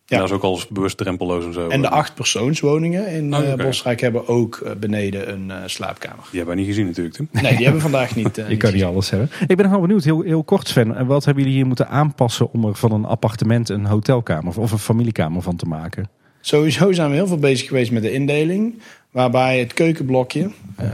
Ja. 0.06 0.18
Dat 0.18 0.28
is 0.28 0.34
ook 0.34 0.42
alles 0.42 0.66
bewust 0.68 0.96
drempeloos 0.96 1.44
en 1.44 1.52
zo. 1.52 1.68
En 1.68 1.82
de 1.82 1.88
acht 1.88 2.14
persoonswoningen 2.14 3.06
in 3.06 3.34
Oh, 3.34 3.48
eh. 3.52 3.54
Bosrijk 3.54 4.00
hebben 4.00 4.28
ook 4.28 4.56
eh, 4.56 4.72
beneden 4.76 5.32
een 5.32 5.50
eh, 5.50 5.56
slaapkamer. 5.66 6.24
Die 6.30 6.36
hebben 6.38 6.46
wij 6.46 6.56
niet 6.56 6.66
gezien 6.66 6.86
natuurlijk, 6.86 7.14
Tim. 7.16 7.28
Nee, 7.32 7.42
die 7.42 7.50
hebben 7.52 7.74
we 7.74 7.80
vandaag 7.80 8.14
niet. 8.24 8.38
eh, 8.38 8.48
Je 8.48 8.56
kan 8.56 8.72
niet 8.72 8.84
alles 8.84 9.10
hebben. 9.10 9.30
Ik 9.46 9.56
ben 9.56 9.64
nog 9.64 9.70
wel 9.70 9.80
benieuwd, 9.80 10.04
heel, 10.04 10.20
heel 10.22 10.44
kort 10.44 10.68
Sven. 10.68 10.96
en 10.96 11.06
Wat 11.06 11.24
hebben 11.24 11.42
jullie 11.42 11.58
hier 11.58 11.66
moeten 11.66 11.88
aanpassen 11.88 12.52
om 12.52 12.64
er 12.64 12.74
van 12.74 12.92
een 12.92 13.04
appartement 13.04 13.68
een 13.68 13.84
hotelkamer 13.86 14.58
of 14.60 14.72
een 14.72 14.78
familiekamer 14.78 15.42
van 15.42 15.56
te 15.56 15.66
maken? 15.66 16.08
Sowieso 16.40 16.92
zijn 16.92 17.08
we 17.10 17.14
heel 17.16 17.26
veel 17.26 17.38
bezig 17.38 17.68
geweest 17.68 17.90
met 17.90 18.02
de 18.02 18.12
indeling. 18.12 18.78
Waarbij 19.10 19.58
het 19.58 19.72
keukenblokje, 19.74 20.50
eh, 20.76 20.88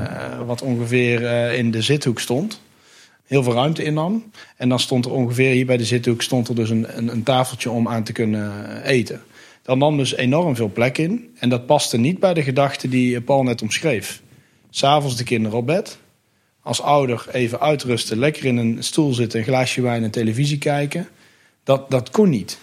wat 0.47 0.63
ongeveer 0.63 1.27
eh, 1.27 1.59
in 1.59 1.71
de 1.71 1.83
zithoek 1.83 2.21
stond, 2.21 2.61
heel 3.31 3.43
veel 3.43 3.53
ruimte 3.53 3.85
innam. 3.85 4.31
En 4.57 4.69
dan 4.69 4.81
stond 4.81 5.05
er 5.05 5.13
ongeveer 5.13 5.53
hier 5.53 5.67
bij 5.67 5.77
de 5.77 5.85
zithoek 5.85 6.23
stond 6.23 6.49
er 6.49 6.55
dus 6.55 6.71
een, 6.71 6.97
een, 6.97 7.09
een 7.09 7.23
tafeltje 7.23 7.71
om 7.71 7.89
aan 7.89 8.03
te 8.03 8.13
kunnen 8.13 8.83
eten. 8.83 9.23
Dat 9.63 9.77
nam 9.77 9.97
dus 9.97 10.15
enorm 10.15 10.57
veel 10.57 10.71
plek 10.73 10.99
in. 10.99 11.31
En 11.39 11.49
dat 11.49 11.67
paste 11.67 11.99
niet 11.99 12.21
bij 12.21 12.35
de 12.35 12.43
gedachte 12.43 12.89
die 12.89 13.21
Paul 13.21 13.43
net 13.43 13.63
omschreef. 13.63 14.23
S'avonds 14.71 15.17
de 15.17 15.25
kinderen 15.25 15.59
op 15.59 15.67
bed. 15.67 15.99
Als 16.63 16.83
ouder 16.83 17.27
even 17.33 17.61
uitrusten, 17.61 18.19
lekker 18.19 18.45
in 18.45 18.57
een 18.57 18.83
stoel 18.83 19.15
zitten, 19.15 19.39
een 19.39 19.45
glaasje 19.45 19.83
wijn 19.83 20.03
en 20.03 20.11
televisie 20.11 20.59
kijken. 20.59 21.09
Dat, 21.65 21.91
dat 21.91 22.11
kon 22.11 22.29
niet. 22.29 22.59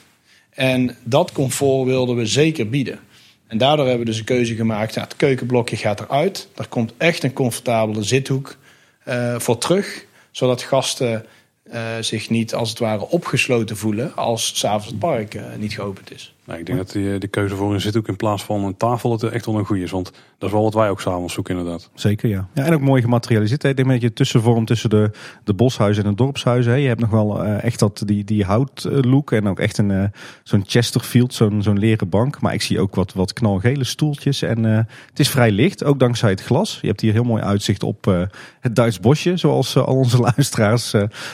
En 0.49 0.95
dat 1.03 1.32
comfort 1.32 1.88
wilden 1.88 2.15
we 2.15 2.26
zeker 2.26 2.70
bieden. 2.70 2.99
En 3.47 3.57
daardoor 3.57 3.86
hebben 3.88 4.05
we 4.05 4.11
dus 4.11 4.20
een 4.20 4.26
keuze 4.26 4.55
gemaakt. 4.55 4.95
Nou, 4.95 5.07
het 5.07 5.18
keukenblokje 5.18 5.76
gaat 5.76 5.99
eruit. 5.99 6.47
Daar 6.53 6.68
komt 6.68 6.93
echt 6.97 7.24
een 7.24 7.34
comfortabele 7.34 8.03
zithoek 8.03 8.57
eh, 9.03 9.39
voor 9.39 9.57
terug. 9.57 10.05
Zodat 10.38 10.61
gasten 10.61 11.25
eh, 11.63 11.81
zich 11.99 12.29
niet 12.29 12.53
als 12.53 12.69
het 12.69 12.79
ware 12.79 13.09
opgesloten 13.09 13.77
voelen 13.77 14.15
als 14.15 14.59
s'avonds 14.59 14.88
het 14.88 14.99
park 14.99 15.33
eh, 15.33 15.43
niet 15.57 15.73
geopend 15.73 16.13
is. 16.13 16.35
Nou, 16.43 16.59
ik 16.59 16.65
denk 16.65 16.77
dat 16.77 16.91
de 17.21 17.27
keuze 17.29 17.55
voor 17.55 17.73
een 17.73 17.81
zithoek 17.81 18.07
in 18.07 18.15
plaats 18.15 18.43
van 18.43 18.63
een 18.63 18.77
tafel 18.77 19.11
het 19.11 19.23
echt 19.23 19.45
wel 19.45 19.57
een 19.57 19.65
goede 19.65 19.83
is. 19.83 19.91
Want 19.91 20.11
dat 20.38 20.49
is 20.49 20.55
wel 20.55 20.63
wat 20.63 20.73
wij 20.73 20.89
ook 20.89 21.01
s'avonds 21.01 21.33
zoeken 21.33 21.57
inderdaad. 21.57 21.89
Zeker, 21.93 22.29
ja. 22.29 22.47
ja. 22.53 22.63
En 22.63 22.73
ook 22.73 22.81
mooi 22.81 23.01
gematerialiseerd. 23.01 23.61
hè. 23.63 23.69
Ik 23.69 23.75
denk 23.75 23.89
dat 23.89 24.01
je 24.01 24.13
tussenvorm 24.13 24.65
tussen 24.65 24.89
de, 24.89 25.11
de 25.43 25.53
boshuizen 25.53 26.03
en 26.03 26.09
het 26.09 26.17
dorpshuizen. 26.17 26.71
hè. 26.71 26.77
Je 26.77 26.88
hebt 26.88 26.99
nog 26.99 27.09
wel 27.09 27.43
eh, 27.43 27.63
echt 27.63 27.79
dat, 27.79 28.03
die, 28.05 28.23
die 28.23 28.43
houtlook. 28.43 29.31
En 29.31 29.47
ook 29.47 29.59
echt 29.59 29.77
een, 29.77 29.91
eh, 29.91 30.03
zo'n 30.43 30.63
Chesterfield, 30.67 31.33
zo'n 31.33 31.63
zo'n 31.63 31.79
leren 31.79 32.09
bank. 32.09 32.41
Maar 32.41 32.53
ik 32.53 32.61
zie 32.61 32.79
ook 32.79 32.95
wat, 32.95 33.13
wat 33.13 33.33
knalgele 33.33 33.83
stoeltjes. 33.83 34.41
En 34.41 34.65
eh, 34.65 34.77
het 35.09 35.19
is 35.19 35.29
vrij 35.29 35.51
licht, 35.51 35.83
ook 35.83 35.99
dankzij 35.99 36.29
het 36.29 36.41
glas. 36.41 36.79
Je 36.81 36.88
hebt 36.88 37.01
hier 37.01 37.13
heel 37.13 37.23
mooi 37.23 37.43
uitzicht 37.43 37.83
op 37.83 38.27
het 38.59 38.75
Duits 38.75 38.99
bosje. 38.99 39.38
Zoals 39.38 39.77
al 39.77 39.95
onze 39.95 40.17
luisteraars 40.35 40.93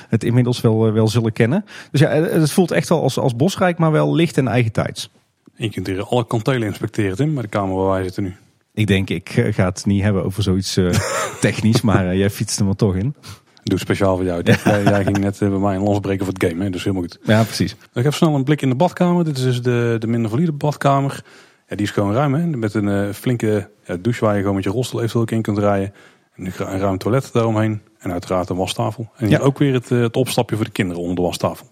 het 0.09 0.23
inmiddels 0.23 0.61
wel, 0.61 0.91
wel 0.91 1.07
zullen 1.07 1.33
kennen. 1.33 1.65
Dus 1.91 1.99
ja, 1.99 2.09
het 2.09 2.51
voelt 2.51 2.71
echt 2.71 2.89
wel 2.89 3.01
als, 3.01 3.17
als 3.17 3.35
bosrijk, 3.35 3.77
maar 3.77 3.91
wel 3.91 4.15
licht 4.15 4.37
en 4.37 4.47
eigen 4.47 4.71
tijds. 4.71 5.09
En 5.55 5.63
je 5.65 5.69
kunt 5.69 5.87
hier 5.87 6.03
alle 6.03 6.27
kantelen 6.27 6.67
inspecteren, 6.67 7.15
Tim, 7.15 7.33
bij 7.33 7.43
de 7.43 7.49
kamer 7.49 7.75
waar 7.75 7.89
wij 7.89 8.03
zitten 8.03 8.23
nu. 8.23 8.35
Ik 8.73 8.87
denk, 8.87 9.09
ik 9.09 9.29
eh, 9.29 9.53
ga 9.53 9.65
het 9.65 9.85
niet 9.85 10.01
hebben 10.01 10.23
over 10.23 10.43
zoiets 10.43 10.77
eh, 10.77 10.89
technisch. 11.41 11.81
Maar 11.81 12.09
eh, 12.09 12.17
jij 12.17 12.29
fietst 12.29 12.59
er 12.59 12.65
maar 12.65 12.75
toch 12.75 12.95
in. 12.95 13.15
Doe 13.63 13.79
speciaal 13.79 14.15
voor 14.15 14.25
jou. 14.25 14.43
Tim. 14.43 14.55
Jij, 14.71 14.83
jij 14.83 15.03
ging 15.03 15.17
net 15.17 15.39
bij 15.39 15.49
mij 15.49 15.75
een 15.75 15.81
lans 15.83 15.99
breken 15.99 16.25
voor 16.25 16.33
het 16.33 16.43
game, 16.43 16.63
hè? 16.63 16.69
dus 16.69 16.83
helemaal 16.83 17.03
goed. 17.03 17.19
Ja, 17.23 17.43
precies. 17.43 17.75
Ik 17.93 18.03
heb 18.03 18.13
snel 18.13 18.35
een 18.35 18.43
blik 18.43 18.61
in 18.61 18.69
de 18.69 18.75
badkamer. 18.75 19.23
Dit 19.23 19.37
is 19.37 19.43
dus 19.43 19.61
de, 19.61 19.95
de 19.99 20.07
minder 20.07 20.29
valide 20.29 20.51
badkamer. 20.51 21.23
Ja, 21.67 21.75
die 21.75 21.85
is 21.85 21.91
gewoon 21.91 22.13
ruim, 22.13 22.33
hè? 22.33 22.45
Met 22.45 22.73
een 22.73 23.13
flinke 23.13 23.69
ja, 23.85 23.97
douche 24.01 24.25
waar 24.25 24.33
je 24.33 24.39
gewoon 24.39 24.55
met 24.55 24.63
je 24.63 24.69
rolstoel 24.69 24.99
eventueel 24.99 25.23
ook 25.23 25.31
in 25.31 25.41
kunt 25.41 25.57
rijden. 25.57 25.93
En 26.35 26.45
een, 26.45 26.79
ruim 26.79 26.97
toilet 26.97 27.29
daaromheen. 27.33 27.81
En 27.99 28.11
uiteraard 28.11 28.49
een 28.49 28.55
wastafel. 28.55 29.09
En 29.15 29.27
hier 29.27 29.37
Ja. 29.39 29.43
ook 29.43 29.57
weer 29.57 29.73
het, 29.73 29.89
het 29.89 30.15
opstapje 30.15 30.55
voor 30.55 30.65
de 30.65 30.71
kinderen 30.71 31.01
onder 31.01 31.15
de 31.15 31.21
wastafel. 31.21 31.67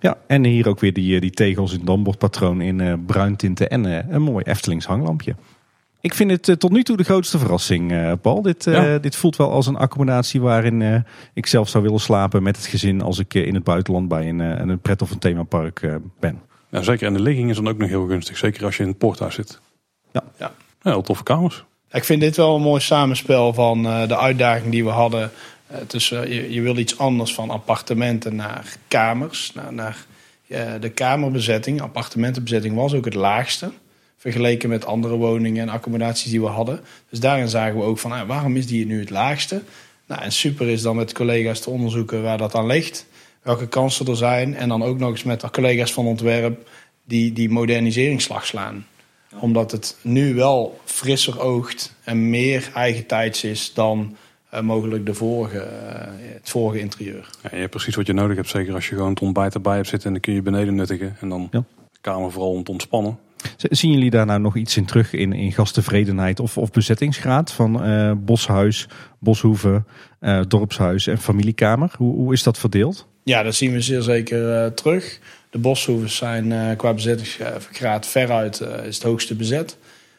Ja, 0.00 0.16
en 0.26 0.44
hier 0.44 0.68
ook 0.68 0.80
weer 0.80 0.92
die, 0.92 1.20
die 1.20 1.30
tegels 1.30 1.72
in 1.72 1.84
dambordpatroon 1.84 2.60
in 2.60 3.04
bruin 3.06 3.36
tinten 3.36 3.70
en 3.70 4.14
een 4.14 4.22
mooi 4.22 4.44
Eftelings 4.44 4.86
hanglampje. 4.86 5.34
Ik 6.02 6.14
vind 6.14 6.30
het 6.30 6.48
eh, 6.48 6.54
tot 6.54 6.70
nu 6.70 6.82
toe 6.82 6.96
de 6.96 7.04
grootste 7.04 7.38
verrassing, 7.38 7.92
eh, 7.92 8.12
Paul. 8.22 8.42
Dit, 8.42 8.66
eh, 8.66 8.72
Ja. 8.74 8.98
dit 8.98 9.16
voelt 9.16 9.36
wel 9.36 9.50
als 9.50 9.66
een 9.66 9.76
accommodatie 9.76 10.40
waarin 10.40 10.82
eh, 10.82 10.96
ik 11.34 11.46
zelf 11.46 11.68
zou 11.68 11.84
willen 11.84 12.00
slapen 12.00 12.42
met 12.42 12.56
het 12.56 12.66
gezin 12.66 13.00
als 13.02 13.18
ik 13.18 13.34
in 13.34 13.54
het 13.54 13.64
buitenland 13.64 14.08
bij 14.08 14.28
een, 14.28 14.38
een 14.38 14.78
pret 14.80 15.02
of 15.02 15.10
een 15.10 15.18
themapark 15.18 15.82
eh, 15.82 15.94
ben. 16.20 16.40
Ja, 16.70 16.82
zeker. 16.82 17.06
En 17.06 17.12
de 17.12 17.20
ligging 17.20 17.50
is 17.50 17.56
dan 17.56 17.68
ook 17.68 17.78
nog 17.78 17.88
heel 17.88 18.06
gunstig. 18.06 18.36
Zeker 18.36 18.64
als 18.64 18.76
je 18.76 18.82
in 18.82 18.88
het 18.88 18.98
poorthuis 18.98 19.34
zit. 19.34 19.60
Ja. 20.12 20.22
Ja. 20.38 20.52
Ja, 20.82 20.90
heel 20.90 21.02
toffe 21.02 21.22
kamers. 21.22 21.64
Ik 21.90 22.04
vind 22.04 22.20
dit 22.20 22.36
wel 22.36 22.54
een 22.56 22.62
mooi 22.62 22.80
samenspel 22.80 23.54
van 23.54 23.86
eh, 23.86 24.08
de 24.08 24.18
uitdaging 24.18 24.70
die 24.70 24.84
we 24.84 24.90
hadden. 24.90 25.30
tussen, 25.86 26.28
je, 26.34 26.52
je 26.52 26.60
wil 26.60 26.76
iets 26.76 26.98
anders 26.98 27.34
van 27.34 27.50
appartementen 27.50 28.36
naar 28.36 28.76
kamers. 28.88 29.52
Naar, 29.54 29.72
naar 29.72 29.96
de 30.80 30.88
kamerbezetting, 30.94 31.80
appartementenbezetting 31.80 32.74
was 32.74 32.94
ook 32.94 33.04
het 33.04 33.14
laagste. 33.14 33.72
Vergeleken 34.22 34.68
met 34.68 34.84
andere 34.84 35.16
woningen 35.16 35.62
en 35.62 35.68
accommodaties 35.68 36.30
die 36.30 36.40
we 36.40 36.46
hadden. 36.46 36.80
Dus 37.10 37.20
daarin 37.20 37.48
zagen 37.48 37.78
we 37.78 37.84
ook 37.84 37.98
van 37.98 38.12
ah, 38.12 38.26
waarom 38.26 38.56
is 38.56 38.66
die 38.66 38.86
nu 38.86 39.00
het 39.00 39.10
laagste? 39.10 39.62
Nou, 40.06 40.22
en 40.22 40.32
super 40.32 40.68
is 40.68 40.82
dan 40.82 40.96
met 40.96 41.12
collega's 41.12 41.60
te 41.60 41.70
onderzoeken 41.70 42.22
waar 42.22 42.38
dat 42.38 42.54
aan 42.54 42.66
ligt. 42.66 43.06
Welke 43.42 43.68
kansen 43.68 44.06
er 44.06 44.16
zijn. 44.16 44.54
En 44.56 44.68
dan 44.68 44.82
ook 44.82 44.98
nog 44.98 45.10
eens 45.10 45.22
met 45.22 45.40
de 45.40 45.50
collega's 45.50 45.92
van 45.92 46.06
ontwerp 46.06 46.68
die 47.04 47.32
die 47.32 47.50
moderniseringsslag 47.50 48.46
slaan 48.46 48.86
omdat 49.40 49.70
het 49.70 49.96
nu 50.02 50.34
wel 50.34 50.80
frisser 50.84 51.40
oogt 51.40 51.94
en 52.04 52.30
meer 52.30 52.70
eigen 52.74 53.06
tijds 53.06 53.44
is 53.44 53.72
dan 53.74 54.16
eh, 54.50 54.60
mogelijk 54.60 55.06
de 55.06 55.14
vorige, 55.14 55.58
eh, 55.58 56.08
het 56.18 56.48
vorige 56.50 56.80
interieur. 56.80 57.30
Ja, 57.42 57.48
je 57.52 57.56
hebt 57.56 57.70
precies 57.70 57.94
wat 57.94 58.06
je 58.06 58.12
nodig 58.12 58.36
hebt. 58.36 58.48
Zeker 58.48 58.74
als 58.74 58.88
je 58.88 58.94
gewoon 58.94 59.10
het 59.10 59.20
ontbijt 59.20 59.54
erbij 59.54 59.76
hebt 59.76 59.88
zitten. 59.88 60.06
En 60.06 60.12
dan 60.12 60.22
kun 60.22 60.34
je 60.34 60.42
beneden 60.42 60.74
nuttigen. 60.74 61.16
En 61.20 61.28
dan 61.28 61.48
Ja. 61.50 61.58
de 61.92 61.98
kamer 62.00 62.32
vooral 62.32 62.50
om 62.50 62.64
te 62.64 62.70
ontspannen. 62.70 63.18
Zien 63.56 63.92
jullie 63.92 64.10
daar 64.10 64.26
nou 64.26 64.40
nog 64.40 64.56
iets 64.56 64.76
in 64.76 64.84
terug 64.84 65.12
in, 65.12 65.32
in 65.32 65.52
gasttevredenheid 65.52 66.40
of, 66.40 66.58
of 66.58 66.70
bezettingsgraad 66.70 67.52
van 67.52 67.84
eh, 67.84 68.12
boshuis, 68.16 68.88
boshoeve, 69.18 69.84
eh, 70.20 70.40
dorpshuis 70.48 71.06
en 71.06 71.18
familiekamer? 71.18 71.90
Hoe, 71.96 72.14
hoe 72.14 72.32
is 72.32 72.42
dat 72.42 72.58
verdeeld? 72.58 73.08
Ja, 73.24 73.42
dat 73.42 73.54
zien 73.54 73.72
we 73.72 73.80
zeer 73.80 74.02
zeker 74.02 74.52
eh, 74.52 74.70
terug. 74.70 75.18
De 75.50 75.58
boshoeves 75.58 76.16
zijn 76.16 76.76
qua 76.76 76.94
bezettingsgraad 76.94 78.06
veruit 78.06 78.60
is 78.60 78.94
het 78.94 79.02
hoogste 79.02 79.34
bezet. 79.34 79.76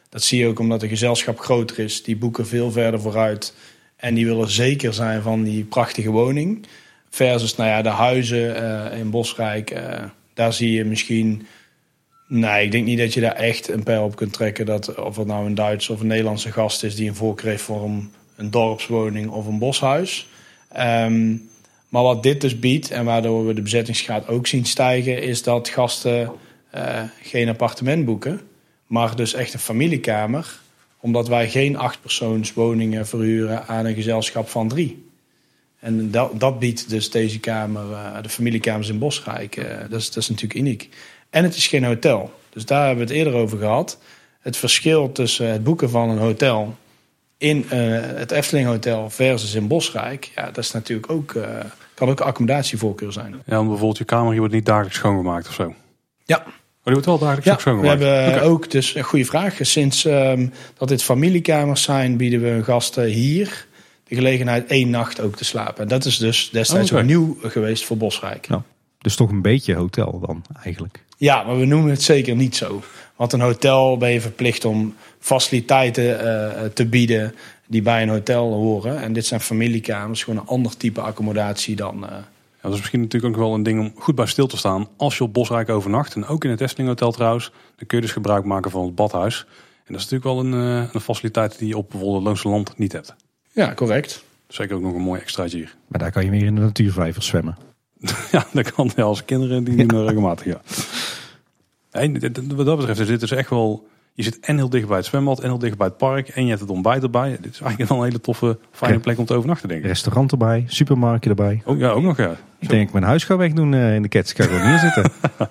Dat 0.08 0.22
zie 0.22 0.38
je 0.38 0.46
ook 0.46 0.58
omdat 0.58 0.80
de 0.80 0.88
gezelschap 0.88 1.38
groter 1.38 1.78
is. 1.78 2.02
Die 2.02 2.16
boeken 2.16 2.46
veel 2.46 2.70
verder 2.70 3.00
vooruit. 3.00 3.54
En 3.96 4.14
die 4.14 4.26
willen 4.26 4.50
zeker 4.50 4.94
zijn 4.94 5.22
van 5.22 5.42
die 5.42 5.64
prachtige 5.64 6.10
woning. 6.10 6.66
Versus 7.10 7.56
nou 7.56 7.70
ja, 7.70 7.82
de 7.82 7.88
huizen 7.88 8.92
in 8.92 9.10
Bosrijk. 9.10 9.80
daar 10.34 10.52
zie 10.52 10.72
je 10.72 10.84
misschien... 10.84 11.46
Nee, 12.26 12.64
ik 12.64 12.72
denk 12.72 12.84
niet 12.84 12.98
dat 12.98 13.14
je 13.14 13.20
daar 13.20 13.34
echt 13.34 13.68
een 13.68 13.82
pijl 13.82 14.04
op 14.04 14.16
kunt 14.16 14.32
trekken. 14.32 14.66
Dat 14.66 14.94
of 14.94 15.16
het 15.16 15.26
nou 15.26 15.46
een 15.46 15.54
Duitse 15.54 15.92
of 15.92 16.00
een 16.00 16.06
Nederlandse 16.06 16.52
gast 16.52 16.82
is 16.82 16.94
die 16.94 17.08
een 17.08 17.14
voorkeur 17.14 17.50
heeft 17.50 17.62
voor 17.62 17.84
een, 18.36 18.50
dorpswoning 18.50 19.30
of 19.30 19.46
een 19.46 19.58
boshuis. 19.58 20.28
Ehm, 20.68 21.36
maar 21.88 22.02
wat 22.02 22.22
dit 22.22 22.40
dus 22.40 22.58
biedt 22.58 22.90
en 22.90 23.04
waardoor 23.04 23.46
we 23.46 23.54
de 23.54 23.62
bezettingsgraad 23.62 24.28
ook 24.28 24.46
zien 24.46 24.64
stijgen, 24.64 25.22
is 25.22 25.42
dat 25.42 25.68
gasten 25.68 26.32
eh, 26.70 27.02
geen 27.22 27.48
appartement 27.48 28.04
boeken, 28.04 28.40
maar 28.86 29.16
dus 29.16 29.34
echt 29.34 29.52
een 29.52 29.58
familiekamer. 29.58 30.60
Omdat 31.00 31.28
wij 31.28 31.50
geen 31.50 31.76
achtpersoonswoningen 31.76 33.06
verhuren 33.06 33.66
aan 33.66 33.84
een 33.84 33.94
gezelschap 33.94 34.48
van 34.48 34.68
drie. 34.68 35.04
En 35.78 36.10
dat, 36.10 36.40
dat 36.40 36.58
biedt 36.58 36.88
dus 36.88 37.10
deze 37.10 37.40
kamer, 37.40 37.92
eh, 37.92 38.22
de 38.22 38.28
familiekamers 38.28 38.88
in 38.88 38.98
Bosrijk. 38.98 39.56
eh, 39.56 39.78
dat, 39.90 40.00
is, 40.00 40.06
dat 40.06 40.22
is 40.22 40.28
natuurlijk 40.28 40.60
uniek. 40.60 40.88
En 41.34 41.42
het 41.42 41.56
is 41.56 41.66
geen 41.66 41.84
hotel. 41.84 42.32
Dus 42.50 42.64
daar 42.64 42.86
hebben 42.86 43.06
we 43.06 43.12
het 43.12 43.22
eerder 43.22 43.40
over 43.40 43.58
gehad. 43.58 43.98
Het 44.40 44.56
verschil 44.56 45.12
tussen 45.12 45.46
het 45.48 45.64
boeken 45.64 45.90
van 45.90 46.08
een 46.08 46.18
hotel 46.18 46.76
in 47.38 47.64
eh, 47.68 47.78
het 48.00 48.30
Efteling 48.30 48.66
Hotel 48.66 49.10
versus 49.10 49.54
in 49.54 49.66
Bosrijk, 49.66 50.32
ja, 50.34 50.44
dat 50.44 50.58
is 50.58 50.70
natuurlijk 50.70 51.10
ook, 51.10 51.34
eh, 51.34 51.48
kan 51.94 52.08
ook 52.08 52.20
een 52.20 52.26
accommodatievoorkeur 52.26 53.12
zijn. 53.12 53.30
Ja, 53.46 53.56
want 53.56 53.68
bijvoorbeeld 53.68 53.98
je 53.98 54.04
kamer 54.04 54.30
hier 54.30 54.38
wordt 54.38 54.54
niet 54.54 54.66
dagelijks 54.66 54.96
schoongemaakt 54.96 55.48
of 55.48 55.54
zo. 55.54 55.74
Ja, 56.24 56.38
Maar 56.38 56.52
die 56.82 56.92
wordt 56.92 57.06
wel 57.06 57.18
dagelijks 57.18 57.46
ja 57.46 57.52
ook 57.52 57.56
we 57.56 57.62
schoongemaakt. 57.62 58.00
hebben 58.02 58.42
ook, 58.42 58.70
dus 58.70 58.94
een 58.94 59.02
goede 59.02 59.24
vraag. 59.24 59.56
Sinds 59.60 60.04
ehm, 60.04 60.48
dat 60.78 60.88
dit 60.88 61.02
familiekamers 61.02 61.82
zijn, 61.82 62.16
bieden 62.16 62.40
we 62.42 62.64
gasten 62.64 63.04
hier 63.04 63.66
de 64.04 64.14
gelegenheid 64.14 64.66
één 64.66 64.90
nacht 64.90 65.20
ook 65.20 65.36
te 65.36 65.44
slapen. 65.44 65.82
En 65.82 65.88
dat 65.88 66.04
is 66.04 66.18
dus 66.18 66.50
destijds 66.50 66.92
Oh, 66.92 66.98
ook 66.98 67.04
nieuw 67.04 67.36
geweest 67.42 67.84
voor 67.84 67.96
Bosrijk. 67.96 68.46
Ja. 68.48 68.62
Dus 68.98 69.16
toch 69.16 69.30
een 69.30 69.42
beetje 69.42 69.74
hotel 69.74 70.20
dan 70.26 70.44
eigenlijk. 70.62 71.03
Ja, 71.16 71.42
maar 71.42 71.58
we 71.58 71.64
noemen 71.64 71.90
het 71.90 72.02
zeker 72.02 72.36
niet 72.36 72.56
zo. 72.56 72.82
Want 73.16 73.32
een 73.32 73.40
hotel 73.40 73.96
ben 73.96 74.10
je 74.10 74.20
verplicht 74.20 74.64
om 74.64 74.94
faciliteiten 75.18 76.20
eh, 76.20 76.64
te 76.64 76.86
bieden 76.86 77.34
die 77.66 77.82
bij 77.82 78.02
een 78.02 78.08
hotel 78.08 78.52
horen. 78.52 79.00
En 79.00 79.12
dit 79.12 79.26
zijn 79.26 79.40
familiekamers, 79.40 80.22
gewoon 80.24 80.40
een 80.40 80.46
ander 80.46 80.76
type 80.76 81.00
accommodatie 81.00 81.76
dan. 81.76 82.04
eh, 82.04 82.10
Ja, 82.10 82.22
dat 82.62 82.72
is 82.72 82.78
misschien 82.78 83.00
natuurlijk 83.00 83.34
ook 83.34 83.40
wel 83.40 83.54
een 83.54 83.62
ding 83.62 83.80
om 83.80 83.92
goed 83.98 84.14
bij 84.14 84.26
stil 84.26 84.46
te 84.46 84.56
staan. 84.56 84.88
Als 84.96 85.16
je 85.16 85.24
op 85.24 85.32
Bosrijk 85.32 85.68
overnacht, 85.68 86.14
en 86.14 86.26
ook 86.26 86.44
in 86.44 86.50
het 86.50 86.60
Efteling 86.60 86.88
Hotel 86.88 87.12
trouwens, 87.12 87.50
dan 87.76 87.86
kun 87.86 87.98
je 87.98 88.04
dus 88.04 88.12
gebruik 88.12 88.44
maken 88.44 88.70
van 88.70 88.84
het 88.84 88.94
badhuis. 88.94 89.46
En 89.86 89.92
dat 89.92 90.02
is 90.02 90.10
natuurlijk 90.10 90.24
wel 90.24 90.38
een, 90.40 90.82
eh, 90.84 90.88
een 90.94 91.00
faciliteit 91.00 91.58
die 91.58 91.68
je 91.68 91.76
op 91.76 91.90
bijvoorbeeld 91.90 92.22
Loonse 92.24 92.48
Land 92.48 92.78
niet 92.78 92.92
hebt. 92.92 93.14
Ja, 93.52 93.74
correct. 93.74 94.24
Zeker 94.48 94.76
ook 94.76 94.82
nog 94.82 94.94
een 94.94 95.00
mooi 95.00 95.20
extraatje 95.20 95.56
hier. 95.56 95.74
Maar 95.88 96.00
daar 96.00 96.10
kan 96.12 96.24
je 96.24 96.30
weer 96.30 96.44
in 96.44 96.54
de 96.54 96.60
natuurvijver 96.60 97.22
zwemmen. 97.22 97.56
Ja, 98.32 98.46
dat 98.52 98.72
kan 98.72 98.90
ja, 98.96 99.02
als 99.02 99.24
kinderen 99.24 99.64
die 99.64 99.86
doen 99.86 99.98
er 99.98 100.06
regelmatig, 100.06 100.44
ja. 100.46 100.60
D- 102.30 102.52
wat 102.54 102.66
dat 102.66 102.76
betreft 102.76 103.00
is 103.00 103.06
dit 103.06 103.20
dus 103.20 103.30
echt 103.30 103.50
wel... 103.50 103.86
Je 104.16 104.22
zit 104.22 104.38
en 104.40 104.56
heel 104.56 104.68
dicht 104.68 104.88
bij 104.88 104.96
het 104.96 105.06
zwembad 105.06 105.40
en 105.40 105.48
heel 105.48 105.58
dicht 105.58 105.76
bij 105.76 105.86
het 105.86 105.96
park. 105.96 106.28
En 106.28 106.42
je 106.42 106.48
hebt 106.48 106.60
het 106.60 106.70
ontbijt 106.70 107.02
erbij. 107.02 107.30
Dit 107.40 107.52
is 107.52 107.60
eigenlijk 107.60 107.90
wel 107.90 107.98
een 107.98 108.04
hele 108.04 108.20
toffe, 108.20 108.58
fijne 108.72 108.98
plek 108.98 109.18
om 109.18 109.24
te 109.24 109.34
overnachten, 109.34 109.68
denk 109.68 109.80
ik. 109.80 109.86
Restaurant 109.86 110.32
erbij, 110.32 110.64
supermarktje 110.68 111.30
erbij. 111.30 111.62
Oh 111.64 111.78
ja, 111.78 111.88
ook 111.88 112.02
nog 112.02 112.16
ja. 112.16 112.36
Ik 112.58 112.68
denk 112.68 112.86
ik 112.86 112.92
mijn 112.92 113.04
huis 113.04 113.24
ga 113.24 113.36
wegdoen 113.36 113.74
eh, 113.74 113.94
in 113.94 114.02
de 114.02 114.08
Cats. 114.08 114.30
Ik 114.30 114.36
ga 114.36 114.44
gewoon 114.44 114.68
hier 114.68 114.78
zitten. 114.78 115.12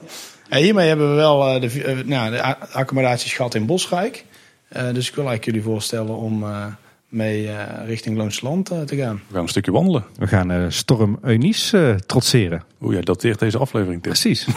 Ja, 0.49 0.58
hiermee 0.60 0.88
hebben 0.88 1.10
we 1.10 1.16
wel 1.16 1.47
eh, 1.47 1.62
de, 1.62 1.84
eh, 1.84 2.06
nou, 2.06 2.32
de 2.32 2.58
accommodaties 2.74 3.34
gehad 3.34 3.56
in 3.56 3.66
Bosrijk. 3.66 4.26
Eh, 4.68 4.84
dus 4.93 5.10
ik 5.10 5.16
wil 5.16 5.26
eigenlijk 5.28 5.45
jullie 5.45 5.62
voorstellen 5.62 6.16
om 6.18 6.43
eh, 6.43 6.66
mee 7.14 7.47
eh, 7.47 7.86
richting 7.88 8.18
Loonsland 8.18 8.72
eh, 8.72 8.82
te 8.82 8.95
gaan. 8.95 9.22
We 9.28 9.34
gaan 9.34 9.43
een 9.43 9.49
stukje 9.49 9.72
wandelen. 9.72 10.03
We 10.16 10.28
gaan 10.28 10.51
eh, 10.51 10.66
Storm 10.70 11.18
Eunice 11.22 11.88
eh, 11.88 11.95
trotseren. 11.95 12.64
Hoe 12.78 12.93
jij 12.93 13.01
dateert 13.01 13.39
deze 13.39 13.57
aflevering, 13.57 14.01
Tim. 14.01 14.11
Precies. 14.11 14.47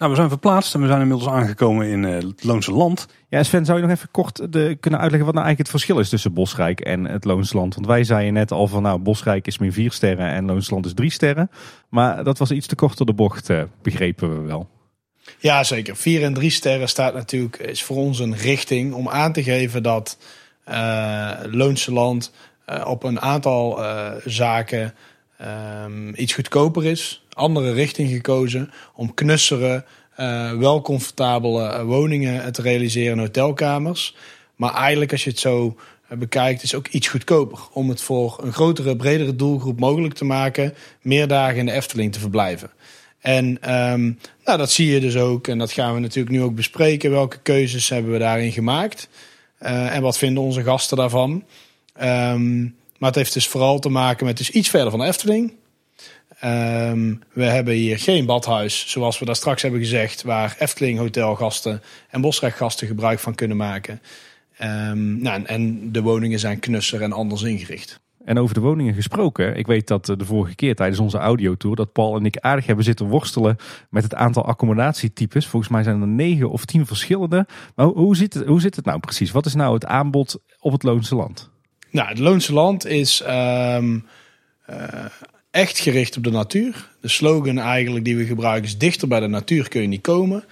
Nou, 0.00 0.12
we 0.12 0.18
zijn 0.18 0.28
verplaatst 0.28 0.74
en 0.74 0.80
we 0.80 0.86
zijn 0.86 1.00
inmiddels 1.00 1.28
aangekomen 1.30 1.86
in 1.86 2.04
eh, 2.04 2.14
het 2.14 2.44
Loonse 2.44 2.72
Land. 2.72 3.06
Ja, 3.28 3.42
Sven, 3.42 3.64
zou 3.64 3.78
je 3.78 3.86
nog 3.86 3.96
even 3.96 4.10
kort 4.10 4.52
de, 4.52 4.76
kunnen 4.80 5.00
uitleggen 5.00 5.26
wat 5.26 5.34
nou 5.34 5.46
eigenlijk 5.46 5.58
het 5.58 5.68
verschil 5.68 5.98
is 5.98 6.08
tussen 6.08 6.32
Bosrijk 6.32 6.80
en 6.80 7.04
het 7.04 7.24
Loonsland? 7.24 7.74
Want 7.74 7.86
wij 7.86 8.04
zeiden 8.04 8.32
net 8.32 8.52
al 8.52 8.66
van 8.66 8.82
nou, 8.82 8.98
Bosrijk 8.98 9.46
is 9.46 9.58
meer 9.58 9.72
vier 9.72 9.92
sterren 9.92 10.26
en 10.26 10.44
Loonsland 10.44 10.86
is 10.86 10.94
drie 10.94 11.10
sterren. 11.10 11.50
Maar 11.88 12.24
dat 12.24 12.38
was 12.38 12.50
iets 12.50 12.66
te 12.66 12.74
kort 12.74 12.96
door 12.96 13.06
de 13.06 13.12
bocht, 13.12 13.50
eh, 13.50 13.62
begrepen 13.82 14.40
we 14.40 14.46
wel. 14.46 14.68
Ja, 15.38 15.64
zeker. 15.64 15.96
Vier 15.96 16.22
en 16.22 16.34
drie 16.34 16.50
sterren 16.50 16.88
staat 16.88 17.14
natuurlijk, 17.14 17.56
is 17.56 17.82
voor 17.82 17.96
ons 17.96 18.18
een 18.18 18.36
richting 18.36 18.92
om 18.92 19.08
aan 19.08 19.32
te 19.32 19.42
geven 19.42 19.82
dat 19.82 20.18
Loonse 21.50 21.92
Land 21.92 22.32
eh, 22.70 22.86
op 22.86 23.02
een 23.02 23.20
aantal 23.20 23.84
eh, 23.84 24.10
zaken 24.24 24.94
ehm, 25.36 26.14
iets 26.14 26.34
goedkoper 26.34 26.84
is. 26.84 27.24
Andere 27.32 27.72
richting 27.72 28.10
gekozen 28.10 28.70
om 28.94 29.14
knussere, 29.14 29.84
eh, 30.16 30.52
wel 30.52 30.80
comfortabele 30.80 31.62
eh, 31.62 31.82
woningen 31.82 32.52
te 32.52 32.62
realiseren, 32.62 33.18
hotelkamers. 33.18 34.16
Maar 34.56 34.74
eigenlijk 34.74 35.12
als 35.12 35.24
je 35.24 35.30
het 35.30 35.38
zo 35.38 35.76
eh, 36.08 36.18
bekijkt, 36.18 36.62
is 36.62 36.74
ook 36.74 36.88
iets 36.88 37.08
goedkoper. 37.08 37.58
Om 37.72 37.88
het 37.88 38.00
voor 38.00 38.38
een 38.42 38.52
grotere, 38.52 38.96
bredere 38.96 39.36
doelgroep 39.36 39.80
mogelijk 39.80 40.14
te 40.14 40.24
maken, 40.24 40.74
meer 41.00 41.28
dagen 41.28 41.58
in 41.58 41.66
de 41.66 41.72
Efteling 41.72 42.12
te 42.12 42.20
verblijven. 42.20 42.70
En 43.20 43.58
ehm, 43.60 44.12
nou, 44.44 44.58
dat 44.58 44.70
zie 44.70 44.92
je 44.92 45.00
dus 45.00 45.16
ook. 45.16 45.48
En 45.48 45.58
dat 45.58 45.72
gaan 45.72 45.94
we 45.94 46.00
natuurlijk 46.00 46.34
nu 46.34 46.42
ook 46.42 46.54
bespreken. 46.54 47.10
Welke 47.10 47.38
keuzes 47.42 47.88
hebben 47.88 48.12
we 48.12 48.18
daarin 48.18 48.52
gemaakt? 48.52 49.08
Eh, 49.60 49.94
en 49.94 50.02
wat 50.02 50.18
vinden 50.18 50.42
onze 50.42 50.62
gasten 50.62 50.96
daarvan? 50.96 51.44
Ehm, 51.94 52.62
maar 52.62 53.08
het 53.08 53.14
heeft 53.14 53.32
dus 53.32 53.48
vooral 53.48 53.78
te 53.78 53.88
maken 53.88 54.26
met 54.26 54.36
dus 54.36 54.50
iets 54.50 54.68
verder 54.68 54.90
van 54.90 55.02
Efteling. 55.02 55.52
Ehm, 56.40 57.14
we 57.32 57.44
hebben 57.44 57.74
hier 57.74 57.98
geen 57.98 58.26
badhuis, 58.26 58.90
zoals 58.90 59.18
we 59.18 59.24
daar 59.24 59.36
straks 59.36 59.62
hebben 59.62 59.80
gezegd, 59.80 60.22
waar 60.22 60.56
Efteling 60.58 60.98
hotelgasten 60.98 61.82
en 62.10 62.20
Bosrechtgasten 62.20 62.86
gebruik 62.86 63.18
van 63.18 63.34
kunnen 63.34 63.56
maken. 63.56 64.02
Ehm, 64.56 65.22
nou, 65.22 65.42
en 65.44 65.92
de 65.92 66.02
woningen 66.02 66.38
zijn 66.38 66.58
knusser 66.58 67.02
en 67.02 67.12
anders 67.12 67.42
ingericht. 67.42 68.00
En 68.24 68.38
over 68.38 68.54
de 68.54 68.60
woningen 68.60 68.94
gesproken, 68.94 69.56
ik 69.56 69.66
weet 69.66 69.86
dat 69.86 70.08
eh, 70.08 70.16
de 70.16 70.24
vorige 70.24 70.54
keer 70.54 70.74
tijdens 70.74 70.98
onze 71.00 71.18
audiotour 71.18 71.76
dat 71.76 71.92
Paul 71.92 72.16
en 72.16 72.24
ik 72.24 72.36
aardig 72.38 72.66
hebben 72.66 72.84
zitten 72.84 73.06
worstelen 73.06 73.56
met 73.90 74.02
het 74.02 74.14
aantal 74.14 74.44
accommodatietypes. 74.44 75.46
Volgens 75.46 75.72
mij 75.72 75.82
zijn 75.82 76.00
er 76.00 76.06
negen 76.08 76.50
of 76.50 76.64
tien 76.64 76.86
verschillende. 76.86 77.46
Maar 77.74 77.86
hoe- 77.86 78.16
zit 78.16 78.34
het, 78.34 78.46
hoe 78.46 78.60
zit 78.60 78.76
het 78.76 78.84
nou 78.84 79.00
precies? 79.00 79.30
Wat 79.30 79.46
is 79.46 79.54
nou 79.54 79.74
het 79.74 79.84
aanbod 79.86 80.40
op 80.60 80.72
het 80.72 80.82
Loonse 80.82 81.14
Land? 81.14 81.50
Nou, 81.90 82.08
het 82.08 82.18
Loonse 82.18 82.52
Land 82.52 82.86
is 82.86 83.20
ehm, 83.20 83.98
eh, 84.66 85.04
echt 85.50 85.78
gericht 85.78 86.16
op 86.16 86.24
de 86.24 86.30
natuur. 86.30 86.88
De 87.00 87.08
slogan 87.08 87.58
eigenlijk 87.58 88.04
die 88.04 88.16
we 88.16 88.24
gebruiken 88.24 88.64
is 88.68 88.78
dichter 88.78 89.08
bij 89.08 89.20
de 89.20 89.26
natuur 89.26 89.68
kun 89.68 89.82
je 89.82 89.88
niet 89.88 90.00
komen. 90.00 90.44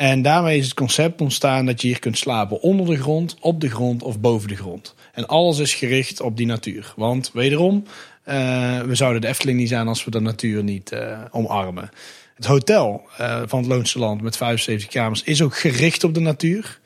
En 0.00 0.22
daarmee 0.22 0.58
is 0.58 0.64
het 0.64 0.74
concept 0.74 1.20
ontstaan 1.20 1.66
dat 1.66 1.80
je 1.82 1.88
hier 1.88 1.98
kunt 1.98 2.18
slapen 2.18 2.60
onder 2.60 2.86
de 2.86 2.96
grond, 2.96 3.36
op 3.40 3.60
de 3.60 3.70
grond 3.70 4.02
of 4.02 4.20
boven 4.20 4.48
de 4.48 4.56
grond. 4.56 4.94
En 5.12 5.26
alles 5.26 5.58
is 5.58 5.74
gericht 5.74 6.20
op 6.20 6.36
die 6.36 6.46
natuur. 6.46 6.92
Want 6.96 7.30
wederom, 7.32 7.84
eh, 8.22 8.80
we 8.80 8.94
zouden 8.94 9.20
de 9.20 9.26
Efteling 9.26 9.58
niet 9.58 9.68
zijn 9.68 9.88
als 9.88 10.04
we 10.04 10.10
de 10.10 10.20
natuur 10.20 10.62
niet 10.62 10.92
eh, 10.92 11.18
omarmen. 11.30 11.90
Het 12.34 12.44
hotel 12.44 13.02
eh, 13.16 13.42
van 13.46 13.58
het 13.58 13.68
Loonse 13.68 13.98
Land 13.98 14.22
met 14.22 14.36
75 14.36 14.88
kamers 14.88 15.22
is 15.22 15.42
ook 15.42 15.58
gericht 15.58 16.04
op 16.04 16.14
de 16.14 16.20
natuur. 16.20 16.80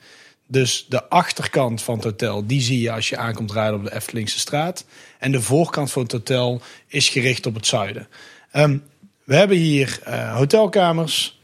Dus 0.47 0.85
de 0.89 1.09
achterkant 1.09 1.81
van 1.81 1.95
het 1.95 2.03
hotel, 2.03 2.45
die 2.45 2.61
zie 2.61 2.81
je 2.81 2.91
als 2.91 3.09
je 3.09 3.17
aankomt 3.17 3.51
rijden 3.51 3.75
op 3.75 3.83
de 3.83 3.95
Eftelingse 3.95 4.39
straat. 4.39 4.85
En 5.19 5.31
de 5.31 5.41
voorkant 5.41 5.91
van 5.91 6.03
het 6.03 6.11
hotel 6.11 6.61
is 6.87 7.09
gericht 7.09 7.45
op 7.45 7.55
het 7.55 7.67
zuiden. 7.67 8.07
Ehm, 8.51 8.77
we 9.23 9.35
hebben 9.35 9.57
hier 9.57 9.99
hotelkamers. 10.33 11.34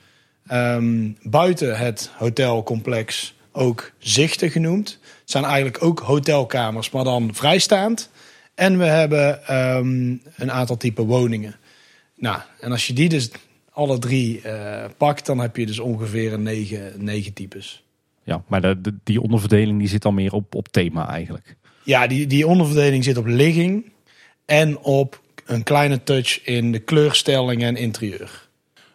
Ehm, 0.51 1.09
buiten 1.21 1.77
het 1.77 2.11
hotelcomplex 2.17 3.33
ook 3.51 3.91
zichten 3.97 4.49
genoemd. 4.51 4.89
Het 5.01 5.31
zijn 5.31 5.43
eigenlijk 5.43 5.83
ook 5.83 5.99
hotelkamers, 5.99 6.89
maar 6.89 7.03
dan 7.03 7.35
vrijstaand. 7.35 8.09
En 8.55 8.77
we 8.77 8.85
hebben 8.85 9.47
ehm, 9.47 10.15
een 10.35 10.51
aantal 10.51 10.77
type 10.77 11.03
woningen. 11.05 11.55
Nou, 12.15 12.39
en 12.59 12.71
als 12.71 12.87
je 12.87 12.93
die 12.93 13.09
dus 13.09 13.29
alle 13.71 13.99
drie 13.99 14.41
eh, 14.41 14.89
pakt, 14.97 15.25
dan 15.25 15.39
heb 15.39 15.55
je 15.55 15.65
dus 15.65 15.79
ongeveer 15.79 16.33
een 16.33 16.43
negen, 16.43 16.93
negen 16.97 17.33
types. 17.33 17.83
Ja, 18.23 18.43
maar 18.47 18.61
de, 18.61 18.81
de- 18.81 18.97
die 19.03 19.21
onderverdeling 19.21 19.79
die 19.79 19.87
zit 19.87 20.01
dan 20.01 20.13
meer 20.13 20.33
op, 20.33 20.55
op 20.55 20.67
thema 20.67 21.09
eigenlijk. 21.09 21.55
Ja, 21.83 22.07
die, 22.07 22.27
die 22.27 22.47
onderverdeling 22.47 23.03
zit 23.03 23.17
op 23.17 23.25
ligging 23.25 23.91
en 24.45 24.77
op 24.79 25.21
een 25.45 25.63
kleine 25.63 26.03
touch 26.03 26.43
in 26.43 26.71
de 26.71 26.79
kleurstelling 26.79 27.63
en 27.63 27.75
interieur. 27.75 28.49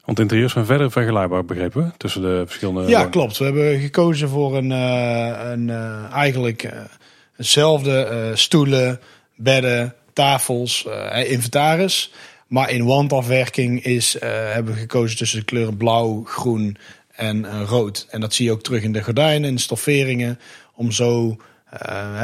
Want 0.06 0.18
interieurs 0.18 0.52
zijn 0.52 0.66
verder 0.66 0.90
vergelijkbaar, 0.90 1.44
begrepen? 1.44 1.94
Tussen 1.96 2.22
de 2.22 2.42
verschillende... 2.46 2.80
Ja, 2.80 2.86
woningen. 2.86 3.10
klopt. 3.10 3.38
We 3.38 3.44
hebben 3.44 3.80
gekozen 3.80 4.28
voor 4.28 4.56
een, 4.56 4.72
eh, 4.72 5.50
een 5.50 5.70
eh, 5.70 6.12
eigenlijk 6.12 6.62
eh, 6.62 6.80
hetzelfde 7.32 8.32
stoelen, 8.34 9.00
bedden, 9.36 9.94
tafels, 10.12 10.86
inventaris. 11.26 12.12
Maar 12.46 12.70
in 12.70 12.84
wandafwerking 12.84 13.84
is, 13.84 14.16
hebben 14.20 14.74
we 14.74 14.80
gekozen 14.80 15.16
tussen 15.16 15.38
de 15.38 15.44
kleuren 15.44 15.76
blauw, 15.76 16.22
groen 16.24 16.76
en 17.12 17.64
rood. 17.64 18.06
En 18.10 18.20
dat 18.20 18.34
zie 18.34 18.44
je 18.44 18.52
ook 18.52 18.62
terug 18.62 18.82
in 18.82 18.92
de 18.92 19.02
gordijnen, 19.02 19.48
in 19.48 19.54
de 19.54 19.60
stofferingen. 19.60 20.38
Om 20.74 20.92
zo, 20.92 21.36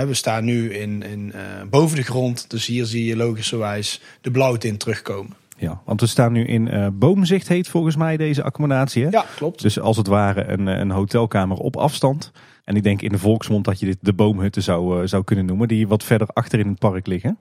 we 0.07 0.15
staan 0.15 0.45
nu 0.45 0.75
in, 0.75 1.03
in, 1.03 1.33
boven 1.71 1.97
de 1.97 2.03
grond. 2.03 2.51
Dus 2.51 2.67
hier 2.67 2.85
zie 2.85 3.05
je 3.05 3.17
logischerwijs 3.17 4.01
de 4.21 4.31
blauwtint 4.31 4.81
terugkomen. 4.81 5.42
Ja, 5.59 5.81
want 5.85 6.01
we 6.01 6.07
staan 6.07 6.33
nu 6.33 6.45
in 6.45 6.69
eh, 6.69 6.87
Boomzicht 6.93 7.49
heet 7.49 7.69
volgens 7.69 7.97
mij 7.97 8.17
deze 8.17 8.43
accommodatie. 8.43 9.03
Hè? 9.05 9.09
Ja, 9.11 9.25
klopt. 9.37 9.63
Dus 9.63 9.81
als 9.81 9.97
het 9.97 10.07
ware 10.07 10.45
een, 10.49 10.69
eh, 10.69 10.79
een 10.79 10.91
hotelkamer 10.91 11.57
op 11.57 11.77
afstand. 11.77 12.33
En 12.65 12.77
ik 12.77 12.83
denk 12.83 13.03
in 13.03 13.09
de 13.13 13.19
volksmond 13.19 13.65
dat 13.65 13.81
je 13.81 13.87
dit 13.87 13.99
de 14.01 14.13
boomhutten 14.13 14.63
zou, 14.63 15.01
eh, 15.03 15.09
zou 15.09 15.25
kunnen 15.25 15.47
noemen. 15.47 15.69
Die 15.69 15.89
wat 15.89 16.05
verder 16.05 16.29
achter 16.33 16.59
in 16.59 16.69
het 16.69 16.79
park 16.79 17.07
liggen. 17.07 17.39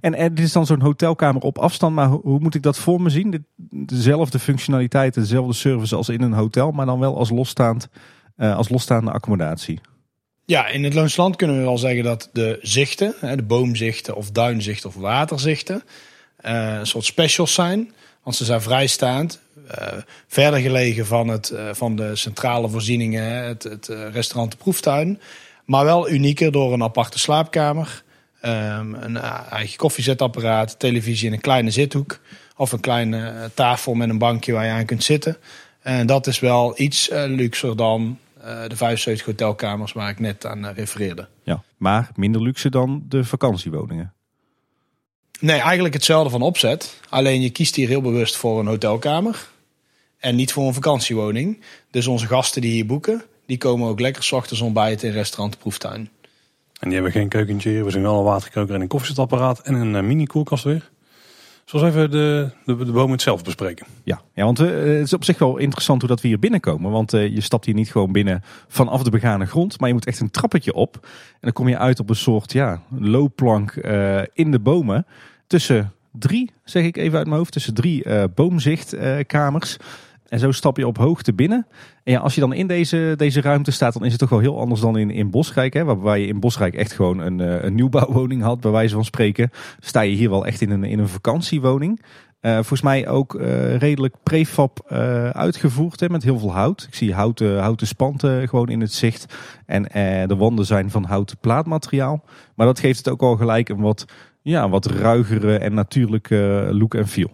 En 0.00 0.14
eh, 0.14 0.24
dit 0.28 0.38
is 0.38 0.52
dan 0.52 0.66
zo'n 0.66 0.80
hotelkamer 0.80 1.42
op 1.42 1.58
afstand. 1.58 1.94
Maar 1.94 2.06
ho- 2.08 2.20
hoe 2.24 2.38
moet 2.40 2.54
ik 2.54 2.62
dat 2.62 2.78
voor 2.78 3.02
me 3.02 3.10
zien? 3.10 3.46
Dezelfde 3.86 4.38
functionaliteit, 4.38 5.14
dezelfde 5.14 5.52
service 5.54 5.96
als 5.96 6.08
in 6.08 6.22
een 6.22 6.32
hotel. 6.32 6.70
Maar 6.70 6.86
dan 6.86 6.98
wel 7.00 7.16
als, 7.18 7.30
losstaand, 7.30 7.88
als 8.36 8.68
losstaande 8.68 9.10
accommodatie. 9.10 9.80
Ja, 10.44 10.66
in 10.68 10.84
het 10.84 10.94
Loonsland 10.94 11.36
kunnen 11.36 11.56
we 11.56 11.62
wel 11.62 11.78
zeggen 11.78 12.04
dat 12.04 12.28
de 12.32 12.58
zichten, 12.62 13.14
hè, 13.20 13.36
de 13.36 13.42
boomzichten 13.42 14.14
of 14.16 14.30
duinzichten 14.30 14.88
of 14.88 14.94
waterzichten, 14.96 15.82
een 16.42 16.86
soort 16.86 17.04
specials 17.04 17.54
zijn. 17.54 17.92
Want 18.22 18.36
ze 18.36 18.44
zijn 18.44 18.62
vrijstaand, 18.62 19.40
eh, 19.68 19.86
verder 20.26 20.60
gelegen 20.60 21.06
van, 21.06 21.28
het, 21.28 21.50
eh, 21.50 21.68
van 21.72 21.96
de 21.96 22.16
centrale 22.16 22.68
voorzieningen, 22.68 23.44
het, 23.44 23.62
het 23.62 23.88
eh, 23.88 24.10
restaurant 24.12 24.50
de 24.50 24.56
proeftuin. 24.56 25.20
Maar 25.64 25.84
wel 25.84 26.10
unieker 26.10 26.52
door 26.52 26.72
een 26.72 26.82
aparte 26.82 27.18
slaapkamer, 27.18 28.02
ehm, 28.40 28.94
een 28.94 29.16
eh, 29.16 29.40
eigen 29.50 29.76
koffiezetapparaat, 29.76 30.78
televisie 30.78 31.26
in 31.26 31.32
een 31.32 31.40
kleine 31.40 31.70
zithoek. 31.70 32.18
Of 32.56 32.72
een 32.72 32.80
kleine 32.80 33.28
eh, 33.28 33.44
tafel 33.54 33.94
met 33.94 34.08
een 34.08 34.18
bankje 34.18 34.52
waar 34.52 34.64
je 34.64 34.70
aan 34.70 34.84
kunt 34.84 35.04
zitten. 35.04 35.36
En 35.82 36.06
dat 36.06 36.26
is 36.26 36.40
wel 36.40 36.80
iets 36.80 37.08
eh, 37.08 37.24
luxer 37.26 37.76
dan 37.76 38.18
eh, 38.40 38.62
de 38.68 38.76
75 38.76 39.26
hotelkamers 39.26 39.92
waar 39.92 40.08
ik 40.08 40.18
net 40.18 40.46
aan 40.46 40.66
eh, 40.66 40.76
refereerde. 40.76 41.28
Ja, 41.42 41.62
maar 41.76 42.10
minder 42.16 42.42
luxe 42.42 42.70
dan 42.70 43.04
de 43.08 43.24
vakantiewoningen. 43.24 44.12
Nee, 45.42 45.60
eigenlijk 45.60 45.94
hetzelfde 45.94 46.30
van 46.30 46.42
opzet. 46.42 47.00
Alleen 47.08 47.40
je 47.40 47.50
kiest 47.50 47.74
hier 47.74 47.88
heel 47.88 48.00
bewust 48.00 48.36
voor 48.36 48.60
een 48.60 48.66
hotelkamer. 48.66 49.48
En 50.18 50.36
niet 50.36 50.52
voor 50.52 50.66
een 50.66 50.74
vakantiewoning. 50.74 51.60
Dus 51.90 52.06
onze 52.06 52.26
gasten 52.26 52.60
die 52.60 52.72
hier 52.72 52.86
boeken, 52.86 53.22
die 53.46 53.58
komen 53.58 53.88
ook 53.88 54.00
lekker 54.00 54.22
's 54.22 54.32
ochtends 54.32 54.60
ontbijten 54.60 55.08
in 55.08 55.14
restaurant 55.14 55.52
de 55.52 55.58
Proeftuin. 55.58 56.08
En 56.78 56.88
die 56.88 56.92
hebben 56.92 57.12
geen 57.12 57.28
keukentje 57.28 57.70
hier. 57.70 57.84
We 57.84 57.90
zien 57.90 58.02
wel 58.02 58.18
een 58.18 58.24
waterkoker 58.24 58.74
en 58.74 58.80
een 58.80 58.88
koffiezetapparaat 58.88 59.60
en 59.60 59.74
een 59.74 59.96
eh, 59.96 60.02
mini 60.02 60.26
koelkast 60.26 60.64
weer. 60.64 60.90
Zoals 61.64 61.86
even 61.86 62.10
de, 62.10 62.50
de, 62.64 62.76
de 62.76 62.92
boom 62.92 63.10
het 63.10 63.22
zelf 63.22 63.44
bespreken. 63.44 63.86
Ja, 64.04 64.20
ja 64.34 64.44
want 64.44 64.60
eh, 64.60 64.66
het 64.66 64.86
is 64.86 65.12
op 65.12 65.24
zich 65.24 65.38
wel 65.38 65.56
interessant 65.56 66.00
hoe 66.00 66.10
dat 66.10 66.20
we 66.20 66.28
hier 66.28 66.38
binnenkomen. 66.38 66.90
Want 66.90 67.12
eh, 67.12 67.34
je 67.34 67.40
stapt 67.40 67.64
hier 67.64 67.74
niet 67.74 67.90
gewoon 67.90 68.12
binnen 68.12 68.42
vanaf 68.68 69.02
de 69.02 69.10
begane 69.10 69.46
grond. 69.46 69.80
Maar 69.80 69.88
je 69.88 69.94
moet 69.94 70.06
echt 70.06 70.20
een 70.20 70.30
trappetje 70.30 70.74
op. 70.74 70.98
En 71.02 71.38
dan 71.40 71.52
kom 71.52 71.68
je 71.68 71.78
uit 71.78 72.00
op 72.00 72.08
een 72.08 72.16
soort 72.16 72.52
ja, 72.52 72.82
loopplank 72.98 73.70
eh, 73.70 74.22
in 74.32 74.50
de 74.50 74.58
bomen. 74.58 75.06
Tussen 75.52 75.92
drie, 76.12 76.50
zeg 76.64 76.84
ik 76.84 76.96
even 76.96 77.18
uit 77.18 77.26
mijn 77.26 77.38
hoofd, 77.38 77.52
tussen 77.52 77.74
drie 77.74 78.04
eh 78.04 78.24
boomzichtkamers. 78.34 79.76
En 80.28 80.38
zo 80.38 80.52
stap 80.52 80.76
je 80.76 80.86
op 80.86 80.96
hoogte 80.96 81.32
binnen. 81.32 81.66
En 82.04 82.12
ja, 82.12 82.20
als 82.20 82.34
je 82.34 82.40
dan 82.40 82.52
in 82.52 82.66
deze, 82.66 83.14
deze 83.16 83.40
ruimte 83.40 83.70
staat, 83.70 83.92
dan 83.92 84.04
is 84.04 84.10
het 84.10 84.20
toch 84.20 84.28
wel 84.28 84.38
heel 84.38 84.58
anders 84.58 84.80
dan 84.80 84.98
in, 84.98 85.10
in 85.10 85.30
Bosrijk. 85.30 85.74
Hè, 85.74 85.84
waarbij 85.84 86.20
je 86.20 86.26
in 86.26 86.40
Bosrijk 86.40 86.74
echt 86.74 86.92
gewoon 86.92 87.18
een, 87.18 87.40
eh, 87.40 87.64
een 87.64 87.74
nieuwbouwwoning 87.74 88.42
had, 88.42 88.60
bij 88.60 88.70
wijze 88.70 88.94
van 88.94 89.04
spreken. 89.04 89.50
Sta 89.78 90.00
je 90.00 90.16
hier 90.16 90.30
wel 90.30 90.46
echt 90.46 90.60
in 90.60 90.70
een, 90.70 90.84
in 90.84 90.98
een 90.98 91.08
vakantiewoning. 91.08 92.02
Uh, 92.40 92.52
volgens 92.52 92.82
mij 92.82 93.08
ook 93.08 93.40
redelijk 93.78 94.14
prefab 94.22 94.90
uitgevoerd 95.32 96.00
hè, 96.00 96.08
met 96.08 96.22
heel 96.22 96.38
veel 96.38 96.52
hout. 96.52 96.84
Ik 96.88 96.94
zie 96.94 97.14
houten, 97.14 97.58
houten 97.58 97.86
spanten 97.86 98.48
gewoon 98.48 98.68
in 98.68 98.80
het 98.80 98.92
zicht. 98.92 99.34
En 99.66 99.82
de 100.28 100.36
wanden 100.36 100.66
zijn 100.66 100.90
van 100.90 101.04
houten 101.04 101.38
plaatmateriaal. 101.38 102.24
Maar 102.54 102.66
dat 102.66 102.80
geeft 102.80 102.98
het 102.98 103.08
ook 103.08 103.22
al 103.22 103.36
gelijk 103.36 103.68
een 103.68 103.80
wat, 103.80 104.04
ja, 104.42 104.68
wat 104.68 104.86
ruigere 104.86 105.58
en 105.58 105.74
natuurlijke 105.74 106.68
look 106.70 106.94
en 106.94 107.08
feel. 107.08 107.30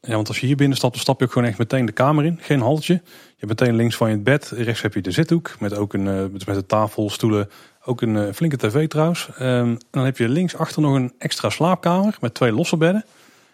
Ja, 0.00 0.14
want 0.14 0.28
als 0.28 0.40
je 0.40 0.46
hier 0.46 0.56
binnen 0.56 0.76
stapt, 0.76 0.92
dan 0.92 1.02
stap 1.02 1.18
je 1.18 1.24
ook 1.24 1.32
gewoon 1.32 1.48
echt 1.48 1.58
meteen 1.58 1.86
de 1.86 1.92
kamer 1.92 2.24
in. 2.24 2.38
Geen 2.40 2.60
haltje. 2.60 2.94
Je 2.94 3.46
hebt 3.46 3.60
meteen 3.60 3.76
links 3.76 3.96
van 3.96 4.08
je 4.08 4.14
het 4.14 4.24
bed. 4.24 4.52
Rechts 4.56 4.82
heb 4.82 4.94
je 4.94 5.00
de 5.00 5.10
zithoek. 5.10 5.56
Met 5.60 5.74
ook 5.74 5.92
een, 5.92 6.32
met 6.32 6.46
een 6.46 6.66
tafel, 6.66 7.10
stoelen. 7.10 7.50
Ook 7.84 8.00
een 8.00 8.34
flinke 8.34 8.56
tv 8.56 8.88
trouwens. 8.88 9.28
Um, 9.40 9.78
dan 9.90 10.04
heb 10.04 10.16
je 10.16 10.28
links 10.28 10.56
achter 10.56 10.82
nog 10.82 10.94
een 10.94 11.12
extra 11.18 11.50
slaapkamer 11.50 12.16
met 12.20 12.34
twee 12.34 12.52
losse 12.52 12.76
bedden. 12.76 13.04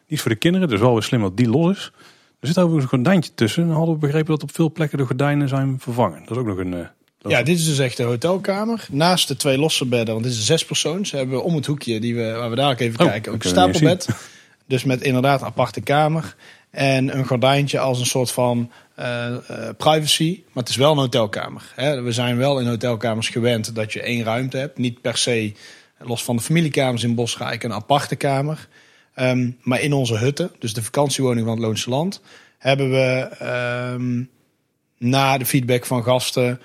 Die 0.07 0.17
is 0.17 0.21
voor 0.21 0.31
de 0.31 0.37
kinderen, 0.37 0.69
dus 0.69 0.81
wel 0.81 0.93
weer 0.93 1.03
slim 1.03 1.21
dat 1.21 1.37
die 1.37 1.49
los 1.49 1.71
is. 1.71 1.93
Er 2.41 2.47
zit 2.47 2.59
overigens 2.59 2.85
een 2.85 2.99
gordijntje 2.99 3.35
tussen. 3.35 3.67
Dan 3.67 3.77
hadden 3.77 3.95
we 3.95 4.01
begrepen 4.01 4.31
dat 4.31 4.43
op 4.43 4.55
veel 4.55 4.73
plekken 4.73 4.99
de 4.99 5.07
gordijnen 5.07 5.49
zijn 5.49 5.77
vervangen. 5.81 6.19
Dat 6.21 6.31
is 6.31 6.37
ook 6.37 6.47
nog 6.47 6.59
een... 6.59 6.89
Ja, 7.19 7.43
dit 7.43 7.59
is 7.59 7.65
dus 7.65 7.79
echt 7.79 7.97
de 7.97 8.03
hotelkamer. 8.03 8.87
Naast 8.91 9.29
de 9.29 9.37
twee 9.37 9.59
losse 9.59 9.87
bedden, 9.87 10.13
want 10.15 10.23
dit 10.23 10.33
is 10.33 10.39
een 10.39 10.45
zespersoons, 10.45 11.11
hebben 11.11 11.37
we 11.37 11.43
om 11.43 11.55
het 11.55 11.67
hoekje 11.67 12.01
die 12.01 12.15
we, 12.15 12.33
waar 12.33 12.51
we 12.51 12.57
daar 12.57 12.71
ook 12.71 12.81
even 12.81 13.01
oh, 13.01 13.07
kijken. 13.07 13.33
Ook 13.33 13.43
een 13.43 13.49
stapelbed. 13.49 14.09
Dus 14.67 14.85
met 14.85 15.03
inderdaad 15.03 15.41
een 15.41 15.47
aparte 15.47 15.81
kamer. 15.81 16.35
En 16.71 17.19
een 17.19 17.27
gordijntje 17.27 17.79
als 17.79 18.01
een 18.01 18.07
soort 18.07 18.31
van 18.31 18.71
uh, 18.99 19.27
uh, 19.51 19.69
privacy. 19.77 20.43
Maar 20.53 20.63
het 20.63 20.69
is 20.69 20.77
wel 20.77 20.93
een 20.93 20.99
hotelkamer. 20.99 21.73
Hè. 21.75 22.03
We 22.03 22.13
zijn 22.13 22.37
wel 22.37 22.61
in 22.61 22.67
hotelkamers 22.67 23.29
gewend 23.29 23.75
dat 23.75 23.93
je 23.93 24.03
één 24.03 24.25
ruimte 24.25 24.57
hebt. 24.57 24.79
Niet 24.79 25.01
per 25.01 25.17
se, 25.17 25.53
los 25.99 26.25
van 26.25 26.37
de 26.37 26.43
familiekamers 26.43 27.03
in 27.03 27.15
Bosrijk, 27.15 27.63
een 27.63 27.73
aparte 27.73 28.17
kamer. 28.17 28.69
Um, 29.17 29.59
maar 29.63 29.81
in 29.81 29.93
onze 29.93 30.17
hutten, 30.17 30.51
dus 30.59 30.75
de 30.75 30.83
vakantiewoning 30.83 31.47
van 31.47 31.57
het 31.57 31.65
Loonse 31.65 31.91
Land, 31.91 32.21
hebben 32.59 32.91
we 32.91 33.31
um, 33.93 34.31
na 34.99 35.39
de 35.39 35.47
feedback 35.47 35.87
van 35.87 36.03
gasten 36.03 36.61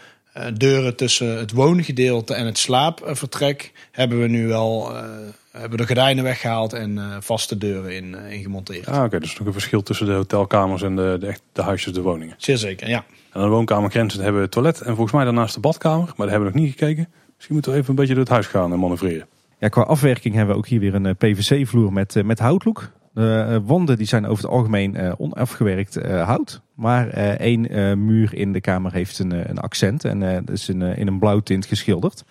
deuren 0.54 0.96
tussen 0.96 1.38
het 1.38 1.52
woongedeelte 1.52 2.34
en 2.34 2.46
het 2.46 2.58
slaapvertrek 2.58 3.72
hebben 3.92 4.22
we 4.22 4.28
nu 4.28 4.48
wel 4.48 4.92
uh, 4.92 5.02
hebben 5.52 5.78
de 5.78 5.86
gordijnen 5.86 6.24
weggehaald 6.24 6.74
en 6.74 6.92
uh, 6.92 7.16
vaste 7.20 7.58
deuren 7.58 7.96
in, 7.96 8.16
in 8.16 8.42
gemonteerd. 8.42 8.88
Ah, 8.88 8.96
oké, 8.96 9.06
okay, 9.06 9.20
dus 9.20 9.38
nog 9.38 9.48
een 9.48 9.54
verschil 9.54 9.84
tussen 9.84 10.06
de 10.06 10.12
hotelkamers 10.12 10.82
en 10.82 10.96
de, 10.96 11.18
de, 11.20 11.36
de 11.52 11.62
huisjes, 11.62 11.94
de 11.94 12.02
woningen. 12.02 12.36
Zeer 12.38 12.58
zeker, 12.58 12.90
ja. 12.90 13.06
En 13.32 13.40
aan 13.40 13.48
de 13.48 13.56
woonkamergrenzen 13.56 14.20
hebben 14.20 14.38
we 14.38 14.44
het 14.44 14.52
toilet 14.52 14.82
en 14.82 14.96
volgens 14.96 15.12
mij 15.12 15.24
daarnaast 15.24 15.54
de 15.54 15.60
badkamer, 15.60 16.06
maar 16.06 16.16
daar 16.16 16.30
hebben 16.30 16.52
we 16.52 16.58
nog 16.58 16.64
niet 16.64 16.72
gekeken. 16.80 17.08
Misschien 17.36 17.54
moeten 17.54 17.72
we 17.72 17.78
even 17.78 17.90
een 17.90 17.96
beetje 17.96 18.14
door 18.14 18.24
het 18.24 18.32
huis 18.32 18.48
gaan 18.48 18.72
en 18.72 18.80
manoeuvreren. 18.80 19.28
Ja, 19.60 19.68
qua 19.68 19.82
afwerking 19.82 20.36
hebben 20.36 20.56
we 20.56 20.62
ook 20.62 20.68
hier 20.68 20.80
weer 20.80 20.96
een 20.96 21.06
eh, 21.06 21.14
PVC-vloer 21.18 21.94
met, 21.94 22.16
eh, 22.16 22.24
met 22.24 22.40
houtloek. 22.40 22.92
De 23.14 23.46
uh, 23.50 23.68
wanden 23.68 23.98
die 23.98 24.08
zijn 24.08 24.26
over 24.26 24.44
het 24.44 24.54
algemeen 24.54 24.96
uh, 24.96 25.12
onafgewerkt 25.18 25.96
hout. 26.06 26.62
Maar 26.76 27.08
één 27.38 27.62
muur 28.06 28.34
in 28.34 28.54
de 28.54 28.62
kamer 28.62 28.94
heeft 28.94 29.20
een, 29.20 29.50
een 29.50 29.58
accent 29.58 30.06
en 30.06 30.20
dat 30.20 30.50
is 30.50 30.70
in, 30.70 30.82
een 30.82 31.20
blauw 31.20 31.40
tint 31.40 31.66
geschilderd. 31.66 32.24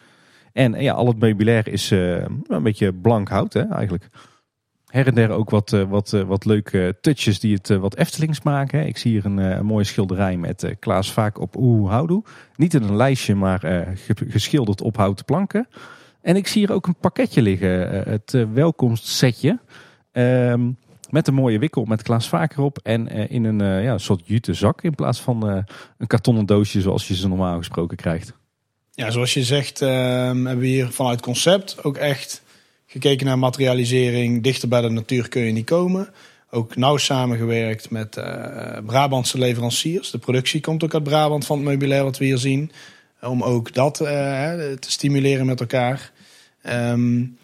En 0.52 0.72
ja, 0.72 0.92
al 0.92 1.06
het 1.06 1.18
meubilair 1.18 1.68
is 1.68 1.90
een 1.90 2.62
beetje 2.62 2.92
blank 2.92 3.28
hout 3.28 3.52
hè, 3.52 3.68
eigenlijk. 3.68 4.08
Her 4.86 5.06
en 5.06 5.14
der 5.14 5.30
ook 5.30 5.50
wat, 5.50 5.70
wat, 5.70 6.10
wat 6.10 6.44
leuke 6.44 6.96
touches 7.00 7.40
die 7.40 7.54
het 7.54 7.68
wat 7.68 7.96
Eftelings 7.96 8.42
maken. 8.42 8.86
Ik 8.86 8.96
zie 8.96 9.10
hier 9.10 9.24
een, 9.24 9.36
een 9.36 9.66
mooie 9.66 9.84
schilderij 9.84 10.36
met 10.36 10.74
Klaas 10.78 11.12
vaak 11.12 11.40
op 11.40 11.56
Oeh. 11.56 12.20
Niet 12.56 12.74
in 12.74 12.82
een 12.82 12.96
lijstje, 12.96 13.34
maar 13.34 13.88
geschilderd 14.28 14.80
op 14.80 14.96
houten 14.96 15.24
planken. 15.24 15.68
En 16.22 16.36
ik 16.36 16.46
zie 16.46 16.60
hier 16.66 16.74
ook 16.74 16.86
een 16.86 16.96
pakketje 17.00 17.42
liggen. 17.42 17.90
Eh, 17.90 18.12
het 18.12 18.46
welkomstsetje. 18.52 19.58
Uh, 20.12 20.54
met 21.10 21.28
een 21.28 21.34
mooie 21.34 21.58
wikkel 21.58 21.84
met 21.84 22.02
Klaas 22.02 22.28
Vaker 22.28 22.62
op. 22.62 22.78
En 22.82 23.16
uh, 23.16 23.30
in 23.30 23.44
een 23.44 23.62
uh, 23.62 23.84
ja, 23.84 23.98
soort 23.98 24.22
jute 24.24 24.54
zak. 24.54 24.82
In 24.82 24.94
plaats 24.94 25.20
van 25.20 25.64
een 25.98 26.06
kartonnen 26.06 26.46
doosje 26.46 26.80
zoals 26.80 27.08
je 27.08 27.16
ze 27.16 27.28
normaal 27.28 27.58
gesproken 27.58 27.96
krijgt. 27.96 28.32
Ja, 28.94 29.10
zoals 29.10 29.34
je 29.34 29.42
zegt 29.42 29.82
ehm, 29.82 30.44
hebben 30.44 30.58
we 30.58 30.66
hier 30.66 30.90
vanuit 30.90 31.20
concept 31.20 31.84
ook 31.84 31.96
echt 31.96 32.42
gekeken 32.86 33.26
naar 33.26 33.38
materialisering. 33.38 34.42
Dichter 34.42 34.68
bij 34.68 34.80
de 34.80 34.88
natuur 34.88 35.28
kun 35.28 35.42
je 35.42 35.52
niet 35.52 35.66
komen. 35.66 36.08
Ook 36.50 36.76
nauw 36.76 36.96
samengewerkt 36.96 37.90
met 37.90 38.10
Brabantse 38.86 39.38
leveranciers. 39.38 40.10
De 40.10 40.18
productie 40.18 40.60
komt 40.60 40.84
ook 40.84 40.94
uit 40.94 41.02
Brabant 41.02 41.46
van 41.46 41.56
het 41.56 41.66
meubilair 41.66 42.04
wat 42.04 42.18
we 42.18 42.24
hier 42.24 42.38
zien. 42.38 42.72
Om 43.20 43.42
ook 43.42 43.74
dat 43.74 43.94
te 43.94 44.76
stimuleren 44.78 45.46
met 45.46 45.60
elkaar. 45.60 46.12
Um, 46.66 47.36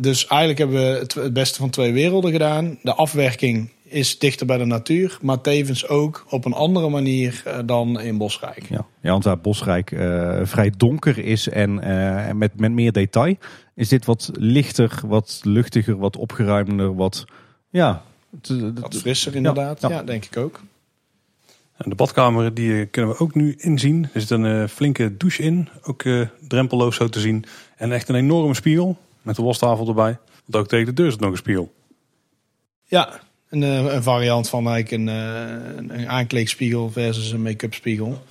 dus 0.00 0.26
eigenlijk 0.26 0.58
hebben 0.58 0.76
we 0.76 0.98
het, 0.98 1.14
het, 1.14 1.32
beste 1.32 1.58
van 1.58 1.70
twee 1.70 1.92
werelden 1.92 2.30
gedaan. 2.30 2.78
De 2.82 2.94
afwerking 2.94 3.70
is 3.84 4.18
dichter 4.18 4.46
bij 4.46 4.58
de 4.58 4.64
natuur, 4.64 5.18
maar 5.22 5.40
tevens 5.40 5.88
ook 5.88 6.26
op 6.28 6.44
een 6.44 6.52
andere 6.52 6.88
manier 6.88 7.42
uh, 7.46 7.58
dan 7.64 8.00
in 8.00 8.18
Bosrijk. 8.18 8.66
Ja, 8.68 8.86
ja 9.00 9.10
want 9.10 9.24
waar 9.24 9.38
Bosrijk 9.38 9.90
uh, 9.90 10.40
vrij 10.42 10.72
donker 10.76 11.18
is 11.18 11.48
en 11.48 11.70
uh, 11.70 12.30
met, 12.32 12.60
met 12.60 12.72
meer 12.72 12.92
detail, 12.92 13.34
is 13.74 13.88
dit 13.88 14.04
wat 14.04 14.30
lichter, 14.32 15.00
wat 15.06 15.40
luchtiger, 15.42 15.96
wat 15.96 16.16
opgeruimder, 16.16 16.94
wat 16.94 17.24
ja, 17.70 18.02
wat 18.80 18.96
frisser 18.96 19.34
inderdaad. 19.34 19.80
Ja, 19.80 19.88
ja. 19.88 20.02
denk 20.02 20.24
ik 20.24 20.36
ook. 20.36 20.60
De 21.76 21.94
badkamer 21.94 22.54
die 22.54 22.86
kunnen 22.86 23.10
we 23.10 23.18
ook 23.18 23.34
nu 23.34 23.54
inzien. 23.58 24.08
Er 24.12 24.20
zit 24.20 24.30
een 24.30 24.68
flinke 24.68 25.16
douche 25.16 25.42
in, 25.42 25.68
ook 25.82 26.04
drempelloos 26.48 26.96
zo 26.96 27.08
te 27.08 27.20
zien. 27.20 27.44
En 27.76 27.92
echt 27.92 28.08
een 28.08 28.14
enorme 28.14 28.54
spiegel 28.54 28.98
met 29.22 29.36
de 29.36 29.42
wastafel 29.42 29.88
erbij. 29.88 30.18
Want 30.44 30.64
ook 30.64 30.68
tegen 30.68 30.86
de 30.86 30.92
deur 30.92 31.10
zit 31.10 31.20
nog 31.20 31.30
een 31.30 31.36
spiegel. 31.36 31.72
Ja, 32.84 33.20
een, 33.48 33.62
eh, 33.62 33.94
een 33.94 34.02
variant 34.02 34.48
van 34.48 34.68
eigenlijk 34.68 35.02
een, 35.02 35.08
eh, 35.08 35.96
een 35.96 36.08
aankleedspiegel 36.08 36.90
versus 36.90 37.30
een 37.30 37.42
make-up 37.42 37.74
spiegel. 37.74 38.22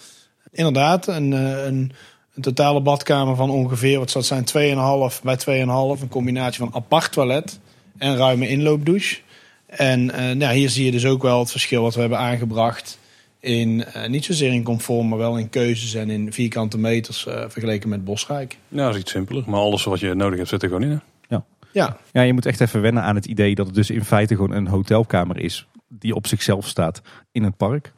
Inderdaad, 0.52 1.08
een, 1.08 1.34
eh, 1.34 1.66
een, 1.66 1.92
een, 2.36 2.42
totale 2.42 2.82
badkamer 2.82 3.36
van 3.36 3.50
ongeveer, 3.50 4.00
wat 4.00 4.12
zou 4.12 4.24
het 4.24 4.34
zijn, 4.34 4.44
2,5 4.46 5.22
bij 5.24 5.38
2,5. 5.38 6.02
Een 6.02 6.10
combinatie 6.10 6.60
van 6.60 6.74
apart 6.74 7.12
toilet 7.12 7.60
en 7.98 8.18
ruime 8.18 8.48
inloopdouche. 8.48 9.20
En 9.66 10.06
nou, 10.38 10.54
hier 10.54 10.70
zie 10.70 10.86
je 10.86 10.92
dus 10.92 11.06
ook 11.06 11.22
wel 11.22 11.40
het 11.40 11.52
verschil 11.52 11.82
wat 11.82 11.94
we 11.94 12.00
hebben 12.00 12.20
aangebracht 12.20 12.98
in 13.40 13.86
uh, 13.96 14.08
niet 14.08 14.26
zozeer 14.26 14.54
in 14.54 14.64
comfort, 14.64 15.08
maar 15.08 15.18
wel 15.18 15.38
in 15.38 15.50
keuzes 15.50 15.94
en 15.94 16.10
in 16.10 16.34
vierkante 16.34 16.78
meters 16.78 17.26
uh, 17.26 17.44
vergeleken 17.48 17.90
met 17.90 18.04
Bosrijk. 18.04 18.58
Ja, 18.68 18.86
dat 18.86 18.96
is 18.96 19.02
iets 19.02 19.12
simpeler. 19.12 19.44
Maar 19.48 19.60
alles 19.60 19.84
wat 19.84 20.00
je 20.00 20.14
nodig 20.14 20.38
hebt 20.38 20.50
zit 20.50 20.64
er 20.64 20.68
gewoon 20.68 20.84
in. 20.84 21.02
Ja. 21.28 21.46
Ja. 21.72 21.98
ja, 22.12 22.22
je 22.22 22.34
moet 22.34 22.46
echt 22.46 22.62
even 22.62 22.82
wennen 22.82 23.04
aan 23.04 23.16
het 23.16 23.26
idee 23.26 23.56
dat 23.56 23.66
het 23.66 23.76
dus 23.76 23.90
in 23.90 24.06
feite 24.06 24.36
gewoon 24.36 24.52
een 24.52 24.68
hotelkamer 24.68 25.40
is 25.40 25.68
die 25.88 26.16
op 26.16 26.28
zichzelf 26.28 26.68
staat 26.68 27.02
in 27.32 27.44
het 27.44 27.58
park. 27.58 27.94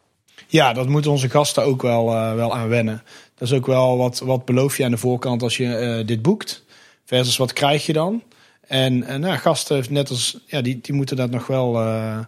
Ja, 0.48 0.74
dat 0.74 0.88
moeten 0.88 1.12
onze 1.12 1.30
gasten 1.30 1.64
ook 1.64 1.82
wel, 1.82 2.14
uh, 2.14 2.34
wel 2.34 2.56
aan 2.56 2.68
wennen. 2.68 3.04
Dat 3.36 3.48
is 3.48 3.54
ook 3.54 3.66
wel 3.66 3.98
wat, 3.98 4.20
wat 4.20 4.46
beloof 4.46 4.78
je 4.78 4.86
aan 4.86 4.92
de 4.92 4.98
voorkant 4.98 5.44
als 5.44 5.58
je 5.58 6.04
dit 6.06 6.22
boekt. 6.22 6.66
Versus 7.06 7.38
wat 7.38 7.54
krijg 7.54 7.86
je 7.86 7.94
dan? 7.94 8.24
En 8.68 8.98
nou, 8.98 9.38
gasten, 9.38 9.84
net 9.90 10.10
als, 10.10 10.38
ja, 10.46 10.62
die, 10.62 10.80
die 10.82 10.94
moeten 10.94 11.16
dat 11.16 11.30
nog 11.32 11.48
wel 11.48 11.80
eh, 11.80 12.20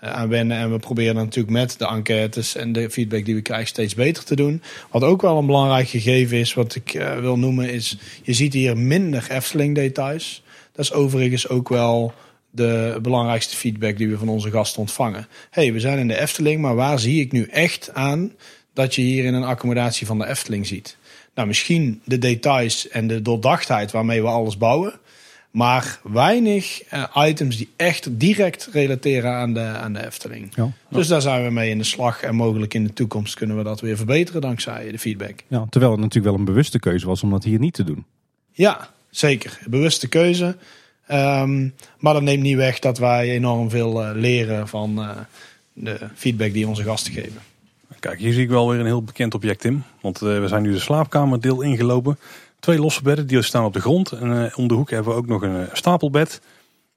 aan 0.00 0.28
wennen. 0.28 0.56
En 0.56 0.72
we 0.72 0.78
proberen 0.78 1.14
natuurlijk 1.14 1.50
met 1.50 1.78
de 1.78 1.86
enquêtes 1.86 2.54
en 2.54 2.72
de 2.72 2.90
feedback 2.90 3.24
die 3.24 3.34
we 3.34 3.40
krijgen 3.40 3.66
steeds 3.66 3.94
beter 3.94 4.24
te 4.24 4.36
doen. 4.36 4.62
Wat 4.90 5.02
ook 5.02 5.22
wel 5.22 5.38
een 5.38 5.46
belangrijk 5.46 5.88
gegeven 5.88 6.38
is, 6.38 6.54
wat 6.54 6.74
ik 6.74 6.94
uh, 6.94 7.18
wil 7.18 7.38
noemen, 7.38 7.72
is 7.72 7.98
je 8.22 8.32
ziet 8.32 8.52
hier 8.52 8.76
minder 8.76 9.30
Efteling 9.30 9.74
details. 9.74 10.42
Dat 10.72 10.84
is 10.84 10.92
overigens 10.92 11.48
ook 11.48 11.68
wel 11.68 12.12
de 12.50 12.98
belangrijkste 13.02 13.56
feedback 13.56 13.96
die 13.96 14.08
we 14.08 14.18
van 14.18 14.28
onze 14.28 14.50
gasten 14.50 14.80
ontvangen. 14.80 15.28
hey, 15.50 15.72
we 15.72 15.80
zijn 15.80 15.98
in 15.98 16.08
de 16.08 16.20
Efteling, 16.20 16.60
maar 16.60 16.74
waar 16.74 16.98
zie 16.98 17.20
ik 17.20 17.32
nu 17.32 17.44
echt 17.44 17.94
aan 17.94 18.32
dat 18.74 18.94
je 18.94 19.02
hier 19.02 19.24
in 19.24 19.34
een 19.34 19.44
accommodatie 19.44 20.06
van 20.06 20.18
de 20.18 20.26
Efteling 20.26 20.66
ziet? 20.66 20.96
Nou, 21.34 21.48
misschien 21.48 22.00
de 22.04 22.18
details 22.18 22.88
en 22.88 23.06
de 23.06 23.22
doordachtheid 23.22 23.90
waarmee 23.90 24.22
we 24.22 24.28
alles 24.28 24.56
bouwen. 24.56 24.92
Maar 25.50 26.00
weinig 26.02 26.82
uh, 26.92 27.04
items 27.28 27.56
die 27.56 27.68
echt 27.76 28.20
direct 28.20 28.68
relateren 28.72 29.32
aan 29.32 29.54
de, 29.54 29.60
aan 29.60 29.92
de 29.92 30.06
Efteling. 30.06 30.52
Ja. 30.54 30.70
Dus 30.90 31.08
daar 31.08 31.20
zijn 31.20 31.44
we 31.44 31.50
mee 31.50 31.70
in 31.70 31.78
de 31.78 31.84
slag. 31.84 32.22
En 32.22 32.34
mogelijk 32.34 32.74
in 32.74 32.84
de 32.84 32.92
toekomst 32.92 33.34
kunnen 33.34 33.56
we 33.56 33.62
dat 33.62 33.80
weer 33.80 33.96
verbeteren 33.96 34.40
dankzij 34.40 34.90
de 34.90 34.98
feedback. 34.98 35.42
Ja, 35.46 35.66
terwijl 35.70 35.92
het 35.92 36.00
natuurlijk 36.00 36.30
wel 36.30 36.38
een 36.38 36.52
bewuste 36.52 36.78
keuze 36.78 37.06
was 37.06 37.22
om 37.22 37.30
dat 37.30 37.44
hier 37.44 37.58
niet 37.58 37.74
te 37.74 37.84
doen. 37.84 38.04
Ja, 38.52 38.88
zeker. 39.10 39.58
Bewuste 39.66 40.08
keuze. 40.08 40.56
Um, 41.10 41.74
maar 41.98 42.12
dat 42.12 42.22
neemt 42.22 42.42
niet 42.42 42.56
weg 42.56 42.78
dat 42.78 42.98
wij 42.98 43.30
enorm 43.30 43.70
veel 43.70 44.02
uh, 44.02 44.10
leren 44.14 44.68
van 44.68 44.98
uh, 44.98 45.10
de 45.72 45.98
feedback 46.14 46.52
die 46.52 46.68
onze 46.68 46.82
gasten 46.82 47.12
geven. 47.12 47.40
Kijk, 48.00 48.18
hier 48.18 48.32
zie 48.32 48.42
ik 48.42 48.48
wel 48.48 48.70
weer 48.70 48.80
een 48.80 48.86
heel 48.86 49.02
bekend 49.02 49.34
object 49.34 49.64
in. 49.64 49.82
Want 50.00 50.18
we 50.18 50.44
zijn 50.48 50.62
nu 50.62 50.72
de 50.72 50.78
slaapkamerdeel 50.78 51.62
ingelopen. 51.62 52.18
Twee 52.60 52.78
losse 52.78 53.02
bedden, 53.02 53.26
die 53.26 53.42
staan 53.42 53.64
op 53.64 53.72
de 53.72 53.80
grond. 53.80 54.12
En 54.12 54.30
uh, 54.30 54.58
om 54.58 54.68
de 54.68 54.74
hoek 54.74 54.90
hebben 54.90 55.12
we 55.12 55.18
ook 55.18 55.26
nog 55.26 55.42
een 55.42 55.60
uh, 55.60 55.66
stapelbed. 55.72 56.40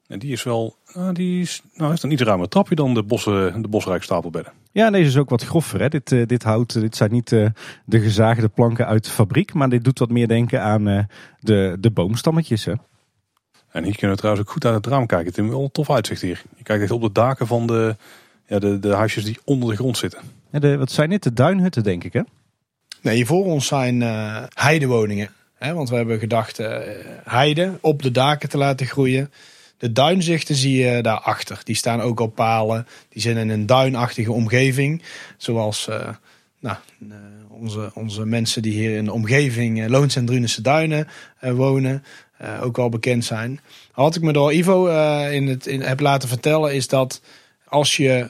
En 0.08 0.20
die 0.20 0.32
is 0.32 0.44
wel, 0.44 0.76
nou, 0.94 1.14
die 1.14 1.42
is, 1.42 1.62
nou, 1.74 1.94
is 1.94 2.04
een 2.04 2.12
iets 2.12 2.22
ruimer 2.22 2.48
trapje 2.48 2.76
dan 2.76 2.94
de, 2.94 3.04
bossen, 3.04 3.62
de 3.62 3.68
bosrijkstapelbedden. 3.68 4.54
Ja, 4.72 4.90
deze 4.90 5.08
is 5.08 5.18
ook 5.18 5.30
wat 5.30 5.44
groffer. 5.44 5.80
Hè? 5.80 5.90
Dit, 5.90 6.12
uh, 6.12 6.26
dit 6.26 6.44
hout, 6.44 6.74
dit 6.74 6.96
zijn 6.96 7.12
niet 7.12 7.32
uh, 7.32 7.48
de 7.86 8.00
gezaagde 8.00 8.48
planken 8.48 8.88
uit 8.88 9.04
de 9.04 9.10
fabriek, 9.10 9.54
maar 9.54 9.70
dit 9.70 9.84
doet 9.84 10.00
wat 10.00 10.10
meer 10.10 10.28
denken 10.28 10.62
aan 10.62 10.88
uh, 10.88 11.04
de, 11.40 11.78
de 11.80 11.92
boomstammetjes. 11.92 12.66
Hè? 12.66 12.74
En 13.72 13.84
hier 13.84 13.96
kunnen 13.98 14.12
we 14.12 14.18
trouwens 14.18 14.46
ook 14.46 14.54
goed 14.54 14.66
uit 14.66 14.76
het 14.76 14.86
raam 14.86 15.06
kijken. 15.06 15.28
Het 15.28 15.38
is 15.38 15.50
wel 15.50 15.64
een 15.64 15.72
tof 15.72 15.90
uitzicht 15.90 16.22
hier. 16.22 16.42
Je 16.58 16.64
kijkt 16.64 16.84
echt 16.84 16.92
op 16.92 17.02
de 17.02 17.12
daken 17.12 17.48
van 17.48 17.68
de, 17.68 17.96
ja, 18.48 18.60
de, 18.60 18.80
de 18.80 18.94
huisjes 18.94 19.24
die 19.24 19.40
onder 19.44 19.70
de 19.70 19.76
grond 19.76 19.98
zitten. 19.98 20.22
Ja, 20.52 20.60
de, 20.60 20.78
wat 20.78 20.92
zijn 20.92 21.10
dit? 21.10 21.24
De 21.24 21.34
duinhutten, 21.34 21.84
denk 21.84 22.04
ik, 22.04 22.14
hè? 22.14 22.22
Nee, 23.02 23.16
hier 23.16 23.26
voor 23.26 23.46
ons 23.46 23.68
zijn 23.68 24.02
heidewoningen. 24.54 25.30
Want 25.70 25.90
we 25.90 25.96
hebben 25.96 26.20
gedacht 26.20 26.60
heide 27.24 27.78
op 27.82 28.02
de 28.02 28.12
daken 28.12 28.50
te 28.50 28.58
laten 28.58 28.86
groeien. 28.86 29.32
De 29.82 29.92
duinzichten 29.92 30.56
zie 30.56 30.86
je 30.86 31.02
daarachter. 31.02 31.62
Die 31.64 31.76
staan 31.76 32.02
ook 32.02 32.20
op 32.20 32.36
palen. 32.36 32.88
Die 33.10 33.22
zijn 33.22 33.38
in 33.38 33.50
een 33.50 33.66
duinachtige 33.66 34.32
omgeving. 34.32 35.02
Zoals 35.38 35.88
uh, 35.90 36.10
nou, 36.60 36.78
uh, 37.00 37.16
onze, 37.50 37.92
onze 37.94 38.26
mensen 38.26 38.62
die 38.62 38.74
hier 38.74 38.98
in 38.98 39.06
de 39.06 39.14
omgeving 39.14 39.80
uh, 39.80 39.90
Loons 39.90 40.16
en 40.16 40.26
Drunense 40.26 40.62
Duinen 40.62 41.08
wonen. 41.40 42.04
ook 42.62 42.76
wel 42.76 42.90
bekend 42.90 43.26
zijn. 43.26 43.60
Wat 43.94 44.16
ik 44.16 44.22
me 44.22 44.34
door 44.34 44.54
Ivo 44.54 44.88
in 45.28 45.48
het, 45.48 45.68
in, 45.68 45.82
heb 45.82 46.00
laten 46.00 46.30
vertellen 46.30 46.74
is 46.74 46.88
dat 46.88 47.22
als 47.66 47.98
je 47.98 48.30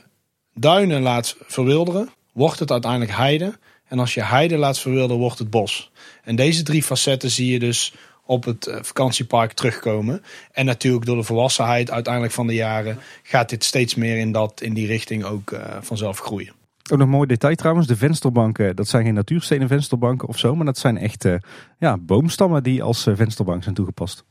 duinen 0.54 1.02
laat 1.02 1.36
verwilderen, 1.48 2.10
wordt 2.32 2.60
het 2.60 2.72
uiteindelijk 2.72 3.12
heide. 3.12 3.58
En 3.88 4.00
als 4.00 4.14
je 4.14 4.24
heide 4.24 4.58
laat 4.58 4.80
verwilderen, 4.80 5.22
wordt 5.22 5.40
het 5.40 5.50
bos. 5.50 5.91
En 6.24 6.36
deze 6.36 6.64
drie 6.64 6.84
facetten 6.84 7.30
zie 7.30 7.52
je 7.52 7.60
dus 7.60 7.94
op 8.26 8.44
het 8.44 8.68
eh, 8.68 8.78
vakantiepark 8.82 9.54
terugkomen. 9.54 10.24
En 10.52 10.66
natuurlijk 10.66 11.06
door 11.06 11.16
de 11.16 11.24
volwassenheid 11.24 11.92
uiteindelijk 11.92 12.34
van 12.34 12.48
de 12.48 12.54
jaren 12.54 12.98
gaat 13.24 13.50
dit 13.50 13.64
steeds 13.64 13.96
meer 13.96 14.18
in, 14.18 14.32
dat, 14.32 14.62
in 14.62 14.74
die 14.74 14.88
richting 14.88 15.24
ook 15.24 15.52
uh, 15.52 15.60
vanzelf 15.82 16.20
groeien. 16.20 16.54
Ook 16.92 16.98
nog 16.98 17.08
een 17.08 17.14
mooi 17.14 17.28
detail 17.28 17.56
trouwens, 17.56 17.88
de 17.88 17.96
vensterbanken, 17.96 18.76
dat 18.76 18.88
zijn 18.88 19.04
geen 19.04 19.14
natuurstenen 19.14 19.68
vensterbanken 19.68 20.28
of 20.28 20.38
zo, 20.38 20.56
maar 20.56 20.66
dat 20.66 20.78
zijn 20.78 20.98
echt 20.98 21.26
uh, 21.26 21.36
ja, 21.80 21.98
boomstammen 21.98 22.64
die 22.64 22.84
als 22.84 23.04
vensterbank 23.14 23.64
zijn 23.64 23.76
toegepast. 23.76 24.24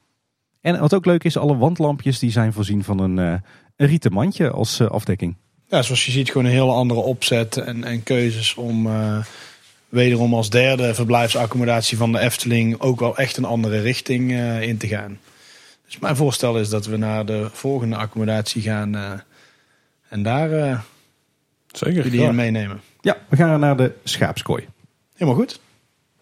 En 0.60 0.80
wat 0.80 0.94
ook 0.94 1.06
leuk 1.06 1.24
is, 1.24 1.36
alle 1.36 1.56
wandlampjes 1.56 2.18
die 2.18 2.30
zijn 2.30 2.52
voorzien 2.52 2.84
van 2.84 2.98
een, 2.98 3.16
een 3.16 3.42
rieten 3.76 4.12
mandje 4.12 4.50
als 4.50 4.80
afdekking. 4.80 5.36
Ja, 5.68 5.82
zoals 5.82 6.06
je 6.06 6.12
ziet 6.12 6.30
gewoon 6.30 6.46
een 6.46 6.52
hele 6.52 6.72
andere 6.72 7.00
opzet 7.00 7.56
en, 7.56 7.84
en 7.84 8.02
keuzes 8.02 8.54
om 8.54 8.88
wederom 9.90 10.34
als 10.34 10.50
derde 10.50 10.94
verblijfsaccommodatie 10.94 11.96
van 11.96 12.12
de 12.12 12.18
Efteling 12.18 12.80
ook 12.80 13.00
wel 13.00 13.16
echt 13.16 13.36
een 13.36 13.44
andere 13.44 13.80
richting 13.80 14.30
uh, 14.30 14.62
in 14.62 14.76
te 14.76 14.86
gaan. 14.86 15.18
Dus 15.86 15.98
mijn 15.98 16.16
voorstel 16.16 16.58
is 16.58 16.68
dat 16.68 16.86
we 16.86 16.96
naar 16.96 17.26
de 17.26 17.48
volgende 17.52 17.96
accommodatie 17.96 18.62
gaan 18.62 18.94
uh, 18.94 19.12
en 20.08 20.22
daar 20.22 20.50
uh, 20.50 20.80
Zeker, 21.66 22.04
jullie 22.04 22.22
in 22.22 22.34
meenemen. 22.34 22.80
Ja, 23.00 23.16
we 23.28 23.36
gaan 23.36 23.60
naar 23.60 23.76
de 23.76 23.92
schaapskooi. 24.04 24.68
Helemaal 25.12 25.40
goed. 25.40 25.60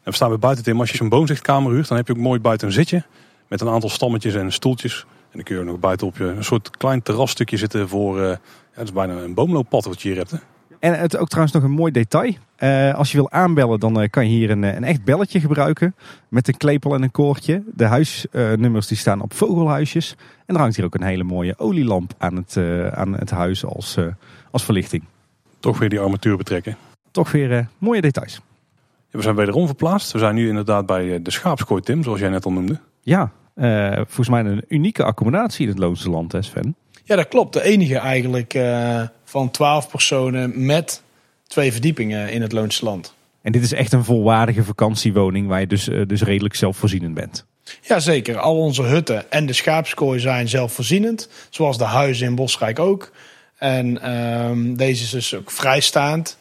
En 0.03 0.11
we 0.11 0.13
staan 0.13 0.29
weer 0.29 0.39
buiten, 0.39 0.65
Tim. 0.65 0.81
Als 0.81 0.91
je 0.91 0.97
zo'n 0.97 1.09
boomzichtkamer 1.09 1.73
huurt, 1.73 1.89
dan 1.89 1.97
heb 1.97 2.07
je 2.07 2.13
ook 2.13 2.19
mooi 2.19 2.41
buiten 2.41 2.67
een 2.67 2.73
zitje. 2.73 3.03
Met 3.47 3.61
een 3.61 3.69
aantal 3.69 3.91
stammetjes 3.91 4.35
en 4.35 4.53
stoeltjes. 4.53 5.01
En 5.01 5.31
dan 5.33 5.43
kun 5.43 5.59
je 5.59 5.65
nog 5.65 5.79
buiten 5.79 6.07
op 6.07 6.17
je 6.17 6.25
een 6.25 6.45
soort 6.45 6.77
klein 6.77 7.03
terrasstukje 7.03 7.57
zitten 7.57 7.89
voor... 7.89 8.21
ja, 8.21 8.41
het 8.73 8.85
is 8.85 8.93
bijna 8.93 9.15
een 9.15 9.35
boomlooppad 9.35 9.85
wat 9.85 10.03
je 10.03 10.09
hier 10.09 10.17
hebt, 10.17 10.31
hè? 10.31 10.39
En 10.79 10.99
het 10.99 11.17
ook 11.17 11.29
trouwens 11.29 11.55
nog 11.55 11.65
een 11.65 11.71
mooi 11.71 11.93
detail. 11.93 12.33
Uh, 12.59 12.95
als 12.95 13.11
je 13.11 13.17
wil 13.17 13.31
aanbellen, 13.31 13.81
dan 13.81 14.03
uh, 14.03 14.09
kan 14.11 14.31
je 14.31 14.37
hier 14.37 14.51
een, 14.51 14.63
een 14.63 14.85
echt 14.85 15.05
belletje 15.05 15.41
gebruiken. 15.41 15.95
Met 16.29 16.49
een 16.49 16.57
klepel 16.57 16.95
en 16.95 17.03
een 17.03 17.11
koordje. 17.11 17.63
De 17.75 17.85
huisnummers 17.85 18.85
uh, 18.85 18.89
die 18.89 18.99
staan 18.99 19.21
op 19.21 19.35
vogelhuisjes. 19.35 20.17
En 20.47 20.55
er 20.55 20.61
hangt 20.61 20.77
hier 20.77 20.85
ook 20.85 20.95
een 20.95 21.03
hele 21.03 21.23
mooie 21.23 21.59
olielamp 21.59 22.13
aan 22.19 22.37
het, 22.37 22.57
aan 22.95 23.13
het 23.13 23.31
huis 23.31 23.65
als, 23.65 23.97
als 24.51 24.65
verlichting. 24.65 25.05
Toch 25.61 25.79
weer 25.79 25.89
die 25.89 26.01
armatuur 26.01 26.37
betrekken. 26.37 26.77
Toch 27.11 27.33
weer 27.33 27.69
mooie 27.79 28.01
details. 28.01 28.41
Ja, 29.11 29.19
we 29.19 29.23
zijn 29.23 29.35
wederom 29.35 29.67
verplaatst. 29.67 30.13
We 30.13 30.19
zijn 30.19 30.35
nu 30.35 30.49
inderdaad 30.49 30.87
bij 30.87 31.23
de 31.23 31.31
schaapskooi, 31.31 31.83
Tim, 31.83 32.03
zoals 32.03 32.21
jij 32.21 32.29
net 32.29 32.45
al 32.45 32.53
noemde. 32.53 32.79
Ja, 33.01 33.31
volgens 33.95 34.29
mij 34.29 34.45
een 34.45 34.65
unieke 34.69 35.05
accommodatie 35.05 35.63
in 35.63 35.69
het 35.69 35.79
Loonse 35.79 36.11
land, 36.11 36.33
hè 36.33 36.43
Sven? 36.43 36.77
Ja, 37.05 37.17
dat 37.17 37.29
klopt. 37.29 37.53
De 37.53 37.63
enige 37.63 37.99
eigenlijk 37.99 38.53
van 39.29 39.51
12 39.51 39.89
personen 39.89 40.67
met 40.67 41.03
twee 41.47 41.73
verdiepingen 41.73 42.33
in 42.33 42.43
het 42.43 42.53
Loonse 42.53 42.85
Land. 42.85 43.15
En 43.43 43.53
dit 43.53 43.63
is 43.63 43.73
echt 43.73 43.93
een 43.93 44.05
volwaardige 44.05 44.65
vakantiewoning 44.65 45.49
waar 45.49 45.61
je 45.61 45.67
dus, 45.67 45.89
uh, 45.89 46.07
dus 46.07 46.23
redelijk 46.23 46.55
zelfvoorzienend 46.55 47.15
bent. 47.15 47.45
Jazeker, 47.83 48.39
al 48.39 48.57
onze 48.57 48.83
hutten 48.83 49.31
en 49.31 49.47
de 49.47 49.53
schaapskooi 49.53 50.21
zijn 50.21 50.49
zelfvoorzienend. 50.49 51.29
Zoals 51.51 51.79
de 51.79 51.85
huizen 51.85 52.27
in 52.27 52.35
Bosrijk 52.35 52.79
ook. 52.79 53.13
En 53.59 54.11
um, 54.11 54.77
deze 54.77 55.03
is 55.03 55.11
dus 55.11 55.35
ook 55.35 55.51
vrijstaand. 55.51 56.39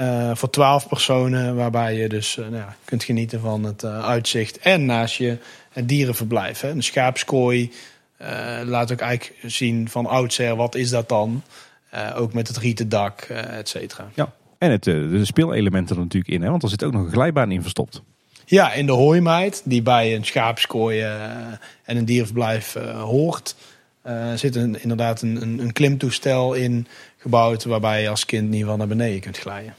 Uh, 0.00 0.30
voor 0.34 0.50
12 0.50 0.88
personen, 0.88 1.56
waarbij 1.56 1.94
je 1.94 2.08
dus 2.08 2.36
uh, 2.36 2.48
nou, 2.48 2.70
kunt 2.84 3.04
genieten 3.04 3.40
van 3.40 3.64
het 3.64 3.84
uitzicht. 3.84 4.58
En 4.58 4.84
naast 4.84 5.16
je 5.16 5.38
het 5.72 5.88
dierenverblijf. 5.88 6.60
Hè. 6.60 6.70
Een 6.70 6.82
schaapskooi 6.82 7.72
laat 8.64 8.92
ook 8.92 9.00
eigenlijk 9.00 9.38
zien 9.46 9.88
van 9.88 10.06
oudsher, 10.06 10.56
wat 10.56 10.74
is 10.74 10.90
dat 10.90 11.08
dan? 11.08 11.42
Uh, 11.94 12.20
ook 12.20 12.32
met 12.32 12.48
het 12.48 12.56
rieten 12.56 12.88
dak, 12.88 13.28
uh, 13.30 13.58
et 13.58 13.68
cetera. 13.68 14.10
Ja, 14.14 14.32
en 14.58 14.70
het, 14.70 14.86
uh, 14.86 15.10
de 15.10 15.24
speelelementen 15.24 15.96
er 15.96 16.02
natuurlijk 16.02 16.32
in, 16.32 16.42
hè? 16.42 16.50
want 16.50 16.62
er 16.62 16.68
zit 16.68 16.84
ook 16.84 16.92
nog 16.92 17.04
een 17.04 17.12
glijbaan 17.12 17.50
in 17.50 17.62
verstopt. 17.62 18.02
Ja, 18.44 18.72
in 18.72 18.86
de 18.86 18.92
hooimeid, 18.92 19.62
die 19.64 19.82
bij 19.82 20.14
een 20.14 20.24
schaapskooi 20.24 21.00
en 21.84 21.96
een 21.96 22.04
dierverblijf 22.04 22.72
hoort, 22.94 23.56
zit 24.34 24.56
een, 24.56 24.82
inderdaad 24.82 25.22
een, 25.22 25.42
een, 25.42 25.58
een, 25.58 25.72
klimtoestel 25.72 26.54
in 26.54 26.86
gebouwd 27.16 27.64
waarbij 27.64 28.02
je 28.02 28.08
als 28.08 28.24
kind 28.24 28.42
in 28.42 28.52
ieder 28.52 28.60
geval 28.60 28.76
naar 28.76 28.96
beneden 28.96 29.20
kunt 29.20 29.38
glijden. 29.38 29.74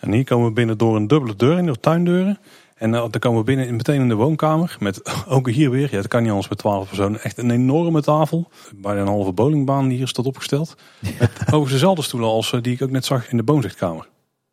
En 0.00 0.12
hier 0.12 0.24
komen 0.24 0.46
we 0.46 0.52
binnen 0.52 0.78
door 0.78 0.96
een 0.96 1.06
dubbele 1.06 1.36
deur 1.36 1.58
in 1.58 1.66
de 1.66 1.80
tuindeuren. 1.80 2.38
En 2.84 2.92
uh, 2.92 3.04
dan 3.10 3.20
komen 3.20 3.38
we 3.38 3.44
binnen 3.44 3.76
meteen 3.76 4.00
in 4.00 4.08
de 4.08 4.14
woonkamer. 4.14 4.76
Met 4.78 5.02
ook 5.28 5.50
hier 5.50 5.70
weer, 5.70 5.88
ja, 5.90 5.96
dat 5.96 6.08
kan 6.08 6.20
niet 6.20 6.30
anders 6.30 6.48
met 6.48 6.58
12 6.58 6.88
personen. 6.88 7.22
Echt 7.22 7.38
een 7.38 7.50
enorme 7.50 8.02
tafel. 8.02 8.48
Bijna 8.74 9.00
een 9.00 9.06
halve 9.06 9.32
bowlingbaan 9.32 9.88
die 9.88 9.96
hier 9.96 10.08
staat 10.08 10.26
opgesteld. 10.26 10.74
Met 11.18 11.30
overigens 11.40 11.72
dezelfde 11.72 12.02
stoelen 12.02 12.28
als 12.28 12.52
uh, 12.52 12.62
die 12.62 12.74
ik 12.74 12.82
ook 12.82 12.90
net 12.90 13.04
zag 13.04 13.30
in 13.30 13.36
de 13.36 13.42
boomzichtkamer. 13.42 14.08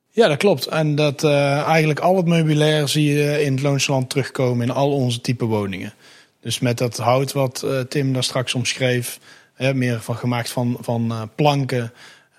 Ja, 0.09 0.27
dat 0.27 0.37
klopt. 0.37 0.65
En 0.65 0.95
dat 0.95 1.23
uh, 1.23 1.61
eigenlijk 1.61 1.99
al 1.99 2.17
het 2.17 2.25
meubilair 2.25 2.87
zie 2.87 3.13
je 3.13 3.43
in 3.43 3.53
het 3.53 3.61
Loonsland 3.61 4.09
terugkomen 4.09 4.67
in 4.67 4.73
al 4.73 4.91
onze 4.91 5.21
type 5.21 5.45
woningen. 5.45 5.93
Dus 6.41 6.59
met 6.59 6.77
dat 6.77 6.97
hout 6.97 7.31
wat 7.31 7.65
Tim 7.89 8.13
daar 8.13 8.23
straks 8.23 8.53
omschreef. 8.53 9.19
meer 9.57 10.01
van, 10.01 10.15
gemaakt 10.15 10.49
van, 10.49 10.77
van 10.81 11.29
planken 11.35 11.93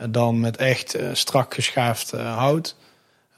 dan 0.09 0.41
met 0.41 0.57
echt 0.57 0.99
strak 1.13 1.55
geschaafd 1.55 2.11
hout. 2.11 2.77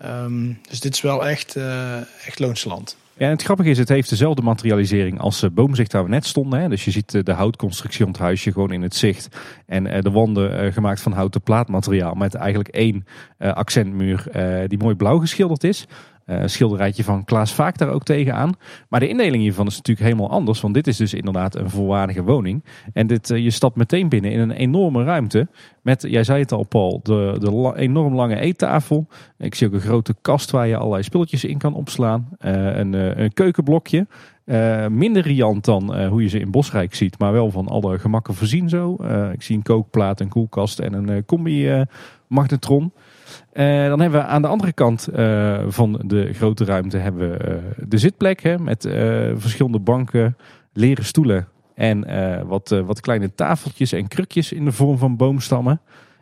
Um, 0.05 0.59
dus 0.69 0.81
dit 0.81 0.95
is 0.95 1.01
wel 1.01 1.27
echt, 1.27 1.57
uh, 1.57 1.97
echt 2.27 2.39
loonsland. 2.39 2.97
Ja, 3.17 3.29
het 3.29 3.43
grappige 3.43 3.71
is, 3.71 3.79
het 3.79 3.89
heeft 3.89 4.11
dezelfde 4.11 4.43
materialisering 4.43 5.21
als 5.21 5.43
uh, 5.43 5.51
boomzicht 5.51 5.93
waar 5.93 6.05
we 6.05 6.09
net 6.09 6.27
stonden. 6.27 6.61
Hè. 6.61 6.69
Dus 6.69 6.85
je 6.85 6.91
ziet 6.91 7.15
uh, 7.15 7.23
de 7.23 7.33
houtconstructie 7.33 8.05
om 8.05 8.11
het 8.11 8.21
huisje 8.21 8.53
gewoon 8.53 8.73
in 8.73 8.83
het 8.83 8.95
zicht. 8.95 9.29
En 9.67 10.03
de 10.03 10.11
wanden 10.11 10.73
gemaakt 10.73 11.01
van 11.01 11.13
houten 11.13 11.41
plaatmateriaal 11.41 12.15
met 12.15 12.35
eigenlijk 12.35 12.69
één 12.69 13.07
accentmuur 13.39 14.27
die 14.67 14.79
mooi 14.79 14.95
blauw 14.95 15.19
geschilderd 15.19 15.65
is. 15.65 15.87
Uh, 16.27 16.43
schilderijtje 16.45 17.05
van 17.05 17.25
Klaas 17.25 17.53
Vaak 17.53 17.79
daar 17.79 17.89
ook 17.89 18.03
tegenaan. 18.03 18.53
Maar 18.89 19.01
de 19.01 19.09
indeling 19.09 19.43
hiervan 19.43 19.67
is 19.67 19.77
natuurlijk 19.77 20.07
helemaal 20.07 20.31
anders. 20.31 20.61
Want 20.61 20.75
dit 20.75 20.87
is 20.87 20.97
dus 20.97 21.15
inderdaad 21.15 21.57
een 21.57 21.71
volwaardige 21.71 22.23
woning. 22.23 22.65
En 22.93 23.07
dit, 23.07 23.31
uh, 23.31 23.39
je 23.39 23.51
stapt 23.51 23.77
meteen 23.77 24.09
binnen 24.09 24.33
in 24.33 24.39
een 24.39 24.51
enorme 24.51 25.05
ruimte. 25.05 25.49
Met, 25.83 26.05
jij 26.09 26.25
zei 26.25 26.41
het 26.41 26.53
al 26.53 26.65
Paul, 26.65 27.01
de, 27.03 27.37
de 27.39 27.73
enorm 27.77 28.15
lange 28.15 28.41
eettafel. 28.41 29.07
Ik 29.39 29.55
zie 29.55 29.67
ook 29.67 29.73
een 29.73 29.81
grote 29.81 30.15
kast 30.21 30.51
waar 30.51 30.67
je 30.67 30.77
allerlei 30.77 31.03
spulletjes 31.03 31.45
in 31.45 31.59
kan 31.59 31.75
opslaan. 31.75 32.29
Uh, 32.41 32.77
een, 32.77 33.21
een 33.23 33.33
keukenblokje. 33.33 34.07
minder 34.91 35.23
riant 35.23 35.65
dan 35.65 36.07
hoe 36.07 36.23
je 36.23 36.29
ze 36.29 36.39
in 36.39 36.51
Bosrijk 36.51 36.95
ziet. 36.95 37.19
Maar 37.19 37.33
wel 37.33 37.51
van 37.51 37.69
alle 37.69 37.99
gemakken 37.99 38.35
voorzien 38.35 38.69
zo. 38.69 38.97
ik 39.33 39.43
zie 39.43 39.57
een 39.57 39.63
kookplaat, 39.63 40.21
een 40.21 40.29
koelkast 40.29 40.79
en 40.79 40.93
een 40.93 41.25
combi 41.25 41.85
magnetron. 42.27 42.93
Uh, 43.55 43.87
dan 43.87 44.01
hebben 44.01 44.21
we 44.21 44.27
aan 44.27 44.43
de 44.43 44.49
andere 44.49 44.73
kant 44.73 45.09
uh, 45.17 45.59
van 45.67 46.01
de 46.05 46.33
grote 46.33 46.65
ruimte 46.65 46.97
hebben 46.97 47.31
we, 47.31 47.49
uh, 47.49 47.55
de 47.89 47.99
zitplek 47.99 48.43
hè, 48.43 48.59
met 48.59 48.83
verschillende 49.35 49.79
banken, 49.79 50.37
leren 50.73 51.05
stoelen 51.05 51.49
en 51.75 52.07
wat, 52.47 52.69
wat 52.69 53.01
kleine 53.01 53.35
tafeltjes 53.35 53.93
en 53.93 54.09
krukjes 54.09 54.53
in 54.53 54.65
de 54.65 54.73
vorm 54.73 54.99
van 54.99 55.17
boomstammen. 55.17 55.81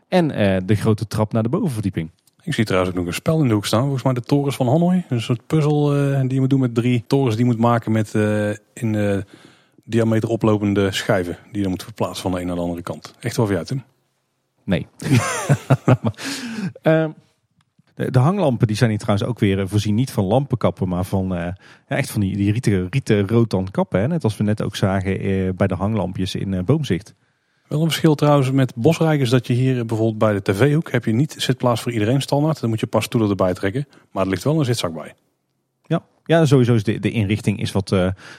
En 0.08 0.28
de 0.66 0.74
grote 0.74 1.06
trap 1.06 1.32
naar 1.32 1.42
de 1.42 1.48
bovenverdieping. 1.48 2.10
Ik 2.42 2.54
zie 2.54 2.64
trouwens 2.64 2.92
ook 2.92 2.98
nog 2.98 3.06
een 3.06 3.14
spel 3.14 3.40
in 3.40 3.48
de 3.48 3.54
hoek 3.54 3.66
staan. 3.66 3.82
Volgens 3.82 4.02
mij 4.02 4.12
de 4.12 4.20
torens 4.20 4.56
van 4.56 4.68
Hanoi. 4.68 5.04
Een 5.08 5.20
soort 5.20 5.46
puzzel 5.46 5.88
die 6.20 6.34
je 6.34 6.40
moet 6.40 6.50
doen 6.50 6.60
met 6.60 6.74
drie 6.74 7.04
torens 7.06 7.36
die 7.36 7.44
je 7.44 7.50
moet 7.50 7.60
maken 7.60 7.92
met 7.92 8.14
in 8.72 9.24
diameter 9.84 10.28
oplopende 10.28 10.92
schijven. 10.92 11.38
Die 11.44 11.56
je 11.56 11.62
dan 11.62 11.70
moet 11.70 11.82
verplaatsen 11.82 12.22
van 12.22 12.32
de 12.32 12.40
een 12.40 12.46
naar 12.46 12.56
de 12.56 12.62
andere 12.62 12.82
kant. 12.82 13.14
Echt 13.20 13.36
wel 13.36 13.46
voor 13.46 13.54
jou, 13.54 13.66
Tim? 13.66 13.82
Nee. 14.64 14.86
uh, 16.82 17.04
de, 18.04 18.10
de, 18.10 18.18
hanglampen 18.18 18.66
die 18.66 18.76
zijn 18.76 18.90
hier 18.90 18.98
trouwens 18.98 19.28
ook 19.28 19.38
weer 19.38 19.68
voorzien 19.68 19.94
niet 19.94 20.10
van 20.10 20.24
lampenkappen, 20.24 20.88
maar 20.88 21.04
van 21.04 21.32
uh, 21.32 21.38
ja, 21.38 21.96
echt 21.96 22.10
van 22.10 22.20
die, 22.20 22.36
die 22.36 22.52
rieten, 22.52 22.86
rieten 22.90 23.28
rotan 23.28 23.70
kappen. 23.70 24.00
Hè? 24.00 24.08
Net 24.08 24.24
als 24.24 24.36
we 24.36 24.44
net 24.44 24.62
ook 24.62 24.76
zagen 24.76 25.26
uh, 25.26 25.50
bij 25.56 25.66
de 25.66 25.74
hanglampjes 25.74 26.34
in 26.34 26.52
uh, 26.52 26.62
Boomzicht. 26.62 27.14
Wel 27.68 27.80
een 27.80 27.86
verschil 27.86 28.14
trouwens 28.14 28.50
met 28.50 28.74
Bosrijk 28.74 29.20
is 29.20 29.30
dat 29.30 29.46
je 29.46 29.52
hier 29.52 29.86
bijvoorbeeld 29.86 30.18
bij 30.18 30.32
de 30.32 30.42
tv-hoek 30.42 30.90
heb 30.90 31.04
je 31.04 31.12
niet 31.12 31.34
zitplaats 31.38 31.80
voor 31.80 31.92
iedereen 31.92 32.20
standaard. 32.20 32.60
Dan 32.60 32.68
moet 32.68 32.80
je 32.80 32.86
pas 32.86 33.04
stoelen 33.04 33.30
erbij 33.30 33.54
trekken. 33.54 33.86
Maar 34.10 34.24
er 34.24 34.30
ligt 34.30 34.44
wel 34.44 34.58
een 34.58 34.64
zitzak 34.64 34.94
bij. 34.94 35.14
Ja, 35.86 36.02
ja 36.24 36.44
sowieso 36.44 36.74
is 36.74 36.84
de, 36.84 36.98
de 36.98 37.10
inrichting 37.10 37.60
is 37.60 37.72
wat, 37.72 37.94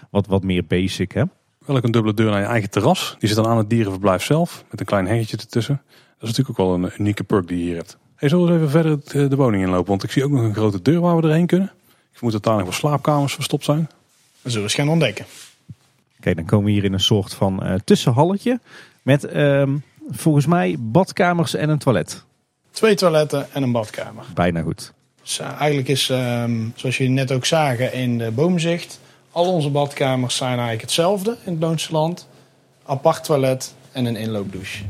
wat, 0.09 0.27
wat 0.27 0.43
meer 0.43 0.65
basic. 0.65 1.11
Hè? 1.11 1.23
Wel 1.65 1.75
ook 1.75 1.83
een 1.83 1.91
dubbele 1.91 2.13
deur 2.13 2.29
naar 2.29 2.39
je 2.39 2.45
eigen 2.45 2.69
terras. 2.69 3.15
Die 3.19 3.27
zit 3.27 3.37
dan 3.37 3.47
aan 3.47 3.57
het 3.57 3.69
dierenverblijf 3.69 4.23
zelf. 4.23 4.65
Met 4.71 4.79
een 4.79 4.85
klein 4.85 5.07
heggetje 5.07 5.37
ertussen. 5.37 5.81
Dat 6.17 6.29
is 6.31 6.37
natuurlijk 6.37 6.59
ook 6.59 6.67
wel 6.67 6.75
een 6.75 6.91
unieke 6.97 7.23
perk 7.23 7.47
die 7.47 7.57
je 7.57 7.63
hier 7.63 7.75
hebt. 7.75 7.97
Hey, 8.23 8.31
zullen 8.31 8.47
we 8.47 8.53
eens 8.53 8.61
even 8.61 8.99
verder 9.03 9.29
de 9.29 9.35
woning 9.35 9.63
inlopen? 9.63 9.89
Want 9.89 10.03
ik 10.03 10.11
zie 10.11 10.23
ook 10.23 10.31
nog 10.31 10.41
een 10.41 10.53
grote 10.53 10.81
deur 10.81 10.99
waar 10.99 11.15
we 11.17 11.27
erheen 11.27 11.45
kunnen. 11.45 11.71
Ik 11.85 12.17
vermoed 12.17 12.33
dat 12.33 12.43
daar 12.43 12.55
nog 12.55 12.63
wel 12.63 12.73
slaapkamers 12.73 13.33
verstopt 13.33 13.63
zijn. 13.63 13.89
Dat 14.41 14.51
zullen 14.51 14.57
we 14.57 14.63
eens 14.63 14.73
gaan 14.73 14.89
ontdekken. 14.89 15.25
Oké, 16.17 16.33
dan 16.33 16.45
komen 16.45 16.65
we 16.65 16.71
hier 16.71 16.83
in 16.83 16.93
een 16.93 16.99
soort 16.99 17.33
van 17.33 17.59
uh, 17.63 17.73
tussenhalletje. 17.83 18.59
Met 19.01 19.33
uh, 19.33 19.63
volgens 20.09 20.45
mij 20.45 20.75
badkamers 20.79 21.53
en 21.53 21.69
een 21.69 21.77
toilet. 21.77 22.23
Twee 22.71 22.95
toiletten 22.95 23.53
en 23.53 23.63
een 23.63 23.71
badkamer. 23.71 24.25
Bijna 24.33 24.61
goed. 24.61 24.93
Dus, 25.21 25.39
uh, 25.39 25.47
eigenlijk 25.47 25.87
is, 25.87 26.09
um, 26.09 26.73
zoals 26.75 26.97
jullie 26.97 27.13
net 27.13 27.31
ook 27.31 27.45
zagen 27.45 27.93
in 27.93 28.17
de 28.17 28.31
boomzicht... 28.31 28.99
al 29.31 29.53
onze 29.53 29.69
badkamers 29.69 30.35
zijn 30.35 30.51
eigenlijk 30.51 30.81
hetzelfde 30.81 31.37
in 31.45 31.51
het 31.51 31.61
Loonse 31.61 31.91
land. 31.91 32.27
Apart 32.85 33.23
toilet 33.23 33.73
en 33.91 34.05
een 34.05 34.15
inloopdouche. 34.15 34.83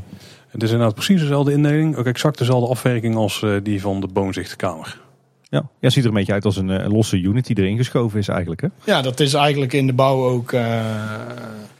Het 0.54 0.62
is 0.62 0.70
inderdaad 0.70 0.94
precies 0.94 1.20
dezelfde 1.20 1.52
indeling. 1.52 1.96
Ook 1.96 2.06
exact 2.06 2.38
dezelfde 2.38 2.68
afwerking 2.68 3.16
als 3.16 3.42
uh, 3.42 3.56
die 3.62 3.80
van 3.80 4.00
de 4.00 4.06
boomzichtkamer. 4.06 5.00
Ja, 5.48 5.68
ja, 5.80 5.90
ziet 5.90 6.02
er 6.02 6.08
een 6.08 6.16
beetje 6.16 6.32
uit 6.32 6.44
als 6.44 6.56
een, 6.56 6.68
een, 6.68 6.92
losse 6.92 7.20
unit 7.20 7.46
die 7.46 7.58
erin 7.58 7.76
geschoven 7.76 8.18
is 8.18 8.28
eigenlijk. 8.28 8.60
Hè? 8.60 8.68
Ja, 8.84 9.02
dat 9.02 9.20
is 9.20 9.34
eigenlijk 9.34 9.72
in 9.72 9.86
de 9.86 9.92
bouw 9.92 10.24
ook 10.24 10.52
uh, 10.52 10.84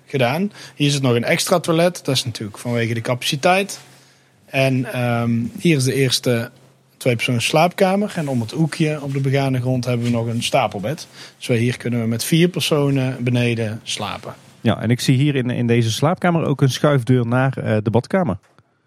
gedaan. 0.06 0.52
Hier 0.74 0.86
is 0.86 0.94
het 0.94 1.02
nog 1.02 1.14
een 1.14 1.24
extra 1.24 1.60
toilet. 1.60 2.04
Dat 2.04 2.14
is 2.14 2.24
natuurlijk 2.24 2.58
vanwege 2.58 2.94
de 2.94 3.00
capaciteit. 3.00 3.80
En 4.44 5.02
um, 5.02 5.50
hier 5.58 5.76
is 5.76 5.84
de 5.84 5.94
eerste 5.94 6.50
twee 6.96 7.14
persoons 7.14 7.44
slaapkamer. 7.44 8.12
En 8.16 8.28
om 8.28 8.40
het 8.40 8.50
hoekje 8.50 9.02
op 9.02 9.12
de 9.12 9.20
begane 9.20 9.60
grond 9.60 9.84
hebben 9.84 10.06
we 10.06 10.12
nog 10.12 10.26
een 10.26 10.42
stapelbed. 10.42 11.08
Dus 11.38 11.46
hier 11.46 11.76
kunnen 11.76 12.00
we 12.00 12.06
met 12.06 12.24
vier 12.24 12.48
personen 12.48 13.16
beneden 13.24 13.80
slapen. 13.82 14.34
Ja, 14.60 14.80
en 14.80 14.90
ik 14.90 15.00
zie 15.00 15.16
hier 15.16 15.34
in, 15.34 15.50
in 15.50 15.66
deze 15.66 15.92
slaapkamer 15.92 16.44
ook 16.44 16.62
een 16.62 16.70
schuifdeur 16.70 17.26
naar 17.26 17.54
uh, 17.58 17.76
de 17.82 17.90
badkamer. 17.90 18.38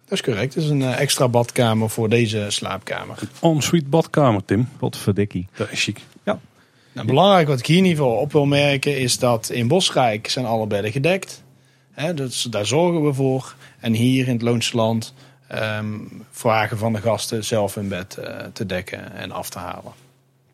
Dat 0.08 0.18
is 0.18 0.24
correct. 0.24 0.54
Het 0.54 0.64
is 0.64 0.70
een 0.70 0.82
uh, 0.82 1.00
extra 1.00 1.28
badkamer 1.28 1.90
voor 1.90 2.10
deze 2.10 2.46
slaapkamer. 2.50 3.18
Een 3.42 3.52
ensuite 3.52 3.90
badkamer, 3.90 4.46
Tim. 4.46 4.70
Wat 4.80 4.98
verdikkie. 4.98 5.48
Dat 5.56 5.72
is 5.72 5.84
chic. 5.84 6.00
Ja. 6.24 6.40
Nou, 6.92 7.08
belangrijk 7.08 7.48
wat 7.48 7.60
ik 7.60 7.66
hier 7.66 7.78
in 7.78 7.86
ieder 7.86 8.04
geval 8.04 8.20
op 8.20 8.32
wil 8.32 8.46
merken 8.46 8.98
is 8.98 9.20
dat 9.20 9.50
in 9.50 9.68
Bosrijk 9.68 10.30
zijn 10.30 10.46
alle 10.46 10.68
bedden 10.68 10.92
gedekt. 10.92 11.44
He, 11.92 12.14
dus 12.14 12.42
daar 12.44 12.66
zorgen 12.66 13.06
we 13.06 13.14
voor. 13.14 13.56
En 13.80 13.94
hier 13.94 14.28
in 14.28 14.34
het 14.34 14.42
Loonse 14.42 14.76
Land 14.76 15.14
um, 15.80 16.24
vragen 16.32 16.78
van 16.78 16.94
de 16.94 17.02
gasten 17.02 17.46
zelf 17.46 17.76
hun 17.76 17.88
bed 17.88 18.18
uh, 18.20 18.26
te 18.54 18.66
dekken 18.66 19.14
en 19.16 19.32
af 19.32 19.50
te 19.50 19.60
halen. 19.60 19.92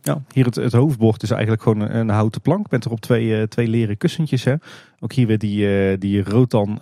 Ja, 0.02 0.22
hier 0.34 0.46
het, 0.46 0.56
het 0.56 0.74
hoofdbord 0.74 1.24
is 1.24 1.32
eigenlijk 1.32 1.62
gewoon 1.62 1.80
een, 1.80 1.96
een 1.96 2.10
houten 2.10 2.42
plank 2.42 2.70
met 2.70 2.86
erop 2.86 3.02
twee, 3.02 3.26
uh, 3.26 3.44
twee 3.44 3.68
leren 3.68 3.98
kussentjes. 3.98 4.44
Hè. 4.44 4.56
Ook 5.00 5.14
hier 5.14 5.28
weer 5.28 5.40
die, 5.40 5.66
uh, 5.66 5.96
die 6.00 6.24
rotan 6.24 6.80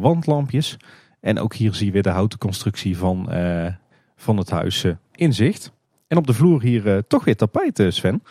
wandlampjes. 0.00 0.76
En 1.20 1.38
ook 1.38 1.54
hier 1.54 1.74
zie 1.74 1.86
je 1.86 1.92
weer 1.92 2.02
de 2.02 2.08
houten 2.08 2.38
constructie 2.38 2.98
van, 2.98 3.28
van 4.16 4.36
het 4.36 4.50
huis 4.50 4.84
in 5.14 5.34
zicht. 5.34 5.72
En 6.08 6.16
op 6.16 6.26
de 6.26 6.34
vloer 6.34 6.62
hier 6.62 7.06
toch 7.06 7.24
weer 7.24 7.36
tapijt, 7.36 7.82
Sven. 7.88 8.22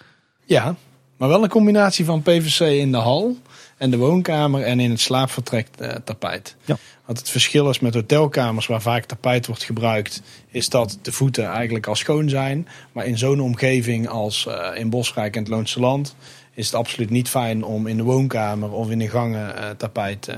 Ja, 0.46 0.76
maar 1.18 1.30
wel 1.30 1.44
een 1.44 1.50
combinatie 1.50 2.06
van 2.06 2.22
PVC 2.22 2.60
in 2.60 2.92
de 2.92 2.98
hal 2.98 3.38
en 3.78 3.90
de 3.90 3.98
woonkamer 3.98 4.62
en 4.62 4.80
in 4.80 4.90
het 4.90 5.00
slaapvertrek 5.00 5.68
uh, 5.82 5.90
tapijt. 5.90 6.56
Ja. 6.66 6.78
Wat 7.06 7.18
het 7.18 7.30
verschil 7.30 7.70
is 7.70 7.80
met 7.80 7.94
hotelkamers 7.94 8.68
waar 8.68 8.82
vaak 8.82 9.06
tapijt 9.06 9.48
wordt 9.48 9.64
gebruikt, 9.64 10.22
is 10.48 10.70
dat 10.70 11.00
de 11.02 11.12
voeten 11.12 11.46
eigenlijk 11.46 11.88
al 11.88 11.96
schoon 11.96 12.30
zijn. 12.30 12.68
Maar 12.92 13.06
in 13.06 13.18
zo'n 13.18 13.40
omgeving 13.40 14.08
als 14.08 14.46
uh, 14.46 14.70
in 14.76 14.90
Bosrijk 14.90 15.36
en 15.36 15.42
het 15.42 15.52
Loonse 15.52 15.80
Land 15.80 16.16
is 16.54 16.66
het 16.66 16.76
absoluut 16.76 17.10
niet 17.10 17.30
fijn 17.30 17.64
om 17.64 17.88
in 17.88 17.98
de 17.98 18.04
woonkamer 18.04 18.72
of 18.72 18.90
in 18.90 19.00
de 19.00 19.10
gangen 19.10 19.56
uh, 19.56 19.70
tapijt 19.70 20.36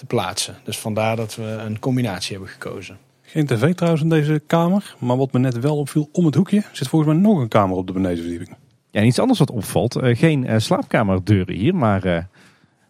te 0.00 0.06
plaatsen. 0.06 0.56
Dus 0.64 0.78
vandaar 0.78 1.16
dat 1.16 1.34
we 1.34 1.42
een 1.42 1.78
combinatie 1.78 2.36
hebben 2.36 2.52
gekozen. 2.52 2.98
Geen 3.22 3.46
tv 3.46 3.74
trouwens 3.74 4.02
in 4.02 4.08
deze 4.08 4.42
kamer, 4.46 4.94
maar 4.98 5.16
wat 5.16 5.32
me 5.32 5.38
net 5.38 5.60
wel 5.60 5.76
opviel 5.76 6.08
om 6.12 6.24
het 6.24 6.34
hoekje 6.34 6.62
zit 6.72 6.88
volgens 6.88 7.12
mij 7.12 7.20
nog 7.20 7.38
een 7.38 7.48
kamer 7.48 7.76
op 7.76 7.86
de 7.86 7.92
benedenverdieping. 7.92 8.56
Ja, 8.90 9.00
en 9.00 9.06
iets 9.06 9.18
anders 9.18 9.38
wat 9.38 9.50
opvalt. 9.50 9.96
Uh, 9.96 10.16
geen 10.16 10.44
uh, 10.44 10.58
slaapkamerdeuren 10.58 11.54
hier, 11.54 11.74
maar 11.74 12.06
uh, 12.06 12.18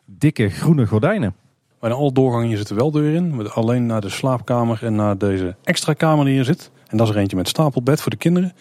dikke 0.05 0.49
groene 0.49 0.87
gordijnen. 0.87 1.35
Bij 1.81 1.91
alle 1.91 2.13
doorgangen 2.13 2.57
zitten 2.57 2.77
wel 2.77 2.91
deuren 2.91 3.25
in. 3.25 3.51
Alleen 3.51 3.87
naar 3.87 4.01
de 4.01 4.09
slaapkamer 4.09 4.85
en 4.85 4.95
naar 4.95 5.19
deze 5.19 5.57
extra 5.65 5.93
kamer 5.93 6.25
die 6.25 6.35
hier 6.35 6.45
zit. 6.45 6.71
En 6.89 6.97
dat 6.97 7.09
is 7.09 7.15
er 7.15 7.21
eentje 7.21 7.37
met 7.37 7.49
stapelbed 7.49 8.01
voor 8.01 8.11
de 8.11 8.17
kinderen. 8.17 8.53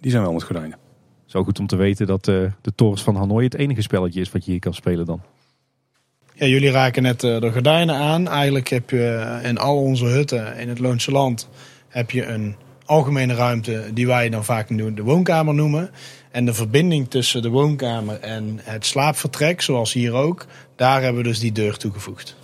Die 0.00 0.10
zijn 0.10 0.22
wel 0.22 0.32
met 0.32 0.42
gordijnen. 0.42 0.78
Zo 1.26 1.44
goed 1.44 1.58
om 1.58 1.66
te 1.66 1.76
weten 1.76 2.06
dat 2.06 2.24
de 2.24 2.52
torens 2.74 3.02
van 3.02 3.16
Hanoi 3.16 3.44
het 3.44 3.54
enige 3.54 3.82
spelletje 3.82 4.20
is 4.20 4.32
wat 4.32 4.44
je 4.44 4.50
hier 4.50 4.60
kan 4.60 4.74
spelen 4.74 5.06
dan. 5.06 5.20
Ja, 6.40 6.46
jullie 6.46 6.70
raken 6.70 7.02
net 7.02 7.20
de 7.20 7.50
gordijnen 7.52 7.94
aan. 7.94 8.28
Eigenlijk 8.28 8.68
heb 8.68 8.90
je 8.90 9.38
in 9.42 9.58
al 9.58 9.76
onze 9.76 10.04
hutten 10.04 10.56
in 10.56 10.68
het 10.68 10.78
Loonse 10.78 11.10
Land 11.10 11.48
heb 11.88 12.10
je 12.10 12.26
een 12.26 12.56
algemene 12.84 13.34
ruimte 13.34 13.90
die 13.94 14.06
wij 14.06 14.28
dan 14.28 14.44
vaak 14.44 14.68
de 14.68 15.02
woonkamer 15.02 15.54
noemen. 15.54 15.90
En 16.30 16.44
de 16.44 16.54
verbinding 16.54 17.10
tussen 17.10 17.42
de 17.42 17.48
woonkamer 17.48 18.20
en 18.20 18.60
het 18.62 18.86
slaapvertrek, 18.86 19.60
zoals 19.60 19.92
hier 19.92 20.12
ook, 20.12 20.46
daar 20.76 21.02
hebben 21.02 21.22
we 21.22 21.28
dus 21.28 21.38
die 21.38 21.52
deur 21.52 21.76
toegevoegd. 21.76 22.36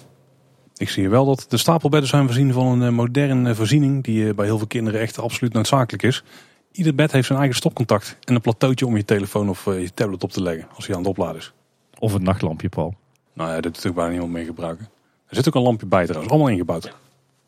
Ik 0.77 0.89
zie 0.89 1.09
wel 1.09 1.25
dat 1.25 1.47
de 1.49 1.57
stapelbedden 1.57 2.09
zijn 2.09 2.27
voorzien 2.27 2.53
van 2.53 2.81
een 2.81 2.95
moderne 2.95 3.55
voorziening 3.55 4.05
die 4.05 4.35
bij 4.35 4.47
heel 4.47 4.59
veel 4.59 4.67
kinderen 4.67 5.01
echt 5.01 5.19
absoluut 5.19 5.53
noodzakelijk 5.53 6.03
is. 6.03 6.25
Ieder 6.73 6.95
bed 6.95 7.13
heeft 7.13 7.27
zijn 7.27 7.39
eigen 7.39 7.57
stopcontact 7.57 8.17
en 8.25 8.35
een 8.35 8.41
plateautje 8.41 8.87
om 8.87 8.97
je 8.97 9.05
telefoon 9.05 9.49
of 9.49 9.65
je 9.65 9.91
tablet 9.95 10.23
op 10.23 10.31
te 10.31 10.43
leggen 10.43 10.69
als 10.75 10.87
hij 10.87 10.97
aan 10.97 11.01
het 11.01 11.11
opladen 11.11 11.37
is. 11.37 11.53
Of 11.99 12.13
het 12.13 12.23
nachtlampje, 12.23 12.69
Paul. 12.69 12.95
Nou 13.37 13.49
ja, 13.49 13.55
dat 13.55 13.65
is 13.65 13.71
natuurlijk 13.71 13.95
bijna 13.95 14.11
niemand 14.11 14.33
mee 14.33 14.45
gebruiken. 14.45 14.89
Er 15.29 15.37
zit 15.37 15.49
ook 15.49 15.55
een 15.55 15.63
lampje 15.63 15.87
bij 15.87 16.05
trouwens, 16.05 16.33
allemaal 16.33 16.51
ingebouwd. 16.51 16.93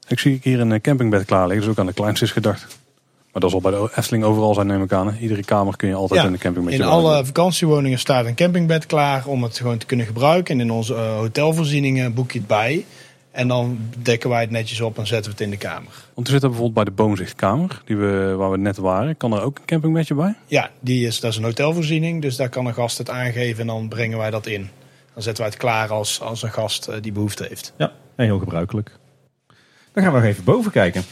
Ik 0.09 0.19
zie 0.19 0.41
hier 0.43 0.61
een 0.61 0.81
campingbed 0.81 1.25
klaar 1.25 1.47
liggen, 1.47 1.61
dus 1.61 1.71
ook 1.71 1.79
aan 1.79 1.87
de 1.87 1.93
kleinste 1.93 2.25
is 2.25 2.33
gedacht. 2.33 2.79
Maar 3.33 3.43
dat 3.43 3.51
zal 3.51 3.61
bij 3.61 3.71
de 3.71 3.91
Efteling 3.97 4.25
overal 4.25 4.55
zijn, 4.55 4.67
neem 4.67 4.83
ik 4.83 4.93
aan. 4.93 5.17
Iedere 5.21 5.45
kamer 5.45 5.77
kun 5.77 5.89
je 5.89 5.95
altijd 5.95 6.21
ja, 6.21 6.27
in 6.27 6.33
de 6.33 6.39
camping 6.39 6.65
met 6.65 6.75
In 6.75 6.83
alle 6.83 7.25
vakantiewoningen 7.25 7.99
staat 7.99 8.27
een 8.27 8.35
campingbed 8.35 8.87
klaar 8.87 9.27
om 9.27 9.43
het 9.43 9.57
gewoon 9.57 9.79
te 9.79 9.87
kunnen 9.87 10.07
gebruiken. 10.07 10.55
En 10.55 10.61
in 10.61 10.71
onze 10.71 10.95
uh, 10.95 11.17
hotelvoorzieningen 11.17 12.15
boek 12.15 12.33
je 12.33 12.39
het 12.39 12.49
bij. 12.49 12.85
En 13.31 13.49
dan 13.49 13.79
dekken 14.03 14.31
wij 14.31 14.41
het 14.41 14.51
netjes 14.51 14.81
op 14.81 14.99
en 14.99 15.07
zetten 15.07 15.31
we 15.33 15.37
het 15.37 15.47
in 15.47 15.51
de 15.51 15.57
kamer. 15.57 15.93
Want 16.15 16.27
er 16.27 16.33
zit 16.33 16.43
er 16.43 16.49
bijvoorbeeld 16.49 16.85
bij 16.85 16.85
de 16.85 17.03
boomzichtkamer, 17.03 17.83
die 17.85 17.97
we, 17.97 18.35
waar 18.37 18.51
we 18.51 18.59
net 18.59 18.77
waren. 18.77 19.17
Kan 19.17 19.33
er 19.33 19.43
ook 19.43 19.59
een 19.59 19.65
campingbedje 19.65 20.15
bij? 20.15 20.35
Ja, 20.47 20.71
die 20.81 21.07
is, 21.07 21.21
dat 21.21 21.31
is 21.31 21.37
een 21.37 21.45
hotelvoorziening. 21.45 22.23
Dus 22.23 22.37
daar 22.37 22.49
kan 22.49 22.67
een 22.67 22.75
gast 22.75 22.99
het 22.99 23.11
aangeven 23.11 23.61
en 23.61 23.67
dan 23.67 23.89
brengen 23.89 24.19
wij 24.19 24.31
dat 24.31 24.47
in. 24.47 24.71
Dan 25.19 25.27
zetten 25.27 25.45
wij 25.45 25.53
het 25.53 25.63
klaar 25.63 25.91
als, 25.91 26.21
als 26.21 26.43
een 26.43 26.53
gast 26.53 26.89
uh, 26.89 26.95
die 27.01 27.13
behoefte 27.13 27.45
heeft. 27.49 27.73
Ja, 27.77 27.93
heel 28.17 28.39
gebruikelijk. 28.39 28.99
Dan 29.93 30.03
gaan 30.03 30.13
we 30.13 30.19
nog 30.19 30.29
even 30.29 30.45
boven 30.45 30.71
kijken. 30.71 31.05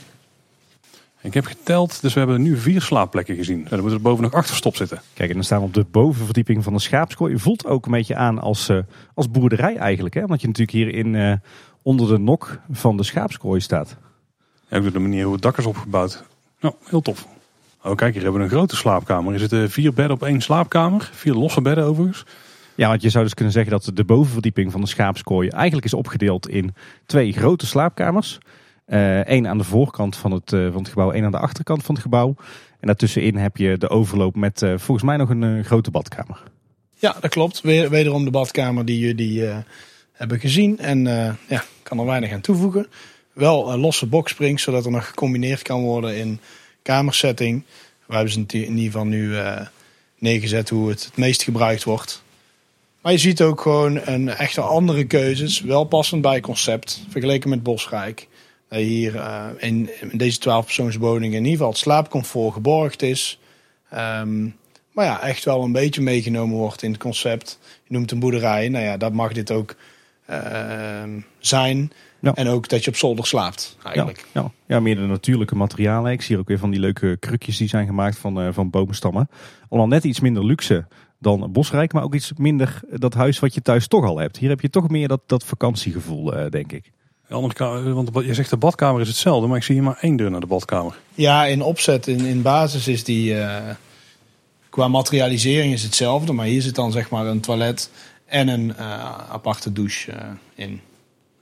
Ik 1.21 1.35
heb 1.35 1.45
geteld, 1.45 2.03
dus 2.03 2.13
we 2.13 2.19
hebben 2.19 2.43
nu 2.43 2.57
vier 2.57 2.81
slaapplekken 2.81 3.37
gezien. 3.37 3.65
En 3.65 3.71
dan 3.71 3.81
moet 3.81 3.93
er 3.93 4.01
boven 4.01 4.23
nog 4.23 4.33
acht 4.33 4.49
verstopt 4.49 4.77
zitten. 4.77 5.01
Kijk, 5.15 5.29
en 5.29 5.35
dan 5.35 5.45
staan 5.45 5.59
we 5.59 5.65
op 5.65 5.75
de 5.75 5.87
bovenverdieping 5.91 6.65
van 6.65 6.73
de 6.73 6.79
schaapskooi. 6.79 7.33
Je 7.33 7.39
voelt 7.39 7.67
ook 7.67 7.87
een 7.87 7.93
beetje 7.93 8.17
aan 8.17 8.39
als, 8.39 8.69
uh, 8.69 8.79
als 9.15 9.31
boerderij 9.31 9.77
eigenlijk. 9.77 10.15
Hè? 10.15 10.27
Want 10.27 10.41
je 10.41 10.47
natuurlijk 10.47 10.77
hier 10.77 10.95
in, 10.95 11.15
uh, 11.15 11.33
onder 11.83 12.09
de 12.09 12.19
nok 12.19 12.59
van 12.71 12.97
de 12.97 13.03
schaapskooi 13.03 13.61
staat. 13.61 13.97
Ja, 14.69 14.79
ook 14.79 14.93
de 14.93 14.99
manier 14.99 15.25
hoe 15.25 15.33
het 15.33 15.43
dak 15.43 15.59
is 15.59 15.67
opgebouwd. 15.67 16.25
Nou, 16.61 16.75
heel 16.85 17.03
tof. 17.03 17.27
Oh, 17.83 17.95
kijk, 17.95 18.15
hier 18.15 18.23
hebben 18.23 18.41
we 18.41 18.47
een 18.47 18.53
grote 18.53 18.77
slaapkamer. 18.77 19.33
Er 19.33 19.39
zitten 19.39 19.71
vier 19.71 19.93
bedden 19.93 20.17
op 20.17 20.23
één 20.23 20.41
slaapkamer. 20.41 21.11
Vier 21.13 21.35
losse 21.35 21.61
bedden 21.61 21.85
overigens. 21.85 22.25
Ja, 22.77 22.89
want 22.89 23.03
je 23.03 23.11
zou 23.11 23.25
dus 23.25 23.35
kunnen 23.35 23.53
zeggen 23.53 23.73
dat 23.73 23.91
de 23.95 24.05
bovenverdieping 24.05 24.73
van 24.73 24.81
de 24.81 24.87
schaapskooi 24.87 25.49
eigenlijk 25.49 25.85
is 25.85 25.95
opgedeeld 25.95 26.49
in 26.49 26.75
twee 27.07 27.33
grote 27.33 27.67
slaapkamers. 27.67 28.39
Eén 28.87 29.45
uh, 29.45 29.51
aan 29.51 29.59
de 29.59 29.65
voorkant 29.65 30.17
van 30.17 30.33
het, 30.33 30.53
uh, 30.53 30.73
van 30.73 30.79
het 30.79 30.89
gebouw, 30.89 31.13
één 31.13 31.25
aan 31.25 31.31
de 31.31 31.39
achterkant 31.39 31.83
van 31.85 31.95
het 31.95 32.05
gebouw. 32.05 32.35
En 32.81 32.87
daartussenin 32.87 33.37
heb 33.37 33.57
je 33.57 33.79
de 33.79 33.89
overloop 33.89 34.37
met 34.37 34.63
uh, 34.63 34.71
volgens 34.77 35.07
mij 35.07 35.17
nog 35.17 35.31
een 35.31 35.65
grote 35.65 35.91
badkamer. 35.91 36.43
Ja, 36.99 37.17
dat 37.21 37.31
klopt. 37.31 37.61
Weer, 37.61 37.91
wederom 37.91 38.25
de 38.25 38.31
badkamer 38.31 38.85
die 38.85 38.99
jullie 38.99 39.49
hebben 40.13 40.41
gezien. 40.41 40.79
En 40.79 41.05
ja, 41.49 41.65
kan 41.83 41.99
er 41.99 42.07
weinig 42.07 42.33
aan 42.33 42.41
toevoegen. 42.41 42.87
Wel 43.33 43.73
een 43.73 43.79
losse 43.79 44.07
boxsprings, 44.07 44.63
zodat 44.63 44.85
er 44.85 44.91
nog 44.91 45.07
gecombineerd 45.07 45.63
kan 45.63 45.83
worden 45.83 46.17
in 46.17 46.41
kamersetting. 46.83 47.65
We 48.07 48.15
hebben 48.15 48.33
ze 48.33 48.41
in 48.41 48.69
ieder 48.69 48.85
geval 48.85 49.05
nu 49.05 49.35
neergezet 50.19 50.69
hoe 50.69 50.89
het 50.89 51.05
het 51.05 51.17
meest 51.17 51.43
gebruikt 51.43 51.85
wordt. 51.85 52.25
Maar 53.07 53.15
je 53.15 53.21
ziet 53.21 53.43
ook 53.43 53.61
gewoon 53.61 54.01
een 54.05 54.29
echte 54.29 54.61
andere 54.61 55.05
keuzes. 55.05 55.61
Wel 55.61 55.85
passend 55.85 56.23
bij 56.23 56.41
concept, 56.41 57.05
vergeleken 57.09 57.51
met 57.51 57.63
Bosrijk 57.63 58.29
hier 58.69 59.15
uh, 59.15 59.47
in, 59.59 59.91
in, 60.01 60.19
deze 60.19 60.41
12-persoonswoning 60.41 61.33
in 61.33 61.33
ieder 61.33 61.51
geval 61.51 61.69
het 61.69 61.79
slaapcomfort 61.79 62.55
geborgd 62.55 63.03
is. 63.03 63.41
Um, 63.95 64.57
maar 64.93 65.05
ja, 65.05 65.23
echt 65.23 65.45
wel 65.45 65.63
een 65.63 65.73
beetje 65.73 66.03
meegenomen 66.03 66.57
wordt 66.57 66.83
in 66.83 66.91
het 66.91 67.01
concept. 67.01 67.59
Je 67.85 67.95
noemt 67.95 68.11
een 68.11 68.19
boerderij. 68.19 68.69
Nou 68.69 68.85
ja, 68.85 68.97
dat 68.97 69.13
mag 69.13 69.33
dit 69.33 69.51
ook 69.51 69.77
uh, 70.31 70.37
zijn. 71.39 71.93
Ja. 72.21 72.35
En 72.35 72.49
ook 72.49 72.69
dat 72.69 72.85
je 72.85 72.91
op 72.91 72.97
zolder 72.97 73.27
slaapt, 73.27 73.77
eigenlijk. 73.85 74.25
Ja, 74.33 74.41
ja. 74.41 74.51
ja, 74.67 74.81
meer 74.81 74.97
de 74.97 75.01
natuurlijke 75.01 75.57
materialen. 75.57 76.13
Ik 76.13 76.21
zie 76.21 76.29
hier 76.29 76.39
ook 76.39 76.49
weer 76.49 76.59
van 76.59 76.71
die 76.71 76.81
leuke 76.81 77.17
krukjes 77.21 77.57
die 77.57 77.69
zijn 77.69 77.87
gemaakt 77.87 78.19
van, 78.19 78.41
eh, 78.41 78.49
van 78.53 78.71
boomstammen. 78.71 79.29
Allemaal 79.69 79.89
net 79.89 80.05
iets 80.05 80.21
minder 80.21 80.45
luxe 80.45 80.87
dan 81.19 81.53
Bosrijk, 81.53 81.93
maar 81.93 82.03
ook 82.03 82.15
iets 82.15 82.33
minder 82.37 82.81
dat 82.91 83.15
huis 83.15 83.39
wat 83.39 83.55
je 83.55 83.63
thuis 83.63 83.87
toch 83.87 84.05
al 84.05 84.19
hebt. 84.19 84.37
Hier 84.37 84.49
heb 84.49 84.61
je 84.61 84.71
toch 84.71 84.89
meer 84.89 85.09
dat, 85.09 85.21
dat 85.27 85.45
vakantiegevoel, 85.45 86.35
eh, 86.35 86.51
denk 86.51 86.73
ik. 86.73 86.93
Andere 87.29 87.93
want 87.95 88.11
je 88.25 88.35
zegt 88.35 88.51
de 88.51 88.57
badkamer 88.57 89.01
is 89.01 89.09
hetzelfde, 89.09 89.47
maar 89.47 89.57
ik 89.57 89.63
zie 89.63 89.75
hier 89.75 89.85
maar 89.85 89.99
één 90.01 90.17
deur 90.17 90.31
naar 90.31 90.41
de 90.41 90.47
badkamer. 90.47 90.99
Ja, 91.15 91.45
in 91.45 91.63
opzet, 91.63 92.07
in, 92.07 92.21
in 92.25 92.43
basis 92.43 92.89
is 92.89 93.05
die... 93.05 93.41
eh, 93.41 93.75
qua 94.77 94.89
materialisering 94.89 95.73
is 95.73 95.83
hetzelfde. 95.83 96.33
Maar 96.33 96.47
hier 96.47 96.63
zit 96.63 96.75
dan 96.75 96.93
zeg 96.93 97.11
maar 97.11 97.27
een 97.27 97.41
toilet 97.41 97.91
en 98.27 98.49
een 98.49 98.77
eh, 98.77 98.87
aparte 99.31 99.73
douche 99.73 100.13
eh, 100.13 100.29
in. 100.55 100.81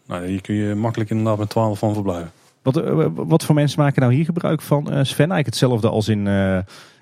Nou, 0.07 0.27
hier 0.27 0.41
kun 0.41 0.55
je 0.55 0.75
makkelijk 0.75 1.11
inderdaad 1.11 1.39
met 1.39 1.49
12 1.51 1.79
van 1.79 1.95
verblijven. 1.95 2.33
Wat, 2.63 2.77
eh, 2.77 3.07
wat 3.15 3.45
voor 3.45 3.55
mensen 3.55 3.81
maken 3.81 4.03
nou 4.03 4.15
hier 4.15 4.25
gebruik 4.25 4.63
van, 4.63 4.85
eh, 4.85 4.91
Sven? 4.91 5.31
Eigenlijk 5.31 5.47
hetzelfde 5.47 5.89
als 5.89 6.09
in, 6.09 6.27
eh, 6.27 6.59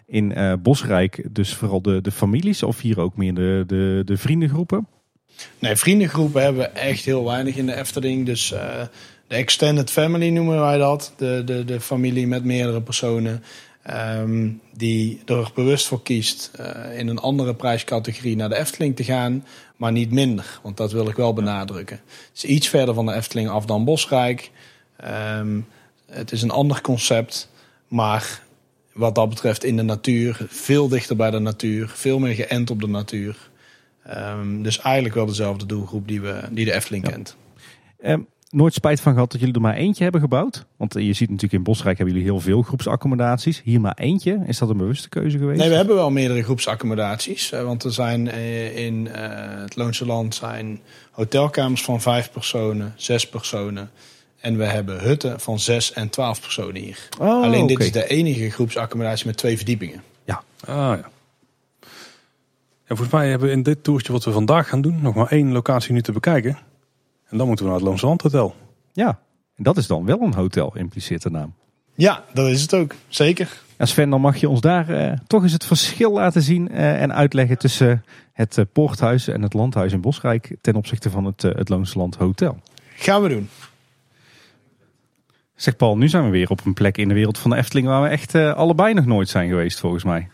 in 0.06 0.34
eh, 0.34 0.52
Bosrijk, 0.62 1.28
dus 1.30 1.54
vooral 1.54 1.82
de, 1.82 2.00
de 2.00 2.10
families 2.10 2.62
of 2.62 2.80
hier 2.80 3.00
ook 3.00 3.16
meer 3.16 3.34
de, 3.34 3.64
de, 3.66 4.02
de 4.04 4.16
vriendengroepen? 4.16 4.86
Nee, 5.58 5.76
vriendengroepen 5.76 6.42
hebben 6.42 6.62
we 6.62 6.68
echt 6.68 7.04
heel 7.04 7.24
weinig 7.24 7.56
in 7.56 7.66
de 7.66 7.76
Efteling. 7.76 8.26
Dus 8.26 8.52
eh, 8.52 8.80
de 9.26 9.34
extended 9.34 9.90
family 9.90 10.28
noemen 10.28 10.60
wij 10.60 10.78
dat. 10.78 11.12
De, 11.16 11.42
de, 11.44 11.64
de 11.64 11.80
familie 11.80 12.26
met 12.26 12.44
meerdere 12.44 12.82
personen. 12.82 13.42
ehm, 13.82 14.50
die 14.76 15.22
er 15.26 15.50
bewust 15.54 15.86
voor 15.86 16.02
kiest 16.02 16.50
eh, 16.54 16.98
in 16.98 17.08
een 17.08 17.18
andere 17.18 17.54
prijscategorie 17.54 18.36
naar 18.36 18.48
de 18.48 18.58
Efteling 18.58 18.96
te 18.96 19.04
gaan. 19.04 19.44
Maar 19.76 19.92
niet 19.92 20.10
minder, 20.10 20.60
want 20.62 20.76
dat 20.76 20.92
wil 20.92 21.08
ik 21.08 21.16
wel 21.16 21.32
benadrukken. 21.32 22.00
Het 22.06 22.42
is 22.42 22.44
iets 22.44 22.68
verder 22.68 22.94
van 22.94 23.06
de 23.06 23.14
Efteling 23.14 23.48
af 23.48 23.64
dan 23.64 23.84
Bosrijk. 23.84 24.50
Ehm, 24.96 25.60
het 26.06 26.32
is 26.32 26.42
een 26.42 26.50
ander 26.50 26.80
concept. 26.80 27.50
Maar 27.88 28.42
wat 28.94 29.14
dat 29.14 29.28
betreft 29.28 29.64
in 29.64 29.76
de 29.76 29.82
natuur, 29.82 30.46
veel 30.48 30.88
dichter 30.88 31.16
bij 31.16 31.30
de 31.30 31.38
natuur. 31.38 31.88
Veel 31.94 32.18
meer 32.18 32.34
geënt 32.34 32.70
op 32.70 32.80
de 32.80 32.86
natuur. 32.88 33.50
Ehm, 34.04 34.62
dus 34.62 34.78
eigenlijk 34.80 35.14
wel 35.14 35.26
dezelfde 35.26 35.66
doelgroep 35.66 36.08
die, 36.08 36.20
we, 36.20 36.40
die 36.50 36.64
de 36.64 36.72
Efteling 36.72 37.04
Ja. 37.06 37.10
kent. 37.12 37.36
Eh, 38.00 38.16
nooit 38.50 38.74
spijt 38.74 39.00
van 39.00 39.12
gehad 39.12 39.30
dat 39.30 39.40
jullie 39.40 39.54
er 39.54 39.60
maar 39.60 39.74
eentje 39.74 40.02
hebben 40.02 40.20
gebouwd? 40.20 40.66
Want 40.76 40.96
eh, 40.96 41.06
je 41.06 41.12
ziet 41.12 41.28
natuurlijk 41.28 41.52
in 41.54 41.62
Bosrijk 41.62 41.96
hebben 41.96 42.14
jullie 42.14 42.30
heel 42.30 42.40
veel 42.40 42.62
groepsaccommodaties. 42.62 43.60
Hier 43.64 43.80
maar 43.80 43.96
eentje. 43.98 44.42
Is 44.46 44.58
dat 44.58 44.68
een 44.68 44.76
bewuste 44.76 45.08
keuze 45.08 45.38
geweest? 45.38 45.58
Nee, 45.60 45.68
we 45.68 45.74
hebben 45.74 45.94
wel 45.94 46.10
meerdere 46.10 46.42
groepsaccommodaties. 46.42 47.52
eh, 47.52 47.62
Want 47.64 47.84
er 47.84 47.92
zijn 47.92 48.30
eh, 48.30 48.76
in 48.86 49.06
het 49.06 49.76
Loonse 49.76 50.06
Land 50.06 50.34
zijn 50.34 50.80
hotelkamers 51.10 51.82
van 51.82 52.00
vijf 52.00 52.30
personen, 52.30 52.92
zes 52.96 53.28
personen. 53.28 53.90
En 54.42 54.56
we 54.56 54.64
hebben 54.64 55.00
hutten 55.00 55.40
van 55.40 55.58
zes 55.58 55.92
en 55.92 56.08
twaalf 56.08 56.40
personen 56.40 56.82
hier. 56.82 57.08
Oh, 57.20 57.42
Alleen 57.42 57.66
dit 57.66 57.78
is 57.78 57.92
de 57.92 58.06
enige 58.06 58.50
groepsaccommodatie 58.50 59.26
met 59.26 59.36
twee 59.36 59.56
verdiepingen. 59.56 60.02
Ah 60.66 60.74
ja. 60.74 61.10
En 62.84 62.96
volgens 62.96 63.10
mij 63.10 63.28
hebben 63.28 63.48
we 63.48 63.54
in 63.54 63.62
dit 63.62 63.84
toertje 63.84 64.12
wat 64.12 64.24
we 64.24 64.32
vandaag 64.32 64.68
gaan 64.68 64.80
doen 64.80 64.98
nog 65.00 65.14
maar 65.14 65.26
één 65.26 65.52
locatie 65.52 65.92
nu 65.92 66.02
te 66.02 66.12
bekijken. 66.12 66.58
En 67.28 67.38
dan 67.38 67.46
moeten 67.46 67.64
we 67.64 67.70
naar 67.70 67.80
het 67.80 67.88
Loonse 67.88 68.06
Land 68.06 68.22
Hotel. 68.22 68.54
Ja, 68.92 69.18
en 69.56 69.62
dat 69.62 69.76
is 69.76 69.86
dan 69.86 70.04
wel 70.04 70.20
een 70.20 70.34
hotel, 70.34 70.76
impliceert 70.76 71.22
de 71.22 71.30
naam. 71.30 71.54
Ja, 71.94 72.24
dat 72.32 72.48
is 72.48 72.62
het 72.62 72.74
ook. 72.74 72.94
Zeker. 73.08 73.60
Ja, 73.78 73.86
Sven, 73.86 74.10
dan 74.10 74.20
mag 74.20 74.36
je 74.36 74.48
ons 74.48 74.60
daar 74.60 74.88
eh, 74.88 75.18
toch 75.26 75.42
eens 75.42 75.52
het 75.52 75.64
verschil 75.64 76.12
laten 76.12 76.42
zien 76.42 76.68
eh, 76.68 77.02
en 77.02 77.14
uitleggen 77.14 77.58
tussen 77.58 78.04
het 78.32 78.58
eh, 78.58 78.64
Poorthuis 78.72 79.28
en 79.28 79.42
het 79.42 79.54
Landhuis 79.54 79.92
in 79.92 80.00
Bosrijk 80.00 80.56
ten 80.60 80.74
opzichte 80.74 81.10
van 81.10 81.24
het, 81.24 81.44
eh, 81.44 81.54
het 81.54 81.68
Loonse 81.68 81.98
Land 81.98 82.16
Hotel. 82.16 82.58
Gaan 82.96 83.22
we 83.22 83.28
doen. 83.28 83.48
Zeg 85.54 85.76
Paul, 85.76 85.96
nu 85.96 86.08
zijn 86.08 86.24
we 86.24 86.30
weer 86.30 86.50
op 86.50 86.64
een 86.64 86.74
plek 86.74 86.98
in 86.98 87.08
de 87.08 87.14
wereld 87.14 87.38
van 87.38 87.50
de 87.50 87.56
Efteling 87.56 87.86
waar 87.86 88.02
we 88.02 88.08
echt 88.08 88.34
eh, 88.34 88.54
allebei 88.54 88.94
nog 88.94 89.06
nooit 89.06 89.28
zijn 89.28 89.48
geweest 89.48 89.80
volgens 89.80 90.04
mij. 90.04 90.28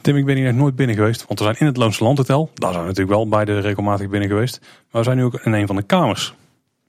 Tim, 0.00 0.16
ik 0.16 0.24
ben 0.24 0.36
hier 0.36 0.46
nog 0.46 0.60
nooit 0.60 0.76
binnen 0.76 0.96
geweest. 0.96 1.26
Want 1.26 1.38
we 1.38 1.44
zijn 1.44 1.56
in 1.58 1.66
het 1.66 1.76
Loonse 1.76 2.04
Land 2.04 2.18
Hotel. 2.18 2.50
Daar 2.54 2.72
zijn 2.72 2.82
we 2.82 2.88
natuurlijk 2.88 3.16
wel 3.16 3.28
beide 3.28 3.58
regelmatig 3.58 4.08
binnen 4.08 4.28
geweest. 4.28 4.60
Maar 4.60 5.00
we 5.00 5.02
zijn 5.02 5.16
nu 5.16 5.24
ook 5.24 5.34
in 5.34 5.52
een 5.52 5.66
van 5.66 5.76
de 5.76 5.82
kamers. 5.82 6.34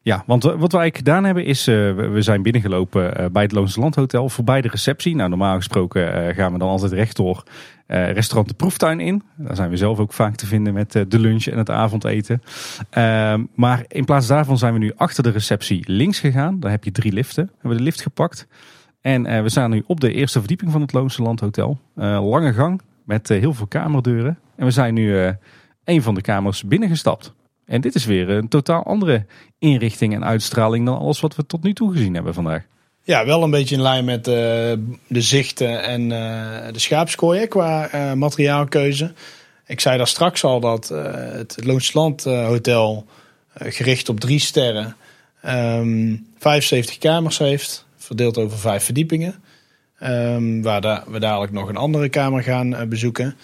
Ja, 0.02 0.24
want 0.26 0.46
eh, 0.46 0.50
wat 0.50 0.72
wij 0.72 0.82
eigenlijk 0.82 0.98
gedaan 0.98 1.24
hebben 1.24 1.46
is, 1.46 1.68
eh, 1.68 1.76
we, 1.96 2.22
zijn 2.22 2.42
binnengelopen 2.42 3.18
eh, 3.18 3.26
bij 3.32 3.44
het 3.44 3.52
Loonse 3.52 3.80
Land 3.80 3.96
Hotel 3.96 4.30
voorbij 4.30 4.62
de 4.62 4.68
receptie. 4.68 5.16
Nou, 5.16 5.30
normaal 5.30 5.56
gesproken 5.56 6.36
gaan 6.36 6.54
we 6.54 6.60
dan 6.60 6.70
altijd 6.70 6.92
rechtdoor 6.92 7.44
eh, 7.90 8.12
restaurant 8.12 8.48
De 8.48 8.54
Proeftuin 8.54 9.00
in. 9.00 9.24
Daar 9.36 9.56
zijn 9.56 9.70
we 9.70 9.78
zelf 9.78 10.00
ook 10.00 10.14
vaak 10.14 10.36
te 10.36 10.46
vinden 10.46 10.74
met 10.74 10.92
de 10.92 11.20
lunch 11.20 11.46
en 11.46 11.58
het 11.58 11.70
avondeten. 11.70 12.42
Ehm, 12.90 13.44
maar 13.56 13.86
in 13.88 14.06
plaats 14.06 14.28
daarvan 14.28 14.58
zijn 14.58 14.74
we 14.74 14.80
nu 14.80 14.94
achter 14.96 15.24
de 15.24 15.30
receptie 15.30 15.84
links 15.86 16.20
gegaan. 16.20 16.60
Daar 16.60 16.72
heb 16.72 16.84
je 16.84 16.92
drie 16.92 17.14
liften. 17.14 17.46
We 17.46 17.52
hebben 17.60 17.78
de 17.78 17.84
lift 17.84 18.02
gepakt. 18.02 18.48
En 19.02 19.44
we 19.44 19.50
staan 19.50 19.70
nu 19.70 19.84
op 19.88 20.00
de 20.00 20.14
eerste 20.14 20.40
verdieping 20.40 20.72
van 20.72 20.82
het 20.82 20.94
Loonse 20.94 21.22
Land 21.22 21.40
Hotel. 21.40 21.80
Eh, 21.96 22.30
lange 22.30 22.54
gang 22.54 22.82
met 23.04 23.28
heel 23.28 23.54
veel 23.54 23.68
kamerdeuren. 23.68 24.40
En 24.56 24.66
we 24.66 24.72
zijn 24.72 24.94
nu 24.94 25.34
een 25.84 26.02
van 26.02 26.16
de 26.16 26.22
kamers 26.22 26.64
binnengestapt. 26.64 27.34
En 27.70 27.82
dit 27.82 27.96
is 27.96 28.06
weer 28.06 28.30
een 28.30 28.48
totaal 28.48 28.84
andere 28.84 29.26
inrichting 29.60 30.14
en 30.14 30.26
uitstraling 30.26 30.86
dan 30.86 30.98
alles 30.98 31.20
wat 31.20 31.36
we 31.36 31.46
tot 31.46 31.64
nu 31.64 31.74
toe 31.74 31.91
gezien 31.91 32.14
hebben 32.14 32.34
vandaag. 32.34 32.66
Ja, 33.04 33.26
wel 33.26 33.44
een 33.44 33.52
beetje 33.52 33.76
in 33.76 33.82
lijn 33.82 34.06
met 34.06 34.28
eh, 34.28 34.34
de 35.08 35.22
zichten 35.22 35.84
en 35.84 36.02
eh, 36.02 36.74
de 36.74 36.80
schaapskooien 36.80 37.48
qua 37.48 37.90
eh, 37.90 38.14
materiaalkeuze. 38.14 39.14
Ik 39.66 39.80
zei 39.80 39.98
daar 39.98 40.08
straks 40.08 40.44
al 40.44 40.60
dat 40.60 40.88
het 40.88 41.58
Loonsland 41.64 42.24
Hotel, 42.24 43.06
gericht 43.54 44.10
op 44.10 44.20
drie 44.20 44.40
sterren, 44.40 44.96
ehm 45.41 46.16
75 46.38 46.98
kamers 46.98 47.38
heeft, 47.38 47.86
verdeeld 47.98 48.38
over 48.38 48.58
vijf 48.58 48.84
verdiepingen. 48.84 49.44
Ehm, 50.00 50.62
waar 50.62 51.04
we 51.08 51.20
dadelijk 51.20 51.52
nog 51.52 51.70
een 51.70 51.78
andere 51.78 52.10
kamer 52.10 52.44
gaan 52.44 52.90
bezoeken. 52.90 53.36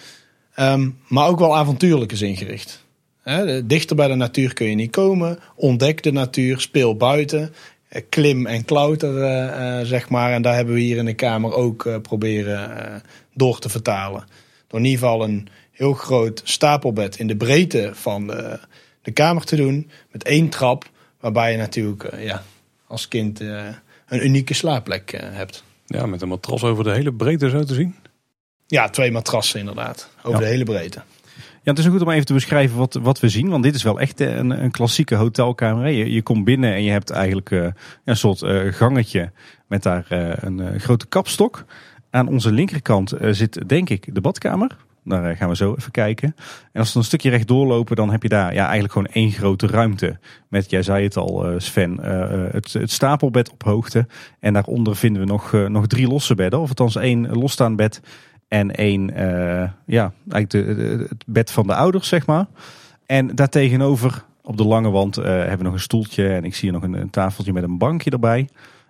Ehm, 0.54 0.90
maar 1.08 1.28
ook 1.28 1.38
wel 1.38 1.56
avontuurlijk 1.56 2.12
is 2.12 2.22
ingericht. 2.22 2.85
Dichter 3.64 3.96
bij 3.96 4.08
de 4.08 4.14
natuur 4.14 4.54
kun 4.54 4.66
je 4.66 4.74
niet 4.74 4.90
komen. 4.90 5.38
Ontdek 5.54 6.02
de 6.02 6.12
natuur, 6.12 6.60
speel 6.60 6.96
buiten. 6.96 7.54
Eh, 7.88 8.02
Klim 8.08 8.46
en 8.46 8.64
klauter, 8.64 9.22
eh, 9.22 9.78
eh, 9.80 9.86
zeg 9.86 10.08
maar. 10.08 10.32
En 10.32 10.42
daar 10.42 10.54
hebben 10.54 10.74
we 10.74 10.80
hier 10.80 10.96
in 10.96 11.04
de 11.04 11.14
kamer 11.14 11.54
ook 11.54 12.02
proberen 12.02 13.02
door 13.34 13.58
te 13.58 13.68
vertalen. 13.68 14.24
Door 14.68 14.78
in 14.78 14.84
ieder 14.84 15.00
geval 15.00 15.24
een 15.24 15.48
heel 15.72 15.92
groot 15.92 16.40
stapelbed 16.44 17.18
in 17.18 17.26
de 17.26 17.36
breedte 17.36 17.90
van 17.94 18.26
de, 18.26 18.58
de 19.02 19.10
kamer 19.10 19.44
te 19.44 19.56
doen. 19.56 19.90
Met 20.12 20.24
één 20.24 20.48
trap, 20.48 20.90
waarbij 21.20 21.52
je 21.52 21.58
natuurlijk 21.58 22.16
ja, 22.18 22.42
als 22.86 23.08
kind 23.08 23.40
een 23.40 24.24
unieke 24.24 24.54
slaapplek 24.54 25.10
hebt. 25.22 25.64
Ja, 25.86 26.06
met 26.06 26.22
een 26.22 26.28
matras 26.28 26.62
over 26.62 26.84
de 26.84 26.92
hele 26.92 27.12
breedte 27.12 27.50
zo 27.50 27.64
te 27.64 27.74
zien. 27.74 27.94
Ja, 28.66 28.88
twee 28.90 29.10
matrassen 29.10 29.60
inderdaad. 29.60 30.10
Over 30.18 30.30
Ja. 30.30 30.38
de 30.38 30.50
hele 30.52 30.64
breedte. 30.64 31.02
Ja, 31.66 31.72
het 31.72 31.80
is 31.80 31.86
goed 31.86 32.02
om 32.02 32.10
even 32.10 32.26
te 32.26 32.32
beschrijven 32.32 32.78
wat, 32.78 32.94
wat 32.94 33.20
we 33.20 33.28
zien. 33.28 33.48
Want 33.48 33.62
dit 33.62 33.74
is 33.74 33.82
wel 33.82 34.00
echt 34.00 34.20
eh, 34.20 34.36
een, 34.36 34.62
een 34.62 34.70
klassieke 34.70 35.14
hotelkamer. 35.14 35.88
Je, 35.88 36.12
je 36.12 36.22
komt 36.22 36.44
binnen 36.44 36.72
en 36.72 36.82
je 36.82 36.90
hebt 36.90 37.10
eigenlijk 37.10 37.50
eh, 37.50 37.66
een 38.04 38.16
soort 38.16 38.42
eh, 38.42 38.72
gangetje 38.72 39.30
met 39.68 39.82
daar 39.82 40.06
een 40.40 40.80
grote 40.80 41.06
kapstok. 41.06 41.64
Aan 42.10 42.28
onze 42.28 42.52
linkerkant 42.52 43.14
zit 43.30 43.68
denk 43.68 43.90
ik 43.90 44.14
de 44.14 44.20
badkamer. 44.20 44.76
Daar 45.04 45.36
gaan 45.36 45.48
we 45.48 45.56
zo 45.56 45.74
even 45.78 45.90
kijken. 45.90 46.34
En 46.72 46.80
als 46.80 46.92
we 46.92 46.98
een 46.98 47.04
stukje 47.04 47.30
recht 47.30 47.48
doorlopen, 47.48 47.96
dan 47.96 48.10
heb 48.10 48.22
je 48.22 48.28
daar 48.28 48.54
ja, 48.54 48.64
eigenlijk 48.64 48.92
gewoon 48.92 49.08
één 49.12 49.30
grote 49.30 49.66
ruimte. 49.66 50.18
Met, 50.48 50.70
jij 50.70 50.82
zei 50.82 51.04
het 51.04 51.16
al 51.16 51.46
Sven, 51.56 51.98
het, 52.52 52.72
het 52.72 52.90
stapelbed 52.90 53.50
op 53.50 53.62
hoogte. 53.62 54.06
En 54.40 54.52
daaronder 54.52 54.96
vinden 54.96 55.22
we 55.22 55.28
nog, 55.28 55.52
nog 55.68 55.86
drie 55.86 56.08
losse 56.08 56.34
bedden. 56.34 56.60
Of 56.60 56.68
althans 56.68 56.96
één 56.96 57.28
losstaand 57.28 57.76
bed 57.76 58.00
en 58.48 58.74
één, 58.74 59.14
eh, 59.14 59.70
ja, 59.86 60.12
eigenlijk 60.28 60.68
het 61.10 61.24
bed 61.26 61.50
van 61.50 61.66
de 61.66 61.74
ouders, 61.74 62.08
zeg 62.08 62.26
maar. 62.26 62.46
En 63.06 63.34
daartegenover, 63.34 64.24
op 64.42 64.56
de 64.56 64.64
lange 64.64 64.90
wand, 64.90 65.16
eh, 65.16 65.24
hebben 65.24 65.58
we 65.58 65.64
nog 65.64 65.72
een 65.72 65.80
stoeltje. 65.80 66.28
En 66.28 66.44
ik 66.44 66.54
zie 66.54 66.70
hier 66.70 66.80
nog 66.80 66.90
een, 66.90 67.10
tafeltje 67.10 67.52
met 67.52 67.62
een 67.62 67.78
bankje 67.78 68.10
erbij. 68.10 68.48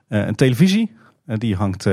Eh, 0.09 0.27
een 0.27 0.35
televisie, 0.35 0.93
die 1.24 1.55
hangt 1.55 1.85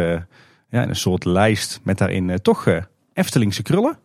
ja, 0.69 0.81
in 0.81 0.89
een 0.89 0.95
soort 0.95 1.25
lijst 1.25 1.79
met 1.83 1.97
daarin 1.97 2.39
toch 2.41 2.67
Eftelingse 3.13 3.61
krullen. 3.61 3.97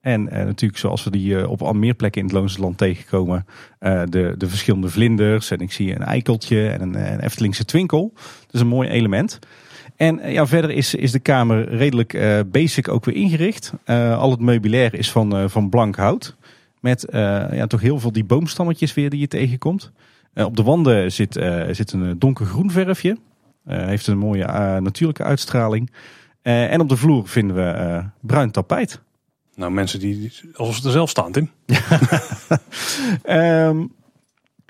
En 0.00 0.24
natuurlijk 0.24 0.78
zoals 0.78 1.04
we 1.04 1.10
die 1.10 1.48
op 1.48 1.62
al 1.62 1.72
meer 1.72 1.94
plekken 1.94 2.20
in 2.20 2.26
het 2.26 2.36
Loonse 2.36 2.60
Land 2.60 2.78
tegenkomen. 2.78 3.46
de, 3.78 4.34
de 4.38 4.48
verschillende 4.48 4.88
vlinders. 4.88 5.50
En 5.50 5.58
ik 5.58 5.72
zie 5.72 5.94
een 5.94 6.02
eikeltje 6.02 6.68
en 6.68 6.80
een, 6.80 7.12
een 7.12 7.20
Eftelingse 7.20 7.64
twinkel. 7.64 8.12
Dus 8.50 8.60
een 8.60 8.66
mooi 8.66 8.88
element. 8.88 9.38
En 9.98 10.20
eh, 10.20 10.32
ja, 10.32 10.46
verder 10.46 10.70
is, 10.70 10.94
is 10.94 11.12
de 11.12 11.18
kamer 11.18 11.68
redelijk 11.68 12.14
eh, 12.14 12.40
basic 12.46 12.88
ook 12.88 13.04
weer 13.04 13.14
ingericht. 13.14 13.72
Eh, 13.84 14.18
al 14.18 14.30
het 14.30 14.40
meubilair 14.40 14.94
is 14.94 15.10
van, 15.10 15.50
van 15.50 15.68
blank 15.68 15.96
hout. 15.96 16.36
Met 16.80 17.06
ja, 17.10 17.66
toch 17.66 17.80
heel 17.80 17.98
veel 17.98 18.12
die 18.12 18.24
boomstammetjes 18.24 18.94
weer 18.94 19.10
die 19.10 19.20
je 19.20 19.28
tegenkomt. 19.28 19.92
Op 20.34 20.56
de 20.56 20.62
wanden 20.62 21.12
zit, 21.12 21.44
zit 21.70 21.92
een 21.92 22.18
donkergroen 22.18 22.70
verfje. 22.70 23.16
Heeft 23.64 24.06
een 24.06 24.18
mooie 24.18 24.44
natuurlijke 24.80 25.22
uitstraling. 25.22 25.90
En 26.42 26.80
op 26.80 26.88
de 26.88 26.96
vloer 26.96 27.28
vinden 27.28 27.56
we 27.56 28.02
bruin 28.20 28.50
tapijt. 28.50 29.00
Nou, 29.54 29.72
mensen 29.72 30.00
die, 30.00 30.32
alsof 30.54 30.76
ze 30.76 30.86
er 30.86 30.92
zelf 30.92 31.10
staan, 31.10 31.32
Tim. 31.32 31.50
Ehm, 33.22 33.84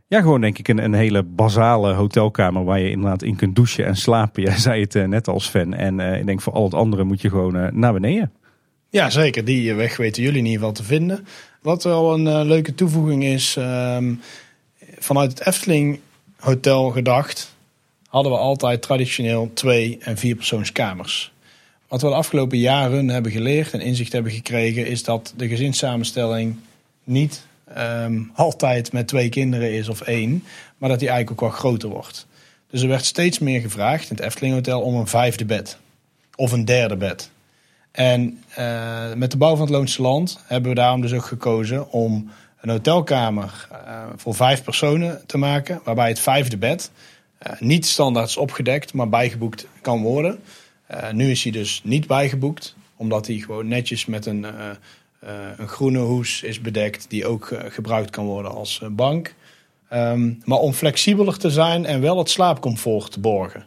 Ja, 0.08 0.20
gewoon 0.20 0.40
denk 0.40 0.58
ik 0.58 0.68
een, 0.68 0.78
een 0.78 0.94
hele 0.94 1.22
basale 1.22 1.92
hotelkamer 1.92 2.64
waar 2.64 2.80
je 2.80 2.90
inderdaad 2.90 3.22
in 3.22 3.36
kunt 3.36 3.56
douchen 3.56 3.86
en 3.86 3.96
slapen. 3.96 4.42
Jij 4.42 4.58
zei 4.58 4.80
het 4.80 4.94
eh, 4.94 5.04
net 5.04 5.28
als 5.28 5.48
fan. 5.48 5.74
En 5.74 6.00
eh, 6.00 6.18
ik 6.18 6.26
denk 6.26 6.40
voor 6.40 6.52
al 6.52 6.64
het 6.64 6.74
andere 6.74 7.04
moet 7.04 7.20
je 7.20 7.28
gewoon 7.28 7.56
eh, 7.56 7.72
naar 7.72 7.92
beneden. 7.92 8.32
Ja, 8.90 9.10
zeker. 9.10 9.44
Die 9.44 9.74
weg 9.74 9.96
weten 9.96 10.22
jullie 10.22 10.38
in 10.38 10.44
ieder 10.44 10.58
geval 10.58 10.74
te 10.74 10.82
vinden. 10.82 11.26
Wat 11.62 11.84
wel 11.84 12.14
een 12.14 12.46
leuke 12.46 12.74
toevoeging 12.74 13.24
is, 13.24 13.56
ehm, 13.56 14.14
vanuit 14.98 15.38
het 15.38 15.46
Efteling 15.46 16.00
Hotel 16.36 16.90
gedacht, 16.90 17.56
hadden 18.08 18.32
we 18.32 18.38
altijd 18.38 18.82
traditioneel 18.82 19.50
twee- 19.54 19.98
en 20.00 20.16
vierpersoonskamers. 20.16 21.32
Wat 21.88 22.02
we 22.02 22.08
de 22.08 22.14
afgelopen 22.14 22.58
jaren 22.58 23.08
hebben 23.08 23.32
geleerd 23.32 23.72
en 23.72 23.80
inzicht 23.80 24.12
hebben 24.12 24.32
gekregen, 24.32 24.86
is 24.86 25.02
dat 25.02 25.34
de 25.36 25.48
gezinssamenstelling 25.48 26.56
niet 27.04 27.46
ehm, 27.74 28.22
altijd 28.34 28.92
met 28.92 29.08
twee 29.08 29.28
kinderen 29.28 29.72
is 29.72 29.88
of 29.88 30.00
één, 30.00 30.44
maar 30.78 30.88
dat 30.88 30.98
die 30.98 31.08
eigenlijk 31.08 31.42
ook 31.42 31.50
wel 31.50 31.58
groter 31.58 31.88
wordt. 31.88 32.26
Dus 32.70 32.82
er 32.82 32.88
werd 32.88 33.04
steeds 33.04 33.38
meer 33.38 33.60
gevraagd 33.60 34.10
in 34.10 34.16
het 34.16 34.24
Efteling 34.24 34.54
Hotel 34.54 34.80
om 34.80 34.94
een 34.94 35.06
vijfde 35.06 35.44
bed 35.44 35.78
of 36.34 36.52
een 36.52 36.64
derde 36.64 36.96
bed. 36.96 37.30
En 37.90 38.42
eh, 38.54 39.12
met 39.14 39.30
de 39.30 39.36
bouw 39.36 39.56
van 39.56 39.60
het 39.60 39.74
Loonse 39.74 40.02
Land 40.02 40.40
hebben 40.46 40.70
we 40.70 40.76
daarom 40.76 41.00
dus 41.00 41.12
ook 41.12 41.24
gekozen 41.24 41.90
om 41.90 42.30
een 42.60 42.70
hotelkamer 42.70 43.68
eh, 43.70 44.02
voor 44.16 44.34
vijf 44.34 44.62
personen 44.64 45.22
te 45.26 45.38
maken, 45.38 45.80
waarbij 45.84 46.08
het 46.08 46.20
vijfde 46.20 46.56
bed 46.56 46.90
eh, 47.38 47.60
niet 47.60 47.86
standaard 47.86 48.28
is 48.28 48.36
opgedekt, 48.36 48.92
maar 48.92 49.08
bijgeboekt 49.08 49.66
kan 49.80 50.02
worden. 50.02 50.40
Nu 51.12 51.30
is 51.30 51.42
hij 51.42 51.52
dus 51.52 51.80
niet 51.84 52.06
bijgeboekt, 52.06 52.74
omdat 52.96 53.26
hij 53.26 53.36
gewoon 53.36 53.68
netjes 53.68 54.06
met 54.06 54.26
een, 54.26 54.46
een 55.56 55.68
groene 55.68 55.98
hoes 55.98 56.42
is 56.42 56.60
bedekt, 56.60 57.06
die 57.08 57.26
ook 57.26 57.50
eh, 57.50 57.70
gebruikt 57.70 58.10
kan 58.10 58.24
worden 58.24 58.50
als 58.50 58.80
eh, 58.82 58.88
bank. 58.88 59.34
Ehm, 59.88 60.32
maar 60.44 60.58
om 60.58 60.72
flexibeler 60.72 61.38
te 61.38 61.50
zijn 61.50 61.86
en 61.86 62.00
wel 62.00 62.18
het 62.18 62.30
slaapcomfort 62.30 63.12
te 63.12 63.20
borgen. 63.20 63.66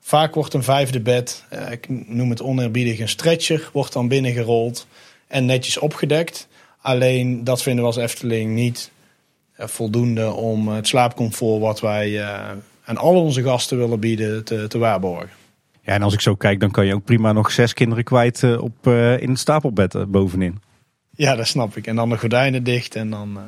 Vaak 0.00 0.34
wordt 0.34 0.54
een 0.54 0.62
vijfde 0.62 1.00
bed, 1.00 1.44
eh, 1.48 1.70
ik 1.70 1.86
noem 2.08 2.30
het 2.30 2.42
oneerbiedig 2.42 2.98
een 2.98 3.08
stretcher, 3.08 3.70
wordt 3.72 3.92
dan 3.92 4.08
binnengerold 4.08 4.86
en 5.26 5.44
netjes 5.44 5.78
opgedekt. 5.78 6.48
Alleen 6.80 7.44
dat 7.44 7.62
vinden 7.62 7.82
we 7.82 7.90
als 7.90 7.98
Efteling 7.98 8.54
niet 8.54 8.90
eh, 9.52 9.66
voldoende 9.66 10.32
om 10.32 10.68
het 10.68 10.86
slaapcomfort 10.86 11.60
wat 11.60 11.80
wij 11.80 12.20
eh, 12.20 12.50
aan 12.84 12.96
al 12.96 13.22
onze 13.22 13.42
gasten 13.42 13.78
willen 13.78 14.00
bieden 14.00 14.44
te, 14.44 14.66
te 14.68 14.78
waarborgen. 14.78 15.30
Ja, 15.82 15.92
en 15.96 16.02
als 16.02 16.14
ik 16.14 16.20
zo 16.20 16.34
kijk, 16.34 16.60
dan 16.60 16.70
kan 16.70 16.86
je 16.86 16.94
ook 16.94 17.04
prima 17.04 17.32
nog 17.32 17.50
zes 17.50 17.72
kinderen 17.72 18.04
kwijt 18.04 18.42
eh, 18.42 18.62
op, 18.62 18.86
eh, 18.86 19.20
in 19.20 19.28
het 19.28 19.38
stapelbed 19.38 19.94
eh, 19.94 20.02
bovenin. 20.08 20.60
Ja, 21.20 21.34
dat 21.36 21.46
snap 21.46 21.76
ik. 21.76 21.86
En 21.86 21.96
dan 21.96 22.08
de 22.08 22.18
gordijnen 22.18 22.64
dicht 22.64 22.94
en 22.94 23.10
dan... 23.10 23.36
eh, 23.36 23.42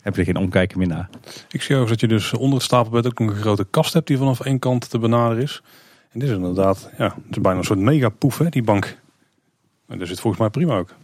Heb 0.00 0.14
je 0.14 0.20
er 0.20 0.26
geen 0.26 0.36
omkijken 0.36 0.78
meer 0.78 0.86
naar. 0.86 1.08
Ik 1.50 1.62
zie 1.62 1.76
ook 1.76 1.88
dat 1.88 2.00
je 2.00 2.08
dus 2.08 2.32
onder 2.34 2.54
het 2.54 2.62
stapelbed 2.62 3.06
ook 3.06 3.18
nog 3.18 3.30
een 3.30 3.36
grote 3.40 3.66
kast 3.70 3.92
hebt 3.92 4.06
die 4.06 4.18
vanaf 4.18 4.40
één 4.40 4.58
kant 4.58 4.90
te 4.90 4.98
benaderen 4.98 5.42
is. 5.42 5.62
En 6.12 6.20
dit 6.20 6.28
is 6.28 6.34
inderdaad, 6.34 6.90
ja, 6.98 7.04
het 7.04 7.36
is 7.36 7.40
bijna 7.40 7.58
een 7.58 7.64
soort 7.64 7.78
megapoef 7.78 8.38
hè, 8.38 8.48
die 8.48 8.62
bank. 8.62 8.98
En 9.88 9.98
dat 9.98 10.08
zit 10.08 10.20
volgens 10.20 10.42
mij 10.42 10.50
prima 10.50 10.76
ook. 10.78 10.94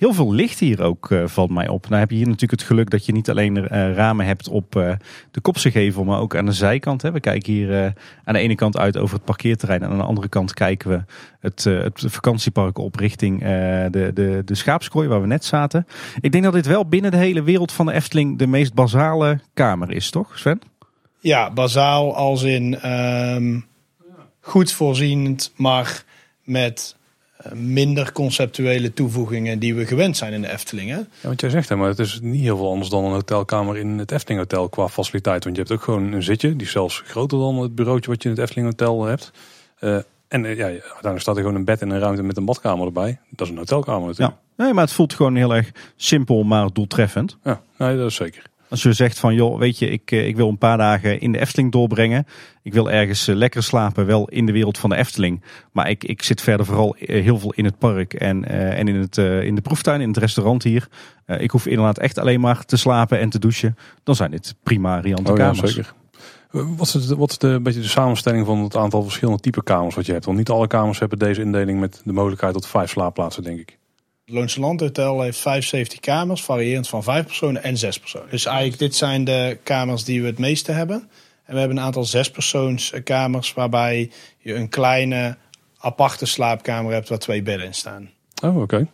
Heel 0.00 0.12
veel 0.14 0.32
licht 0.32 0.58
hier 0.58 0.82
ook, 0.82 1.10
eh, 1.10 1.26
valt 1.26 1.50
mij 1.50 1.68
op. 1.68 1.88
Nou 1.88 2.00
heb 2.00 2.10
je 2.10 2.16
hier 2.16 2.26
natuurlijk 2.26 2.60
het 2.60 2.68
geluk 2.68 2.90
dat 2.90 3.06
je 3.06 3.12
niet 3.12 3.30
alleen 3.30 3.68
eh, 3.68 3.92
ramen 3.94 4.26
hebt 4.26 4.48
op 4.48 4.76
eh, 4.76 4.92
de 5.30 5.40
kopse 5.40 5.70
gevel, 5.70 6.04
maar 6.04 6.20
ook 6.20 6.36
aan 6.36 6.46
de 6.46 6.52
zijkant. 6.52 7.02
Hè. 7.02 7.12
We 7.12 7.20
kijken 7.20 7.52
hier 7.52 7.94
aan 8.24 8.34
de 8.34 8.40
ene 8.40 8.54
kant 8.54 8.76
uit 8.76 8.96
over 8.96 9.14
het 9.16 9.24
parkeerterrein. 9.24 9.82
En 9.82 9.90
aan 9.90 9.96
de 9.96 10.02
andere 10.02 10.28
kant 10.28 10.54
kijken 10.54 10.90
we 10.90 11.04
het, 11.40 11.64
het 11.64 12.04
vakantiepark 12.06 12.78
op 12.78 12.94
richting 12.94 13.40
de, 13.40 14.10
de, 14.14 14.42
de 14.44 14.54
schaapskooi 14.54 15.08
waar 15.08 15.20
we 15.20 15.26
net 15.26 15.44
zaten. 15.44 15.86
Ik 16.20 16.32
denk 16.32 16.44
dat 16.44 16.52
dit 16.52 16.66
wel 16.66 16.86
binnen 16.86 17.10
de 17.10 17.16
hele 17.16 17.42
wereld 17.42 17.72
van 17.72 17.86
de 17.86 17.92
Efteling 17.92 18.38
de 18.38 18.46
meest 18.46 18.74
basale 18.74 19.40
kamer 19.54 19.90
is, 19.90 20.10
toch 20.10 20.38
Sven? 20.38 20.60
Ja, 21.18 21.50
bazaal 21.50 22.14
als 22.14 22.42
in 22.42 22.80
ehm, 22.80 23.60
goed 24.40 24.72
voorzienend, 24.72 25.52
maar 25.56 26.04
met 26.44 26.96
minder 27.54 28.12
conceptuele 28.12 28.92
toevoegingen 28.92 29.58
die 29.58 29.74
we 29.74 29.86
gewend 29.86 30.16
zijn 30.16 30.32
in 30.32 30.42
de 30.42 30.50
Efteling. 30.52 30.90
Hè? 30.90 30.96
Ja, 30.96 31.06
want 31.22 31.40
jij 31.40 31.50
zegt 31.50 31.68
hè, 31.68 31.76
maar 31.76 31.88
het 31.88 31.98
is 31.98 32.18
niet 32.22 32.42
heel 32.42 32.56
veel 32.56 32.70
anders 32.70 32.88
dan 32.88 33.04
een 33.04 33.12
hotelkamer 33.12 33.76
in 33.76 33.98
het 33.98 34.12
Efteling 34.12 34.40
Hotel 34.40 34.68
qua 34.68 34.88
faciliteit. 34.88 35.44
Want 35.44 35.56
je 35.56 35.62
hebt 35.62 35.74
ook 35.74 35.82
gewoon 35.82 36.12
een 36.12 36.22
zitje, 36.22 36.56
die 36.56 36.66
is 36.66 36.72
zelfs 36.72 37.02
groter 37.06 37.38
dan 37.38 37.58
het 37.58 37.74
bureautje 37.74 38.10
wat 38.10 38.22
je 38.22 38.28
in 38.28 38.34
het 38.34 38.44
Efteling 38.44 38.66
Hotel 38.66 39.04
hebt. 39.04 39.30
Eh, 39.78 39.98
en 40.28 40.44
eh, 40.44 40.56
ja, 40.56 40.64
uiteindelijk 40.66 41.20
staat 41.20 41.36
er 41.36 41.42
gewoon 41.42 41.56
een 41.56 41.64
bed 41.64 41.80
en 41.80 41.90
een 41.90 41.98
ruimte 41.98 42.22
met 42.22 42.36
een 42.36 42.44
badkamer 42.44 42.86
erbij. 42.86 43.18
Dat 43.28 43.46
is 43.46 43.52
een 43.52 43.58
hotelkamer 43.58 44.08
natuurlijk. 44.08 44.38
Nee, 44.56 44.72
maar 44.72 44.84
het 44.84 44.92
voelt 44.92 45.14
gewoon 45.14 45.36
heel 45.36 45.54
erg 45.54 45.70
simpel, 45.96 46.42
maar 46.42 46.68
doeltreffend. 46.72 47.36
Ja, 47.44 47.60
nee, 47.76 47.96
dat 47.96 48.06
is 48.06 48.14
zeker. 48.14 48.49
Als 48.70 48.82
je 48.82 48.92
zegt 48.92 49.18
van, 49.18 49.34
joh, 49.34 49.58
weet 49.58 49.78
je, 49.78 49.90
ik, 49.90 50.10
eh, 50.10 50.26
ik 50.26 50.36
wil 50.36 50.48
een 50.48 50.58
paar 50.58 50.76
dagen 50.78 51.20
in 51.20 51.32
de 51.32 51.38
Efteling 51.38 51.72
doorbrengen. 51.72 52.26
Ik 52.62 52.72
wil 52.72 52.90
ergens 52.90 53.28
eh, 53.28 53.34
lekker 53.34 53.62
slapen, 53.62 54.06
wel 54.06 54.28
in 54.28 54.46
de 54.46 54.52
wereld 54.52 54.78
van 54.78 54.90
de 54.90 54.96
Efteling. 54.96 55.42
Maar 55.72 55.90
ik, 55.90 56.04
ik 56.04 56.22
zit 56.22 56.40
verder 56.40 56.66
vooral 56.66 56.96
eh, 56.96 57.22
heel 57.22 57.38
veel 57.38 57.52
in 57.52 57.64
het 57.64 57.78
park 57.78 58.14
en, 58.14 58.44
en 58.48 58.88
in, 58.88 58.94
het, 58.94 59.16
in 59.16 59.54
de 59.54 59.60
proeftuin, 59.60 60.00
in 60.00 60.08
het 60.08 60.16
restaurant 60.16 60.62
hier. 60.62 60.88
Ik 61.26 61.50
hoef 61.50 61.66
inderdaad 61.66 61.98
echt 61.98 62.18
alleen 62.18 62.40
maar 62.40 62.64
te 62.64 62.76
slapen 62.76 63.18
en 63.18 63.30
te 63.30 63.38
douchen. 63.38 63.76
Dan 64.02 64.14
zijn 64.14 64.30
dit 64.30 64.54
prima 64.62 64.98
riante 65.00 65.32
Oh 65.32 65.38
ja, 65.38 65.50
kamers. 65.50 65.74
zeker. 65.74 65.92
Eh, 66.52 66.62
Wat 66.76 66.86
is, 66.86 66.92
het, 66.92 67.08
wat 67.08 67.30
is 67.30 67.38
de, 67.38 67.48
een 67.48 67.62
beetje 67.62 67.80
de 67.80 67.88
samenstelling 67.88 68.46
van 68.46 68.58
het 68.62 68.76
aantal 68.76 69.02
verschillende 69.02 69.40
type 69.40 69.62
kamers 69.62 69.94
wat 69.94 70.06
je 70.06 70.12
hebt? 70.12 70.24
Want 70.24 70.38
niet 70.38 70.50
alle 70.50 70.66
kamers 70.66 70.98
hebben 70.98 71.18
deze 71.18 71.40
indeling 71.40 71.80
met 71.80 72.02
de 72.04 72.12
mogelijkheid 72.12 72.52
tot 72.52 72.66
vijf 72.66 72.90
slaapplaatsen, 72.90 73.42
denk 73.42 73.58
ik. 73.58 73.78
Het 74.30 74.38
Loonse 74.38 74.60
Land 74.60 74.80
Hotel 74.80 75.20
heeft 75.20 75.38
75 75.38 76.00
kamers, 76.00 76.42
variërend 76.42 76.88
van 76.88 77.02
5 77.02 77.24
personen 77.26 77.62
en 77.62 77.76
6 77.76 77.98
personen. 77.98 78.30
Dus 78.30 78.44
eigenlijk, 78.44 78.78
dit 78.78 78.94
zijn 78.94 79.24
de 79.24 79.58
kamers 79.62 80.04
die 80.04 80.20
we 80.20 80.26
het 80.26 80.38
meeste 80.38 80.72
hebben. 80.72 80.96
En 81.44 81.52
we 81.52 81.58
hebben 81.58 81.76
een 81.76 81.82
aantal 81.82 82.04
zespersoonskamers 82.04 83.52
waarbij 83.52 84.10
je 84.38 84.54
een 84.54 84.68
kleine 84.68 85.36
aparte 85.78 86.26
slaapkamer 86.26 86.92
hebt 86.92 87.08
waar 87.08 87.18
twee 87.18 87.42
bedden 87.42 87.66
in 87.66 87.74
staan. 87.74 88.10
Oh, 88.42 88.60
oké. 88.60 88.86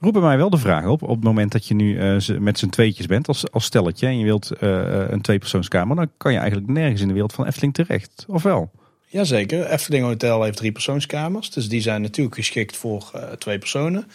Roep 0.00 0.12
bij 0.12 0.22
mij 0.22 0.36
wel 0.36 0.50
de 0.50 0.58
vraag 0.58 0.86
op, 0.86 1.02
op 1.02 1.08
het 1.08 1.24
moment 1.24 1.52
dat 1.52 1.66
je 1.66 1.74
nu 1.74 1.98
eh, 1.98 2.14
z- 2.18 2.36
met 2.38 2.58
z'n 2.58 2.68
tweetjes 2.68 3.06
bent 3.06 3.28
als, 3.28 3.50
als 3.52 3.64
stelletje. 3.64 4.06
En 4.06 4.18
je 4.18 4.24
wilt 4.24 4.50
eh, 4.50 5.08
een 5.08 5.20
tweepersoonskamer, 5.20 5.96
dan 5.96 6.10
kan 6.16 6.32
je 6.32 6.38
eigenlijk 6.38 6.68
nergens 6.68 7.00
in 7.00 7.06
de 7.06 7.12
wereld 7.12 7.32
van 7.32 7.46
Efteling 7.46 7.74
terecht. 7.74 8.24
Of 8.28 8.42
wel? 8.42 8.70
Jazeker, 9.06 9.66
Efteling 9.66 10.04
Hotel 10.04 10.42
heeft 10.42 10.56
drie 10.56 10.72
persoonskamers. 10.72 11.50
Dus 11.50 11.68
die 11.68 11.80
zijn 11.80 12.02
natuurlijk 12.02 12.36
geschikt 12.36 12.76
voor 12.76 13.10
eh, 13.12 13.22
twee 13.22 13.58
personen. 13.58 14.06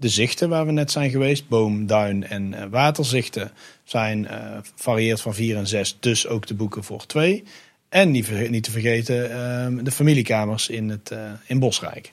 De 0.00 0.08
zichten 0.08 0.48
waar 0.48 0.66
we 0.66 0.72
net 0.72 0.90
zijn 0.90 1.10
geweest, 1.10 1.48
boom, 1.48 1.86
duin 1.86 2.26
en 2.28 2.54
eh, 2.54 2.64
waterzichten, 2.70 3.50
zijn 3.84 4.26
eh 4.26 4.56
varieerd 4.74 5.20
van 5.20 5.34
vier 5.34 5.56
en 5.56 5.66
zes. 5.66 5.96
Dus 6.00 6.26
ook 6.26 6.46
te 6.46 6.54
boeken 6.54 6.84
voor 6.84 7.06
twee. 7.06 7.44
En 7.88 8.10
niet, 8.10 8.50
niet 8.50 8.64
te 8.64 8.70
vergeten 8.70 9.30
eh, 9.30 9.84
de 9.84 9.90
familiekamers 9.90 10.68
in, 10.68 10.88
het, 10.88 11.10
eh, 11.10 11.18
in 11.46 11.58
Bosrijk. 11.58 12.12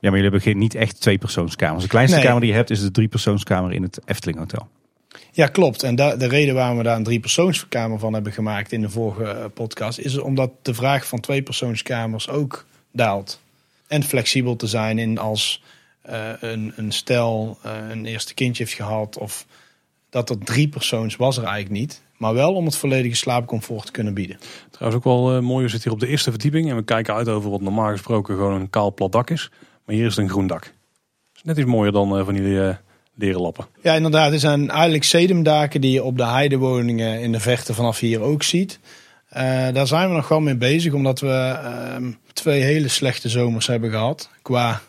Ja, 0.00 0.10
maar 0.10 0.18
jullie 0.18 0.22
hebben 0.22 0.40
geen, 0.40 0.58
niet 0.58 0.74
echt 0.74 1.00
tweepersoonskamers. 1.00 1.82
De 1.82 1.88
kleinste 1.90 2.16
Nee. 2.16 2.24
kamer 2.26 2.40
die 2.40 2.50
je 2.50 2.56
hebt 2.56 2.70
is 2.70 2.80
de 2.80 2.90
driepersoonskamer 2.90 3.72
in 3.72 3.82
het 3.82 4.00
Efteling 4.04 4.38
Hotel. 4.38 4.68
Ja, 5.32 5.46
klopt. 5.46 5.82
En 5.82 5.94
da- 5.94 6.16
de 6.16 6.28
reden 6.28 6.54
waarom 6.54 6.76
we 6.76 6.82
daar 6.82 6.96
een 6.96 7.02
driepersoonskamer 7.04 7.98
van 7.98 8.12
hebben 8.12 8.32
gemaakt 8.32 8.72
in 8.72 8.80
de 8.80 8.90
vorige 8.90 9.50
podcast, 9.54 9.98
is 9.98 10.18
omdat 10.18 10.50
de 10.62 10.74
vraag 10.74 11.06
van 11.06 11.20
tweepersoonskamers 11.20 12.28
ook 12.28 12.66
daalt. 12.92 13.40
En 13.86 14.02
flexibel 14.02 14.56
te 14.56 14.66
zijn 14.66 14.98
in 14.98 15.18
als 15.18 15.62
eh, 16.02 16.30
een, 16.40 16.72
een 16.76 16.92
stel 16.92 17.58
eh, 17.62 17.72
een 17.90 18.06
eerste 18.06 18.34
kindje 18.34 18.62
heeft 18.62 18.76
gehad, 18.76 19.18
of 19.18 19.46
dat 20.10 20.30
er 20.30 20.38
drie 20.38 20.68
persoons 20.68 21.16
was 21.16 21.36
er 21.36 21.44
eigenlijk 21.44 21.74
niet. 21.74 22.02
Maar 22.16 22.34
wel 22.34 22.54
om 22.54 22.64
het 22.64 22.76
volledige 22.76 23.16
slaapcomfort 23.16 23.86
te 23.86 23.92
kunnen 23.92 24.14
bieden. 24.14 24.38
Trouwens 24.70 24.98
ook 24.98 25.12
wel 25.12 25.36
eh, 25.36 25.42
mooi, 25.42 25.64
we 25.64 25.70
zitten 25.70 25.90
hier 25.90 26.00
op 26.00 26.04
de 26.04 26.10
eerste 26.12 26.30
verdieping 26.30 26.70
en 26.70 26.76
we 26.76 26.82
kijken 26.82 27.14
uit 27.14 27.28
over 27.28 27.50
wat 27.50 27.60
normaal 27.60 27.90
gesproken 27.90 28.36
gewoon 28.36 28.60
een 28.60 28.70
kaal 28.70 28.94
plat 28.94 29.12
dak 29.12 29.30
is. 29.30 29.50
Maar 29.84 29.94
hier 29.94 30.06
is 30.06 30.16
het 30.16 30.24
een 30.24 30.30
groen 30.30 30.46
dak. 30.46 30.74
is 31.34 31.42
net 31.42 31.56
iets 31.56 31.66
mooier 31.66 31.92
dan 31.92 32.24
van 32.24 32.34
die 32.34 32.76
leren 33.14 33.40
lappen. 33.40 33.66
Ja, 33.82 33.94
inderdaad. 33.94 34.32
Er 34.32 34.38
zijn 34.38 34.70
eigenlijk 34.70 35.04
sedumdaken 35.04 35.80
die 35.80 35.92
je 35.92 36.02
op 36.02 36.16
de 36.16 36.26
heidewoningen 36.26 37.20
in 37.20 37.32
de 37.32 37.40
verte 37.40 37.74
vanaf 37.74 37.98
hier 37.98 38.20
ook 38.20 38.42
ziet. 38.42 38.78
Daar 39.72 39.86
zijn 39.86 40.08
we 40.08 40.14
nog 40.14 40.28
wel 40.28 40.40
mee 40.40 40.56
bezig, 40.56 40.92
omdat 40.92 41.20
we 41.20 41.58
ehm, 41.62 42.12
twee 42.32 42.60
hele 42.60 42.88
slechte 42.88 43.28
zomers 43.28 43.66
hebben 43.66 43.90
gehad 43.90 44.30
qua 44.42 44.80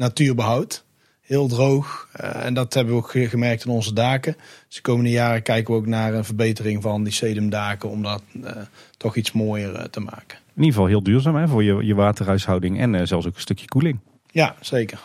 natuurbehoud. 0.00 0.84
Heel 1.20 1.48
droog. 1.48 2.08
Eh, 2.12 2.44
en 2.44 2.54
dat 2.54 2.74
hebben 2.74 2.94
we 2.94 3.00
ook 3.00 3.10
ge- 3.10 3.28
gemerkt 3.28 3.64
in 3.64 3.70
onze 3.70 3.92
daken. 3.94 4.36
Dus 4.66 4.76
de 4.76 4.82
komende 4.82 5.10
jaren 5.10 5.42
kijken 5.42 5.74
we 5.74 5.80
ook 5.80 5.86
naar 5.86 6.14
een 6.14 6.24
verbetering 6.24 6.82
van 6.82 7.04
die 7.04 7.12
sedumdaken 7.12 7.88
om 7.90 8.02
dat 8.02 8.22
eh, 8.44 8.52
toch 8.96 9.16
iets 9.16 9.32
mooier 9.32 9.74
eh, 9.74 9.84
te 9.84 10.00
maken. 10.00 10.38
In 10.54 10.56
ieder 10.66 10.72
geval 10.72 10.86
heel 10.86 11.02
duurzaam 11.02 11.34
hè, 11.36 11.48
voor 11.48 11.62
je, 11.64 11.84
je 11.86 11.94
waterhuishouding 11.94 12.80
en 12.80 13.06
zelfs 13.06 13.26
ook 13.26 13.34
een 13.34 13.40
stukje 13.40 13.66
koeling. 13.68 13.98
Ja, 14.30 14.54
zeker. 14.60 15.00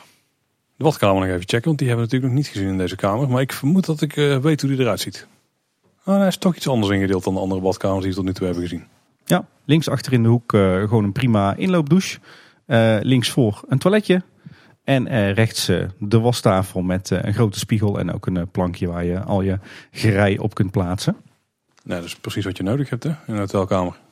De 0.77 0.83
badkamer 0.83 1.15
nog 1.21 1.29
even 1.29 1.47
checken, 1.47 1.65
want 1.65 1.77
die 1.77 1.87
hebben 1.87 2.05
we 2.07 2.11
natuurlijk 2.13 2.33
nog 2.33 2.43
niet 2.43 2.53
gezien 2.53 2.71
in 2.71 2.77
deze 2.77 2.95
kamer. 2.95 3.29
Maar 3.29 3.41
ik 3.41 3.53
vermoed 3.53 3.85
dat 3.85 4.01
ik 4.01 4.17
eh, 4.17 4.37
weet 4.37 4.61
hoe 4.61 4.69
die 4.69 4.79
eruit 4.79 4.99
ziet. 4.99 5.27
Oh, 6.05 6.17
hij 6.17 6.27
is 6.27 6.37
toch 6.37 6.55
iets 6.55 6.67
anders 6.67 6.93
ingedeeld 6.93 7.23
dan 7.23 7.33
de 7.33 7.39
andere 7.39 7.61
badkamers 7.61 7.99
die 8.01 8.09
we 8.09 8.15
tot 8.15 8.25
nu 8.25 8.33
toe 8.33 8.45
hebben 8.45 8.63
gezien. 8.63 8.83
Ja, 9.25 9.47
links 9.65 9.89
achter 9.89 10.13
in 10.13 10.23
de 10.23 10.29
hoek 10.29 10.53
eh, 10.53 10.79
gewoon 10.79 11.03
een 11.03 11.11
prima 11.11 11.55
inloopdouche. 11.55 12.19
Eh 12.65 12.97
links 13.01 13.29
voor 13.29 13.63
een 13.67 13.77
toiletje. 13.77 14.23
En 14.85 15.07
eh, 15.07 15.31
rechts 15.31 15.67
eh, 15.67 15.85
de 15.99 16.19
wastafel 16.19 16.81
met 16.81 17.11
eh, 17.11 17.19
een 17.21 17.33
grote 17.33 17.59
spiegel 17.59 17.99
en 17.99 18.13
ook 18.13 18.25
een 18.25 18.49
plankje 18.51 18.87
waar 18.87 19.05
je 19.05 19.19
al 19.19 19.41
je 19.41 19.59
gerei 19.91 20.37
op 20.37 20.53
kunt 20.53 20.71
plaatsen. 20.71 21.15
Nee, 21.83 21.97
dat 21.97 22.07
is 22.07 22.15
precies 22.15 22.45
wat 22.45 22.57
je 22.57 22.63
nodig 22.63 22.89
hebt 22.89 23.03
hè, 23.03 23.09
in 23.09 23.33
een 23.33 23.37
hotelkamer. 23.37 24.03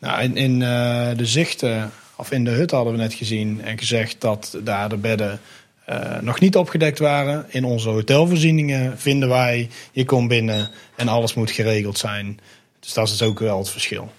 Nou, 0.00 0.22
in, 0.22 0.36
in 0.36 0.62
eh, 0.62 1.08
de 1.16 1.26
zichten, 1.26 1.90
of 2.16 2.30
in 2.30 2.44
de 2.44 2.50
hut 2.50 2.70
hadden 2.70 2.92
we 2.92 2.98
net 2.98 3.14
gezien 3.14 3.62
en 3.62 3.78
gezegd 3.78 4.20
dat 4.20 4.58
daar 4.64 4.88
de 4.88 4.96
bedden 4.96 5.40
eh, 5.84 6.20
nog 6.20 6.40
niet 6.40 6.56
opgedekt 6.56 6.98
waren. 6.98 7.46
In 7.48 7.64
onze 7.64 7.88
hotelvoorzieningen 7.88 8.98
vinden 8.98 9.28
wij, 9.28 9.68
je 9.92 10.04
komt 10.04 10.28
binnen 10.28 10.70
en 10.96 11.08
alles 11.08 11.34
moet 11.34 11.50
geregeld 11.50 11.98
zijn. 11.98 12.38
Dus 12.80 12.92
dat 12.92 13.08
is 13.08 13.22
ook 13.22 13.38
wel 13.38 13.58
het 13.58 13.70
verschil. 13.70 14.12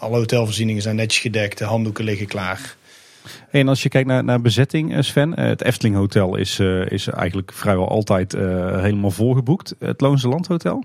Alle 0.00 0.16
hotelvoorzieningen 0.16 0.82
zijn 0.82 0.96
netjes 0.96 1.22
gedekt, 1.22 1.58
de 1.58 1.64
handdoeken 1.64 2.04
liggen 2.04 2.26
klaar. 2.26 2.76
En 3.50 3.68
als 3.68 3.82
je 3.82 3.88
kijkt 3.88 4.08
naar, 4.08 4.24
naar 4.24 4.40
bezetting, 4.40 4.94
eh, 4.94 5.02
Sven. 5.02 5.34
eh, 5.34 5.46
Het 5.46 5.62
Efteling 5.62 5.96
Hotel 5.96 6.36
is, 6.36 6.58
eh, 6.58 6.90
is 6.90 7.06
eigenlijk 7.06 7.52
vrijwel 7.52 7.88
altijd 7.88 8.32
helemaal 8.32 9.10
volgeboekt. 9.10 9.74
Het 9.78 10.00
Loonse 10.00 10.28
Land 10.28 10.46
Hotel? 10.46 10.84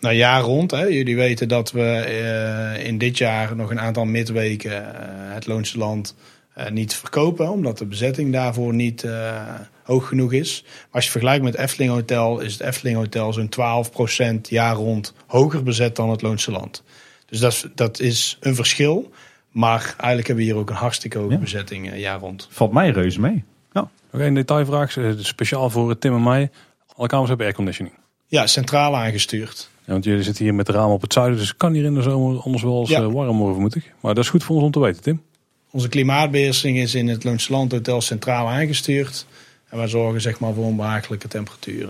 Nou, 0.00 0.14
jaar 0.14 0.42
rond. 0.42 0.70
Hè. 0.70 0.84
Jullie 0.84 1.16
weten 1.16 1.48
dat 1.48 1.72
we 1.72 2.80
in 2.84 2.98
dit 2.98 3.18
jaar 3.18 3.56
nog 3.56 3.70
een 3.70 3.80
aantal 3.80 4.04
midweken 4.04 4.84
het 5.32 5.46
Loonse 5.46 5.78
Land 5.78 6.16
niet 6.70 6.94
verkopen. 6.94 7.50
Omdat 7.50 7.78
de 7.78 7.86
bezetting 7.86 8.32
daarvoor 8.32 8.74
niet 8.74 9.06
hoog 9.82 10.08
genoeg 10.08 10.32
is. 10.32 10.62
Maar 10.64 10.88
als 10.90 11.04
je 11.04 11.10
vergelijkt 11.10 11.44
met 11.44 11.56
Efteling 11.56 11.92
Hotel, 11.92 12.40
is 12.40 12.52
het 12.52 12.62
Efteling 12.62 12.96
Hotel 12.96 13.32
zo'n 13.32 13.48
12% 13.48 14.48
jaar 14.48 14.74
rond 14.74 15.14
hoger 15.26 15.62
bezet 15.62 15.96
dan 15.96 16.10
het 16.10 16.22
Loonse 16.22 16.50
Land. 16.50 16.82
Dus 17.26 17.40
dat 17.40 17.68
dat 17.74 18.00
is 18.00 18.36
een 18.40 18.54
verschil. 18.54 19.10
Maar 19.54 19.80
eigenlijk 19.80 20.26
hebben 20.26 20.36
we 20.44 20.50
hier 20.50 20.60
ook 20.60 20.70
een 20.70 20.76
hartstikke 20.76 21.18
hoge 21.18 21.32
Ja. 21.32 21.38
bezetting 21.38 21.90
eh, 21.90 21.98
jaar 22.00 22.18
rond. 22.18 22.48
Valt 22.50 22.72
mij 22.72 22.90
reuze 22.90 23.20
mee. 23.20 23.44
Ja. 23.72 23.90
Nog 24.10 24.22
één 24.22 24.34
detailvraag, 24.34 24.96
speciaal 25.18 25.70
voor 25.70 25.98
Tim 25.98 26.14
en 26.14 26.22
mij. 26.22 26.50
Alle 26.96 27.08
kamers 27.08 27.28
hebben 27.28 27.46
airconditioning. 27.46 27.94
Ja, 28.26 28.46
centraal 28.46 28.96
aangestuurd. 28.96 29.70
Ja, 29.84 29.92
want 29.92 30.04
jullie 30.04 30.22
zitten 30.22 30.44
hier 30.44 30.54
met 30.54 30.66
de 30.66 30.72
ramen 30.72 30.94
op 30.94 31.00
het 31.02 31.12
zuiden, 31.12 31.38
dus 31.38 31.48
het 31.48 31.56
kan 31.56 31.72
hier 31.72 31.84
in 31.84 31.94
de 31.94 32.02
zomer 32.02 32.40
anders 32.42 32.62
wel 32.62 32.80
eens 32.80 32.88
Ja. 32.90 32.96
eh, 33.00 33.12
warm 33.12 33.36
worden, 33.36 33.52
vermoed 33.54 33.74
ik. 33.74 33.92
Maar 34.00 34.14
dat 34.14 34.24
is 34.24 34.30
goed 34.30 34.44
voor 34.44 34.56
ons 34.56 34.64
om 34.64 34.70
te 34.70 34.80
weten, 34.80 35.02
Tim. 35.02 35.22
Onze 35.70 35.88
klimaatbeheersing 35.88 36.76
is 36.78 36.94
in 36.94 37.08
het 37.08 37.24
Loonse 37.24 37.52
Land 37.52 37.72
Hotel 37.72 38.00
centraal 38.00 38.48
aangestuurd. 38.48 39.26
En 39.68 39.78
wij 39.78 39.88
zorgen 39.88 40.20
zeg 40.20 40.38
maar, 40.38 40.54
voor 40.54 40.64
een 40.66 40.76
behagelijke 40.76 41.28
temperatuur. 41.28 41.88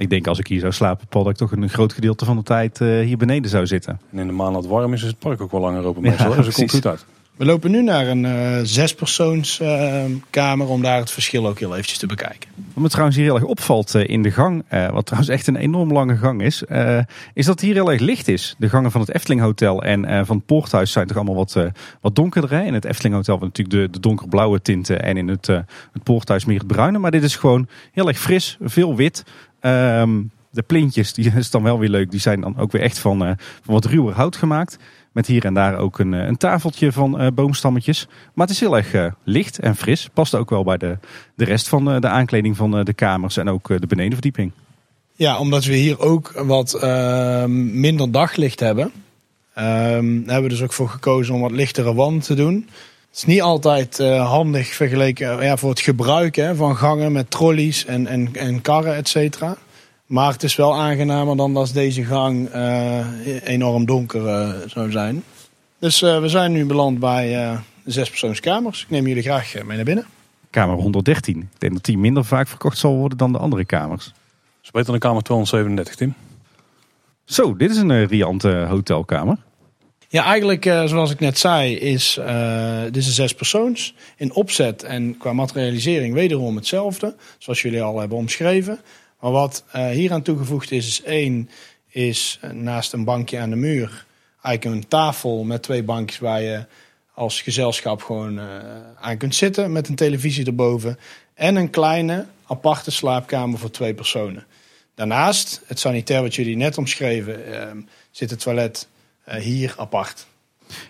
Ik 0.00 0.10
denk 0.10 0.26
als 0.26 0.38
ik 0.38 0.46
hier 0.46 0.60
zou 0.60 0.72
slapen, 0.72 1.06
Paul, 1.06 1.24
dat 1.24 1.32
ik 1.32 1.38
toch 1.38 1.52
een 1.52 1.68
groot 1.68 1.92
gedeelte 1.92 2.24
van 2.24 2.36
de 2.36 2.42
tijd 2.42 2.80
eh, 2.80 3.00
hier 3.00 3.16
beneden 3.16 3.50
zou 3.50 3.66
zitten. 3.66 4.00
En 4.12 4.18
in 4.18 4.26
de 4.26 4.32
maand 4.32 4.52
dat 4.54 4.62
het 4.62 4.72
warm 4.72 4.92
is, 4.92 5.02
is 5.02 5.08
het 5.08 5.18
park 5.18 5.40
ook 5.40 5.50
wel 5.50 5.60
langer 5.60 5.84
open. 5.84 6.02
Ja, 6.02 6.08
meestal, 6.08 6.28
dus 6.28 6.36
het 6.36 6.44
komt 6.54 6.54
precies. 6.54 6.72
goed 6.72 6.86
uit. 6.86 7.04
We 7.36 7.44
lopen 7.46 7.70
nu 7.70 7.82
naar 7.82 8.06
een 8.06 8.24
eh 8.24 8.58
zespersoonskamer 8.62 10.68
om 10.68 10.82
daar 10.82 10.98
het 10.98 11.10
verschil 11.10 11.46
ook 11.48 11.58
heel 11.58 11.72
eventjes 11.72 11.98
te 11.98 12.06
bekijken. 12.06 12.48
Wat 12.74 12.82
me 12.82 12.88
trouwens 12.88 13.16
hier 13.16 13.26
heel 13.26 13.34
erg 13.34 13.44
opvalt 13.44 13.94
eh, 13.94 14.08
in 14.08 14.22
de 14.22 14.30
gang, 14.30 14.64
eh, 14.68 14.90
wat 14.90 15.06
trouwens 15.06 15.32
echt 15.32 15.46
een 15.46 15.56
enorm 15.56 15.92
lange 15.92 16.16
gang 16.16 16.42
is, 16.42 16.64
eh, 16.64 16.98
is 17.34 17.46
dat 17.46 17.54
het 17.54 17.64
hier 17.64 17.74
heel 17.74 17.90
erg 17.90 18.00
licht 18.00 18.28
is. 18.28 18.54
De 18.58 18.68
gangen 18.68 18.90
van 18.90 19.00
het 19.00 19.14
Efteling 19.14 19.40
Hotel 19.40 19.82
en 19.82 20.04
eh, 20.04 20.20
van 20.24 20.36
het 20.36 20.46
Poorthuis 20.46 20.92
zijn 20.92 21.06
toch 21.06 21.16
allemaal 21.16 21.34
wat, 21.34 21.56
eh, 21.56 21.64
wat 22.00 22.16
donkerder. 22.16 22.50
Hè? 22.50 22.62
In 22.62 22.74
het 22.74 22.84
Efteling 22.84 23.14
Hotel 23.14 23.38
hebben 23.38 23.52
we 23.52 23.58
natuurlijk 23.58 23.92
de, 23.92 23.98
de 23.98 24.08
donkerblauwe 24.08 24.62
tinten 24.62 25.02
en 25.02 25.16
in 25.16 25.28
het, 25.28 25.48
eh, 25.48 25.58
het 25.92 26.02
Poorthuis 26.02 26.44
meer 26.44 26.58
het 26.58 26.66
bruine. 26.66 26.98
Maar 26.98 27.10
dit 27.10 27.22
is 27.22 27.36
gewoon 27.36 27.68
heel 27.92 28.08
erg 28.08 28.18
fris, 28.18 28.56
veel 28.60 28.96
wit. 28.96 29.24
Ehm, 29.60 30.22
de 30.50 30.62
plintjes, 30.62 31.12
die 31.12 31.32
is 31.36 31.50
dan 31.50 31.62
wel 31.62 31.78
weer 31.78 31.88
leuk, 31.88 32.10
die 32.10 32.20
zijn 32.20 32.40
dan 32.40 32.58
ook 32.58 32.72
weer 32.72 32.82
echt 32.82 32.98
van, 32.98 33.24
eh, 33.24 33.32
van 33.62 33.74
wat 33.74 33.84
ruwer 33.84 34.14
hout 34.14 34.36
gemaakt. 34.36 34.78
Met 35.12 35.26
hier 35.26 35.44
en 35.44 35.54
daar 35.54 35.76
ook 35.76 35.98
een, 35.98 36.14
eh, 36.14 36.26
een 36.26 36.36
tafeltje 36.36 36.92
van 36.92 37.18
eh, 37.20 37.26
boomstammetjes. 37.34 38.06
Maar 38.34 38.46
het 38.46 38.54
is 38.54 38.60
heel 38.60 38.76
erg 38.76 39.14
licht 39.24 39.58
en 39.58 39.76
fris. 39.76 40.08
Past 40.12 40.34
ook 40.34 40.50
wel 40.50 40.64
bij 40.64 40.76
de, 40.76 40.98
de 41.34 41.44
rest 41.44 41.68
van 41.68 41.84
de 42.00 42.08
aankleding 42.08 42.56
van 42.56 42.84
de 42.84 42.92
kamers 42.92 43.36
en 43.36 43.48
ook 43.48 43.68
de 43.80 43.86
benedenverdieping. 43.86 44.52
Ja, 45.20 45.38
omdat 45.38 45.64
we 45.64 45.74
hier 45.74 45.98
ook 45.98 46.32
wat 46.46 46.74
eh, 46.74 47.44
minder 47.44 48.12
daglicht 48.12 48.60
hebben. 48.60 48.92
ehm, 49.54 50.14
hebben 50.14 50.42
we 50.42 50.48
dus 50.48 50.62
ook 50.62 50.72
voor 50.72 50.88
gekozen 50.88 51.34
om 51.34 51.40
wat 51.40 51.50
lichtere 51.50 51.94
wanden 51.94 52.22
te 52.22 52.34
doen. 52.34 52.68
Het 53.10 53.18
is 53.18 53.24
niet 53.24 53.42
altijd 53.42 53.98
eh, 53.98 54.30
handig 54.30 54.68
vergeleken 54.68 55.38
eh, 55.38 55.44
ja, 55.44 55.56
voor 55.56 55.70
het 55.70 55.80
gebruik 55.80 56.36
hè, 56.36 56.54
van 56.54 56.76
gangen 56.76 57.12
met 57.12 57.30
trolleys 57.30 57.84
en, 57.84 58.06
en, 58.06 58.28
en 58.32 58.60
karren, 58.60 58.94
et 58.94 59.08
cetera. 59.08 59.56
Maar 60.06 60.32
het 60.32 60.42
is 60.42 60.56
wel 60.56 60.74
aangenamer 60.74 61.36
dan 61.36 61.56
als 61.56 61.72
deze 61.72 62.04
gang 62.04 62.48
eh, 62.48 63.06
enorm 63.44 63.86
donker 63.86 64.54
zou 64.68 64.90
zijn. 64.90 65.22
Dus 65.80 66.02
eh, 66.02 66.20
we 66.20 66.28
zijn 66.28 66.52
nu 66.52 66.66
beland 66.66 66.98
bij 66.98 67.44
eh 67.44 67.58
zespersoonskamers. 67.84 68.82
Ik 68.82 68.90
neem 68.90 69.06
jullie 69.06 69.22
graag 69.22 69.54
mee 69.64 69.76
naar 69.76 69.84
binnen. 69.84 70.06
Kamer 70.50 70.76
113. 70.76 71.40
Ik 71.40 71.60
denk 71.60 71.72
dat 71.72 71.84
die 71.84 71.98
minder 71.98 72.24
vaak 72.24 72.48
verkocht 72.48 72.78
zal 72.78 72.96
worden 72.96 73.18
dan 73.18 73.32
de 73.32 73.38
andere 73.38 73.64
kamers. 73.64 74.04
Dat 74.04 74.14
is 74.62 74.70
beter 74.70 74.90
dan 74.90 74.98
kamer 74.98 75.22
237, 75.22 75.94
Tim. 75.94 76.14
Zo, 77.24 77.56
dit 77.56 77.70
is 77.70 77.76
een 77.76 78.06
riante 78.06 78.66
hotelkamer. 78.68 79.36
Ja, 80.12 80.24
eigenlijk 80.24 80.66
eh, 80.66 80.84
zoals 80.84 81.10
ik 81.10 81.20
net 81.20 81.38
zei, 81.38 81.76
is 81.76 82.16
eh, 82.16 82.82
dit 82.82 82.96
is 82.96 83.06
een 83.06 83.12
zespersoons. 83.12 83.94
In 84.16 84.32
opzet 84.32 84.82
en 84.82 85.16
qua 85.18 85.32
materialisering 85.32 86.14
wederom 86.14 86.56
hetzelfde. 86.56 87.14
Zoals 87.38 87.62
jullie 87.62 87.82
al 87.82 87.98
hebben 87.98 88.18
omschreven. 88.18 88.80
Maar 89.20 89.30
wat 89.30 89.64
eh, 89.72 89.88
hier 89.88 90.12
aan 90.12 90.22
toegevoegd 90.22 90.70
is, 90.70 90.86
is 90.86 91.02
één, 91.02 91.50
is 91.88 92.40
naast 92.52 92.92
een 92.92 93.04
bankje 93.04 93.38
aan 93.38 93.50
de 93.50 93.56
muur 93.56 94.06
eigenlijk 94.42 94.76
een 94.76 94.88
tafel 94.88 95.44
met 95.44 95.62
twee 95.62 95.82
bankjes 95.82 96.18
waar 96.18 96.42
je 96.42 96.64
als 97.14 97.42
gezelschap 97.42 98.02
gewoon 98.02 98.40
aan 99.00 99.16
kunt 99.16 99.34
zitten 99.34 99.72
met 99.72 99.88
een 99.88 99.94
televisie 99.94 100.46
erboven. 100.46 100.98
En 101.34 101.56
een 101.56 101.70
kleine 101.70 102.26
aparte 102.46 102.90
slaapkamer 102.90 103.58
voor 103.58 103.70
twee 103.70 103.94
personen. 103.94 104.46
Daarnaast, 104.94 105.62
het 105.66 105.78
sanitair 105.78 106.22
wat 106.22 106.34
jullie 106.34 106.56
net 106.56 106.78
omschreven, 106.78 107.60
eh, 107.60 107.70
zit 108.10 108.30
het 108.30 108.40
toilet 108.40 108.88
hier 109.38 109.74
apart. 109.76 110.26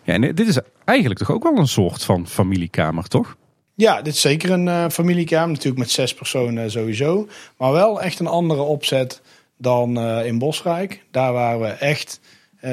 Ja, 0.03 0.15
en 0.15 0.35
dit 0.35 0.49
is 0.49 0.59
eigenlijk 0.85 1.21
toch 1.21 1.31
ook 1.31 1.43
wel 1.43 1.57
een 1.57 1.69
soort 1.69 2.05
van 2.05 2.27
familiekamer, 2.27 3.09
toch? 3.09 3.37
Ja, 3.75 4.03
dit 4.03 4.15
is 4.15 4.21
zeker 4.21 4.51
een 4.51 4.69
eh, 4.69 4.89
familiekamer. 4.89 5.49
Natuurlijk 5.49 5.79
met 5.79 5.91
zes 5.91 6.15
personen 6.15 6.71
sowieso. 6.71 7.29
Maar 7.57 7.73
wel 7.73 8.03
echt 8.03 8.19
een 8.19 8.27
andere 8.27 8.63
opzet 8.63 9.23
dan 9.57 9.99
eh, 9.99 10.27
in 10.27 10.39
Bosrijk. 10.39 11.05
Daar 11.11 11.33
waar 11.33 11.61
we 11.61 11.67
echt 11.67 12.21
eh, 12.61 12.71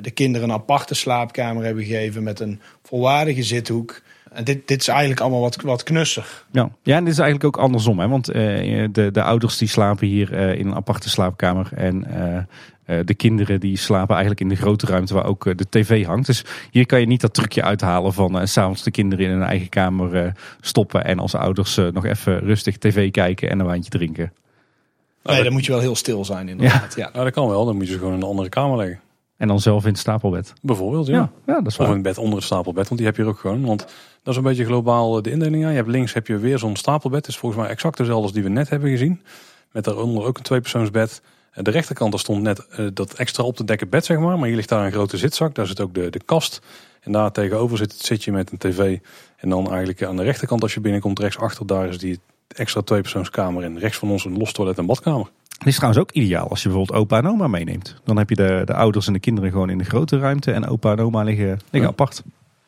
de 0.00 0.10
kinderen 0.14 0.48
een 0.48 0.54
aparte 0.54 0.94
slaapkamer 0.94 1.64
hebben 1.64 1.84
gegeven 1.84 2.22
met 2.22 2.40
een 2.40 2.60
volwaardige 2.82 3.42
zithoek. 3.42 4.02
En 4.32 4.44
dit, 4.44 4.68
dit 4.68 4.80
is 4.80 4.88
eigenlijk 4.88 5.20
allemaal 5.20 5.40
wat, 5.40 5.60
wat 5.60 5.82
knusser. 5.82 6.44
Ja. 6.50 6.70
ja, 6.82 6.96
en 6.96 7.04
dit 7.04 7.12
is 7.12 7.18
eigenlijk 7.18 7.56
ook 7.56 7.62
andersom. 7.62 7.98
Hè? 7.98 8.08
Want 8.08 8.28
eh, 8.28 8.88
de, 8.92 9.10
de 9.10 9.22
ouders 9.22 9.58
die 9.58 9.68
slapen 9.68 10.06
hier 10.06 10.34
eh, 10.34 10.58
in 10.58 10.66
een 10.66 10.74
aparte 10.74 11.08
slaapkamer. 11.08 11.68
En 11.74 12.04
eh, 12.04 12.36
eh, 12.36 12.44
de 13.04 13.14
kinderen 13.14 13.60
die 13.60 13.76
slapen 13.76 14.10
eigenlijk 14.10 14.40
in 14.40 14.48
de 14.48 14.56
grote 14.56 14.86
ruimte 14.86 15.14
waar 15.14 15.24
ook 15.26 15.46
eh, 15.46 15.54
de 15.56 15.66
tv 15.68 16.06
hangt. 16.06 16.26
Dus 16.26 16.44
hier 16.70 16.86
kan 16.86 17.00
je 17.00 17.06
niet 17.06 17.20
dat 17.20 17.34
trucje 17.34 17.62
uithalen 17.62 18.12
van 18.12 18.38
eh, 18.40 18.46
s 18.46 18.52
s'avonds 18.52 18.82
de 18.82 18.90
kinderen 18.90 19.24
in 19.24 19.30
hun 19.30 19.42
eigen 19.42 19.68
kamer 19.68 20.24
eh, 20.24 20.32
stoppen. 20.60 21.04
En 21.04 21.18
als 21.18 21.34
ouders 21.34 21.76
eh, 21.76 21.86
nog 21.86 22.04
even 22.04 22.38
rustig 22.38 22.76
tv 22.78 23.10
kijken 23.10 23.50
en 23.50 23.58
een 23.58 23.66
wijntje 23.66 23.90
drinken. 23.90 24.32
Nee, 25.22 25.42
dan 25.42 25.52
moet 25.52 25.64
je 25.64 25.72
wel 25.72 25.80
heel 25.80 25.96
stil 25.96 26.24
zijn 26.24 26.48
inderdaad. 26.48 26.94
Ja. 26.96 27.10
Ja, 27.12 27.22
dat 27.24 27.32
kan 27.32 27.48
wel. 27.48 27.64
Dan 27.64 27.76
moet 27.76 27.86
je 27.86 27.92
ze 27.92 27.98
gewoon 27.98 28.14
in 28.14 28.20
een 28.20 28.26
andere 28.28 28.48
kamer 28.48 28.76
leggen. 28.76 29.00
En 29.36 29.48
dan 29.48 29.60
zelf 29.60 29.82
in 29.84 29.90
het 29.90 29.98
stapelbed. 29.98 30.52
Bijvoorbeeld, 30.62 31.06
ja. 31.06 31.14
Ja, 31.14 31.30
ja, 31.46 31.54
dat 31.54 31.66
is 31.66 31.78
Of 31.78 31.86
waar. 31.86 31.94
een 31.94 32.02
bed 32.02 32.18
onder 32.18 32.34
het 32.36 32.44
stapelbed, 32.44 32.84
want 32.88 32.96
die 32.96 33.06
heb 33.06 33.16
je 33.16 33.22
er 33.22 33.28
ook 33.28 33.38
gewoon. 33.38 33.64
Want 33.64 33.80
dat 34.22 34.32
is 34.32 34.36
een 34.36 34.42
beetje 34.42 34.64
globaal 34.64 35.16
eh, 35.16 35.22
de 35.22 35.30
indeling. 35.30 35.62
Ja. 35.62 35.68
Je 35.68 35.76
hebt 35.76 35.88
links 35.88 36.12
heb 36.14 36.26
je 36.26 36.38
weer 36.38 36.58
zo'n 36.58 36.76
stapelbed. 36.76 37.20
Dat 37.20 37.30
is 37.30 37.38
volgens 37.38 37.60
mij 37.62 37.70
exact 37.70 37.96
dezelfde 37.96 38.22
als 38.22 38.32
die 38.32 38.42
we 38.42 38.48
net 38.48 38.68
hebben 38.68 38.90
gezien. 38.90 39.22
Met 39.72 39.84
daaronder 39.84 40.24
ook 40.24 40.36
een 40.36 40.42
tweepersoonsbed. 40.42 41.22
En 41.52 41.64
De 41.64 41.70
rechterkant, 41.70 42.10
daar 42.10 42.20
stond 42.20 42.42
net 42.42 42.66
eh, 42.66 42.86
dat 42.94 43.12
extra 43.12 43.44
op 43.44 43.56
te 43.56 43.64
dekken 43.64 43.88
bed, 43.88 44.04
zeg 44.04 44.18
maar. 44.18 44.38
Maar 44.38 44.46
hier 44.46 44.56
ligt 44.56 44.68
daar 44.68 44.84
een 44.84 44.92
grote 44.92 45.16
zitzak. 45.16 45.54
Daar 45.54 45.66
zit 45.66 45.80
ook 45.80 45.94
de, 45.94 46.10
de 46.10 46.20
kast. 46.24 46.60
En 47.00 47.12
daar 47.12 47.32
tegenover 47.32 47.78
zit 47.78 47.92
het 47.92 48.04
zitje 48.04 48.32
met 48.32 48.50
een 48.52 48.58
tv. 48.58 48.98
En 49.36 49.48
dan 49.48 49.68
eigenlijk 49.68 50.02
aan 50.02 50.16
de 50.16 50.22
rechterkant, 50.22 50.62
als 50.62 50.74
je 50.74 50.80
binnenkomt, 50.80 51.18
rechtsachter, 51.18 51.66
daar 51.66 51.88
is 51.88 51.98
die 51.98 52.18
extra 52.48 52.82
tweepersoonskamer. 52.82 53.64
En 53.64 53.78
rechts 53.78 53.98
van 53.98 54.10
ons 54.10 54.24
een 54.24 54.38
los 54.38 54.52
toilet 54.52 54.78
en 54.78 54.86
badkamer. 54.86 55.26
Het 55.58 55.66
is 55.66 55.74
trouwens 55.74 56.00
ook 56.02 56.10
ideaal 56.12 56.48
als 56.48 56.62
je 56.62 56.68
bijvoorbeeld 56.68 56.98
opa 56.98 57.18
en 57.18 57.28
oma 57.28 57.46
meeneemt. 57.46 57.94
Dan 58.04 58.16
heb 58.16 58.28
je 58.28 58.34
de, 58.36 58.62
de 58.64 58.74
ouders 58.74 59.06
en 59.06 59.12
de 59.12 59.18
kinderen 59.18 59.50
gewoon 59.50 59.70
in 59.70 59.78
de 59.78 59.84
grote 59.84 60.18
ruimte. 60.18 60.52
En 60.52 60.66
opa 60.66 60.90
en 60.92 61.00
oma 61.00 61.22
liggen, 61.22 61.46
liggen 61.46 61.80
Ja. 61.80 61.86
apart. 61.86 62.22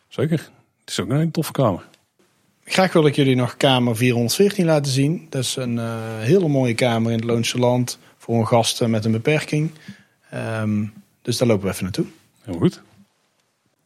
Zeker. 0.08 0.38
Het 0.80 0.90
is 0.90 1.00
ook 1.00 1.08
een 1.10 1.30
toffe 1.30 1.52
kamer. 1.52 1.82
Graag 2.64 2.92
wil 2.92 3.06
ik 3.06 3.14
jullie 3.16 3.36
nog 3.36 3.56
kamer 3.56 3.96
414 3.96 4.64
laten 4.64 4.92
zien. 4.92 5.26
Dat 5.30 5.42
is 5.42 5.56
een 5.56 5.78
eh, 5.78 5.94
hele 6.18 6.48
mooie 6.48 6.74
kamer 6.74 7.10
in 7.10 7.16
het 7.16 7.26
Loonse 7.26 7.58
Land. 7.58 7.98
Voor 8.30 8.38
een 8.38 8.46
gast 8.46 8.80
eh, 8.80 8.88
met 8.88 9.04
een 9.04 9.12
beperking. 9.12 9.70
Ehm, 10.30 10.84
dus 11.22 11.38
daar 11.38 11.48
lopen 11.48 11.64
we 11.64 11.70
even 11.70 11.82
naartoe. 11.84 12.06
Heel 12.44 12.54
goed. 12.54 12.82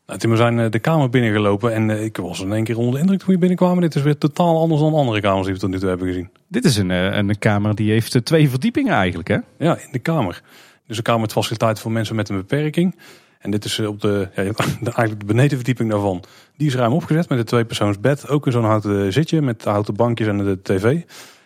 Nou, 0.06 0.18
Tim, 0.18 0.30
we 0.30 0.36
zijn 0.36 0.58
eh, 0.58 0.70
de 0.70 0.78
kamer 0.78 1.10
binnengelopen 1.10 1.72
en 1.72 1.90
eh, 1.90 2.04
ik 2.04 2.16
was 2.16 2.40
in 2.40 2.52
één 2.52 2.64
keer 2.64 2.78
onder 2.78 2.94
de 2.94 3.00
indruk 3.00 3.18
toen 3.18 3.34
we 3.34 3.38
binnenkwamen. 3.38 3.80
Dit 3.80 3.94
is 3.94 4.02
weer 4.02 4.18
totaal 4.18 4.60
anders 4.60 4.80
dan 4.80 4.94
andere 4.94 5.20
kamers 5.20 5.44
die 5.44 5.54
we 5.54 5.60
tot 5.60 5.70
nu 5.70 5.78
toe 5.78 5.88
hebben 5.88 6.06
gezien. 6.06 6.30
Dit 6.48 6.64
is 6.64 6.76
een, 6.76 6.90
eh, 6.90 7.16
een 7.16 7.38
kamer 7.38 7.74
die 7.74 7.90
heeft 7.90 8.24
twee 8.24 8.50
verdiepingen 8.50 8.94
eigenlijk. 8.94 9.28
Hè? 9.28 9.38
Ja, 9.58 9.76
in 9.76 9.88
de 9.92 9.98
kamer. 9.98 10.42
Dus 10.86 10.96
een 10.96 11.02
kamer 11.02 11.20
met 11.20 11.32
faciliteiten 11.32 11.82
voor 11.82 11.92
mensen 11.92 12.16
met 12.16 12.28
een 12.28 12.36
beperking. 12.36 12.96
En 13.38 13.50
dit 13.50 13.64
is 13.64 13.80
op 13.80 14.00
de, 14.00 14.28
ja, 14.34 14.42
de, 14.42 14.54
eigenlijk 14.84 15.20
de 15.20 15.26
benedenverdieping 15.26 15.90
daarvan. 15.90 16.24
Die 16.56 16.66
is 16.66 16.74
ruim 16.74 16.92
opgezet 16.92 17.28
met 17.28 17.38
een 17.38 17.44
tweepersoonsbed. 17.44 18.28
Ook 18.28 18.46
in 18.46 18.52
zo'n 18.52 18.64
houten 18.64 19.12
zitje 19.12 19.42
met 19.42 19.64
houten 19.64 19.94
bankjes 19.94 20.28
en 20.28 20.38
de 20.38 20.62
tv. 20.62 21.00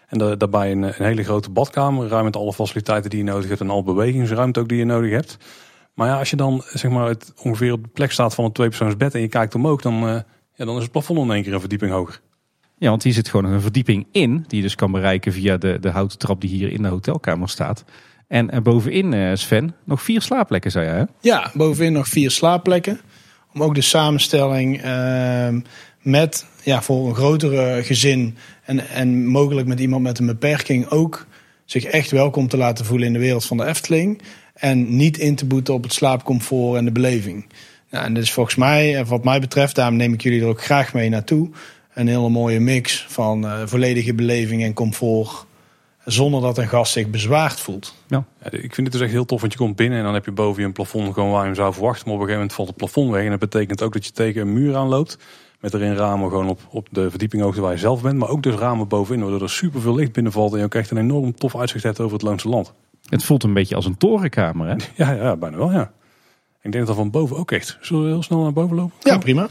En 0.08 0.18
da- 0.18 0.36
daarbij 0.36 0.72
een, 0.72 0.82
een 0.82 0.92
hele 0.96 1.24
grote 1.24 1.50
badkamer, 1.50 2.08
ruim 2.08 2.24
met 2.24 2.36
alle 2.36 2.52
faciliteiten 2.52 3.10
die 3.10 3.18
je 3.18 3.24
nodig 3.24 3.48
hebt 3.48 3.60
en 3.60 3.70
alle 3.70 3.82
bewegingsruimte 3.82 4.60
ook 4.60 4.68
die 4.68 4.78
je 4.78 4.84
nodig 4.84 5.10
hebt. 5.10 5.36
Maar 5.94 6.08
ja, 6.08 6.18
als 6.18 6.30
je 6.30 6.36
dan 6.36 6.62
zeg 6.72 6.90
maar 6.90 7.08
het 7.08 7.32
ongeveer 7.42 7.72
op 7.72 7.82
de 7.82 7.88
plek 7.88 8.12
staat 8.12 8.34
van 8.34 8.44
een 8.44 8.52
tweepersoonsbed 8.52 9.14
en 9.14 9.20
je 9.20 9.28
kijkt 9.28 9.54
omhoog, 9.54 9.80
dan, 9.80 10.08
eh, 10.08 10.20
ja, 10.54 10.64
dan 10.64 10.76
is 10.76 10.82
het 10.82 10.92
plafond 10.92 11.18
in 11.18 11.30
één 11.30 11.42
keer 11.42 11.52
een 11.54 11.60
verdieping 11.60 11.92
hoger. 11.92 12.20
Ja, 12.78 12.88
want 12.88 13.02
hier 13.02 13.12
zit 13.12 13.28
gewoon 13.28 13.52
een 13.52 13.60
verdieping 13.60 14.06
in, 14.12 14.44
die 14.46 14.56
je 14.56 14.62
dus 14.62 14.74
kan 14.74 14.90
bereiken 14.92 15.32
via 15.32 15.56
de, 15.56 15.78
de 15.80 15.90
houten 15.90 16.18
trap 16.18 16.40
die 16.40 16.50
hier 16.50 16.72
in 16.72 16.82
de 16.82 16.88
hotelkamer 16.88 17.48
staat. 17.48 17.84
En 18.28 18.50
eh, 18.50 18.60
bovenin, 18.60 19.12
eh, 19.12 19.30
Sven, 19.34 19.74
nog 19.84 20.02
vier 20.02 20.22
slaapplekken, 20.22 20.70
zei 20.70 20.86
je 20.86 20.92
hè? 20.92 21.04
Ja, 21.20 21.50
bovenin 21.54 21.92
nog 21.92 22.08
vier 22.08 22.30
slaapplekken. 22.30 23.00
Om 23.54 23.62
ook 23.62 23.74
de 23.74 23.80
samenstelling 23.80 24.82
ehm, 24.82 25.60
met 26.02 26.46
ja, 26.62 26.82
voor 26.82 27.08
een 27.08 27.14
grotere 27.14 27.84
gezin 27.84 28.36
en, 28.64 28.88
en 28.88 29.26
mogelijk 29.26 29.66
met 29.66 29.80
iemand 29.80 30.02
met 30.02 30.18
een 30.18 30.26
beperking 30.26 30.88
ook 30.88 31.26
zich 31.64 31.84
echt 31.84 32.10
welkom 32.10 32.48
te 32.48 32.56
laten 32.56 32.84
voelen 32.84 33.06
in 33.06 33.12
de 33.12 33.18
wereld 33.18 33.44
van 33.44 33.56
de 33.56 33.64
Efteling. 33.64 34.22
En 34.54 34.96
niet 34.96 35.18
in 35.18 35.34
te 35.34 35.46
boeten 35.46 35.74
op 35.74 35.82
het 35.82 35.92
slaapcomfort 35.92 36.78
en 36.78 36.84
de 36.84 36.92
beleving. 36.92 37.46
Nou, 37.90 38.04
en 38.04 38.14
dit 38.14 38.22
is 38.22 38.32
volgens 38.32 38.56
mij, 38.56 38.96
en 38.96 39.06
wat 39.06 39.24
mij 39.24 39.40
betreft, 39.40 39.74
daarom 39.74 39.96
neem 39.96 40.12
ik 40.12 40.22
jullie 40.22 40.40
er 40.40 40.46
ook 40.46 40.64
graag 40.64 40.94
mee 40.94 41.08
naartoe. 41.08 41.50
Een 41.94 42.08
hele 42.08 42.28
mooie 42.28 42.60
mix 42.60 43.06
van 43.08 43.46
eh, 43.46 43.62
volledige 43.64 44.14
beleving 44.14 44.62
en 44.62 44.72
comfort. 44.72 45.46
Zonder 46.04 46.40
dat 46.40 46.58
een 46.58 46.68
gast 46.68 46.92
zich 46.92 47.10
bezwaard 47.10 47.60
voelt. 47.60 47.94
Ja, 48.06 48.24
ik 48.50 48.74
vind 48.74 48.76
het 48.76 48.92
dus 48.92 49.00
echt 49.00 49.10
heel 49.10 49.24
tof, 49.24 49.40
want 49.40 49.52
je 49.52 49.58
komt 49.58 49.76
binnen 49.76 49.98
en 49.98 50.04
dan 50.04 50.14
heb 50.14 50.24
je 50.24 50.32
boven 50.32 50.60
je 50.60 50.66
een 50.66 50.72
plafond 50.72 51.14
gewoon 51.14 51.30
waar 51.30 51.40
je 51.40 51.46
hem 51.46 51.54
zou 51.54 51.72
verwachten. 51.72 52.04
Maar 52.04 52.14
op 52.14 52.20
een 52.20 52.26
gegeven 52.26 52.48
moment 52.48 52.52
valt 52.52 52.68
het 52.68 52.76
plafond 52.76 53.10
weg 53.10 53.24
en 53.24 53.30
dat 53.30 53.38
betekent 53.38 53.82
ook 53.82 53.92
dat 53.92 54.04
je 54.04 54.12
tegen 54.12 54.40
een 54.40 54.52
muur 54.52 54.76
aanloopt. 54.76 55.18
Met 55.60 55.74
erin 55.74 55.94
ramen 55.94 56.28
gewoon 56.28 56.48
op, 56.48 56.60
op 56.70 56.88
de 56.90 57.10
verdiepinghoogte 57.10 57.60
waar 57.60 57.72
je 57.72 57.78
zelf 57.78 58.02
bent, 58.02 58.18
maar 58.18 58.28
ook 58.28 58.42
dus 58.42 58.54
ramen 58.54 58.88
bovenin, 58.88 59.20
waardoor 59.22 59.42
er 59.42 59.50
super 59.50 59.80
veel 59.80 59.94
licht 59.94 60.12
binnenvalt 60.12 60.52
en 60.52 60.58
je 60.58 60.64
ook 60.64 60.74
echt 60.74 60.90
een 60.90 60.96
enorm 60.96 61.34
tof 61.34 61.56
uitzicht 61.56 61.84
hebt 61.84 62.00
over 62.00 62.12
het 62.12 62.22
Loonse 62.22 62.48
Land. 62.48 62.72
Het 63.08 63.24
voelt 63.24 63.42
een 63.42 63.52
beetje 63.52 63.74
als 63.74 63.86
een 63.86 63.96
torenkamer 63.96 64.68
hè? 64.68 64.74
Ja, 65.04 65.12
ja, 65.12 65.36
bijna 65.36 65.56
wel, 65.56 65.72
ja. 65.72 65.92
Ik 66.62 66.72
denk 66.72 66.86
dat 66.86 66.86
dat 66.86 66.96
van 66.96 67.10
boven 67.10 67.36
ook 67.36 67.50
echt. 67.50 67.78
Zullen 67.80 68.02
we 68.04 68.08
heel 68.08 68.22
snel 68.22 68.42
naar 68.42 68.52
boven 68.52 68.76
lopen? 68.76 68.96
Ja, 69.00 69.18
prima. 69.18 69.48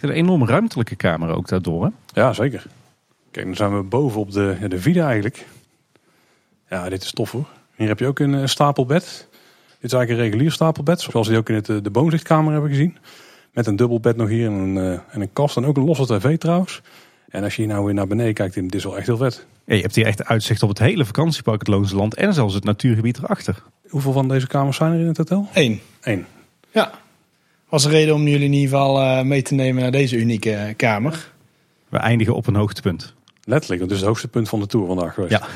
Een 0.00 0.10
enorm 0.10 0.46
ruimtelijke 0.46 0.96
kamer 0.96 1.30
ook 1.30 1.48
daardoor 1.48 1.84
hè? 1.84 1.90
Ja, 2.20 2.32
zeker. 2.32 2.66
Kijk, 3.30 3.46
dan 3.46 3.56
zijn 3.56 3.76
we 3.76 3.82
boven 3.82 4.20
op 4.20 4.32
de, 4.32 4.56
ja, 4.60 4.68
de 4.68 4.80
vide 4.80 5.00
eigenlijk. 5.00 5.46
Ja, 6.68 6.88
dit 6.88 7.02
is 7.02 7.12
tof 7.12 7.30
hoor. 7.30 7.48
Hier 7.76 7.88
heb 7.88 7.98
je 7.98 8.06
ook 8.06 8.18
een 8.18 8.48
stapelbed. 8.48 9.28
Dit 9.80 9.90
is 9.90 9.92
eigenlijk 9.92 10.10
een 10.10 10.30
regulier 10.30 10.52
stapelbed, 10.52 11.00
zoals 11.00 11.26
we 11.26 11.32
die 11.32 11.42
ook 11.42 11.48
in 11.48 11.54
het, 11.54 11.68
eh, 11.68 11.76
de 11.82 11.90
boomzichtkamer 11.90 12.52
hebben 12.52 12.70
gezien. 12.70 12.96
Met 13.52 13.66
een 13.66 13.76
dubbelbed 13.76 14.16
nog 14.16 14.28
hier 14.28 14.46
en 14.46 14.52
een, 14.52 14.76
eh, 14.76 14.92
en 14.92 15.20
een 15.20 15.32
kast 15.32 15.56
en 15.56 15.64
ook 15.66 15.76
een 15.76 15.84
losse 15.84 16.18
tv 16.18 16.38
trouwens. 16.38 16.82
En 17.28 17.44
als 17.44 17.56
je 17.56 17.62
hier 17.62 17.70
nou 17.70 17.84
weer 17.84 17.94
naar 17.94 18.06
beneden 18.06 18.34
kijkt, 18.34 18.54
dit 18.54 18.74
is 18.74 18.84
wel 18.84 18.96
echt 18.96 19.06
heel 19.06 19.16
vet. 19.16 19.46
Ja, 19.64 19.74
je 19.74 19.80
hebt 19.80 19.94
hier 19.94 20.06
echt 20.06 20.24
uitzicht 20.24 20.62
op 20.62 20.68
het 20.68 20.78
hele 20.78 21.04
vakantiepark, 21.04 21.58
het 21.58 21.68
Loonse 21.68 21.96
Land 21.96 22.14
en 22.14 22.34
zelfs 22.34 22.54
het 22.54 22.64
natuurgebied 22.64 23.18
erachter. 23.18 23.62
Hoeveel 23.88 24.12
van 24.12 24.28
deze 24.28 24.46
kamers 24.46 24.76
zijn 24.76 24.92
er 24.92 25.00
in 25.00 25.06
het 25.06 25.16
hotel? 25.16 25.48
Eén. 25.52 25.80
Eén. 26.00 26.26
Ja. 26.70 26.90
Was 27.68 27.84
een 27.84 27.90
reden 27.90 28.14
om 28.14 28.28
jullie 28.28 28.46
in 28.46 28.52
ieder 28.52 28.68
geval 28.68 29.00
eh, 29.00 29.22
mee 29.22 29.42
te 29.42 29.54
nemen 29.54 29.82
naar 29.82 29.90
deze 29.90 30.16
unieke 30.16 30.52
eh, 30.52 30.76
kamer. 30.76 31.32
We 31.88 31.98
eindigen 31.98 32.34
op 32.34 32.46
een 32.46 32.54
hoogtepunt. 32.54 33.14
Letterlijk, 33.44 33.80
dat 33.80 33.90
is 33.90 33.96
het 33.96 34.06
hoogste 34.06 34.28
punt 34.28 34.48
van 34.48 34.60
de 34.60 34.66
tour 34.66 34.86
vandaag 34.86 35.14
geweest. 35.14 35.32
Ja. 35.32 35.46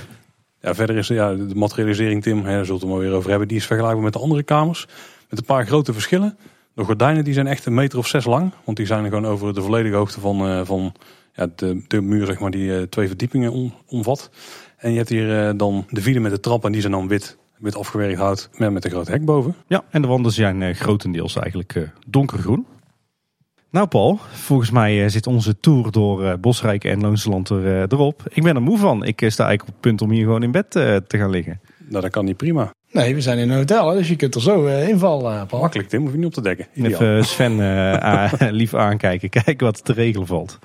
Ja, 0.61 0.75
verder 0.75 0.97
is 0.97 1.09
ja, 1.09 1.35
de 1.35 1.55
materialisering, 1.55 2.23
Tim, 2.23 2.45
hè, 2.45 2.55
daar 2.55 2.65
zullen 2.65 2.81
we 2.81 2.87
het 2.87 2.95
maar 2.95 3.05
weer 3.05 3.17
over 3.17 3.31
hebben. 3.31 3.49
Die 3.49 3.57
is 3.57 3.67
vergelijkbaar 3.67 4.05
met 4.05 4.13
de 4.13 4.19
andere 4.19 4.43
kamers. 4.43 4.87
Met 5.29 5.39
een 5.39 5.45
paar 5.45 5.67
grote 5.67 5.93
verschillen. 5.93 6.39
De 6.75 6.85
gordijnen 6.85 7.25
die 7.25 7.35
zijn 7.35 7.47
echt 7.47 7.67
een 7.67 7.75
meter 7.75 7.99
of 7.99 8.07
zes 8.07 8.25
lang. 8.25 8.53
Want 8.65 8.77
die 8.77 8.87
zijn 8.87 9.05
gewoon 9.05 9.27
over 9.27 9.55
de 9.55 9.63
volledige 9.63 9.95
hoogte 9.95 10.21
van, 10.21 10.47
eh, 10.49 10.61
van 10.65 10.93
ja, 11.33 11.47
de, 11.57 11.85
de 11.89 12.01
muur, 12.01 12.27
zeg 12.27 12.39
maar, 12.41 12.51
die 12.51 12.77
eh, 12.77 12.83
twee 12.83 13.07
verdiepingen 13.09 13.53
om- 13.53 13.75
omvat. 13.87 14.31
En 14.77 14.91
je 14.91 14.97
hebt 14.97 15.09
hier 15.09 15.47
eh, 15.49 15.53
dan 15.57 15.87
de 15.91 16.01
vierde 16.01 16.21
met 16.21 16.31
de 16.31 16.41
trap. 16.41 16.65
En 16.65 16.73
die 16.73 16.81
zijn 16.81 16.93
dan 16.93 17.09
wit, 17.09 17.39
wit 17.59 17.77
afgewerkt 17.77 18.19
hout 18.19 18.49
met, 18.57 18.73
met 18.73 18.85
een 18.85 18.91
groot 18.91 19.09
hek 19.09 19.25
boven. 19.25 19.55
Ja, 19.67 19.85
en 19.91 20.03
de 20.03 20.09
wanden 20.09 20.33
zijn 20.33 20.75
grotendeels 20.75 21.37
eigenlijk 21.37 21.91
donkergroen. 22.07 22.67
Nou 23.71 23.87
Paul, 23.87 24.19
volgens 24.33 24.71
mij 24.71 25.09
zit 25.09 25.27
onze 25.27 25.61
tour 25.61 25.91
door 25.91 26.39
Bosrijk 26.39 26.85
en 26.85 27.01
Loonse 27.01 27.31
Land 27.31 27.49
er, 27.49 27.93
erop. 27.93 28.23
Ik 28.29 28.43
ben 28.43 28.55
er 28.55 28.63
moe 28.63 28.79
van. 28.79 29.05
Ik 29.05 29.17
sta 29.17 29.47
eigenlijk 29.47 29.63
op 29.63 29.67
het 29.67 29.81
punt 29.81 30.03
om 30.03 30.11
hier 30.11 30.25
gewoon 30.25 30.43
in 30.43 30.51
bed 30.51 30.71
te 30.71 31.03
gaan 31.09 31.31
liggen. 31.31 31.61
Nou, 31.89 32.03
dat 32.03 32.11
kan 32.11 32.25
niet 32.25 32.37
prima. 32.37 32.73
Nee, 32.93 33.15
we 33.15 33.21
zijn 33.21 33.39
in 33.39 33.51
een 33.51 33.57
hotel, 33.57 33.93
dus 33.93 34.09
je 34.09 34.17
kunt 34.17 34.35
er 34.35 34.41
zo 34.41 34.67
eh, 34.67 34.89
invallen, 34.89 35.41
eh, 35.41 35.47
Paul. 35.47 35.61
Makkelijk, 35.63 35.89
Tim, 35.89 36.01
hoef 36.03 36.11
je 36.11 36.17
niet 36.17 36.27
op 36.27 36.33
te 36.33 36.43
dekken. 36.43 36.67
Ideaal. 36.75 36.93
Even 37.01 37.25
Sven 37.25 37.61
eh, 37.61 37.93
a- 38.43 38.51
lief 38.51 38.75
aankijken, 38.75 39.29
kijken 39.45 39.67
wat 39.67 39.85
te 39.85 39.93
regelen 39.93 40.27
valt. 40.27 40.59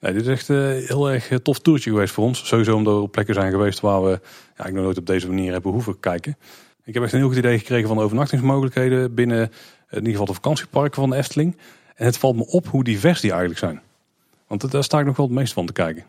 Nee, 0.00 0.12
dit 0.12 0.22
is 0.22 0.28
echt 0.28 0.48
een 0.48 0.82
heel 0.86 1.10
erg 1.10 1.30
tof 1.42 1.58
toertje 1.58 1.90
geweest 1.90 2.12
voor 2.12 2.24
ons. 2.24 2.46
Sowieso 2.46 2.76
omdat 2.76 2.94
we 2.94 3.00
op 3.00 3.12
plekken 3.12 3.34
zijn 3.34 3.50
geweest 3.50 3.80
waar 3.80 4.02
we 4.04 4.20
ja, 4.56 4.66
ik 4.66 4.72
nog 4.72 4.84
nooit 4.84 4.98
op 4.98 5.06
deze 5.06 5.26
manier 5.28 5.52
hebben 5.52 5.72
hoeven 5.72 6.00
kijken. 6.00 6.36
Ik 6.84 6.94
heb 6.94 7.02
echt 7.02 7.12
een 7.12 7.18
heel 7.18 7.28
goed 7.28 7.36
idee 7.36 7.58
gekregen 7.58 7.88
van 7.88 7.96
de 7.96 8.02
overnachtingsmogelijkheden 8.02 9.14
binnen 9.14 9.40
in 9.90 9.96
ieder 9.96 10.10
geval 10.10 10.26
de 10.26 10.32
vakantieparken 10.34 11.00
van 11.00 11.10
de 11.10 11.16
Efteling. 11.16 11.56
En 11.94 12.04
het 12.04 12.18
valt 12.18 12.36
me 12.36 12.46
op 12.46 12.66
hoe 12.66 12.84
divers 12.84 13.20
die 13.20 13.30
eigenlijk 13.30 13.60
zijn. 13.60 13.80
Want 14.46 14.70
daar 14.70 14.84
sta 14.84 14.98
ik 14.98 15.06
nog 15.06 15.16
wel 15.16 15.26
het 15.26 15.34
meest 15.34 15.52
van 15.52 15.66
te 15.66 15.72
kijken. 15.72 16.04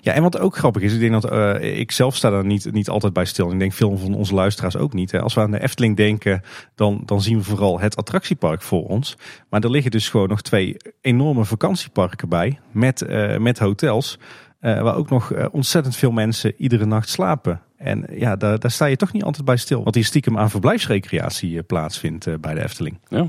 Ja, 0.00 0.12
en 0.12 0.22
wat 0.22 0.38
ook 0.38 0.56
grappig 0.56 0.82
is, 0.82 0.92
ik 0.94 1.00
denk 1.00 1.12
dat 1.12 1.30
eh, 1.30 1.78
ik 1.78 1.92
zelf 1.92 2.16
sta 2.16 2.30
daar 2.30 2.44
niet, 2.44 2.72
niet 2.72 2.88
altijd 2.88 3.12
bij 3.12 3.24
stil. 3.24 3.52
Ik 3.52 3.58
denk 3.58 3.72
veel 3.72 3.96
van 3.98 4.14
onze 4.14 4.34
luisteraars 4.34 4.76
ook 4.76 4.92
niet. 4.92 5.14
Als 5.14 5.34
we 5.34 5.40
aan 5.40 5.50
de 5.50 5.62
Efteling 5.62 5.96
denken, 5.96 6.42
dan, 6.74 7.02
dan 7.04 7.22
zien 7.22 7.38
we 7.38 7.44
vooral 7.44 7.80
het 7.80 7.96
attractiepark 7.96 8.62
voor 8.62 8.86
ons. 8.86 9.16
Maar 9.50 9.60
er 9.60 9.70
liggen 9.70 9.90
dus 9.90 10.08
gewoon 10.08 10.28
nog 10.28 10.42
twee 10.42 10.76
enorme 11.00 11.44
vakantieparken 11.44 12.28
bij. 12.28 12.58
Met, 12.70 13.02
eh, 13.02 13.38
met 13.38 13.58
hotels. 13.58 14.18
eh, 14.60 14.82
waar 14.82 14.96
ook 14.96 15.10
nog 15.10 15.50
ontzettend 15.50 15.96
veel 15.96 16.10
mensen 16.10 16.54
iedere 16.56 16.86
nacht 16.86 17.08
slapen. 17.08 17.60
En 17.76 18.06
ja, 18.10 18.36
daar, 18.36 18.58
daar 18.58 18.70
sta 18.70 18.84
je 18.86 18.96
toch 18.96 19.12
niet 19.12 19.24
altijd 19.24 19.44
bij 19.44 19.56
stil. 19.56 19.84
Wat 19.84 19.94
hier 19.94 20.04
stiekem 20.04 20.38
aan 20.38 20.50
verblijfsrecreatie 20.50 21.62
plaatsvindt 21.62 22.40
bij 22.40 22.54
de 22.54 22.62
Efteling. 22.62 22.98
Ja. 23.08 23.28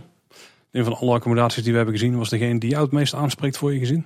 Een 0.71 0.83
van 0.83 0.97
alle 0.97 1.13
accommodaties 1.13 1.63
die 1.63 1.71
we 1.71 1.77
hebben 1.77 1.97
gezien 1.97 2.17
was 2.17 2.29
degene 2.29 2.59
die 2.59 2.69
jou 2.69 2.83
het 2.83 2.91
meest 2.91 3.13
aanspreekt 3.13 3.57
voor 3.57 3.73
je 3.73 3.79
gezin. 3.79 4.05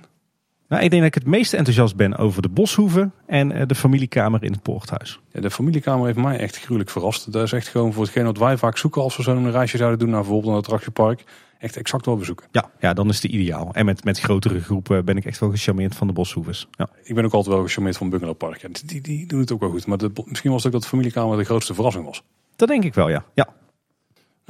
Nou, 0.70 0.82
ik 0.82 0.90
denk 0.90 1.02
dat 1.02 1.14
ik 1.14 1.22
het 1.22 1.32
meest 1.32 1.52
enthousiast 1.52 1.96
ben 1.96 2.16
over 2.16 2.42
de 2.42 2.48
Boshoeven 2.48 3.12
en 3.26 3.52
eh, 3.52 3.66
de 3.66 3.74
familiekamer 3.74 4.42
in 4.42 4.52
het 4.52 4.62
Poorthuis. 4.62 5.20
Ja, 5.32 5.40
de 5.40 5.50
familiekamer 5.50 6.06
heeft 6.06 6.18
mij 6.18 6.38
echt 6.38 6.58
gruwelijk 6.58 6.90
verrast. 6.90 7.32
Dat 7.32 7.42
is 7.42 7.52
echt 7.52 7.68
gewoon 7.68 7.92
voor 7.92 8.02
hetgeen 8.02 8.24
wat 8.24 8.38
wij 8.38 8.56
vaak 8.56 8.78
zoeken 8.78 9.02
als 9.02 9.16
we 9.16 9.22
zo'n 9.22 9.50
reisje 9.50 9.76
zouden 9.76 9.98
doen 9.98 10.10
naar 10.10 10.20
bijvoorbeeld 10.20 10.52
een 10.52 10.58
attractiepark. 10.58 11.24
Echt 11.58 11.76
exact 11.76 12.06
wat 12.06 12.18
we 12.18 12.24
zoeken. 12.24 12.46
Ja, 12.50 12.70
ja, 12.80 12.92
dan 12.92 13.08
is 13.08 13.22
het 13.22 13.32
ideaal. 13.32 13.70
En 13.72 13.84
met, 13.84 14.04
met 14.04 14.20
grotere 14.20 14.60
groepen 14.60 15.04
ben 15.04 15.16
ik 15.16 15.24
echt 15.24 15.38
wel 15.38 15.50
gecharmeerd 15.50 15.94
van 15.94 16.06
de 16.06 16.12
boshoeves. 16.12 16.68
Ja. 16.70 16.88
Ik 17.02 17.14
ben 17.14 17.24
ook 17.24 17.32
altijd 17.32 17.54
wel 17.54 17.64
gecharmeerd 17.64 17.96
van 17.96 18.10
Bungalowpark. 18.10 18.60
Ja, 18.60 18.68
die, 18.84 19.00
die 19.00 19.26
doen 19.26 19.40
het 19.40 19.52
ook 19.52 19.60
wel 19.60 19.70
goed. 19.70 19.86
Maar 19.86 19.98
de, 19.98 20.10
misschien 20.24 20.50
was 20.50 20.62
het 20.62 20.66
ook 20.66 20.72
dat 20.72 20.82
de 20.82 20.88
familiekamer 20.88 21.38
de 21.38 21.44
grootste 21.44 21.74
verrassing 21.74 22.04
was. 22.04 22.22
Dat 22.56 22.68
denk 22.68 22.84
ik 22.84 22.94
wel, 22.94 23.08
ja. 23.08 23.24
ja. 23.34 23.48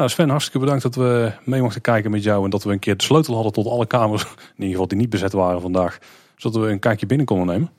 Nou 0.00 0.12
Sven, 0.12 0.28
hartstikke 0.28 0.58
bedankt 0.58 0.82
dat 0.82 0.94
we 0.94 1.32
mee 1.44 1.60
mochten 1.62 1.80
kijken 1.80 2.10
met 2.10 2.22
jou. 2.22 2.44
En 2.44 2.50
dat 2.50 2.64
we 2.64 2.72
een 2.72 2.78
keer 2.78 2.96
de 2.96 3.04
sleutel 3.04 3.34
hadden 3.34 3.52
tot 3.52 3.66
alle 3.66 3.86
kamers. 3.86 4.22
In 4.26 4.28
ieder 4.56 4.70
geval 4.70 4.88
die 4.88 4.98
niet 4.98 5.10
bezet 5.10 5.32
waren 5.32 5.60
vandaag. 5.60 5.98
Zodat 6.36 6.62
we 6.62 6.68
een 6.68 6.78
kijkje 6.78 7.06
binnen 7.06 7.26
konden 7.26 7.46
nemen. 7.46 7.70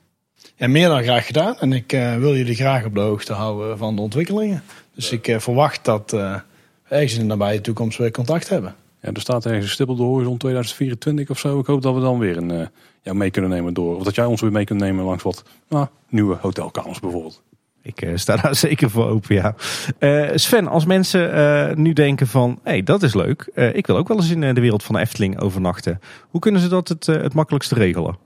Ja, 0.56 0.68
meer 0.68 0.88
dan 0.88 1.02
graag 1.02 1.26
gedaan. 1.26 1.56
En 1.58 1.72
ik 1.72 1.92
eh, 1.92 2.16
wil 2.16 2.36
jullie 2.36 2.54
graag 2.54 2.84
op 2.84 2.94
de 2.94 3.00
hoogte 3.00 3.32
houden 3.32 3.78
van 3.78 3.96
de 3.96 4.02
ontwikkelingen. 4.02 4.62
Dus 4.94 5.12
ik 5.12 5.28
eh, 5.28 5.38
verwacht 5.38 5.84
dat 5.84 6.10
we 6.10 6.40
ergens 6.88 7.14
in 7.14 7.20
de 7.20 7.26
nabije 7.26 7.60
toekomst 7.60 7.98
weer 7.98 8.10
contact 8.10 8.48
hebben. 8.48 8.74
Ja, 9.00 9.12
er 9.12 9.20
staat 9.20 9.46
ergens 9.46 9.64
een 9.64 9.70
stip 9.70 9.88
op 9.88 9.96
de 9.96 10.02
horizon 10.02 10.36
2024 10.36 11.30
of 11.30 11.38
zo. 11.38 11.58
Ik 11.58 11.66
hoop 11.66 11.82
dat 11.82 11.94
we 11.94 12.00
dan 12.00 12.18
weer 12.18 12.36
een, 12.36 12.68
jou 13.02 13.16
mee 13.16 13.30
kunnen 13.30 13.50
nemen 13.50 13.74
door. 13.74 13.96
Of 13.96 14.02
dat 14.02 14.14
jij 14.14 14.24
ons 14.24 14.40
weer 14.40 14.52
mee 14.52 14.64
kunt 14.64 14.80
nemen 14.80 15.04
langs 15.04 15.22
wat 15.22 15.42
nou, 15.68 15.86
nieuwe 16.08 16.36
hotelkamers 16.40 17.00
bijvoorbeeld. 17.00 17.42
Ik 17.82 18.02
eh, 18.02 18.10
sta 18.14 18.36
daar 18.36 18.56
zeker 18.68 18.90
voor 18.90 19.08
open, 19.08 19.34
ja. 19.34 19.54
Eh, 19.98 20.30
Sven, 20.34 20.68
als 20.68 20.84
mensen 20.84 21.32
eh, 21.32 21.76
nu 21.76 21.92
denken 21.92 22.26
van, 22.26 22.58
hé, 22.62 22.70
hey, 22.70 22.82
dat 22.82 23.02
is 23.02 23.14
leuk. 23.14 23.50
Eh, 23.54 23.74
ik 23.74 23.86
wil 23.86 23.96
ook 23.96 24.08
wel 24.08 24.16
eens 24.16 24.30
in 24.30 24.40
de 24.40 24.60
wereld 24.60 24.82
van 24.82 24.94
de 24.94 25.00
Efteling 25.00 25.40
overnachten. 25.40 26.00
Hoe 26.28 26.40
kunnen 26.40 26.60
ze 26.60 26.68
dat 26.68 26.88
het, 26.88 27.06
het 27.06 27.34
makkelijkste 27.34 27.74
regelen? 27.74 28.16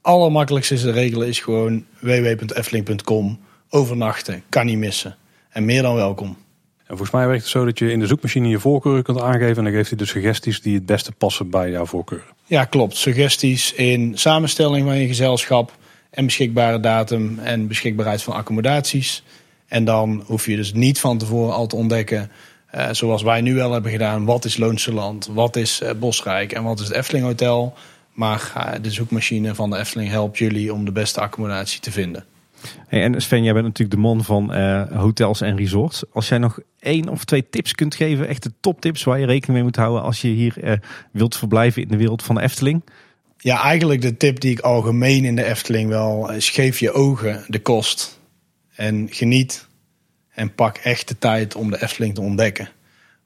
Allermakkelijkste 0.00 0.74
is 0.74 0.80
te 0.80 0.90
regelen 0.90 1.28
is 1.28 1.40
gewoon 1.40 1.84
www.efteling.com. 1.98 3.38
Overnachten, 3.70 4.42
kan 4.48 4.66
niet 4.66 4.78
missen. 4.78 5.16
En 5.50 5.64
meer 5.64 5.82
dan 5.82 5.94
welkom. 5.94 6.28
En 6.78 6.96
volgens 6.96 7.10
mij 7.10 7.26
werkt 7.26 7.42
het 7.42 7.50
zo 7.50 7.64
dat 7.64 7.78
je 7.78 7.90
in 7.90 7.98
de 7.98 8.06
zoekmachine 8.06 8.48
je 8.48 8.58
voorkeuren 8.58 9.02
kunt 9.02 9.20
aangeven. 9.20 9.56
En 9.56 9.64
dan 9.64 9.72
geeft 9.72 9.88
hij 9.88 9.98
de 9.98 10.06
suggesties 10.06 10.60
die 10.60 10.74
het 10.74 10.86
beste 10.86 11.12
passen 11.12 11.50
bij 11.50 11.70
jouw 11.70 11.86
voorkeuren. 11.86 12.26
Ja, 12.44 12.64
klopt. 12.64 12.96
Suggesties 12.96 13.72
in 13.72 14.18
samenstelling 14.18 14.86
van 14.86 14.96
je 14.96 15.06
gezelschap 15.06 15.72
en 16.16 16.24
beschikbare 16.24 16.80
datum 16.80 17.38
en 17.38 17.66
beschikbaarheid 17.66 18.22
van 18.22 18.34
accommodaties. 18.34 19.22
En 19.66 19.84
dan 19.84 20.22
hoef 20.26 20.46
je 20.46 20.56
dus 20.56 20.72
niet 20.72 21.00
van 21.00 21.18
tevoren 21.18 21.54
al 21.54 21.66
te 21.66 21.76
ontdekken, 21.76 22.30
eh, 22.70 22.88
zoals 22.90 23.22
wij 23.22 23.40
nu 23.40 23.54
wel 23.54 23.72
hebben 23.72 23.90
gedaan, 23.90 24.24
wat 24.24 24.44
is 24.44 24.56
Loonse 24.56 24.92
Land, 24.92 25.28
wat 25.32 25.56
is 25.56 25.80
eh, 25.80 25.90
Bosrijk 25.98 26.52
en 26.52 26.62
wat 26.62 26.80
is 26.80 26.86
het 26.86 26.96
Efteling 26.96 27.24
Hotel. 27.24 27.74
Maar 28.12 28.78
de 28.82 28.90
zoekmachine 28.90 29.54
van 29.54 29.70
de 29.70 29.76
Efteling 29.76 30.10
helpt 30.10 30.38
jullie 30.38 30.72
om 30.72 30.84
de 30.84 30.92
beste 30.92 31.20
accommodatie 31.20 31.80
te 31.80 31.90
vinden. 31.90 32.24
Hey, 32.88 33.02
en 33.02 33.20
Sven, 33.20 33.42
jij 33.42 33.52
bent 33.52 33.64
natuurlijk 33.64 33.96
de 33.96 34.02
man 34.02 34.24
van 34.24 34.52
eh, 34.52 34.82
hotels 34.92 35.40
en 35.40 35.56
resorts. 35.56 36.04
Als 36.12 36.28
jij 36.28 36.38
nog 36.38 36.58
één 36.78 37.08
of 37.08 37.24
twee 37.24 37.48
tips 37.50 37.74
kunt 37.74 37.94
geven, 37.94 38.28
echte 38.28 38.52
toptips 38.60 39.04
waar 39.04 39.18
je 39.18 39.26
rekening 39.26 39.54
mee 39.54 39.62
moet 39.62 39.76
houden 39.76 40.02
als 40.02 40.20
je 40.20 40.28
hier 40.28 40.80
wilt 41.12 41.36
verblijven 41.36 41.82
in 41.82 41.88
de 41.88 41.96
wereld 41.96 42.22
van 42.22 42.34
de 42.34 42.42
Efteling. 42.42 42.82
Ja, 43.46 43.62
eigenlijk 43.62 44.00
de 44.00 44.16
tip 44.16 44.40
die 44.40 44.50
ik 44.50 44.60
algemeen 44.60 45.24
in 45.24 45.36
de 45.36 45.44
Efteling 45.44 45.88
wel 45.88 46.32
is: 46.32 46.50
geef 46.50 46.78
je 46.78 46.92
ogen 46.92 47.44
de 47.48 47.58
kost. 47.58 48.18
En 48.74 49.08
geniet 49.10 49.66
en 50.28 50.54
pak 50.54 50.76
echt 50.76 51.08
de 51.08 51.18
tijd 51.18 51.54
om 51.54 51.70
de 51.70 51.82
Efteling 51.82 52.14
te 52.14 52.20
ontdekken. 52.20 52.68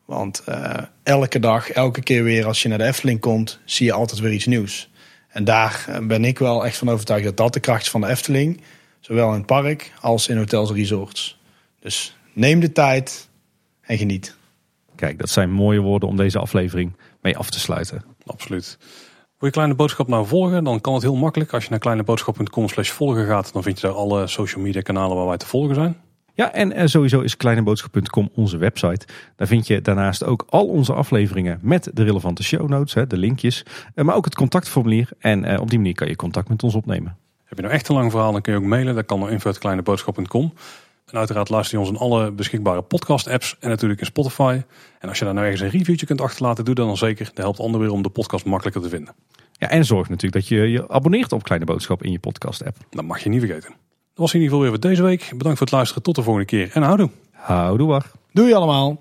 Want 0.04 0.42
uh, 0.48 0.74
elke 1.02 1.38
dag, 1.38 1.70
elke 1.70 2.02
keer 2.02 2.22
weer 2.22 2.46
als 2.46 2.62
je 2.62 2.68
naar 2.68 2.78
de 2.78 2.84
Efteling 2.84 3.20
komt, 3.20 3.60
zie 3.64 3.86
je 3.86 3.92
altijd 3.92 4.20
weer 4.20 4.32
iets 4.32 4.46
nieuws. 4.46 4.90
En 5.28 5.44
daar 5.44 6.00
ben 6.02 6.24
ik 6.24 6.38
wel 6.38 6.64
echt 6.64 6.76
van 6.76 6.90
overtuigd 6.90 7.24
dat 7.24 7.36
dat 7.36 7.52
de 7.52 7.60
kracht 7.60 7.82
is 7.82 7.90
van 7.90 8.00
de 8.00 8.08
Efteling. 8.08 8.60
Zowel 9.00 9.28
in 9.28 9.36
het 9.36 9.46
park 9.46 9.92
als 10.00 10.28
in 10.28 10.36
hotels 10.36 10.70
en 10.70 10.76
resorts. 10.76 11.40
Dus 11.78 12.16
neem 12.32 12.60
de 12.60 12.72
tijd 12.72 13.28
en 13.80 13.98
geniet. 13.98 14.36
Kijk, 14.96 15.18
dat 15.18 15.30
zijn 15.30 15.50
mooie 15.50 15.80
woorden 15.80 16.08
om 16.08 16.16
deze 16.16 16.38
aflevering 16.38 16.92
mee 17.20 17.36
af 17.36 17.50
te 17.50 17.60
sluiten. 17.60 18.04
Absoluut. 18.26 18.78
Wil 19.40 19.48
je 19.48 19.54
Kleine 19.54 19.74
Boodschap 19.74 20.08
nou 20.08 20.26
volgen? 20.26 20.64
Dan 20.64 20.80
kan 20.80 20.94
het 20.94 21.02
heel 21.02 21.16
makkelijk. 21.16 21.52
Als 21.52 21.64
je 21.64 21.70
naar 21.70 21.78
kleineboodschap.com 21.78 22.68
slash 22.68 22.90
volgen 22.90 23.26
gaat, 23.26 23.52
dan 23.52 23.62
vind 23.62 23.80
je 23.80 23.86
daar 23.86 23.96
alle 23.96 24.26
social 24.26 24.62
media 24.62 24.80
kanalen 24.80 25.16
waar 25.16 25.26
wij 25.26 25.36
te 25.36 25.46
volgen 25.46 25.74
zijn. 25.74 25.96
Ja, 26.34 26.52
en 26.52 26.72
eh, 26.72 26.86
sowieso 26.86 27.20
is 27.20 27.36
kleineboodschap.com 27.36 28.30
onze 28.34 28.56
website. 28.56 29.06
Daar 29.36 29.46
vind 29.46 29.66
je 29.66 29.80
daarnaast 29.80 30.24
ook 30.24 30.46
al 30.48 30.66
onze 30.66 30.92
afleveringen 30.92 31.58
met 31.62 31.90
de 31.94 32.02
relevante 32.02 32.42
show 32.42 32.68
notes, 32.68 33.08
de 33.08 33.16
linkjes, 33.16 33.64
eh, 33.94 34.04
maar 34.04 34.14
ook 34.14 34.24
het 34.24 34.34
contactformulier. 34.34 35.08
En 35.18 35.44
eh, 35.44 35.60
op 35.60 35.70
die 35.70 35.78
manier 35.78 35.94
kan 35.94 36.08
je 36.08 36.16
contact 36.16 36.48
met 36.48 36.62
ons 36.62 36.74
opnemen. 36.74 37.16
Heb 37.44 37.56
je 37.56 37.62
nou 37.62 37.74
echt 37.74 37.88
een 37.88 37.94
lang 37.94 38.10
verhaal, 38.10 38.32
dan 38.32 38.40
kun 38.40 38.52
je 38.52 38.58
ook 38.58 38.64
mailen. 38.64 38.94
Dat 38.94 39.06
kan 39.06 39.20
naar 39.20 39.30
info.kleineboodschap.com. 39.30 40.52
En 41.10 41.18
uiteraard 41.18 41.48
luister 41.48 41.78
je 41.78 41.84
ons 41.84 41.92
in 41.94 42.00
alle 42.00 42.30
beschikbare 42.30 42.82
podcast-apps 42.82 43.56
en 43.60 43.68
natuurlijk 43.68 44.00
in 44.00 44.06
Spotify. 44.06 44.60
En 44.98 45.08
als 45.08 45.18
je 45.18 45.24
daar 45.24 45.34
nou 45.34 45.46
ergens 45.46 45.62
een 45.62 45.78
reviewtje 45.78 46.06
kunt 46.06 46.20
achterlaten, 46.20 46.64
doe 46.64 46.74
dat 46.74 46.86
dan 46.86 46.96
zeker. 46.96 47.24
Dat 47.24 47.36
helpt 47.36 47.60
anderen 47.60 47.80
weer 47.80 47.90
om 47.90 48.02
de 48.02 48.08
podcast 48.08 48.44
makkelijker 48.44 48.82
te 48.82 48.88
vinden. 48.88 49.14
Ja, 49.52 49.68
en 49.68 49.84
zorg 49.84 50.08
natuurlijk 50.08 50.42
dat 50.42 50.48
je 50.48 50.70
je 50.70 50.88
abonneert 50.88 51.32
op 51.32 51.42
Kleine 51.42 51.64
Boodschap 51.64 52.02
in 52.02 52.12
je 52.12 52.18
podcast-app. 52.18 52.76
Dat 52.90 53.04
mag 53.04 53.22
je 53.22 53.28
niet 53.28 53.40
vergeten. 53.40 53.70
Dat 53.70 53.78
was 54.14 54.34
in 54.34 54.40
ieder 54.40 54.56
geval 54.56 54.60
weer 54.60 54.80
voor 54.80 54.90
deze 54.90 55.02
week. 55.02 55.20
Bedankt 55.36 55.58
voor 55.58 55.66
het 55.66 55.76
luisteren. 55.76 56.02
Tot 56.02 56.14
de 56.14 56.22
volgende 56.22 56.46
keer 56.46 56.70
en 56.72 56.82
houdoe. 56.82 57.10
Houdoe, 57.32 57.88
wacht. 57.88 58.12
Doei 58.32 58.52
allemaal. 58.52 59.00